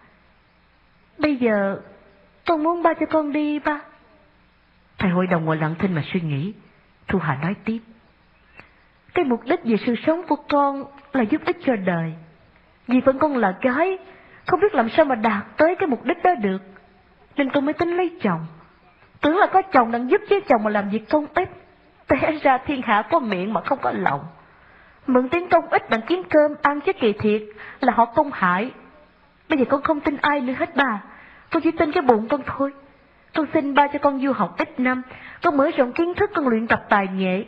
Bây 1.18 1.36
giờ 1.36 1.82
Con 2.46 2.64
muốn 2.64 2.84
ba 2.84 2.94
cho 2.94 3.06
con 3.06 3.32
đi 3.32 3.60
ba. 3.60 3.80
Thầy 4.98 5.10
hội 5.10 5.28
đồng 5.28 5.46
ngồi 5.46 5.58
lặng 5.58 5.76
thinh 5.80 5.96
mà 5.96 6.04
suy 6.14 6.22
nghĩ. 6.22 6.54
Thu 7.08 7.20
Hà 7.20 7.36
nói 7.36 7.56
tiếp. 7.66 7.80
Cái 9.14 9.26
mục 9.26 9.42
đích 9.46 9.60
về 9.64 9.76
sự 9.86 9.96
sống 10.06 10.22
của 10.28 10.36
con 10.36 10.86
là 11.14 11.22
giúp 11.24 11.42
ích 11.46 11.58
cho 11.66 11.76
đời. 11.76 12.14
Vì 12.88 13.02
vẫn 13.02 13.20
con 13.20 13.38
là 13.38 13.58
gái, 13.62 13.98
không 14.52 14.60
biết 14.60 14.76
làm 14.76 14.90
sao 14.90 15.06
mà 15.06 15.16
đạt 15.16 15.44
tới 15.58 15.76
cái 15.76 15.88
mục 15.88 16.06
đích 16.06 16.24
đó 16.24 16.32
được. 16.42 16.62
Nên 17.36 17.50
con 17.50 17.66
mới 17.66 17.74
tính 17.74 17.98
lấy 17.98 18.12
chồng. 18.22 18.46
Tưởng 19.22 19.38
là 19.38 19.48
có 19.48 19.62
chồng 19.62 19.92
đang 19.92 20.10
giúp 20.10 20.22
với 20.30 20.42
chồng 20.42 20.64
mà 20.64 20.70
làm 20.70 20.90
việc 20.90 21.10
công 21.10 21.26
ích. 21.34 21.50
Té 22.08 22.38
ra 22.44 22.58
thiên 22.58 22.82
hạ 22.82 23.02
có 23.10 23.20
miệng 23.20 23.54
mà 23.54 23.62
không 23.62 23.80
có 23.82 23.92
lòng. 23.92 24.26
Mượn 25.08 25.30
tiếng 25.30 25.50
công 25.50 25.68
ích 25.68 25.90
bằng 25.90 26.02
kiếm 26.08 26.24
cơm 26.30 26.52
ăn 26.62 26.82
chứ 26.82 26.94
kỳ 26.94 27.14
thiệt 27.14 27.42
là 27.80 27.94
họ 27.94 28.06
công 28.06 28.32
hại. 28.34 28.72
Bây 29.50 29.60
giờ 29.60 29.66
con 29.70 29.82
không 29.82 30.02
tin 30.02 30.18
ai 30.22 30.42
nữa 30.42 30.54
hết 30.58 30.76
bà. 30.76 31.02
Con 31.52 31.64
chỉ 31.64 31.72
tin 31.72 31.92
cái 31.92 32.04
bụng 32.04 32.28
con 32.28 32.42
thôi. 32.46 32.74
Con 33.36 33.46
xin 33.54 33.74
ba 33.74 33.88
cho 33.88 34.00
con 34.00 34.22
du 34.22 34.32
học 34.32 34.56
ít 34.58 34.80
năm. 34.80 35.02
Con 35.44 35.58
mở 35.58 35.70
rộng 35.78 35.94
kiến 35.94 36.14
thức, 36.14 36.32
con 36.36 36.48
luyện 36.48 36.68
tập 36.68 36.84
tài 36.90 37.08
nghệ. 37.08 37.46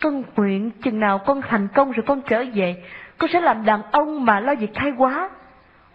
Con 0.00 0.22
nguyện 0.36 0.70
chừng 0.70 1.00
nào 1.00 1.18
con 1.18 1.42
thành 1.42 1.68
công 1.74 1.92
rồi 1.92 2.04
con 2.06 2.22
trở 2.22 2.44
về, 2.54 2.84
con 3.18 3.30
sẽ 3.32 3.40
làm 3.40 3.64
đàn 3.64 3.82
ông 3.92 4.24
mà 4.24 4.40
lo 4.40 4.54
việc 4.54 4.74
khai 4.74 4.92
quá. 4.98 5.30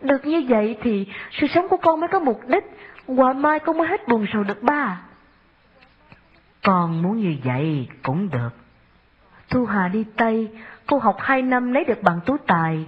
Được 0.06 0.26
như 0.26 0.46
vậy 0.48 0.78
thì 0.82 1.08
sự 1.32 1.48
sống 1.48 1.68
của 1.70 1.78
con 1.78 2.00
mới 2.00 2.08
có 2.08 2.20
mục 2.20 2.42
đích, 2.48 2.64
qua 3.08 3.34
mai 3.34 3.60
con 3.60 3.78
mới 3.78 3.88
hết 3.88 4.08
buồn 4.08 4.26
sầu 4.34 4.44
được 4.44 4.64
ba. 4.64 5.02
Con 6.64 7.02
muốn 7.02 7.18
như 7.18 7.36
vậy 7.44 7.88
cũng 8.04 8.30
được. 8.30 8.50
Thu 9.50 9.66
Hà 9.66 9.88
đi 9.88 10.06
Tây, 10.18 10.50
cô 10.88 10.98
học 10.98 11.16
hai 11.20 11.42
năm 11.42 11.72
lấy 11.72 11.84
được 11.84 12.04
bằng 12.04 12.20
tú 12.26 12.38
tài. 12.48 12.86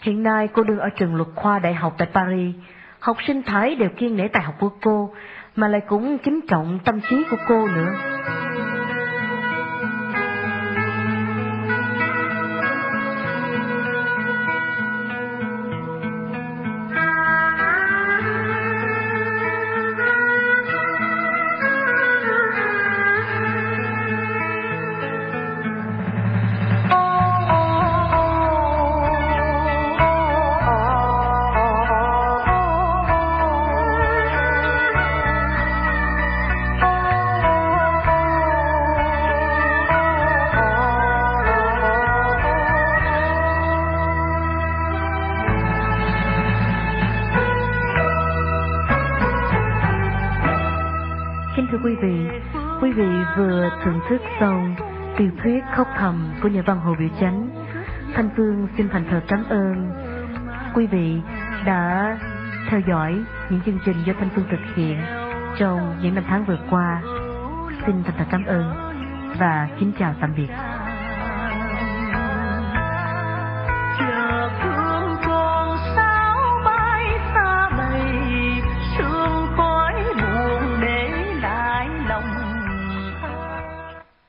Hiện 0.00 0.22
nay 0.22 0.48
cô 0.48 0.62
đương 0.62 0.78
ở 0.78 0.88
trường 0.88 1.14
luật 1.14 1.28
khoa 1.34 1.58
đại 1.58 1.74
học 1.74 1.94
tại 1.98 2.08
Paris. 2.14 2.54
Học 3.00 3.16
sinh 3.26 3.42
Thái 3.42 3.74
đều 3.74 3.88
kiên 3.88 4.16
nể 4.16 4.28
tài 4.28 4.42
học 4.42 4.54
của 4.60 4.70
cô, 4.82 5.14
mà 5.56 5.68
lại 5.68 5.80
cũng 5.88 6.18
kính 6.18 6.40
trọng 6.48 6.78
tâm 6.84 7.00
trí 7.10 7.24
của 7.30 7.36
cô 7.48 7.68
nữa. 7.68 7.92
Của 56.42 56.48
nhà 56.48 56.62
văn 56.66 56.80
Hồ 56.80 56.94
Biểu 56.98 57.08
Chánh. 57.20 57.48
Thanh 58.14 58.30
Phương 58.36 58.68
xin 58.76 58.88
thành 58.88 59.04
thật 59.10 59.20
cảm 59.28 59.44
ơn 59.48 59.92
quý 60.74 60.86
vị 60.86 61.20
đã 61.64 62.18
theo 62.68 62.80
dõi 62.88 63.24
những 63.50 63.60
chương 63.66 63.78
trình 63.84 63.96
do 64.06 64.12
Thanh 64.18 64.28
Phương 64.34 64.44
thực 64.50 64.74
hiện 64.76 64.98
trong 65.58 65.96
những 66.02 66.14
năm 66.14 66.24
tháng 66.28 66.44
vừa 66.44 66.58
qua. 66.70 67.02
Xin 67.86 68.02
thành 68.04 68.14
thật 68.18 68.24
cảm 68.30 68.44
ơn 68.44 68.74
và 69.38 69.68
kính 69.78 69.92
chào 69.98 70.14
tạm 70.20 70.34
biệt. 70.36 70.48